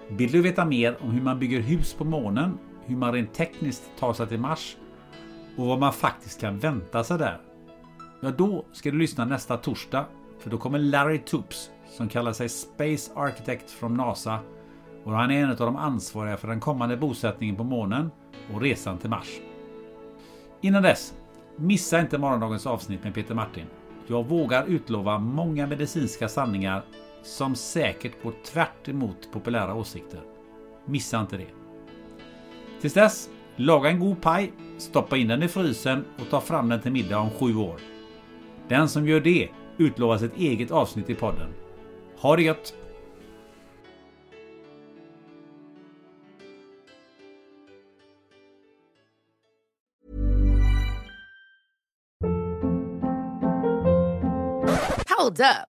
Vill 0.09 0.31
du 0.31 0.41
veta 0.41 0.65
mer 0.65 0.97
om 1.01 1.11
hur 1.11 1.21
man 1.21 1.39
bygger 1.39 1.59
hus 1.59 1.93
på 1.93 2.03
månen, 2.03 2.57
hur 2.85 2.95
man 2.95 3.13
rent 3.13 3.33
tekniskt 3.33 3.91
tar 3.99 4.13
sig 4.13 4.27
till 4.27 4.39
Mars 4.39 4.77
och 5.57 5.65
vad 5.65 5.79
man 5.79 5.93
faktiskt 5.93 6.41
kan 6.41 6.59
vänta 6.59 7.03
sig 7.03 7.17
där? 7.17 7.41
Ja, 8.21 8.31
då 8.31 8.65
ska 8.71 8.91
du 8.91 8.97
lyssna 8.97 9.25
nästa 9.25 9.57
torsdag 9.57 10.05
för 10.39 10.49
då 10.49 10.57
kommer 10.57 10.79
Larry 10.79 11.19
Toops 11.19 11.71
som 11.89 12.09
kallar 12.09 12.33
sig 12.33 12.49
Space 12.49 13.11
Architect 13.15 13.71
från 13.71 13.93
NASA 13.93 14.39
och 15.03 15.11
han 15.11 15.31
är 15.31 15.43
en 15.43 15.49
av 15.49 15.57
de 15.57 15.75
ansvariga 15.75 16.37
för 16.37 16.47
den 16.47 16.59
kommande 16.59 16.97
bosättningen 16.97 17.55
på 17.55 17.63
månen 17.63 18.11
och 18.53 18.61
resan 18.61 18.97
till 18.97 19.09
Mars. 19.09 19.29
Innan 20.61 20.83
dess, 20.83 21.13
missa 21.55 21.99
inte 21.99 22.17
morgondagens 22.17 22.67
avsnitt 22.67 23.03
med 23.03 23.13
Peter 23.13 23.35
Martin. 23.35 23.65
Jag 24.07 24.25
vågar 24.25 24.65
utlova 24.65 25.19
många 25.19 25.67
medicinska 25.67 26.27
sanningar 26.27 26.83
som 27.23 27.55
säkert 27.55 28.23
går 28.23 28.33
tvärt 28.45 28.87
emot 28.87 29.31
populära 29.31 29.75
åsikter. 29.75 30.21
Missa 30.85 31.21
inte 31.21 31.37
det. 31.37 31.62
Tills 32.83 32.93
dess, 32.93 33.29
laga 33.55 33.89
en 33.89 33.99
god 33.99 34.21
paj, 34.21 34.51
stoppa 34.77 35.17
in 35.17 35.27
den 35.27 35.43
i 35.43 35.47
frysen 35.47 36.05
och 36.19 36.29
ta 36.29 36.41
fram 36.41 36.69
den 36.69 36.81
till 36.81 36.91
middag 36.91 37.19
om 37.19 37.29
sju 37.29 37.55
år. 37.55 37.79
Den 38.67 38.89
som 38.89 39.07
gör 39.07 39.19
det 39.19 39.49
utlovas 39.77 40.21
ett 40.21 40.37
eget 40.37 40.71
avsnitt 40.71 41.09
i 41.09 41.15
podden. 41.15 41.53
Ha 42.17 42.35
det 42.35 42.43
gött! 42.43 42.73
Hold 55.17 55.39
up. 55.39 55.72